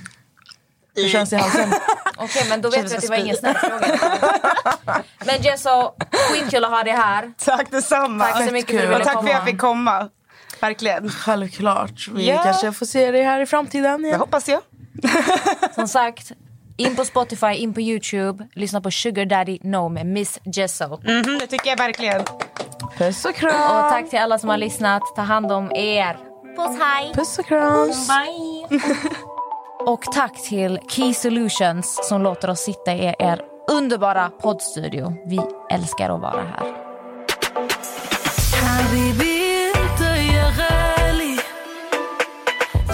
Hur 0.95 1.09
känns 1.09 1.31
det 1.31 1.37
i 1.37 1.39
halsen? 1.39 1.73
Okej, 2.17 2.47
men 2.49 2.61
då 2.63 2.71
vet 2.71 2.93
vi 2.93 2.97
att 2.97 3.03
det 3.03 3.09
var 3.09 3.17
ingen 3.17 3.37
snäll 3.37 3.55
fråga. 3.55 3.99
Men 5.27 5.43
Jesso, 5.43 5.95
skitkul 6.31 6.65
att 6.65 6.71
ha 6.71 6.83
dig 6.83 6.93
här. 6.93 7.33
Tack 7.39 7.71
detsamma. 7.71 8.27
Tack 8.27 8.47
så 8.49 8.53
mycket 8.53 8.71
för 8.71 8.77
att 8.77 8.83
du 8.83 8.95
Och 8.95 9.01
ville 9.01 9.05
tack 9.05 9.13
för 9.13 9.21
att 9.21 9.27
jag 9.31 9.37
komma. 9.41 9.47
fick 9.47 9.59
komma. 9.61 10.09
Verkligen. 10.63 11.09
Självklart. 11.11 12.09
Vi 12.15 12.29
Ja. 12.29 12.39
kanske 12.43 12.73
får 12.73 12.87
se 12.87 13.11
dig 13.11 13.23
här 13.23 13.41
i 13.41 13.47
framtiden 13.47 14.03
Det 14.03 14.09
igen. 14.09 14.21
hoppas 14.21 14.49
jag. 14.49 14.61
Som 15.75 15.89
sagt, 15.89 16.33
in 16.77 16.97
på 16.97 17.05
Spotify, 17.05 17.47
in 17.55 17.75
på 17.75 17.81
Youtube. 17.81 18.49
Lyssna 18.55 18.81
på 18.81 18.91
Sugar 18.91 19.25
Daddy 19.25 19.59
No 19.63 19.89
med 19.89 20.07
Miss 20.07 20.41
Jesso. 20.45 20.89
Mhm, 21.03 21.39
det 21.41 21.47
tycker 21.47 21.71
jag 21.71 21.77
verkligen. 21.77 22.23
Puss 22.99 23.25
och 23.25 23.31
Och 23.31 23.37
kram. 23.37 23.91
tack 23.91 24.11
till 24.11 24.19
alla 24.19 24.39
som 24.39 24.49
har 24.49 24.57
lyssnat. 24.57 25.03
Ta 25.17 25.23
hand 25.23 25.53
om 25.53 25.73
er. 25.75 26.17
Puss, 26.57 26.79
hej! 26.81 27.13
Puss 27.15 27.39
och 27.39 27.47
kram. 27.47 27.89
Bye! 27.89 28.81
Och 29.87 30.03
tack 30.03 30.43
till 30.49 30.79
Key 30.89 31.15
Solutions 31.15 32.09
som 32.09 32.23
låter 32.23 32.51
oss 32.51 32.61
sitta 32.61 32.95
i 32.95 33.15
er 33.19 33.41
underbara 33.71 34.31
poddstudio. 34.31 35.15
Vi 35.27 35.41
älskar 35.71 36.11
att 36.11 36.21
vara 36.21 36.43
här. 36.43 36.92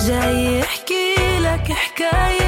جاي 0.07 0.59
يحكي 0.59 1.15
لك 1.41 1.73
حكاية. 1.73 2.48